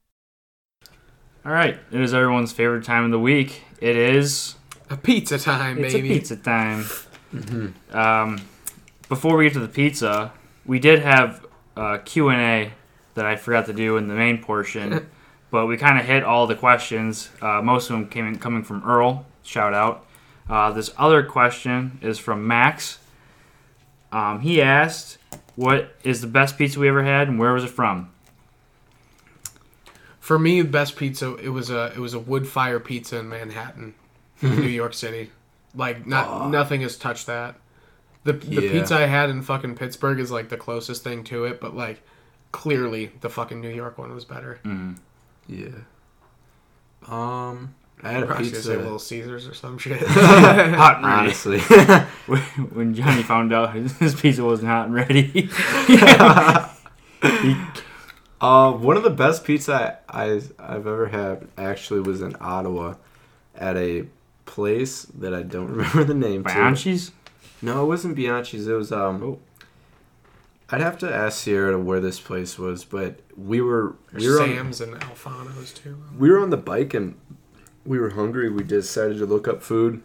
All 1.45 1.51
right. 1.51 1.77
It 1.91 1.99
is 2.01 2.13
everyone's 2.13 2.51
favorite 2.53 2.85
time 2.85 3.03
of 3.05 3.11
the 3.11 3.19
week. 3.19 3.63
It 3.81 3.95
is. 3.97 4.55
a 4.89 4.97
pizza 4.97 5.37
time 5.37 5.83
It's 5.83 5.93
baby 5.93 6.09
a 6.11 6.13
pizza 6.13 6.35
time. 6.37 6.85
Mhm. 7.33 7.93
Um, 7.93 8.41
before 9.09 9.35
we 9.37 9.45
get 9.45 9.53
to 9.53 9.59
the 9.59 9.67
pizza, 9.67 10.31
we 10.69 10.77
did 10.79 10.99
have 10.99 11.45
Q 12.05 12.29
and 12.29 12.39
A 12.39 12.73
that 13.15 13.25
I 13.25 13.35
forgot 13.35 13.65
to 13.65 13.73
do 13.73 13.97
in 13.97 14.07
the 14.07 14.13
main 14.13 14.41
portion, 14.41 15.09
but 15.51 15.65
we 15.65 15.75
kind 15.77 15.99
of 15.99 16.05
hit 16.05 16.23
all 16.23 16.45
the 16.45 16.55
questions. 16.55 17.29
Uh, 17.41 17.61
most 17.61 17.89
of 17.89 17.95
them 17.95 18.07
came 18.07 18.27
in, 18.27 18.37
coming 18.37 18.63
from 18.63 18.83
Earl. 18.85 19.25
Shout 19.43 19.73
out. 19.73 20.05
Uh, 20.47 20.71
this 20.71 20.91
other 20.95 21.23
question 21.23 21.97
is 22.03 22.19
from 22.19 22.47
Max. 22.47 22.99
Um, 24.11 24.41
he 24.41 24.61
asked, 24.61 25.17
"What 25.55 25.95
is 26.03 26.21
the 26.21 26.27
best 26.27 26.57
pizza 26.57 26.79
we 26.79 26.87
ever 26.87 27.03
had, 27.03 27.27
and 27.27 27.39
where 27.39 27.51
was 27.51 27.63
it 27.63 27.71
from?" 27.71 28.11
For 30.19 30.37
me, 30.37 30.61
the 30.61 30.69
best 30.69 30.95
pizza 30.95 31.35
it 31.37 31.49
was 31.49 31.71
a 31.71 31.91
it 31.95 31.99
was 31.99 32.13
a 32.13 32.19
wood 32.19 32.47
fire 32.47 32.79
pizza 32.79 33.17
in 33.17 33.27
Manhattan, 33.27 33.95
New 34.43 34.61
York 34.61 34.93
City. 34.93 35.31
Like 35.73 36.05
not 36.05 36.51
nothing 36.51 36.81
has 36.81 36.95
touched 36.95 37.25
that. 37.25 37.55
The 38.25 38.33
the 38.33 38.61
Yeah. 38.63 38.71
pizza 38.71 38.95
I 38.97 39.05
had 39.05 39.29
in 39.29 39.41
fucking 39.41 39.75
Pittsburgh 39.75 40.19
is 40.19 40.29
like 40.31 40.49
the 40.49 40.57
closest 40.57 41.03
thing 41.03 41.23
to 41.25 41.45
it, 41.45 41.59
but 41.61 41.75
like 41.75 42.01
clearly 42.51 43.11
the 43.21 43.29
fucking 43.29 43.61
New 43.61 43.69
York 43.69 43.97
one 43.97 44.13
was 44.13 44.25
better. 44.25 44.59
Yeah. 45.47 45.67
Um, 47.07 47.73
I 48.03 48.11
had 48.11 48.23
a 48.23 48.27
I 48.27 48.29
was 48.29 48.29
gonna 48.29 48.43
say 48.45 48.51
pizza. 48.51 48.77
Little 48.77 48.99
Caesars 48.99 49.47
or 49.47 49.53
some 49.53 49.77
shit. 49.77 49.99
Hot 50.07 50.97
and 50.97 51.05
ready. 51.05 51.05
Honestly. 51.05 51.59
when 52.73 52.93
Johnny 52.93 53.23
found 53.23 53.53
out 53.53 53.73
his, 53.73 53.97
his 53.97 54.15
pizza 54.19 54.43
wasn't 54.43 54.67
hot 54.69 54.85
and 54.87 54.95
ready. 54.95 55.49
Uh, 58.41 58.71
one 58.71 58.95
of 58.95 59.03
the 59.03 59.09
best 59.09 59.43
pizza 59.43 59.99
I, 60.07 60.23
I 60.23 60.41
I've 60.59 60.87
ever 60.87 61.07
had 61.07 61.47
actually 61.57 61.99
was 61.99 62.21
in 62.21 62.35
Ottawa, 62.39 62.95
at 63.55 63.75
a 63.75 64.05
place 64.45 65.03
that 65.17 65.33
I 65.33 65.41
don't 65.43 65.67
remember 65.69 66.03
the 66.05 66.13
name. 66.13 66.43
to. 66.45 66.49
No, 67.61 67.83
it 67.83 67.87
wasn't 67.87 68.17
Bianchi's. 68.17 68.67
It 68.67 68.73
was 68.73 68.91
um. 68.91 69.23
Oh. 69.23 69.39
I'd 70.71 70.81
have 70.81 70.99
to 70.99 71.11
ask 71.13 71.39
Sierra 71.43 71.79
where 71.79 71.99
this 71.99 72.19
place 72.19 72.59
was, 72.59 72.85
but 72.85 73.19
we 73.35 73.59
were 73.59 73.95
we 74.13 74.29
were 74.29 74.41
on, 74.41 74.49
Sam's 74.49 74.81
and 74.81 74.93
Alfano's 75.01 75.73
too. 75.73 75.97
we 76.17 76.29
were 76.29 76.39
on 76.39 76.51
the 76.51 76.57
bike 76.57 76.93
and 76.93 77.15
we 77.85 77.97
were 77.97 78.11
hungry. 78.11 78.49
We 78.49 78.63
decided 78.63 79.17
to 79.17 79.25
look 79.25 79.47
up 79.47 79.63
food. 79.63 80.01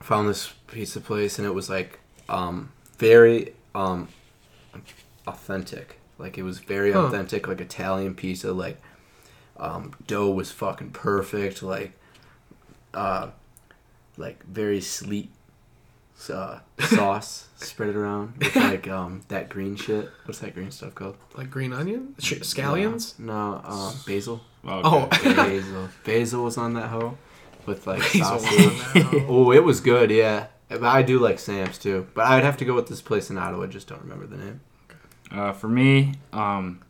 Found 0.00 0.28
this 0.28 0.52
pizza 0.66 1.00
place 1.00 1.38
and 1.38 1.46
it 1.46 1.52
was 1.52 1.70
like 1.70 2.00
um 2.28 2.72
very 2.98 3.54
um 3.74 4.08
authentic. 5.28 6.00
Like 6.18 6.38
it 6.38 6.42
was 6.42 6.58
very 6.58 6.92
Huh. 6.92 7.06
authentic, 7.06 7.46
like 7.46 7.60
Italian 7.60 8.14
pizza. 8.14 8.52
Like 8.52 8.80
um, 9.56 9.92
dough 10.08 10.30
was 10.30 10.50
fucking 10.50 10.90
perfect. 10.90 11.62
Like 11.62 11.92
uh, 12.92 13.28
like 14.16 14.44
very 14.44 14.80
sleek 14.80 15.30
uh, 16.30 16.60
sauce 16.80 17.48
spread 17.56 17.90
it 17.90 17.96
around 17.96 18.34
with 18.38 18.54
like 18.56 18.88
um 18.88 19.22
that 19.28 19.48
green 19.48 19.76
shit. 19.76 20.08
What's 20.24 20.38
that 20.40 20.54
green 20.54 20.70
stuff 20.70 20.94
called? 20.94 21.16
Like 21.36 21.50
green 21.50 21.72
onion, 21.72 22.14
Sh- 22.18 22.34
scallions. 22.42 23.18
No, 23.18 23.60
uh, 23.64 23.92
basil. 24.06 24.40
Oh, 24.66 25.06
Basil. 25.22 25.88
Basil 26.04 26.44
was 26.44 26.56
on 26.56 26.72
that 26.74 26.88
hoe 26.88 27.18
with 27.66 27.86
like 27.86 28.00
Basil 28.12 28.38
sausage. 28.38 28.60
on 28.60 29.02
that. 29.12 29.26
Oh, 29.28 29.52
it 29.52 29.62
was 29.64 29.80
good. 29.80 30.10
Yeah, 30.10 30.46
but 30.68 30.82
I 30.84 31.02
do 31.02 31.18
like 31.18 31.38
Sam's 31.38 31.78
too. 31.78 32.06
But 32.14 32.26
I'd 32.26 32.44
have 32.44 32.56
to 32.58 32.64
go 32.64 32.74
with 32.74 32.88
this 32.88 33.02
place 33.02 33.28
in 33.30 33.36
Ottawa. 33.38 33.66
Just 33.66 33.88
don't 33.88 34.00
remember 34.02 34.26
the 34.26 34.36
name. 34.38 34.60
Uh, 35.30 35.52
for 35.52 35.68
me, 35.68 36.14
um, 36.32 36.80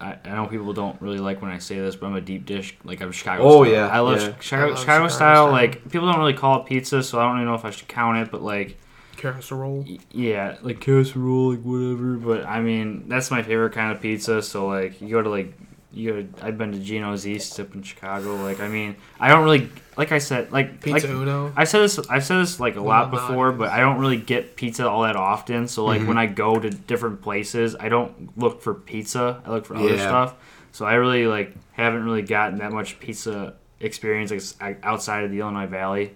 I, 0.00 0.16
I 0.24 0.28
know 0.34 0.46
people 0.46 0.72
don't 0.72 1.00
really 1.00 1.18
like 1.18 1.40
when 1.40 1.50
I 1.50 1.58
say 1.58 1.78
this, 1.78 1.96
but 1.96 2.06
I'm 2.06 2.16
a 2.16 2.20
deep 2.20 2.44
dish. 2.44 2.76
Like 2.84 3.00
I'm 3.00 3.12
Chicago. 3.12 3.42
Oh, 3.44 3.64
style. 3.64 3.72
yeah, 3.74 3.88
I 3.88 4.00
love 4.00 4.20
yeah. 4.20 4.34
Chicago, 4.40 4.66
I 4.66 4.68
love 4.68 4.78
Chicago, 4.78 4.80
Chicago 4.80 5.08
style. 5.08 5.46
style. 5.46 5.52
Like 5.52 5.90
people 5.90 6.10
don't 6.10 6.18
really 6.18 6.34
call 6.34 6.60
it 6.60 6.66
pizza, 6.66 7.02
so 7.02 7.18
I 7.18 7.24
don't 7.24 7.36
even 7.36 7.46
know 7.48 7.54
if 7.54 7.64
I 7.64 7.70
should 7.70 7.88
count 7.88 8.18
it. 8.18 8.30
But 8.30 8.42
like, 8.42 8.76
Casserole. 9.16 9.84
y- 9.88 9.98
yeah, 10.12 10.56
like 10.62 10.80
casserole, 10.80 11.50
like 11.54 11.62
whatever. 11.62 12.14
But 12.16 12.46
I 12.46 12.60
mean, 12.60 13.08
that's 13.08 13.30
my 13.30 13.42
favorite 13.42 13.72
kind 13.72 13.90
of 13.94 14.02
pizza. 14.02 14.42
So 14.42 14.66
like, 14.66 15.00
you 15.00 15.08
go 15.08 15.22
to 15.22 15.30
like, 15.30 15.54
you 15.96 16.28
I've 16.42 16.58
been 16.58 16.72
to 16.72 16.78
Gino's 16.78 17.26
East 17.26 17.58
up 17.58 17.74
in 17.74 17.82
Chicago. 17.82 18.36
Like, 18.36 18.60
I 18.60 18.68
mean, 18.68 18.96
I 19.18 19.28
don't 19.28 19.44
really 19.44 19.68
like 19.96 20.12
I 20.12 20.18
said 20.18 20.52
like 20.52 20.80
Pizza 20.82 21.06
like, 21.08 21.16
Uno. 21.16 21.52
I 21.56 21.64
said 21.64 21.80
this. 21.80 21.98
I've 22.10 22.24
said 22.24 22.38
this 22.42 22.60
like 22.60 22.76
a 22.76 22.80
lot 22.80 23.10
Well, 23.10 23.20
not 23.22 23.28
before, 23.28 23.46
always. 23.46 23.58
but 23.58 23.70
I 23.70 23.80
don't 23.80 23.98
really 23.98 24.18
get 24.18 24.56
pizza 24.56 24.88
all 24.88 25.02
that 25.02 25.16
often. 25.16 25.66
So 25.68 25.84
like 25.84 26.06
when 26.06 26.18
I 26.18 26.26
go 26.26 26.58
to 26.58 26.68
different 26.70 27.22
places, 27.22 27.74
I 27.80 27.88
don't 27.88 28.36
look 28.38 28.60
for 28.62 28.74
pizza. 28.74 29.42
I 29.44 29.50
look 29.50 29.64
for 29.64 29.74
other 29.76 29.94
Yeah. 29.94 30.06
stuff. 30.06 30.34
So 30.72 30.84
I 30.84 30.94
really 30.94 31.26
like 31.26 31.54
haven't 31.72 32.04
really 32.04 32.22
gotten 32.22 32.58
that 32.58 32.72
much 32.72 33.00
pizza 33.00 33.54
experience 33.80 34.30
like, 34.60 34.78
outside 34.84 35.24
of 35.24 35.30
the 35.30 35.40
Illinois 35.40 35.66
Valley, 35.66 36.14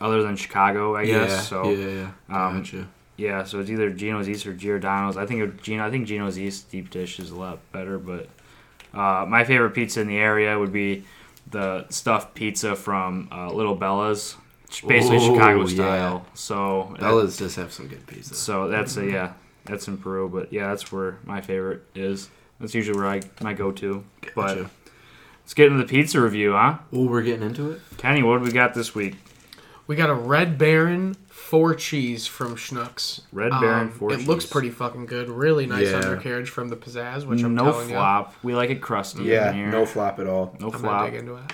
other 0.00 0.22
than 0.22 0.36
Chicago, 0.36 0.96
I 0.96 1.06
guess. 1.06 1.30
yeah, 1.30 1.40
so 1.40 1.70
yeah, 1.70 1.86
yeah. 2.28 2.46
um, 2.48 2.58
Gotcha. 2.58 2.88
yeah, 3.16 3.44
so 3.44 3.60
it's 3.60 3.70
either 3.70 3.90
Gino's 3.90 4.28
East 4.28 4.46
or 4.46 4.52
Giordano's. 4.54 5.16
I 5.16 5.26
think 5.26 5.42
of 5.42 5.62
Gino. 5.62 5.86
I 5.86 5.90
think 5.90 6.06
Gino's 6.08 6.38
East 6.38 6.70
deep 6.70 6.90
dish 6.90 7.20
is 7.20 7.30
a 7.30 7.36
lot 7.36 7.60
better, 7.72 7.98
but 7.98 8.28
uh, 8.94 9.24
my 9.28 9.44
favorite 9.44 9.70
pizza 9.70 10.00
in 10.00 10.08
the 10.08 10.18
area 10.18 10.58
would 10.58 10.72
be 10.72 11.04
the 11.50 11.86
stuffed 11.88 12.34
pizza 12.34 12.74
from 12.76 13.28
uh, 13.32 13.52
Little 13.52 13.74
Bella's. 13.74 14.36
Basically 14.86 15.18
Ooh, 15.18 15.34
Chicago 15.34 15.60
yeah. 15.60 15.74
style. 15.74 16.26
So 16.32 16.96
Bella's 16.98 17.36
does 17.36 17.56
have 17.56 17.72
some 17.72 17.88
good 17.88 18.06
pizza. 18.06 18.34
So 18.34 18.68
that's 18.68 18.96
a 18.96 19.04
yeah, 19.04 19.32
that's 19.66 19.86
in 19.86 19.98
Peru, 19.98 20.30
but 20.30 20.50
yeah, 20.50 20.68
that's 20.68 20.90
where 20.90 21.18
my 21.24 21.42
favorite 21.42 21.82
is. 21.94 22.30
That's 22.58 22.74
usually 22.74 22.98
where 22.98 23.08
I 23.08 23.20
my 23.42 23.52
go 23.52 23.70
to. 23.72 24.02
But 24.34 24.54
Gotcha. 24.54 24.70
let's 25.42 25.52
get 25.52 25.66
into 25.66 25.78
the 25.78 25.88
pizza 25.88 26.20
review, 26.22 26.52
huh? 26.52 26.78
Oh, 26.90 27.04
we're 27.04 27.22
getting 27.22 27.42
into 27.42 27.70
it. 27.72 27.80
Kenny, 27.98 28.22
what 28.22 28.38
do 28.38 28.44
we 28.44 28.52
got 28.52 28.72
this 28.72 28.94
week? 28.94 29.16
We 29.86 29.94
got 29.94 30.08
a 30.08 30.14
Red 30.14 30.56
Baron 30.56 31.16
four 31.32 31.74
cheese 31.74 32.26
from 32.26 32.56
Schnucks. 32.56 33.22
Red 33.32 33.50
Baron 33.52 33.90
four 33.90 34.12
It 34.12 34.18
cheese. 34.18 34.28
looks 34.28 34.44
pretty 34.46 34.68
fucking 34.70 35.06
good. 35.06 35.30
Really 35.30 35.66
nice 35.66 35.88
Yeah. 35.90 35.96
undercarriage 35.96 36.50
from 36.50 36.68
the 36.68 36.76
pizzazz, 36.76 37.24
which 37.24 37.42
I'm 37.42 37.54
going 37.54 37.56
to 37.56 37.64
no 37.64 37.70
telling 37.72 37.88
flop. 37.88 38.34
We 38.42 38.54
like 38.54 38.68
it 38.68 38.82
crusty. 38.82 39.24
Yeah, 39.24 39.50
in 39.50 39.56
here. 39.56 39.66
no 39.68 39.86
flop 39.86 40.20
at 40.20 40.26
all. 40.26 40.54
no 40.60 40.68
you. 40.68 40.72
I'm 40.74 40.78
flop. 40.80 40.98
gonna 41.00 41.10
dig 41.10 41.20
into 41.20 41.36
it. 41.36 41.52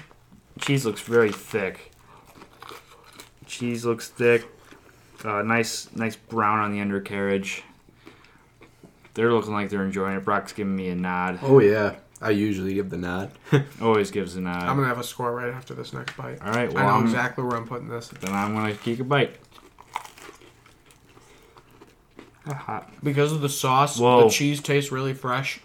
cheese 0.59 0.85
looks 0.85 1.01
very 1.01 1.31
thick. 1.31 1.93
Cheese 3.47 3.85
looks 3.87 4.09
thick. 4.09 4.47
Uh, 5.25 5.43
nice, 5.43 5.89
nice 5.95 6.17
brown 6.17 6.59
on 6.59 6.73
the 6.73 6.81
undercarriage. 6.81 7.63
They're 9.15 9.33
looking 9.33 9.53
like 9.53 9.71
they're 9.71 9.85
enjoying 9.85 10.17
it. 10.17 10.25
Brock's 10.25 10.53
giving 10.53 10.75
me 10.77 10.89
a 10.89 10.95
nod. 10.97 11.39
Oh 11.43 11.61
yeah, 11.61 11.97
I 12.21 12.31
usually 12.31 12.75
give 12.75 12.91
the 12.91 12.99
nod. 12.99 13.31
Always 13.81 14.11
gives 14.11 14.37
a 14.37 14.41
nod. 14.41 14.63
I'm 14.63 14.77
gonna 14.77 14.87
have 14.89 14.99
a 14.99 15.05
score 15.05 15.33
right 15.33 15.53
after 15.53 15.75
this 15.75 15.93
next 15.93 16.17
bite. 16.17 16.41
All 16.43 16.53
right, 16.53 16.73
well, 16.73 16.85
I 16.85 16.87
know 16.89 16.95
I'm, 16.97 17.05
exactly 17.05 17.43
where 17.45 17.57
I'm 17.57 17.67
putting 17.67 17.89
this 17.89 18.09
then 18.09 18.33
I'm 18.33 18.55
gonna 18.55 18.75
take 18.75 19.01
a 19.01 19.05
bite. 19.05 19.37
Ah, 22.38 22.38
hot. 22.55 22.91
because 23.03 23.33
of 23.33 23.41
the 23.41 23.49
sauce. 23.49 23.99
Whoa. 23.99 24.25
The 24.25 24.31
cheese 24.31 24.61
tastes 24.61 24.91
really 24.93 25.15
fresh, 25.15 25.61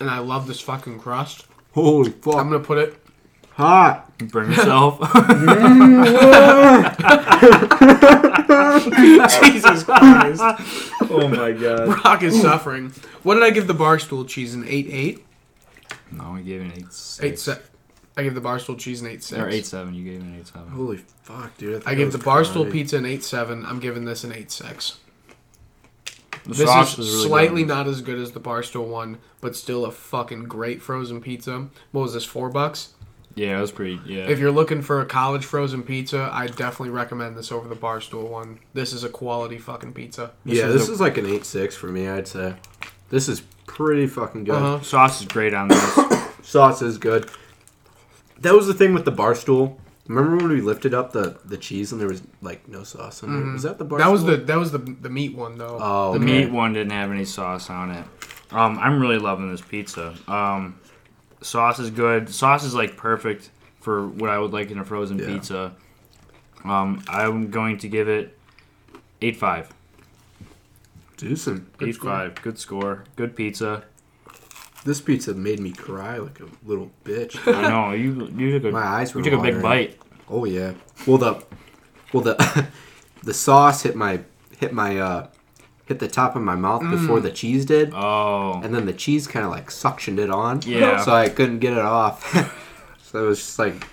and 0.00 0.08
I 0.10 0.18
love 0.18 0.46
this 0.46 0.60
fucking 0.60 0.98
crust. 1.00 1.46
Holy 1.74 2.10
fuck! 2.10 2.36
I'm 2.36 2.48
gonna 2.50 2.60
put 2.64 2.78
it. 2.78 2.96
hot. 3.52 4.04
Burn 4.30 4.50
yourself. 4.50 4.98
Jesus 8.48 9.84
Christ, 9.84 10.40
oh 11.10 11.28
my 11.28 11.52
god. 11.52 11.86
Brock 12.02 12.22
is 12.22 12.40
suffering. 12.40 12.90
What 13.22 13.34
did 13.34 13.42
I 13.44 13.50
give 13.50 13.66
the 13.66 13.74
barstool 13.74 14.26
cheese? 14.26 14.54
An 14.54 14.64
eight 14.66 14.88
eight. 14.90 15.24
No, 16.10 16.32
we 16.32 16.42
gave 16.42 16.60
it 16.62 16.64
an 16.66 16.72
eight 16.72 16.92
six. 16.92 17.22
Eight 17.24 17.38
se- 17.38 17.60
I 18.16 18.22
gave 18.22 18.34
the 18.34 18.40
barstool 18.40 18.78
cheese 18.78 19.00
an 19.02 19.08
eight 19.08 19.22
six. 19.22 19.40
Or 19.40 19.48
eight 19.48 19.66
seven. 19.66 19.94
You 19.94 20.04
gave 20.04 20.20
it 20.20 20.24
an 20.24 20.36
eight 20.38 20.46
seven. 20.46 20.68
Holy 20.70 20.96
fuck, 21.22 21.56
dude! 21.58 21.82
I 21.86 21.94
gave 21.94 22.12
the 22.12 22.18
barstool 22.18 22.70
pizza 22.70 22.96
an 22.96 23.06
eight 23.06 23.22
seven. 23.24 23.64
I'm 23.66 23.80
giving 23.80 24.04
this 24.04 24.24
an 24.24 24.32
eight 24.32 24.50
six. 24.50 24.98
The 26.44 26.54
This 26.54 26.66
sauce 26.68 26.92
is 26.92 26.98
was 26.98 27.08
really 27.14 27.28
slightly 27.28 27.62
good. 27.62 27.68
not 27.68 27.86
as 27.88 28.00
good 28.00 28.18
as 28.18 28.32
the 28.32 28.40
barstool 28.40 28.86
one, 28.86 29.18
but 29.40 29.54
still 29.56 29.84
a 29.84 29.90
fucking 29.90 30.44
great 30.44 30.80
frozen 30.82 31.20
pizza. 31.20 31.68
What 31.92 32.02
was 32.02 32.14
this? 32.14 32.24
Four 32.24 32.48
bucks. 32.50 32.94
Yeah, 33.34 33.58
it 33.58 33.60
was 33.60 33.70
pretty. 33.70 34.00
Yeah. 34.04 34.26
If 34.28 34.38
you're 34.38 34.50
looking 34.50 34.82
for 34.82 35.00
a 35.00 35.06
college 35.06 35.44
frozen 35.44 35.82
pizza, 35.82 36.28
I 36.32 36.46
definitely 36.48 36.90
recommend 36.90 37.36
this 37.36 37.52
over 37.52 37.68
the 37.68 37.76
barstool 37.76 38.28
one. 38.28 38.58
This 38.74 38.92
is 38.92 39.04
a 39.04 39.08
quality 39.08 39.58
fucking 39.58 39.92
pizza. 39.92 40.32
yeah, 40.44 40.66
is 40.66 40.74
this 40.74 40.88
a- 40.88 40.92
is 40.92 41.00
like 41.00 41.18
an 41.18 41.26
eight 41.26 41.44
six 41.44 41.76
for 41.76 41.86
me. 41.88 42.08
I'd 42.08 42.26
say. 42.26 42.54
This 43.10 43.28
is 43.28 43.42
pretty 43.66 44.06
fucking 44.06 44.44
good. 44.44 44.54
Uh-huh. 44.54 44.82
sauce 44.82 45.20
is 45.20 45.26
great 45.26 45.54
on 45.54 45.68
this. 45.68 45.94
Sauce 46.42 46.80
is 46.82 46.96
good. 46.98 47.28
That 48.40 48.54
was 48.54 48.66
the 48.66 48.74
thing 48.74 48.94
with 48.94 49.04
the 49.04 49.12
barstool. 49.12 49.76
Remember 50.08 50.36
when 50.38 50.48
we 50.48 50.60
lifted 50.62 50.94
up 50.94 51.12
the, 51.12 51.38
the 51.44 51.56
cheese 51.58 51.92
and 51.92 52.00
there 52.00 52.08
was 52.08 52.22
like 52.40 52.66
no 52.66 52.82
sauce 52.82 53.22
on 53.22 53.48
it? 53.48 53.52
Was 53.52 53.62
that 53.64 53.78
the 53.78 53.84
barstool? 53.84 53.90
Mm-hmm. 53.90 53.98
That 53.98 54.10
was 54.10 54.24
the 54.24 54.36
that 54.38 54.56
was 54.58 54.72
the 54.72 54.78
the 54.78 55.10
meat 55.10 55.36
one 55.36 55.56
though. 55.58 55.78
Oh, 55.80 56.12
The 56.14 56.24
okay. 56.24 56.44
meat 56.44 56.50
one 56.50 56.72
didn't 56.72 56.92
have 56.92 57.10
any 57.10 57.24
sauce 57.26 57.68
on 57.70 57.90
it. 57.90 58.04
Um, 58.50 58.78
I'm 58.78 59.00
really 59.00 59.18
loving 59.18 59.50
this 59.50 59.60
pizza. 59.60 60.14
Um, 60.26 60.80
sauce 61.42 61.78
is 61.78 61.90
good. 61.90 62.30
Sauce 62.30 62.64
is 62.64 62.74
like 62.74 62.96
perfect 62.96 63.50
for 63.80 64.08
what 64.08 64.30
I 64.30 64.38
would 64.38 64.52
like 64.52 64.70
in 64.70 64.78
a 64.78 64.84
frozen 64.84 65.18
Yeah. 65.18 65.26
pizza. 65.26 65.74
Um, 66.64 67.02
I'm 67.08 67.50
going 67.50 67.76
to 67.78 67.88
give 67.88 68.08
it 68.08 68.36
eight 69.20 69.36
five. 69.36 69.70
Decent. 71.18 71.76
Good 71.78 71.88
Eight 71.90 71.94
score. 71.96 72.10
five. 72.10 72.42
Good 72.42 72.58
score. 72.58 73.04
Good 73.16 73.34
pizza. 73.36 73.84
This 74.88 75.02
pizza 75.02 75.34
made 75.34 75.60
me 75.60 75.70
cry 75.72 76.16
like 76.16 76.40
a 76.40 76.46
little 76.64 76.90
bitch. 77.04 77.36
I 77.54 77.68
know 77.68 77.92
you. 77.92 78.26
You 78.34 78.58
took 78.58 78.70
a. 78.70 78.72
My 78.72 78.80
eyes 78.86 79.14
were 79.14 79.20
You 79.22 79.30
took 79.30 79.40
a 79.40 79.42
big 79.42 79.60
bite. 79.60 79.98
Oh 80.30 80.46
yeah. 80.46 80.72
Well 81.06 81.18
the 81.18 81.44
well 82.12 82.22
the 82.22 82.66
the 83.22 83.34
sauce 83.34 83.82
hit 83.82 83.94
my 83.94 84.20
hit 84.58 84.72
my 84.72 84.98
uh 84.98 85.26
hit 85.84 85.98
the 85.98 86.08
top 86.08 86.36
of 86.36 86.42
my 86.42 86.54
mouth 86.56 86.80
Mm. 86.82 86.90
before 86.92 87.20
the 87.20 87.30
cheese 87.30 87.66
did. 87.66 87.92
Oh. 87.94 88.60
And 88.64 88.74
then 88.74 88.86
the 88.86 88.94
cheese 88.94 89.26
kind 89.26 89.44
of 89.44 89.50
like 89.50 89.68
suctioned 89.68 90.18
it 90.18 90.30
on. 90.30 90.62
Yeah. 90.64 91.02
So 91.04 91.12
I 91.14 91.28
couldn't 91.28 91.58
get 91.58 91.74
it 91.74 91.84
off. 92.00 92.24
so 93.02 93.24
it 93.24 93.28
was 93.28 93.38
just 93.40 93.58
like 93.58 93.86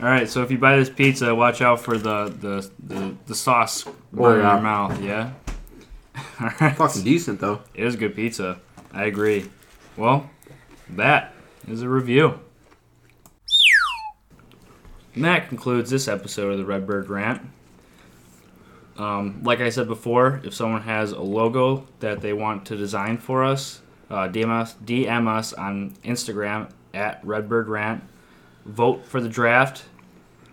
All 0.00 0.06
right. 0.06 0.28
So 0.28 0.44
if 0.44 0.50
you 0.52 0.58
buy 0.58 0.76
this 0.76 0.90
pizza, 0.90 1.34
watch 1.34 1.60
out 1.60 1.80
for 1.80 1.98
the 1.98 2.32
the 2.44 2.70
the, 2.94 3.14
the 3.26 3.34
sauce 3.34 3.84
Oh, 3.84 3.92
burn 4.12 4.38
in 4.40 4.46
your 4.46 4.60
mouth. 4.60 5.02
Yeah. 5.02 5.32
All 6.40 6.50
right. 6.60 6.76
fucking 6.76 7.02
decent 7.02 7.40
though. 7.40 7.62
It 7.74 7.84
is 7.84 7.96
good 7.96 8.14
pizza. 8.14 8.60
I 8.92 9.04
agree. 9.06 9.50
Well, 9.98 10.30
that 10.90 11.34
is 11.66 11.82
a 11.82 11.88
review. 11.88 12.38
And 15.16 15.24
that 15.24 15.48
concludes 15.48 15.90
this 15.90 16.06
episode 16.06 16.52
of 16.52 16.58
the 16.58 16.64
Redbird 16.64 17.10
Rant. 17.10 17.42
Um, 18.96 19.42
like 19.42 19.60
I 19.60 19.70
said 19.70 19.88
before, 19.88 20.40
if 20.44 20.54
someone 20.54 20.82
has 20.82 21.10
a 21.10 21.20
logo 21.20 21.84
that 21.98 22.20
they 22.20 22.32
want 22.32 22.64
to 22.66 22.76
design 22.76 23.18
for 23.18 23.42
us, 23.42 23.80
uh, 24.08 24.28
DM 24.28 24.50
us 24.50 24.76
DM 24.84 25.26
us 25.26 25.52
on 25.52 25.94
Instagram 26.04 26.70
at 26.94 27.20
Redbird 27.24 27.68
Rant. 27.68 28.04
Vote 28.66 29.04
for 29.04 29.20
the 29.20 29.28
draft 29.28 29.84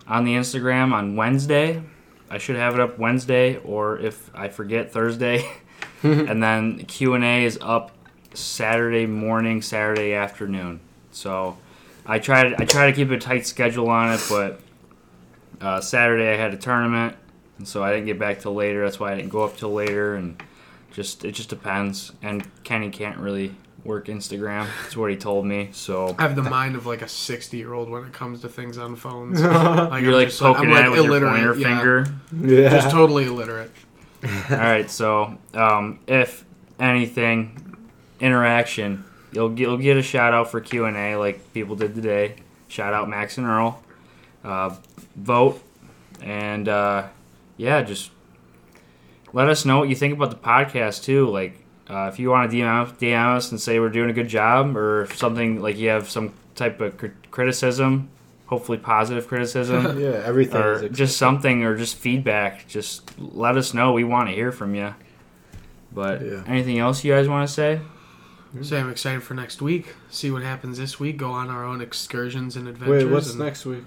on 0.08 0.24
the 0.24 0.34
Instagram 0.34 0.92
on 0.92 1.14
Wednesday. 1.14 1.84
I 2.28 2.38
should 2.38 2.56
have 2.56 2.74
it 2.74 2.80
up 2.80 2.98
Wednesday, 2.98 3.58
or 3.58 3.96
if 4.00 4.28
I 4.34 4.48
forget 4.48 4.92
Thursday. 4.92 5.48
and 6.02 6.42
then 6.42 6.84
Q 6.84 7.14
and 7.14 7.24
A 7.24 7.44
is 7.44 7.58
up 7.60 7.95
Saturday 8.36 9.06
morning, 9.06 9.62
Saturday 9.62 10.14
afternoon. 10.14 10.80
So 11.10 11.56
I 12.04 12.18
try 12.18 12.48
to 12.48 12.62
I 12.62 12.64
try 12.64 12.90
to 12.90 12.92
keep 12.92 13.10
a 13.10 13.18
tight 13.18 13.46
schedule 13.46 13.88
on 13.88 14.12
it, 14.12 14.20
but 14.28 14.60
uh, 15.60 15.80
Saturday 15.80 16.32
I 16.32 16.36
had 16.36 16.54
a 16.54 16.56
tournament, 16.56 17.16
and 17.58 17.66
so 17.66 17.82
I 17.82 17.92
didn't 17.92 18.06
get 18.06 18.18
back 18.18 18.40
till 18.40 18.54
later. 18.54 18.84
That's 18.84 19.00
why 19.00 19.12
I 19.12 19.16
didn't 19.16 19.30
go 19.30 19.42
up 19.42 19.56
till 19.56 19.72
later, 19.72 20.14
and 20.14 20.40
just 20.92 21.24
it 21.24 21.32
just 21.32 21.48
depends. 21.48 22.12
And 22.22 22.46
Kenny 22.64 22.90
can't 22.90 23.18
really 23.18 23.54
work 23.84 24.06
Instagram. 24.06 24.66
That's 24.82 24.96
what 24.96 25.10
he 25.10 25.16
told 25.16 25.46
me. 25.46 25.70
So 25.72 26.14
I 26.18 26.22
have 26.22 26.36
the 26.36 26.42
mind 26.42 26.76
of 26.76 26.86
like 26.86 27.02
a 27.02 27.08
60 27.08 27.56
year 27.56 27.72
old 27.72 27.88
when 27.88 28.04
it 28.04 28.12
comes 28.12 28.40
to 28.42 28.48
things 28.48 28.76
on 28.78 28.96
phones. 28.96 29.40
like, 29.42 30.02
you're 30.02 30.12
I'm 30.12 30.18
like 30.18 30.28
just, 30.28 30.40
poking 30.40 30.70
I'm, 30.70 30.76
at 30.76 30.86
it 30.86 30.90
with 30.90 31.04
your 31.04 31.30
pointer 31.30 31.54
yeah. 31.54 31.76
finger. 31.76 32.06
Yeah. 32.42 32.70
Just 32.70 32.90
totally 32.90 33.24
illiterate. 33.24 33.70
All 34.50 34.56
right, 34.56 34.90
so 34.90 35.38
um, 35.54 36.00
if 36.06 36.44
anything, 36.80 37.65
interaction, 38.20 39.04
you'll 39.32 39.50
get, 39.50 39.62
you'll 39.62 39.76
get 39.78 39.96
a 39.96 40.02
shout 40.02 40.32
out 40.34 40.50
for 40.50 40.60
Q 40.60 40.84
and 40.86 40.96
A 40.96 41.16
like 41.16 41.52
people 41.52 41.76
did 41.76 41.94
today. 41.94 42.36
Shout 42.68 42.92
out 42.94 43.08
Max 43.08 43.38
and 43.38 43.46
Earl. 43.46 43.82
Uh, 44.44 44.74
vote 45.16 45.60
and 46.22 46.68
uh, 46.68 47.08
yeah, 47.56 47.82
just 47.82 48.10
let 49.32 49.48
us 49.48 49.64
know 49.64 49.78
what 49.80 49.88
you 49.88 49.94
think 49.96 50.14
about 50.14 50.30
the 50.30 50.36
podcast 50.36 51.02
too. 51.04 51.28
Like 51.28 51.62
Uh, 51.88 52.10
if 52.12 52.18
you 52.18 52.30
want 52.30 52.50
to 52.50 52.56
DM, 52.56 52.82
us- 52.82 52.92
DM 52.98 53.36
us 53.36 53.50
and 53.52 53.60
say 53.60 53.78
we're 53.78 53.90
doing 53.90 54.10
a 54.10 54.12
good 54.12 54.28
job, 54.28 54.76
or 54.76 55.02
if 55.02 55.16
something 55.16 55.60
like 55.62 55.76
you 55.78 55.88
have 55.88 56.08
some 56.10 56.32
type 56.56 56.80
of 56.80 56.96
cri- 56.98 57.12
criticism, 57.30 58.08
hopefully 58.46 58.78
positive 58.78 59.28
criticism, 59.28 59.98
Yeah, 60.00 60.20
everything 60.24 60.60
or 60.60 60.88
just 60.88 61.16
something, 61.16 61.62
or 61.64 61.76
just 61.76 61.94
feedback, 61.96 62.66
just 62.66 63.16
let 63.20 63.56
us 63.56 63.72
know. 63.74 63.92
We 63.92 64.02
want 64.04 64.28
to 64.30 64.34
hear 64.34 64.50
from 64.52 64.74
you. 64.74 64.94
But 65.92 66.22
Yeah. 66.22 66.42
anything 66.48 66.78
else 66.78 67.04
you 67.04 67.12
guys 67.12 67.28
want 67.28 67.46
to 67.48 67.52
say? 67.54 67.80
So 68.62 68.76
I'm 68.78 68.90
excited 68.90 69.22
for 69.22 69.34
next 69.34 69.60
week. 69.62 69.94
See 70.10 70.30
what 70.30 70.42
happens 70.42 70.78
this 70.78 70.98
week. 71.00 71.16
Go 71.16 71.30
on 71.30 71.48
our 71.50 71.64
own 71.64 71.80
excursions 71.80 72.56
and 72.56 72.68
adventures. 72.68 73.04
Wait, 73.04 73.12
what's 73.12 73.30
and 73.30 73.38
next 73.40 73.64
week? 73.66 73.84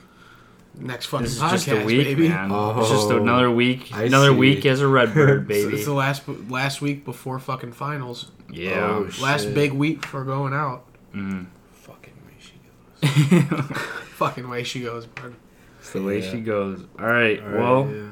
Next 0.77 1.07
fucking 1.07 1.25
This 1.25 1.35
is 1.37 1.41
podcast, 1.41 1.51
just 1.51 1.67
a 1.67 1.85
week, 1.85 2.05
baby. 2.05 2.29
man. 2.29 2.51
it's 2.51 2.89
just 2.89 3.09
Oh, 3.09 3.17
another 3.21 3.49
week. 3.51 3.91
I 3.93 4.03
another 4.03 4.29
see. 4.31 4.37
week 4.37 4.65
as 4.65 4.81
a 4.81 4.87
Redbird, 4.87 5.41
It's, 5.41 5.47
baby. 5.65 5.75
it's 5.77 5.85
the 5.85 5.93
last 5.93 6.21
last 6.49 6.81
week 6.81 7.03
before 7.05 7.39
fucking 7.39 7.71
finals. 7.73 8.31
yeah. 8.51 8.85
Oh, 8.85 9.09
Last 9.21 9.43
Shit. 9.45 9.55
big 9.55 9.73
week 9.73 10.05
for 10.05 10.23
going 10.23 10.53
out. 10.53 10.85
Mm. 11.13 11.47
Fucking 11.73 12.13
way 12.25 12.33
she 12.39 12.53
goes. 13.01 13.63
Fucking 14.19 14.47
way 14.49 14.63
she 14.63 14.81
goes, 14.81 15.05
bud. 15.07 15.33
It's 15.79 15.91
the 15.91 16.03
way 16.03 16.21
Yeah. 16.21 16.31
she 16.31 16.39
goes. 16.41 16.83
All 16.99 17.05
right. 17.07 17.41
All 17.41 17.47
right, 17.49 17.59
well, 17.59 17.91
yeah. 17.91 18.09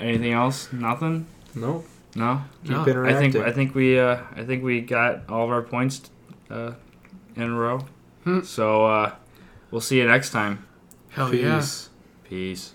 anything 0.00 0.32
else? 0.32 0.72
Nothing. 0.72 1.26
Nope. 1.54 1.86
No. 2.14 2.42
Keep 2.64 2.86
No, 2.86 3.04
I 3.04 3.14
think 3.14 3.36
I 3.36 3.50
think 3.52 3.74
we 3.74 3.98
uh, 3.98 4.18
I 4.36 4.44
think 4.44 4.62
we 4.62 4.80
got 4.80 5.28
all 5.28 5.44
of 5.44 5.50
our 5.50 5.62
points 5.62 6.10
uh, 6.50 6.72
in 7.36 7.42
a 7.42 7.54
row. 7.54 7.84
Hmm. 8.24 8.42
So 8.42 8.86
uh, 8.86 9.14
we'll 9.70 9.80
see 9.80 9.98
you 9.98 10.06
next 10.06 10.30
time. 10.30 10.66
Hell 11.10 11.34
yeah. 11.34 11.58
Peace. 11.58 11.90
Peace. 12.24 12.73